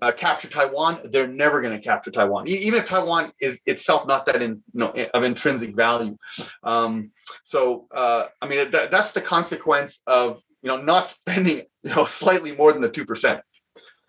uh, 0.00 0.12
capture 0.12 0.48
Taiwan, 0.48 0.98
they're 1.04 1.26
never 1.26 1.60
going 1.60 1.76
to 1.76 1.82
capture 1.82 2.10
Taiwan, 2.10 2.48
even 2.48 2.80
if 2.80 2.88
Taiwan 2.88 3.32
is 3.40 3.62
itself 3.66 4.06
not 4.06 4.26
that 4.26 4.42
in, 4.42 4.62
you 4.72 4.80
know, 4.80 4.94
of 5.14 5.24
intrinsic 5.24 5.74
value. 5.74 6.16
Um, 6.62 7.10
so, 7.44 7.86
uh, 7.92 8.26
I 8.40 8.48
mean, 8.48 8.70
that, 8.70 8.90
that's 8.90 9.12
the 9.12 9.20
consequence 9.20 10.00
of 10.06 10.42
you 10.62 10.68
know 10.68 10.80
not 10.80 11.06
spending 11.08 11.62
you 11.82 11.94
know 11.94 12.04
slightly 12.04 12.52
more 12.52 12.72
than 12.72 12.82
the 12.82 12.90
two 12.90 13.04
percent. 13.04 13.40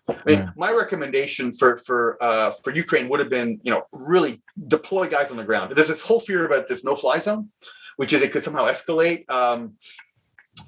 I 0.08 0.16
mean, 0.26 0.38
yeah. 0.38 0.50
my 0.56 0.72
recommendation 0.72 1.52
for 1.52 1.78
for 1.78 2.16
uh, 2.20 2.50
for 2.64 2.74
Ukraine 2.74 3.08
would 3.08 3.20
have 3.20 3.30
been, 3.30 3.60
you 3.62 3.70
know, 3.70 3.82
really 3.92 4.42
deploy 4.66 5.08
guys 5.08 5.30
on 5.30 5.36
the 5.36 5.44
ground. 5.44 5.72
There's 5.76 5.88
this 5.88 6.02
whole 6.02 6.20
fear 6.20 6.46
about 6.46 6.66
this 6.68 6.82
no-fly 6.82 7.20
zone, 7.20 7.50
which 7.96 8.12
is 8.12 8.22
it 8.22 8.32
could 8.32 8.42
somehow 8.42 8.66
escalate. 8.66 9.30
Um, 9.30 9.76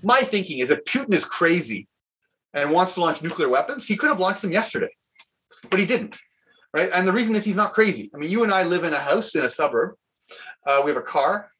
my 0.04 0.22
thinking 0.22 0.60
is 0.60 0.70
if 0.70 0.84
Putin 0.84 1.12
is 1.12 1.24
crazy 1.24 1.88
and 2.54 2.70
wants 2.70 2.94
to 2.94 3.00
launch 3.00 3.20
nuclear 3.20 3.48
weapons, 3.48 3.86
he 3.86 3.96
could 3.96 4.10
have 4.10 4.20
launched 4.20 4.42
them 4.42 4.52
yesterday 4.52 4.90
but 5.70 5.80
he 5.80 5.86
didn't, 5.86 6.18
right? 6.72 6.90
And 6.92 7.06
the 7.06 7.12
reason 7.12 7.34
is 7.34 7.44
he's 7.44 7.56
not 7.56 7.72
crazy. 7.72 8.10
I 8.14 8.18
mean, 8.18 8.30
you 8.30 8.42
and 8.42 8.52
I 8.52 8.62
live 8.62 8.84
in 8.84 8.92
a 8.92 8.98
house 8.98 9.34
in 9.34 9.44
a 9.44 9.48
suburb. 9.48 9.94
Uh, 10.66 10.82
we 10.84 10.90
have 10.90 11.00
a 11.00 11.02
car. 11.02 11.50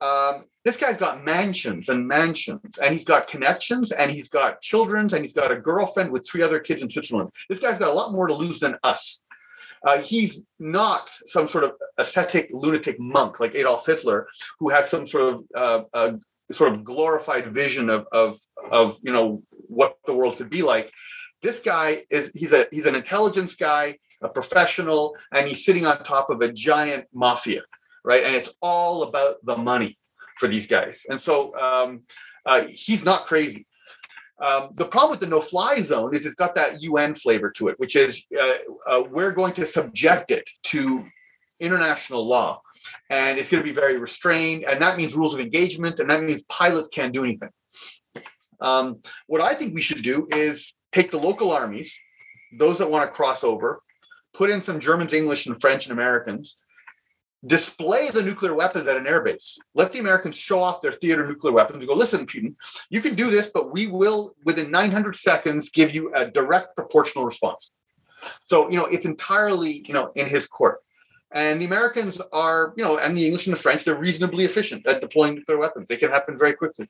Um, 0.00 0.44
this 0.64 0.76
guy's 0.76 0.98
got 0.98 1.24
mansions 1.24 1.88
and 1.88 2.06
mansions, 2.06 2.78
and 2.82 2.92
he's 2.92 3.04
got 3.04 3.28
connections, 3.28 3.92
and 3.92 4.10
he's 4.10 4.28
got 4.28 4.60
children's, 4.60 5.12
and 5.12 5.22
he's 5.22 5.32
got 5.32 5.52
a 5.52 5.56
girlfriend 5.56 6.10
with 6.10 6.28
three 6.28 6.42
other 6.42 6.58
kids 6.58 6.82
in 6.82 6.90
Switzerland. 6.90 7.30
This 7.48 7.60
guy's 7.60 7.78
got 7.78 7.88
a 7.88 7.94
lot 7.94 8.12
more 8.12 8.26
to 8.26 8.34
lose 8.34 8.58
than 8.58 8.76
us. 8.82 9.22
Uh, 9.84 9.98
he's 9.98 10.44
not 10.58 11.08
some 11.26 11.46
sort 11.46 11.64
of 11.64 11.72
ascetic 11.98 12.50
lunatic 12.52 12.98
monk 12.98 13.38
like 13.40 13.54
Adolf 13.54 13.86
Hitler, 13.86 14.26
who 14.58 14.68
has 14.70 14.88
some 14.88 15.06
sort 15.06 15.34
of 15.34 15.44
uh, 15.54 15.82
uh, 15.94 16.12
sort 16.50 16.72
of 16.72 16.84
glorified 16.84 17.52
vision 17.52 17.88
of 17.88 18.06
of 18.10 18.38
of 18.70 18.98
you 19.02 19.12
know 19.12 19.42
what 19.52 19.96
the 20.06 20.14
world 20.14 20.36
could 20.36 20.50
be 20.50 20.62
like. 20.62 20.92
This 21.46 21.60
guy 21.60 22.02
is 22.10 22.32
he's 22.34 22.52
a 22.52 22.66
he's 22.72 22.86
an 22.86 22.96
intelligence 22.96 23.54
guy, 23.54 23.98
a 24.20 24.28
professional, 24.28 25.14
and 25.32 25.46
he's 25.46 25.64
sitting 25.64 25.86
on 25.86 26.02
top 26.02 26.28
of 26.28 26.40
a 26.40 26.50
giant 26.52 27.06
mafia, 27.14 27.62
right? 28.04 28.24
And 28.24 28.34
it's 28.34 28.52
all 28.60 29.04
about 29.04 29.36
the 29.44 29.56
money 29.56 29.96
for 30.38 30.48
these 30.48 30.66
guys. 30.66 31.06
And 31.08 31.20
so 31.20 31.56
um, 31.56 32.02
uh, 32.44 32.62
he's 32.62 33.04
not 33.04 33.26
crazy. 33.26 33.64
Um, 34.40 34.70
the 34.74 34.86
problem 34.86 35.12
with 35.12 35.20
the 35.20 35.28
no-fly 35.28 35.82
zone 35.82 36.16
is 36.16 36.26
it's 36.26 36.34
got 36.34 36.56
that 36.56 36.82
UN 36.82 37.14
flavor 37.14 37.52
to 37.52 37.68
it, 37.68 37.78
which 37.78 37.94
is 37.94 38.26
uh, 38.36 38.54
uh, 38.84 39.02
we're 39.08 39.30
going 39.30 39.52
to 39.52 39.64
subject 39.64 40.32
it 40.32 40.50
to 40.64 41.04
international 41.60 42.26
law, 42.26 42.60
and 43.08 43.38
it's 43.38 43.48
going 43.48 43.62
to 43.62 43.68
be 43.72 43.72
very 43.72 43.98
restrained, 43.98 44.64
and 44.64 44.82
that 44.82 44.98
means 44.98 45.14
rules 45.14 45.32
of 45.32 45.38
engagement, 45.38 46.00
and 46.00 46.10
that 46.10 46.24
means 46.24 46.42
pilots 46.48 46.88
can't 46.88 47.14
do 47.14 47.22
anything. 47.22 47.50
Um, 48.60 49.00
what 49.28 49.40
I 49.40 49.54
think 49.54 49.74
we 49.74 49.80
should 49.80 50.02
do 50.02 50.26
is 50.32 50.72
take 50.96 51.10
the 51.10 51.18
local 51.18 51.52
armies, 51.52 51.98
those 52.52 52.78
that 52.78 52.90
want 52.90 53.06
to 53.06 53.14
cross 53.14 53.44
over, 53.44 53.82
put 54.32 54.48
in 54.48 54.62
some 54.62 54.80
Germans, 54.80 55.12
English, 55.12 55.46
and 55.46 55.60
French 55.60 55.84
and 55.84 55.92
Americans, 55.92 56.56
display 57.46 58.10
the 58.10 58.22
nuclear 58.22 58.54
weapons 58.54 58.88
at 58.88 58.96
an 58.96 59.04
airbase. 59.04 59.58
Let 59.74 59.92
the 59.92 59.98
Americans 59.98 60.36
show 60.36 60.58
off 60.58 60.80
their 60.80 60.92
theater 60.92 61.26
nuclear 61.26 61.52
weapons 61.52 61.78
and 61.80 61.86
go, 61.86 61.94
listen, 61.94 62.26
Putin, 62.26 62.54
you 62.88 63.02
can 63.02 63.14
do 63.14 63.30
this, 63.30 63.50
but 63.52 63.72
we 63.72 63.86
will, 63.86 64.34
within 64.44 64.70
900 64.70 65.14
seconds, 65.16 65.68
give 65.68 65.94
you 65.94 66.12
a 66.14 66.30
direct 66.30 66.74
proportional 66.74 67.26
response. 67.26 67.70
So, 68.44 68.70
you 68.70 68.78
know, 68.78 68.86
it's 68.86 69.04
entirely, 69.04 69.84
you 69.86 69.92
know, 69.92 70.12
in 70.14 70.26
his 70.26 70.46
court. 70.46 70.78
And 71.30 71.60
the 71.60 71.66
Americans 71.66 72.20
are, 72.32 72.72
you 72.76 72.84
know, 72.84 72.98
and 72.98 73.16
the 73.16 73.26
English 73.26 73.46
and 73.46 73.54
the 73.54 73.60
French, 73.60 73.84
they're 73.84 73.96
reasonably 74.08 74.44
efficient 74.46 74.86
at 74.86 75.02
deploying 75.02 75.34
nuclear 75.34 75.58
weapons. 75.58 75.88
They 75.88 75.98
can 75.98 76.10
happen 76.10 76.38
very 76.38 76.54
quickly 76.54 76.88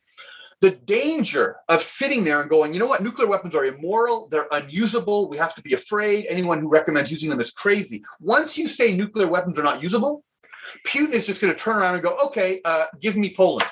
the 0.61 0.70
danger 0.70 1.57
of 1.69 1.83
sitting 1.83 2.24
there 2.24 2.41
and 2.41 2.49
going, 2.49 2.73
you 2.73 2.81
know 2.81 2.87
what, 2.87 3.03
nuclear 3.03 3.28
weapons 3.28 3.55
are 3.55 3.65
immoral, 3.65 4.28
they're 4.31 4.49
unusable, 4.53 5.28
we 5.28 5.37
have 5.37 5.55
to 5.55 5.62
be 5.62 5.74
afraid. 5.74 6.27
Anyone 6.28 6.61
who 6.61 6.69
recommends 6.69 7.11
using 7.11 7.28
them 7.28 7.41
is 7.41 7.51
crazy. 7.51 8.03
Once 8.20 8.57
you 8.57 8.66
say 8.66 8.97
nuclear 8.97 9.27
weapons 9.27 9.59
are 9.59 9.62
not 9.62 9.83
usable, 9.83 10.24
Putin 10.87 11.12
is 11.12 11.27
just 11.27 11.41
going 11.41 11.53
to 11.53 11.59
turn 11.59 11.77
around 11.77 11.95
and 11.95 12.03
go, 12.03 12.16
okay, 12.24 12.61
uh, 12.65 12.87
give 13.01 13.16
me 13.16 13.35
Poland, 13.35 13.69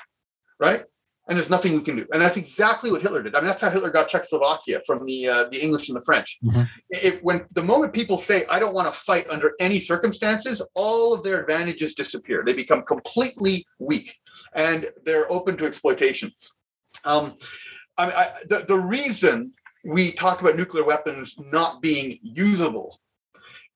right? 0.59 0.83
And 1.27 1.35
there's 1.35 1.49
nothing 1.49 1.73
we 1.73 1.81
can 1.81 1.95
do. 1.95 2.05
And 2.13 2.21
that's 2.21 2.37
exactly 2.37 2.91
what 2.91 3.01
Hitler 3.01 3.23
did. 3.23 3.33
I 3.33 3.39
mean, 3.39 3.47
that's 3.47 3.61
how 3.61 3.71
Hitler 3.71 3.89
got 3.89 4.07
Czechoslovakia 4.07 4.81
from 4.85 5.03
the 5.07 5.27
uh, 5.27 5.43
the 5.45 5.59
English 5.59 5.89
and 5.89 5.97
the 5.97 6.03
French. 6.05 6.37
Mm-hmm. 6.43 6.61
If 6.91 7.19
when 7.23 7.47
the 7.51 7.63
moment 7.63 7.93
people 7.93 8.19
say, 8.19 8.45
I 8.45 8.59
don't 8.59 8.75
want 8.75 8.85
to 8.85 8.91
fight 8.91 9.27
under 9.27 9.53
any 9.59 9.79
circumstances, 9.79 10.61
all 10.75 11.15
of 11.15 11.23
their 11.23 11.41
advantages 11.41 11.95
disappear. 11.95 12.43
They 12.45 12.53
become 12.53 12.83
completely 12.83 13.65
weak 13.79 14.15
and 14.53 14.91
they're 15.03 15.31
open 15.31 15.57
to 15.57 15.65
exploitation. 15.65 16.31
Um, 17.05 17.35
I, 17.97 18.11
I, 18.11 18.31
the, 18.47 18.65
the 18.67 18.77
reason 18.77 19.53
we 19.85 20.11
talk 20.11 20.41
about 20.41 20.57
nuclear 20.57 20.83
weapons 20.83 21.35
not 21.39 21.81
being 21.81 22.19
usable 22.21 22.99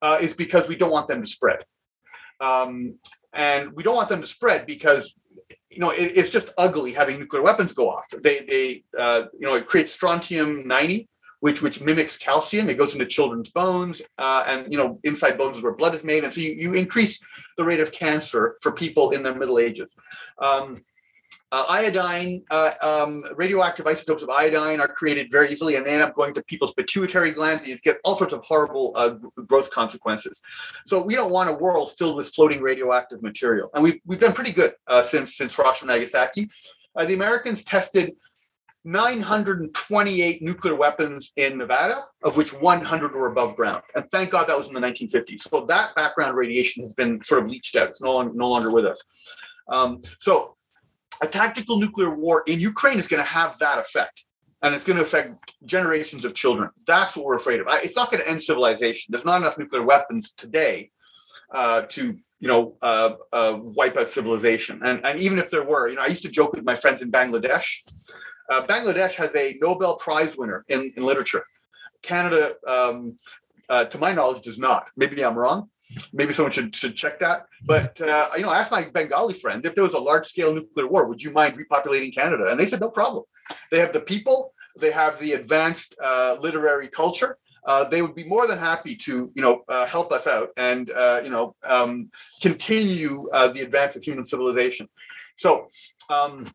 uh, 0.01 0.17
is 0.19 0.33
because 0.33 0.67
we 0.67 0.75
don't 0.75 0.91
want 0.91 1.07
them 1.07 1.21
to 1.21 1.27
spread. 1.27 1.59
Um, 2.41 2.97
and 3.33 3.71
we 3.73 3.83
don't 3.83 3.95
want 3.95 4.09
them 4.09 4.21
to 4.21 4.27
spread 4.27 4.65
because 4.65 5.15
you 5.69 5.79
know 5.79 5.91
it, 5.91 6.13
it's 6.15 6.29
just 6.29 6.51
ugly 6.57 6.91
having 6.93 7.19
nuclear 7.19 7.43
weapons 7.43 7.73
go 7.73 7.89
off. 7.89 8.05
They 8.23 8.39
they 8.39 8.83
uh, 8.97 9.25
you 9.33 9.45
know 9.45 9.55
it 9.55 9.67
creates 9.67 9.91
strontium 9.91 10.67
ninety, 10.67 11.07
which 11.41 11.61
which 11.61 11.81
mimics 11.81 12.17
calcium. 12.17 12.69
It 12.69 12.77
goes 12.77 12.93
into 12.93 13.05
children's 13.05 13.51
bones, 13.51 14.01
uh, 14.17 14.45
and 14.47 14.71
you 14.71 14.77
know 14.77 14.99
inside 15.03 15.37
bones 15.37 15.57
is 15.57 15.63
where 15.63 15.75
blood 15.75 15.93
is 15.93 16.03
made, 16.03 16.23
and 16.23 16.33
so 16.33 16.41
you, 16.41 16.53
you 16.53 16.73
increase 16.73 17.19
the 17.57 17.63
rate 17.63 17.81
of 17.81 17.91
cancer 17.91 18.57
for 18.61 18.71
people 18.71 19.11
in 19.11 19.21
their 19.21 19.35
middle 19.35 19.59
ages. 19.59 19.91
Um, 20.39 20.79
uh, 21.51 21.65
iodine, 21.67 22.43
uh, 22.51 22.71
um, 22.81 23.23
radioactive 23.35 23.87
isotopes 23.87 24.21
of 24.21 24.29
iodine 24.29 24.79
are 24.79 24.87
created 24.87 25.31
very 25.31 25.49
easily, 25.49 25.75
and 25.75 25.85
they 25.85 25.93
end 25.93 26.03
up 26.03 26.15
going 26.15 26.33
to 26.35 26.43
people's 26.43 26.73
pituitary 26.73 27.31
glands. 27.31 27.63
And 27.63 27.71
you 27.71 27.77
get 27.79 27.97
all 28.03 28.15
sorts 28.15 28.33
of 28.33 28.43
horrible 28.43 28.93
uh, 28.95 29.15
growth 29.47 29.71
consequences. 29.71 30.41
So 30.85 31.01
we 31.01 31.15
don't 31.15 31.31
want 31.31 31.49
a 31.49 31.53
world 31.53 31.91
filled 31.97 32.17
with 32.17 32.29
floating 32.29 32.61
radioactive 32.61 33.23
material, 33.23 33.69
and 33.73 33.83
we've 33.83 33.99
we've 34.05 34.19
done 34.19 34.33
pretty 34.33 34.51
good 34.51 34.73
uh, 34.87 35.03
since 35.03 35.35
since 35.35 35.55
Hiroshima 35.55 35.93
Nagasaki. 35.93 36.49
Uh, 36.95 37.05
the 37.05 37.13
Americans 37.13 37.63
tested 37.63 38.13
928 38.85 40.41
nuclear 40.41 40.75
weapons 40.75 41.31
in 41.35 41.57
Nevada, 41.57 42.03
of 42.23 42.37
which 42.37 42.53
100 42.53 43.13
were 43.13 43.27
above 43.27 43.55
ground. 43.55 43.83
And 43.95 44.09
thank 44.11 44.31
God 44.31 44.47
that 44.47 44.57
was 44.57 44.67
in 44.67 44.73
the 44.73 44.79
1950s. 44.79 45.41
So 45.41 45.65
that 45.65 45.95
background 45.95 46.37
radiation 46.37 46.83
has 46.83 46.93
been 46.93 47.23
sort 47.23 47.43
of 47.43 47.49
leached 47.49 47.75
out. 47.75 47.89
It's 47.89 48.01
no, 48.01 48.13
longer, 48.13 48.33
no 48.33 48.49
longer 48.49 48.71
with 48.71 48.85
us. 48.85 49.03
Um, 49.67 49.99
so 50.17 50.55
a 51.21 51.27
tactical 51.27 51.79
nuclear 51.79 52.15
war 52.15 52.43
in 52.47 52.59
Ukraine 52.59 52.99
is 52.99 53.07
going 53.07 53.21
to 53.21 53.29
have 53.29 53.57
that 53.59 53.79
effect. 53.79 54.25
And 54.61 54.75
it's 54.75 54.83
going 54.83 54.97
to 54.97 55.03
affect 55.03 55.53
generations 55.65 56.25
of 56.25 56.33
children. 56.33 56.69
That's 56.85 57.15
what 57.15 57.25
we're 57.25 57.37
afraid 57.37 57.61
of. 57.61 57.67
It's 57.69 57.95
not 57.95 58.11
going 58.11 58.21
to 58.21 58.29
end 58.29 58.41
civilization. 58.43 59.11
There's 59.11 59.23
not 59.23 59.39
enough 59.41 59.57
nuclear 59.57 59.83
weapons 59.83 60.33
today 60.33 60.91
uh, 61.53 61.83
to, 61.83 62.17
you 62.39 62.47
know, 62.47 62.75
uh, 62.81 63.13
uh, 63.31 63.57
wipe 63.61 63.95
out 63.95 64.09
civilization. 64.09 64.81
And, 64.83 65.05
and 65.05 65.17
even 65.19 65.39
if 65.39 65.49
there 65.49 65.63
were, 65.63 65.87
you 65.87 65.95
know, 65.95 66.01
I 66.01 66.07
used 66.07 66.23
to 66.23 66.29
joke 66.29 66.53
with 66.53 66.65
my 66.65 66.75
friends 66.75 67.01
in 67.01 67.09
Bangladesh. 67.09 67.67
Uh, 68.49 68.65
Bangladesh 68.65 69.13
has 69.13 69.33
a 69.35 69.55
Nobel 69.61 69.95
Prize 69.95 70.35
winner 70.37 70.65
in, 70.67 70.91
in 70.97 71.03
literature. 71.03 71.45
Canada, 72.01 72.55
um, 72.67 73.15
uh, 73.69 73.85
to 73.85 73.97
my 73.97 74.13
knowledge, 74.13 74.41
does 74.41 74.59
not. 74.59 74.87
Maybe 74.97 75.23
I'm 75.23 75.37
wrong 75.37 75.69
maybe 76.13 76.33
someone 76.33 76.51
should, 76.51 76.75
should 76.75 76.95
check 76.95 77.19
that. 77.19 77.47
But 77.65 77.99
uh, 78.01 78.29
you 78.35 78.43
know, 78.43 78.49
I 78.49 78.59
asked 78.59 78.71
my 78.71 78.83
Bengali 78.83 79.33
friend 79.33 79.65
if 79.65 79.75
there 79.75 79.83
was 79.83 79.93
a 79.93 79.99
large 79.99 80.27
scale 80.27 80.53
nuclear 80.53 80.87
war, 80.87 81.07
would 81.07 81.21
you 81.21 81.31
mind 81.31 81.57
repopulating 81.57 82.13
Canada? 82.13 82.47
And 82.49 82.59
they 82.59 82.65
said 82.65 82.81
no 82.81 82.89
problem. 82.89 83.23
They 83.71 83.79
have 83.79 83.93
the 83.93 84.01
people, 84.01 84.53
they 84.77 84.91
have 84.91 85.19
the 85.19 85.33
advanced 85.33 85.95
uh, 86.01 86.37
literary 86.39 86.87
culture. 86.87 87.37
Uh, 87.65 87.83
they 87.83 88.01
would 88.01 88.15
be 88.15 88.23
more 88.23 88.47
than 88.47 88.57
happy 88.57 88.95
to, 88.95 89.31
you 89.35 89.41
know, 89.41 89.63
uh, 89.67 89.85
help 89.85 90.11
us 90.11 90.27
out 90.27 90.49
and 90.57 90.87
you 91.23 91.29
know 91.29 91.55
um, 91.65 92.09
continue 92.41 93.27
the 93.31 93.61
advance 93.61 93.95
of 93.95 94.03
human 94.03 94.25
civilization. 94.25 94.87
So 95.35 95.67
um, 96.09 96.47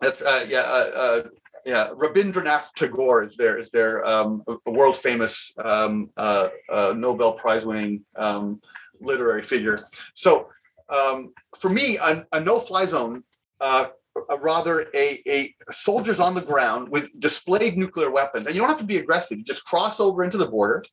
that's 0.00 0.20
yeah 0.20 1.22
yeah, 1.64 1.90
Rabindranath 1.94 2.74
Tagore 2.76 3.24
is 3.24 3.36
there 3.36 3.58
is 3.58 3.70
there 3.70 4.04
um, 4.04 4.42
a 4.66 4.70
world 4.70 4.96
famous 4.96 5.52
um, 5.62 6.10
uh, 6.16 6.48
uh, 6.70 6.94
Nobel 6.96 7.32
Prize 7.32 7.64
winning 7.64 8.04
um, 8.16 8.60
literary 9.00 9.42
figure. 9.42 9.78
So 10.14 10.48
um, 10.88 11.32
for 11.58 11.70
me, 11.70 11.98
a, 11.98 12.26
a 12.32 12.40
no-fly 12.40 12.86
zone, 12.86 13.24
uh, 13.60 13.88
a 14.28 14.36
rather 14.36 14.88
a, 14.94 15.22
a 15.26 15.54
soldiers 15.70 16.20
on 16.20 16.34
the 16.34 16.42
ground 16.42 16.88
with 16.88 17.08
displayed 17.18 17.78
nuclear 17.78 18.10
weapons, 18.10 18.46
and 18.46 18.54
you 18.54 18.60
don't 18.60 18.68
have 18.68 18.78
to 18.78 18.84
be 18.84 18.98
aggressive. 18.98 19.38
You 19.38 19.44
just 19.44 19.64
cross 19.64 20.00
over 20.00 20.22
into 20.24 20.36
the 20.38 20.46
border. 20.46 20.84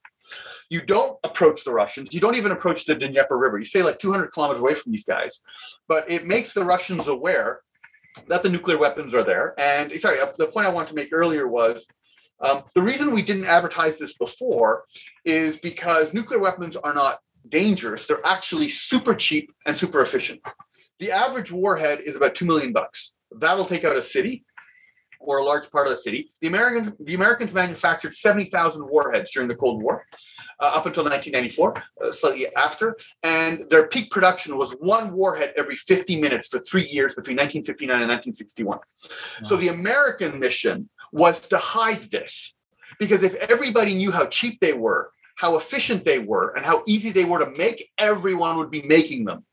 You 0.70 0.82
don't 0.82 1.18
approach 1.24 1.64
the 1.64 1.74
Russians. 1.74 2.14
You 2.14 2.20
don't 2.20 2.36
even 2.36 2.52
approach 2.52 2.86
the 2.86 2.94
Dnieper 2.94 3.38
River. 3.38 3.58
You 3.58 3.66
stay 3.66 3.82
like 3.82 3.98
200 3.98 4.28
kilometers 4.28 4.62
away 4.62 4.76
from 4.76 4.92
these 4.92 5.04
guys, 5.04 5.42
but 5.88 6.10
it 6.10 6.28
makes 6.28 6.54
the 6.54 6.64
Russians 6.64 7.08
aware 7.08 7.62
that 8.28 8.44
the 8.44 8.50
nuclear 8.50 8.78
weapons 8.78 9.14
are 9.14 9.24
there. 9.24 9.54
And 9.58 9.92
sorry, 9.94 10.20
uh, 10.20 10.32
the 10.38 10.48
point 10.48 10.68
I 10.68 10.72
wanted 10.72 10.90
to 10.90 10.96
make 10.96 11.10
earlier 11.12 11.48
was 11.48 11.86
um, 12.42 12.64
the 12.74 12.82
reason 12.82 13.14
we 13.14 13.22
didn't 13.22 13.46
advertise 13.46 14.00
this 14.00 14.14
before 14.14 14.84
is 15.26 15.58
because 15.58 16.14
nuclear 16.14 16.40
weapons 16.40 16.76
are 16.76 16.94
not 16.94 17.20
dangerous. 17.48 18.08
They're 18.08 18.26
actually 18.26 18.70
super 18.70 19.14
cheap 19.14 19.52
and 19.66 19.78
super 19.78 20.02
efficient. 20.02 20.42
The 21.00 21.12
average 21.12 21.52
warhead 21.52 22.02
is 22.02 22.16
about 22.16 22.36
two 22.36 22.46
million 22.46 22.74
bucks. 22.74 23.16
That'll 23.32 23.66
take 23.66 23.86
out 23.86 23.96
a 23.96 24.02
city. 24.02 24.46
Or 25.20 25.40
a 25.40 25.44
large 25.44 25.70
part 25.70 25.88
of 25.88 25.94
the 25.94 26.00
city. 26.00 26.32
The 26.42 26.48
Americans, 26.48 26.92
the 27.00 27.14
Americans 27.14 27.54
manufactured 27.54 28.14
70,000 28.14 28.88
warheads 28.90 29.32
during 29.32 29.48
the 29.48 29.56
Cold 29.56 29.84
War, 29.84 30.06
uh, 30.60 30.72
up 30.76 30.86
until 30.86 31.04
1994, 31.04 31.84
uh, 32.02 32.12
slightly 32.12 32.48
after. 32.56 32.98
And 33.24 33.70
their 33.70 33.88
peak 33.88 34.10
production 34.12 34.58
was 34.58 34.72
one 34.80 35.12
warhead 35.14 35.54
every 35.58 35.76
50 35.76 36.20
minutes 36.20 36.48
for 36.48 36.60
three 36.60 36.88
years 36.88 37.16
between 37.16 37.38
1959 37.38 38.02
and 38.02 38.10
1961. 38.10 38.78
Wow. 38.78 38.84
So 39.44 39.56
the 39.58 39.68
American 39.68 40.40
mission 40.40 40.90
was 41.12 41.40
to 41.48 41.58
hide 41.58 42.10
this. 42.12 42.56
Because 42.98 43.24
if 43.24 43.36
everybody 43.36 43.94
knew 43.94 44.12
how 44.12 44.26
cheap 44.26 44.60
they 44.60 44.74
were, 44.74 45.12
how 45.36 45.58
efficient 45.58 46.04
they 46.04 46.20
were, 46.20 46.54
and 46.56 46.66
how 46.66 46.84
easy 46.86 47.12
they 47.12 47.24
were 47.24 47.40
to 47.40 47.52
make, 47.52 47.90
everyone 47.98 48.58
would 48.58 48.72
be 48.72 48.82
making 48.82 49.26
them. 49.26 49.46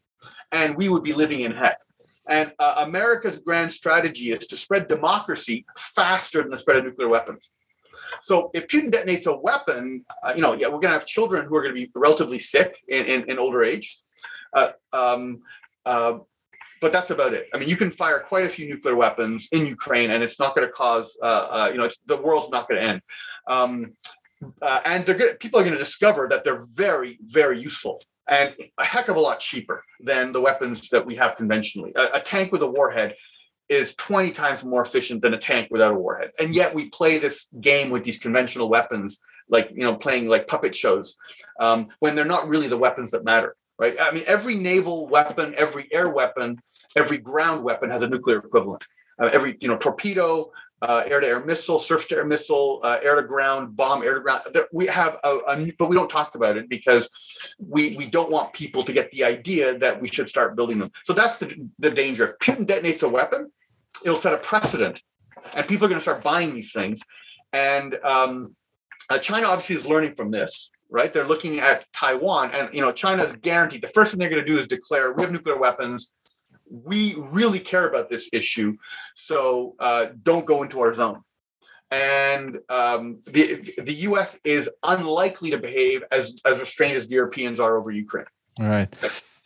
And 0.50 0.76
we 0.76 0.88
would 0.88 1.04
be 1.04 1.12
living 1.12 1.40
in 1.40 1.52
heck. 1.52 1.80
And 2.28 2.52
uh, 2.58 2.84
America's 2.86 3.38
grand 3.38 3.72
strategy 3.72 4.32
is 4.32 4.46
to 4.48 4.56
spread 4.56 4.88
democracy 4.88 5.64
faster 5.78 6.42
than 6.42 6.50
the 6.50 6.58
spread 6.58 6.78
of 6.78 6.84
nuclear 6.84 7.08
weapons. 7.08 7.50
So 8.22 8.50
if 8.52 8.66
Putin 8.66 8.90
detonates 8.90 9.26
a 9.26 9.36
weapon, 9.36 10.04
uh, 10.22 10.32
you 10.34 10.42
know, 10.42 10.54
yeah, 10.54 10.66
we're 10.66 10.72
going 10.72 10.92
to 10.92 10.98
have 10.98 11.06
children 11.06 11.46
who 11.46 11.56
are 11.56 11.62
going 11.62 11.74
to 11.74 11.80
be 11.80 11.90
relatively 11.94 12.38
sick 12.38 12.82
in, 12.88 13.04
in, 13.06 13.30
in 13.30 13.38
older 13.38 13.64
age. 13.64 13.98
Uh, 14.52 14.72
um, 14.92 15.42
uh, 15.84 16.18
but 16.80 16.92
that's 16.92 17.10
about 17.10 17.32
it. 17.32 17.46
I 17.54 17.58
mean, 17.58 17.68
you 17.68 17.76
can 17.76 17.90
fire 17.90 18.20
quite 18.20 18.44
a 18.44 18.48
few 18.48 18.68
nuclear 18.68 18.96
weapons 18.96 19.48
in 19.52 19.66
Ukraine, 19.66 20.10
and 20.10 20.22
it's 20.22 20.38
not 20.38 20.54
going 20.54 20.66
to 20.66 20.72
cause, 20.72 21.16
uh, 21.22 21.48
uh, 21.50 21.70
you 21.72 21.78
know, 21.78 21.88
the 22.06 22.16
world's 22.16 22.50
not 22.50 22.68
going 22.68 22.80
to 22.80 22.86
end. 22.86 23.00
Um, 23.46 23.94
uh, 24.60 24.80
and 24.84 25.06
they're 25.06 25.14
gonna, 25.14 25.34
people 25.34 25.58
are 25.58 25.62
going 25.62 25.72
to 25.72 25.82
discover 25.82 26.28
that 26.28 26.44
they're 26.44 26.62
very, 26.74 27.18
very 27.22 27.60
useful 27.60 28.02
and 28.28 28.54
a 28.78 28.84
heck 28.84 29.08
of 29.08 29.16
a 29.16 29.20
lot 29.20 29.40
cheaper 29.40 29.84
than 30.00 30.32
the 30.32 30.40
weapons 30.40 30.88
that 30.90 31.06
we 31.06 31.14
have 31.16 31.36
conventionally. 31.36 31.92
A, 31.94 32.08
a, 32.14 32.20
tank 32.20 32.52
with 32.52 32.62
a 32.62 32.66
warhead 32.66 33.14
is 33.68 33.94
20 33.96 34.32
times 34.32 34.64
more 34.64 34.82
efficient 34.84 35.22
than 35.22 35.34
a 35.34 35.38
tank 35.38 35.68
without 35.70 35.92
a 35.92 35.98
warhead. 35.98 36.30
And 36.38 36.54
yet 36.54 36.74
we 36.74 36.88
play 36.90 37.18
this 37.18 37.48
game 37.60 37.90
with 37.90 38.04
these 38.04 38.18
conventional 38.18 38.68
weapons, 38.68 39.18
like, 39.48 39.70
you 39.70 39.82
know, 39.82 39.96
playing 39.96 40.28
like 40.28 40.48
puppet 40.48 40.74
shows 40.74 41.16
um, 41.60 41.88
when 42.00 42.14
they're 42.14 42.24
not 42.24 42.48
really 42.48 42.68
the 42.68 42.76
weapons 42.76 43.12
that 43.12 43.24
matter, 43.24 43.56
right? 43.78 43.96
I 44.00 44.12
mean, 44.12 44.24
every 44.26 44.54
naval 44.54 45.06
weapon, 45.06 45.54
every 45.56 45.88
air 45.92 46.08
weapon, 46.08 46.60
every 46.96 47.18
ground 47.18 47.62
weapon 47.64 47.90
has 47.90 48.02
a 48.02 48.08
nuclear 48.08 48.38
equivalent. 48.38 48.84
Uh, 49.20 49.30
every, 49.32 49.56
you 49.60 49.68
know, 49.68 49.78
torpedo, 49.78 50.50
uh, 50.82 51.04
air-to-air 51.06 51.40
missile, 51.40 51.78
surface-to-air 51.78 52.24
missile, 52.24 52.80
uh, 52.82 52.98
air-to-ground 53.02 53.76
bomb, 53.76 54.02
air-to-ground. 54.02 54.42
We 54.72 54.86
have 54.86 55.18
a, 55.24 55.38
a, 55.48 55.72
but 55.78 55.88
we 55.88 55.96
don't 55.96 56.10
talk 56.10 56.34
about 56.34 56.56
it 56.56 56.68
because 56.68 57.08
we 57.58 57.96
we 57.96 58.06
don't 58.06 58.30
want 58.30 58.52
people 58.52 58.82
to 58.82 58.92
get 58.92 59.10
the 59.10 59.24
idea 59.24 59.78
that 59.78 60.00
we 60.00 60.08
should 60.08 60.28
start 60.28 60.54
building 60.54 60.78
them. 60.78 60.90
So 61.04 61.12
that's 61.12 61.38
the 61.38 61.68
the 61.78 61.90
danger. 61.90 62.28
If 62.28 62.38
Putin 62.38 62.66
detonates 62.66 63.02
a 63.02 63.08
weapon, 63.08 63.50
it'll 64.04 64.18
set 64.18 64.34
a 64.34 64.38
precedent, 64.38 65.02
and 65.54 65.66
people 65.66 65.86
are 65.86 65.88
going 65.88 65.98
to 65.98 66.02
start 66.02 66.22
buying 66.22 66.54
these 66.54 66.72
things. 66.72 67.02
And 67.52 67.98
um, 68.04 68.54
uh, 69.08 69.18
China 69.18 69.46
obviously 69.46 69.76
is 69.76 69.86
learning 69.86 70.14
from 70.14 70.30
this, 70.30 70.70
right? 70.90 71.10
They're 71.10 71.26
looking 71.26 71.58
at 71.58 71.86
Taiwan, 71.94 72.50
and 72.52 72.72
you 72.74 72.82
know, 72.82 72.92
China 72.92 73.22
is 73.22 73.32
guaranteed. 73.36 73.80
The 73.80 73.88
first 73.88 74.10
thing 74.10 74.18
they're 74.18 74.28
going 74.28 74.44
to 74.44 74.46
do 74.46 74.58
is 74.58 74.68
declare 74.68 75.14
we 75.14 75.22
have 75.22 75.32
nuclear 75.32 75.56
weapons 75.56 76.12
we 76.70 77.14
really 77.16 77.60
care 77.60 77.88
about 77.88 78.10
this 78.10 78.28
issue, 78.32 78.76
so 79.14 79.74
uh, 79.78 80.06
don't 80.22 80.46
go 80.46 80.62
into 80.62 80.80
our 80.80 80.92
zone. 80.92 81.22
And 81.90 82.58
um, 82.68 83.20
the 83.26 83.74
the 83.78 83.94
U.S. 84.10 84.38
is 84.44 84.68
unlikely 84.82 85.50
to 85.50 85.58
behave 85.58 86.02
as 86.10 86.32
as 86.44 86.58
restrained 86.58 86.96
as 86.96 87.06
the 87.06 87.14
Europeans 87.14 87.60
are 87.60 87.76
over 87.76 87.90
Ukraine. 87.90 88.26
All 88.58 88.66
right. 88.66 88.92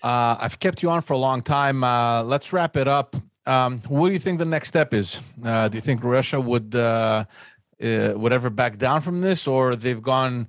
Uh, 0.02 0.36
I've 0.40 0.58
kept 0.58 0.82
you 0.82 0.90
on 0.90 1.02
for 1.02 1.12
a 1.12 1.18
long 1.18 1.42
time. 1.42 1.84
Uh, 1.84 2.22
let's 2.22 2.52
wrap 2.52 2.76
it 2.76 2.88
up. 2.88 3.16
Um, 3.46 3.80
what 3.88 4.08
do 4.08 4.12
you 4.14 4.18
think 4.18 4.38
the 4.38 4.44
next 4.44 4.68
step 4.68 4.94
is? 4.94 5.18
Uh, 5.44 5.68
do 5.68 5.76
you 5.76 5.82
think 5.82 6.02
Russia 6.02 6.40
would 6.40 6.74
uh, 6.74 7.24
uh, 7.82 8.12
would 8.16 8.32
ever 8.32 8.50
back 8.50 8.78
down 8.78 9.00
from 9.00 9.20
this, 9.20 9.46
or 9.46 9.76
they've 9.76 10.02
gone 10.02 10.48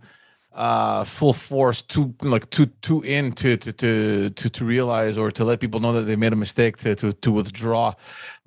uh 0.53 1.05
full 1.05 1.31
force 1.31 1.81
too 1.81 2.13
like 2.21 2.49
too 2.49 2.65
too 2.81 3.01
in 3.03 3.31
to 3.31 3.55
to 3.55 3.71
to 3.71 4.29
to, 4.31 4.49
to 4.49 4.65
realize 4.65 5.17
or 5.17 5.31
to 5.31 5.45
let 5.45 5.59
people 5.61 5.79
know 5.79 5.93
that 5.93 6.01
they 6.01 6.17
made 6.17 6.33
a 6.33 6.35
mistake 6.35 6.75
to 6.75 6.93
to, 6.93 7.13
to 7.13 7.31
withdraw 7.31 7.93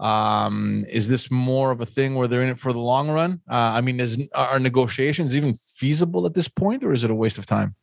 um 0.01 0.85
is 0.91 1.09
this 1.09 1.31
more 1.31 1.71
of 1.71 1.81
a 1.81 1.87
thing 1.87 2.15
where 2.15 2.29
they're 2.29 2.43
in 2.43 2.51
it 2.51 2.59
for 2.59 2.75
the 2.75 2.79
long 2.79 3.11
run 3.11 3.41
uh, 3.51 3.55
i 3.55 3.81
mean 3.81 4.01
is 4.01 4.29
are 4.35 4.59
negotiations 4.59 5.35
even 5.35 5.55
feasible 5.55 6.27
at 6.27 6.35
this 6.35 6.47
point 6.49 6.85
or 6.85 6.93
is 6.93 7.05
it 7.05 7.11
a 7.11 7.15
waste 7.15 7.39
of 7.39 7.47
time 7.47 7.75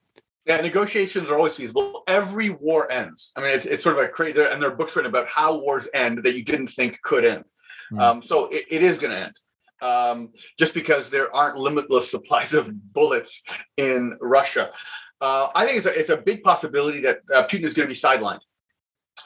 yeah, 0.46 0.60
negotiations 0.60 1.30
are 1.30 1.36
always 1.36 1.56
feasible. 1.56 2.04
Every 2.08 2.50
war 2.50 2.92
ends. 2.92 3.32
I 3.38 3.42
mean, 3.42 3.52
it's, 3.52 3.68
it's 3.68 3.84
sort 3.84 4.00
of 4.00 4.04
a 4.04 4.08
crazy, 4.08 4.42
and 4.42 4.60
there 4.60 4.72
are 4.72 4.76
books 4.76 4.96
written 4.96 5.10
about 5.10 5.28
how 5.28 5.60
wars 5.60 5.88
end 5.94 6.24
that 6.24 6.36
you 6.36 6.44
didn't 6.44 6.70
think 6.70 7.00
could 7.04 7.24
end. 7.24 7.46
Mm. 7.92 8.00
Um, 8.00 8.22
so 8.24 8.48
it, 8.48 8.66
it 8.70 8.82
is 8.82 8.98
going 8.98 9.12
to 9.12 9.24
end 9.26 9.36
um, 9.82 10.30
just 10.58 10.74
because 10.74 11.10
there 11.10 11.34
aren't 11.36 11.58
limitless 11.58 12.10
supplies 12.10 12.54
of 12.54 12.94
bullets 12.94 13.44
in 13.78 14.18
Russia. 14.22 14.72
Uh, 15.20 15.50
I 15.54 15.66
think 15.66 15.78
it's 15.78 15.88
a, 15.88 16.00
it's 16.00 16.10
a 16.10 16.18
big 16.18 16.44
possibility 16.44 17.02
that 17.02 17.20
uh, 17.34 17.44
Putin 17.48 17.64
is 17.64 17.74
going 17.74 17.88
to 17.88 17.94
be 17.94 18.00
sidelined 18.00 18.40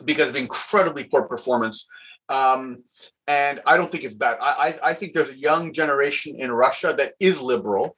because 0.03 0.29
of 0.29 0.35
incredibly 0.35 1.05
poor 1.05 1.23
performance. 1.23 1.87
Um, 2.27 2.83
and 3.27 3.61
I 3.65 3.77
don't 3.77 3.89
think 3.89 4.03
it's 4.03 4.15
bad. 4.15 4.37
I, 4.41 4.79
I, 4.83 4.89
I, 4.89 4.93
think 4.93 5.13
there's 5.13 5.29
a 5.29 5.37
young 5.37 5.71
generation 5.71 6.35
in 6.39 6.51
Russia 6.51 6.93
that 6.97 7.13
is 7.19 7.39
liberal, 7.39 7.95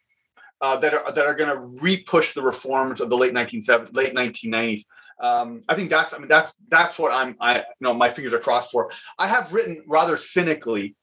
uh, 0.59 0.77
that 0.77 0.93
are 0.93 1.11
that 1.11 1.25
are 1.25 1.35
going 1.35 1.49
to 1.49 1.81
repush 1.81 2.33
the 2.33 2.41
reforms 2.41 2.99
of 2.99 3.09
the 3.09 3.17
late 3.17 3.33
1970s, 3.33 3.95
late 3.95 4.13
1990s. 4.13 4.83
Um, 5.19 5.63
I 5.67 5.75
think 5.75 5.89
that's 5.89 6.13
I 6.13 6.17
mean 6.17 6.27
that's 6.27 6.55
that's 6.67 6.99
what 6.99 7.11
I'm 7.13 7.35
I 7.39 7.59
you 7.59 7.63
know 7.81 7.93
my 7.93 8.09
fingers 8.09 8.33
are 8.33 8.39
crossed 8.39 8.71
for. 8.71 8.91
I 9.17 9.27
have 9.27 9.51
written 9.51 9.83
rather 9.87 10.17
cynically 10.17 10.95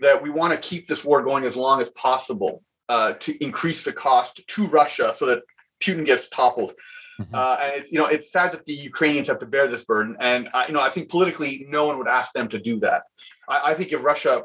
that 0.00 0.22
we 0.22 0.30
want 0.30 0.52
to 0.52 0.68
keep 0.68 0.86
this 0.86 1.04
war 1.04 1.22
going 1.22 1.44
as 1.44 1.56
long 1.56 1.80
as 1.80 1.90
possible 1.90 2.62
uh, 2.88 3.12
to 3.14 3.42
increase 3.42 3.82
the 3.82 3.92
cost 3.92 4.46
to 4.46 4.66
Russia 4.66 5.12
so 5.16 5.26
that 5.26 5.42
Putin 5.80 6.04
gets 6.04 6.28
toppled. 6.28 6.74
Mm-hmm. 7.20 7.34
Uh, 7.34 7.56
and 7.62 7.80
it's 7.80 7.92
you 7.92 7.98
know 7.98 8.06
it's 8.06 8.30
sad 8.30 8.52
that 8.52 8.66
the 8.66 8.74
Ukrainians 8.74 9.26
have 9.28 9.38
to 9.38 9.46
bear 9.46 9.68
this 9.68 9.84
burden, 9.84 10.16
and 10.20 10.50
uh, 10.52 10.64
you 10.68 10.74
know 10.74 10.82
I 10.82 10.90
think 10.90 11.08
politically 11.08 11.64
no 11.68 11.86
one 11.86 11.96
would 11.98 12.08
ask 12.08 12.32
them 12.34 12.48
to 12.48 12.58
do 12.58 12.78
that. 12.80 13.04
I, 13.48 13.70
I 13.70 13.74
think 13.74 13.92
if 13.92 14.04
Russia 14.04 14.42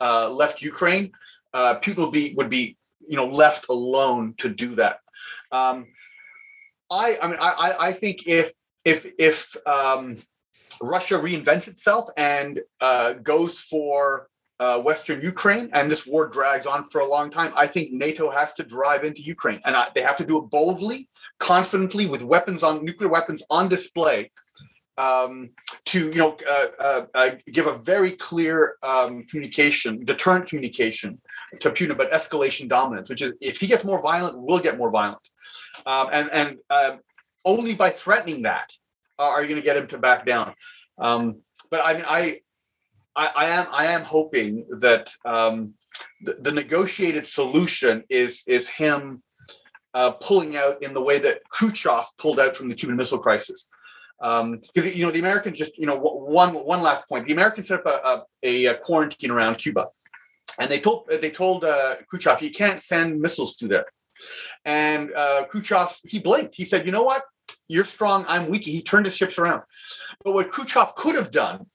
uh, 0.00 0.30
left 0.30 0.62
Ukraine, 0.62 1.12
uh, 1.52 1.78
Putin 1.80 1.98
would 1.98 2.12
be 2.12 2.34
would 2.36 2.48
be 2.48 2.78
you 3.06 3.16
know 3.16 3.26
left 3.26 3.66
alone 3.68 4.34
to 4.38 4.48
do 4.48 4.74
that. 4.76 5.00
Um, 5.52 5.86
I 6.90 7.18
I 7.20 7.26
mean 7.26 7.36
I 7.40 7.74
I 7.78 7.92
think 7.92 8.26
if 8.26 8.52
if 8.86 9.06
if 9.18 9.54
um, 9.66 10.16
Russia 10.80 11.14
reinvents 11.14 11.68
itself 11.68 12.08
and 12.16 12.60
uh, 12.80 13.14
goes 13.14 13.58
for 13.58 14.28
uh, 14.60 14.80
Western 14.80 15.20
Ukraine, 15.20 15.70
and 15.72 15.90
this 15.90 16.06
war 16.06 16.26
drags 16.26 16.66
on 16.66 16.84
for 16.84 17.00
a 17.00 17.06
long 17.06 17.30
time. 17.30 17.52
I 17.56 17.66
think 17.66 17.92
NATO 17.92 18.30
has 18.30 18.52
to 18.54 18.64
drive 18.64 19.04
into 19.04 19.22
Ukraine, 19.22 19.60
and 19.64 19.76
I, 19.76 19.88
they 19.94 20.02
have 20.02 20.16
to 20.16 20.24
do 20.24 20.38
it 20.38 20.50
boldly, 20.50 21.08
confidently, 21.38 22.06
with 22.06 22.22
weapons 22.22 22.62
on 22.62 22.84
nuclear 22.84 23.08
weapons 23.08 23.42
on 23.50 23.68
display, 23.68 24.30
um, 24.96 25.50
to 25.86 26.08
you 26.08 26.16
know 26.16 26.36
uh, 26.50 26.66
uh, 26.80 27.06
uh 27.14 27.30
give 27.52 27.68
a 27.68 27.78
very 27.78 28.12
clear 28.12 28.76
um, 28.82 29.22
communication, 29.24 30.04
deterrent 30.04 30.48
communication 30.48 31.20
to 31.60 31.70
Putin 31.70 31.92
about 31.92 32.10
escalation 32.10 32.68
dominance, 32.68 33.08
which 33.08 33.22
is 33.22 33.34
if 33.40 33.58
he 33.58 33.68
gets 33.68 33.84
more 33.84 34.02
violent, 34.02 34.36
we'll 34.36 34.58
get 34.58 34.76
more 34.76 34.90
violent, 34.90 35.22
um, 35.86 36.08
and 36.12 36.30
and 36.32 36.58
um, 36.70 36.98
only 37.44 37.74
by 37.74 37.90
threatening 37.90 38.42
that 38.42 38.72
are 39.20 39.42
you 39.42 39.48
going 39.48 39.60
to 39.60 39.64
get 39.64 39.76
him 39.76 39.86
to 39.88 39.98
back 39.98 40.24
down. 40.26 40.54
Um, 40.98 41.42
but 41.70 41.80
I 41.84 41.94
mean, 41.94 42.04
I 42.06 42.40
I, 43.18 43.30
I 43.34 43.46
am 43.46 43.66
I 43.72 43.86
am 43.86 44.02
hoping 44.02 44.64
that 44.78 45.10
um, 45.24 45.74
the, 46.22 46.34
the, 46.40 46.52
negotiated 46.52 47.26
solution 47.26 48.04
is 48.08 48.42
is 48.46 48.68
him 48.68 49.22
uh, 49.92 50.12
pulling 50.12 50.56
out 50.56 50.80
in 50.84 50.94
the 50.94 51.02
way 51.02 51.18
that 51.18 51.40
Khrushchev 51.50 52.04
pulled 52.18 52.38
out 52.38 52.56
from 52.56 52.68
the 52.68 52.76
Cuban 52.76 52.96
Missile 52.96 53.18
Crisis. 53.18 53.66
Because 54.20 54.42
um, 54.42 54.60
you 54.76 55.04
know 55.04 55.10
the 55.10 55.18
Americans 55.18 55.58
just 55.58 55.76
you 55.76 55.86
know 55.86 55.98
one 55.98 56.54
one 56.54 56.80
last 56.80 57.08
point. 57.08 57.26
The 57.26 57.32
Americans 57.32 57.66
set 57.68 57.80
up 57.84 57.86
a, 57.86 58.24
a, 58.44 58.66
a 58.66 58.74
quarantine 58.76 59.32
around 59.32 59.56
Cuba, 59.56 59.86
and 60.60 60.70
they 60.70 60.80
told 60.80 61.08
they 61.08 61.30
told 61.30 61.64
uh, 61.64 61.96
Khrushchev 62.08 62.40
you 62.40 62.52
can't 62.52 62.80
send 62.80 63.20
missiles 63.20 63.56
to 63.56 63.66
there. 63.66 63.86
And 64.64 65.12
uh, 65.14 65.44
Khrushchev 65.50 65.98
he 66.04 66.20
blinked. 66.20 66.54
He 66.54 66.64
said, 66.64 66.86
"You 66.86 66.92
know 66.92 67.02
what? 67.02 67.22
You're 67.66 67.84
strong. 67.84 68.24
I'm 68.28 68.48
weak." 68.48 68.64
He 68.64 68.80
turned 68.80 69.06
his 69.06 69.16
ships 69.16 69.38
around. 69.38 69.62
But 70.24 70.34
what 70.34 70.50
Khrushchev 70.50 70.94
could 70.94 71.16
have 71.16 71.32
done 71.32 71.66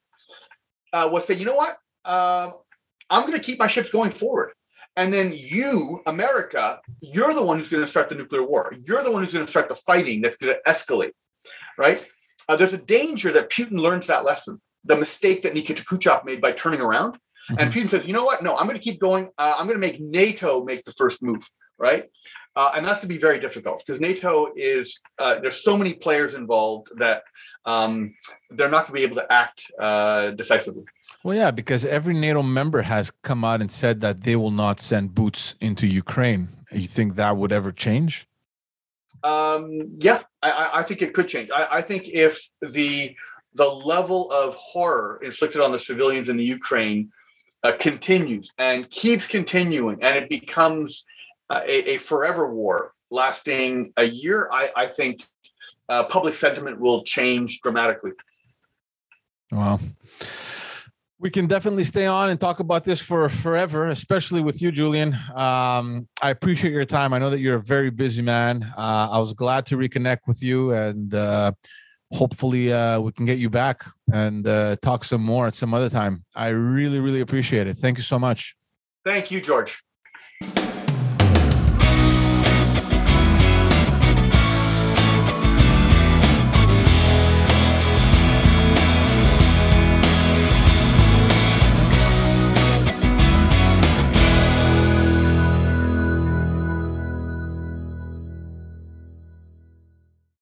uh, 0.93 1.09
was 1.11 1.25
say, 1.25 1.33
you 1.33 1.45
know 1.45 1.55
what? 1.55 1.75
Uh, 2.05 2.51
I'm 3.09 3.21
going 3.21 3.33
to 3.33 3.43
keep 3.43 3.59
my 3.59 3.67
ships 3.67 3.89
going 3.89 4.11
forward. 4.11 4.53
And 4.95 5.11
then 5.11 5.33
you, 5.35 6.01
America, 6.05 6.79
you're 7.01 7.33
the 7.33 7.43
one 7.43 7.57
who's 7.57 7.69
going 7.69 7.83
to 7.83 7.89
start 7.89 8.09
the 8.09 8.15
nuclear 8.15 8.43
war. 8.43 8.73
You're 8.83 9.03
the 9.03 9.11
one 9.11 9.23
who's 9.23 9.33
going 9.33 9.45
to 9.45 9.49
start 9.49 9.67
the 9.67 9.75
fighting 9.75 10.21
that's 10.21 10.37
going 10.37 10.55
to 10.55 10.71
escalate, 10.71 11.11
right? 11.77 12.05
Uh, 12.47 12.55
there's 12.55 12.73
a 12.73 12.77
danger 12.77 13.31
that 13.31 13.49
Putin 13.49 13.79
learns 13.79 14.07
that 14.07 14.23
lesson, 14.23 14.61
the 14.83 14.95
mistake 14.95 15.43
that 15.43 15.55
Nikita 15.55 15.83
Khrushchev 15.83 16.25
made 16.25 16.41
by 16.41 16.51
turning 16.51 16.79
around. 16.79 17.13
Mm-hmm. 17.13 17.55
And 17.59 17.73
Putin 17.73 17.89
says, 17.89 18.05
you 18.05 18.13
know 18.13 18.23
what? 18.23 18.43
No, 18.43 18.55
I'm 18.55 18.67
going 18.67 18.77
to 18.77 18.83
keep 18.83 18.99
going. 18.99 19.29
Uh, 19.37 19.55
I'm 19.57 19.65
going 19.65 19.79
to 19.79 19.87
make 19.87 19.99
NATO 19.99 20.63
make 20.63 20.83
the 20.85 20.91
first 20.91 21.23
move, 21.23 21.43
right? 21.77 22.05
Uh, 22.55 22.71
and 22.75 22.85
that's 22.85 22.99
to 22.99 23.07
be 23.07 23.17
very 23.17 23.39
difficult 23.39 23.79
because 23.79 23.99
NATO 23.99 24.53
is 24.55 24.99
uh, 25.17 25.39
there's 25.39 25.63
so 25.63 25.75
many 25.75 25.93
players 25.93 26.35
involved 26.35 26.89
that 26.97 27.23
um, 27.65 28.13
they're 28.51 28.69
not 28.69 28.87
going 28.87 29.01
to 29.01 29.07
be 29.07 29.11
able 29.11 29.15
to 29.15 29.31
act 29.31 29.71
uh, 29.79 30.31
decisively. 30.31 30.83
Well, 31.23 31.35
yeah, 31.35 31.51
because 31.51 31.83
every 31.83 32.13
NATO 32.13 32.43
member 32.43 32.83
has 32.83 33.11
come 33.23 33.43
out 33.43 33.61
and 33.61 33.71
said 33.71 34.01
that 34.01 34.21
they 34.21 34.35
will 34.35 34.51
not 34.51 34.79
send 34.79 35.15
boots 35.15 35.55
into 35.61 35.87
Ukraine. 35.87 36.49
You 36.71 36.85
think 36.85 37.15
that 37.15 37.37
would 37.37 37.51
ever 37.51 37.71
change? 37.71 38.27
Um, 39.23 39.95
yeah, 39.99 40.19
I, 40.41 40.69
I, 40.73 40.83
think 40.83 41.01
it 41.01 41.13
could 41.13 41.29
change. 41.29 41.49
I, 41.49 41.77
I 41.77 41.81
think 41.81 42.09
if 42.09 42.49
the 42.61 43.15
the 43.55 43.67
level 43.67 44.31
of 44.31 44.55
horror 44.55 45.19
inflicted 45.23 45.61
on 45.61 45.71
the 45.71 45.79
civilians 45.79 46.27
in 46.27 46.35
the 46.35 46.43
Ukraine 46.43 47.11
uh, 47.63 47.71
continues 47.79 48.51
and 48.57 48.89
keeps 48.89 49.25
continuing, 49.25 50.03
and 50.03 50.17
it 50.17 50.29
becomes 50.29 51.05
a, 51.65 51.93
a, 51.93 51.97
forever 51.97 52.53
war 52.53 52.93
lasting 53.11 53.93
a 53.97 54.03
year, 54.03 54.49
I, 54.51 54.71
I 54.75 54.85
think 54.87 55.23
uh, 55.89 56.03
public 56.05 56.33
sentiment 56.33 56.79
will 56.79 57.03
change 57.03 57.61
dramatically. 57.61 58.11
Wow. 59.51 59.79
We 61.19 61.29
can 61.29 61.47
definitely 61.47 61.85
stay 61.85 62.05
on 62.05 62.31
and 62.31 62.39
talk 62.39 62.59
about 62.59 62.83
this 62.83 62.99
for 62.99 63.29
forever, 63.29 63.87
especially 63.87 64.41
with 64.41 64.61
you, 64.61 64.71
Julian. 64.71 65.13
Um, 65.33 66.09
I 66.21 66.31
appreciate 66.31 66.73
your 66.73 66.85
time. 66.85 67.13
I 67.13 67.19
know 67.19 67.29
that 67.29 67.39
you're 67.39 67.55
a 67.55 67.61
very 67.61 67.89
busy 67.89 68.21
man. 68.21 68.63
Uh, 68.77 69.07
I 69.11 69.19
was 69.19 69.33
glad 69.33 69.65
to 69.67 69.77
reconnect 69.77 70.19
with 70.27 70.43
you, 70.43 70.71
and 70.71 71.13
uh, 71.13 71.53
hopefully, 72.11 72.73
uh, 72.73 72.99
we 72.99 73.13
can 73.13 73.25
get 73.25 73.37
you 73.37 73.49
back 73.49 73.85
and 74.11 74.45
uh, 74.45 74.75
talk 74.81 75.05
some 75.05 75.21
more 75.21 75.47
at 75.47 75.53
some 75.53 75.73
other 75.73 75.89
time. 75.89 76.25
I 76.35 76.49
really, 76.49 76.99
really 76.99 77.21
appreciate 77.21 77.67
it. 77.67 77.77
Thank 77.77 77.97
you 77.97 78.03
so 78.03 78.19
much. 78.19 78.57
Thank 79.05 79.31
you, 79.31 79.39
George. 79.39 79.81